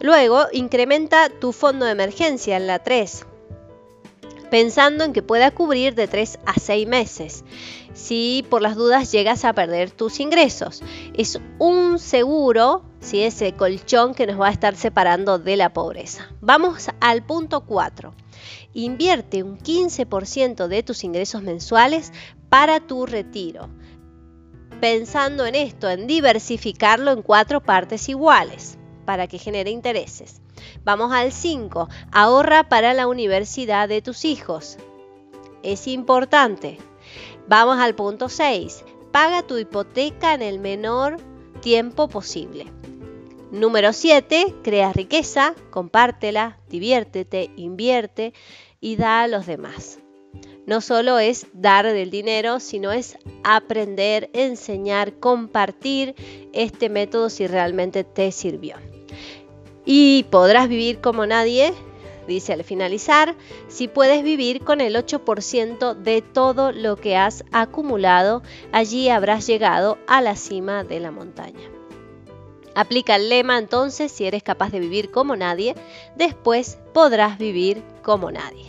Luego, 0.00 0.46
incrementa 0.52 1.30
tu 1.30 1.52
fondo 1.52 1.86
de 1.86 1.92
emergencia 1.92 2.58
en 2.58 2.66
la 2.66 2.80
3, 2.80 3.24
pensando 4.50 5.04
en 5.04 5.14
que 5.14 5.22
pueda 5.22 5.50
cubrir 5.50 5.94
de 5.94 6.08
3 6.08 6.40
a 6.44 6.60
6 6.60 6.86
meses 6.86 7.44
si 7.96 8.44
por 8.50 8.62
las 8.62 8.76
dudas 8.76 9.10
llegas 9.10 9.44
a 9.44 9.54
perder 9.54 9.90
tus 9.90 10.20
ingresos. 10.20 10.82
Es 11.14 11.40
un 11.58 11.98
seguro, 11.98 12.84
si 13.00 13.22
ese 13.22 13.54
colchón 13.54 14.14
que 14.14 14.26
nos 14.26 14.40
va 14.40 14.48
a 14.48 14.52
estar 14.52 14.76
separando 14.76 15.38
de 15.38 15.56
la 15.56 15.72
pobreza. 15.72 16.30
Vamos 16.40 16.90
al 17.00 17.24
punto 17.24 17.62
4. 17.62 18.14
Invierte 18.74 19.42
un 19.42 19.58
15% 19.58 20.68
de 20.68 20.82
tus 20.82 21.02
ingresos 21.02 21.42
mensuales 21.42 22.12
para 22.50 22.80
tu 22.80 23.06
retiro. 23.06 23.70
Pensando 24.80 25.46
en 25.46 25.54
esto, 25.54 25.88
en 25.88 26.06
diversificarlo 26.06 27.10
en 27.10 27.22
cuatro 27.22 27.62
partes 27.62 28.10
iguales 28.10 28.76
para 29.06 29.26
que 29.26 29.38
genere 29.38 29.70
intereses. 29.70 30.42
Vamos 30.84 31.12
al 31.12 31.32
5. 31.32 31.88
Ahorra 32.12 32.68
para 32.68 32.92
la 32.92 33.06
universidad 33.06 33.88
de 33.88 34.02
tus 34.02 34.26
hijos. 34.26 34.76
Es 35.62 35.86
importante. 35.86 36.78
Vamos 37.48 37.78
al 37.78 37.94
punto 37.94 38.28
6. 38.28 38.84
Paga 39.12 39.42
tu 39.46 39.56
hipoteca 39.56 40.34
en 40.34 40.42
el 40.42 40.58
menor 40.58 41.18
tiempo 41.60 42.08
posible. 42.08 42.66
Número 43.52 43.92
7. 43.92 44.54
Crea 44.64 44.92
riqueza, 44.92 45.54
compártela, 45.70 46.58
diviértete, 46.68 47.50
invierte 47.56 48.34
y 48.80 48.96
da 48.96 49.22
a 49.22 49.28
los 49.28 49.46
demás. 49.46 50.00
No 50.66 50.80
solo 50.80 51.20
es 51.20 51.46
dar 51.52 51.86
del 51.86 52.10
dinero, 52.10 52.58
sino 52.58 52.90
es 52.90 53.16
aprender, 53.44 54.28
enseñar, 54.32 55.20
compartir 55.20 56.16
este 56.52 56.88
método 56.88 57.30
si 57.30 57.46
realmente 57.46 58.02
te 58.02 58.32
sirvió. 58.32 58.74
Y 59.84 60.24
podrás 60.30 60.68
vivir 60.68 61.00
como 61.00 61.24
nadie, 61.26 61.72
dice 62.26 62.52
al 62.52 62.64
finalizar, 62.64 63.34
si 63.68 63.88
puedes 63.88 64.22
vivir 64.22 64.62
con 64.62 64.80
el 64.80 64.96
8% 64.96 65.94
de 65.94 66.22
todo 66.22 66.72
lo 66.72 66.96
que 66.96 67.16
has 67.16 67.44
acumulado, 67.52 68.42
allí 68.72 69.08
habrás 69.08 69.46
llegado 69.46 69.98
a 70.06 70.20
la 70.20 70.36
cima 70.36 70.84
de 70.84 71.00
la 71.00 71.10
montaña. 71.10 71.70
Aplica 72.74 73.16
el 73.16 73.30
lema 73.30 73.58
entonces, 73.58 74.12
si 74.12 74.26
eres 74.26 74.42
capaz 74.42 74.70
de 74.70 74.80
vivir 74.80 75.10
como 75.10 75.34
nadie, 75.34 75.74
después 76.14 76.78
podrás 76.92 77.38
vivir 77.38 77.82
como 78.02 78.30
nadie. 78.30 78.66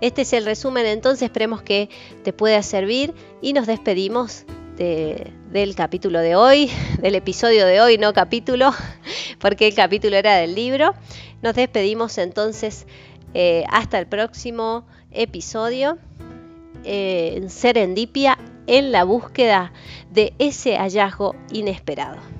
Este 0.00 0.22
es 0.22 0.32
el 0.32 0.44
resumen 0.44 0.86
entonces, 0.86 1.22
esperemos 1.22 1.62
que 1.62 1.88
te 2.22 2.32
pueda 2.32 2.62
servir 2.62 3.14
y 3.40 3.52
nos 3.52 3.66
despedimos 3.66 4.44
del 4.76 5.74
capítulo 5.74 6.20
de 6.20 6.36
hoy, 6.36 6.70
del 7.00 7.14
episodio 7.14 7.66
de 7.66 7.80
hoy, 7.80 7.98
no 7.98 8.12
capítulo, 8.12 8.72
porque 9.40 9.68
el 9.68 9.74
capítulo 9.74 10.16
era 10.16 10.36
del 10.36 10.54
libro. 10.54 10.94
Nos 11.42 11.54
despedimos 11.54 12.18
entonces 12.18 12.86
eh, 13.34 13.64
hasta 13.70 13.98
el 13.98 14.06
próximo 14.06 14.86
episodio 15.10 15.98
eh, 16.84 17.34
en 17.36 17.50
Serendipia 17.50 18.38
en 18.66 18.92
la 18.92 19.04
búsqueda 19.04 19.72
de 20.10 20.34
ese 20.38 20.76
hallazgo 20.76 21.34
inesperado. 21.52 22.35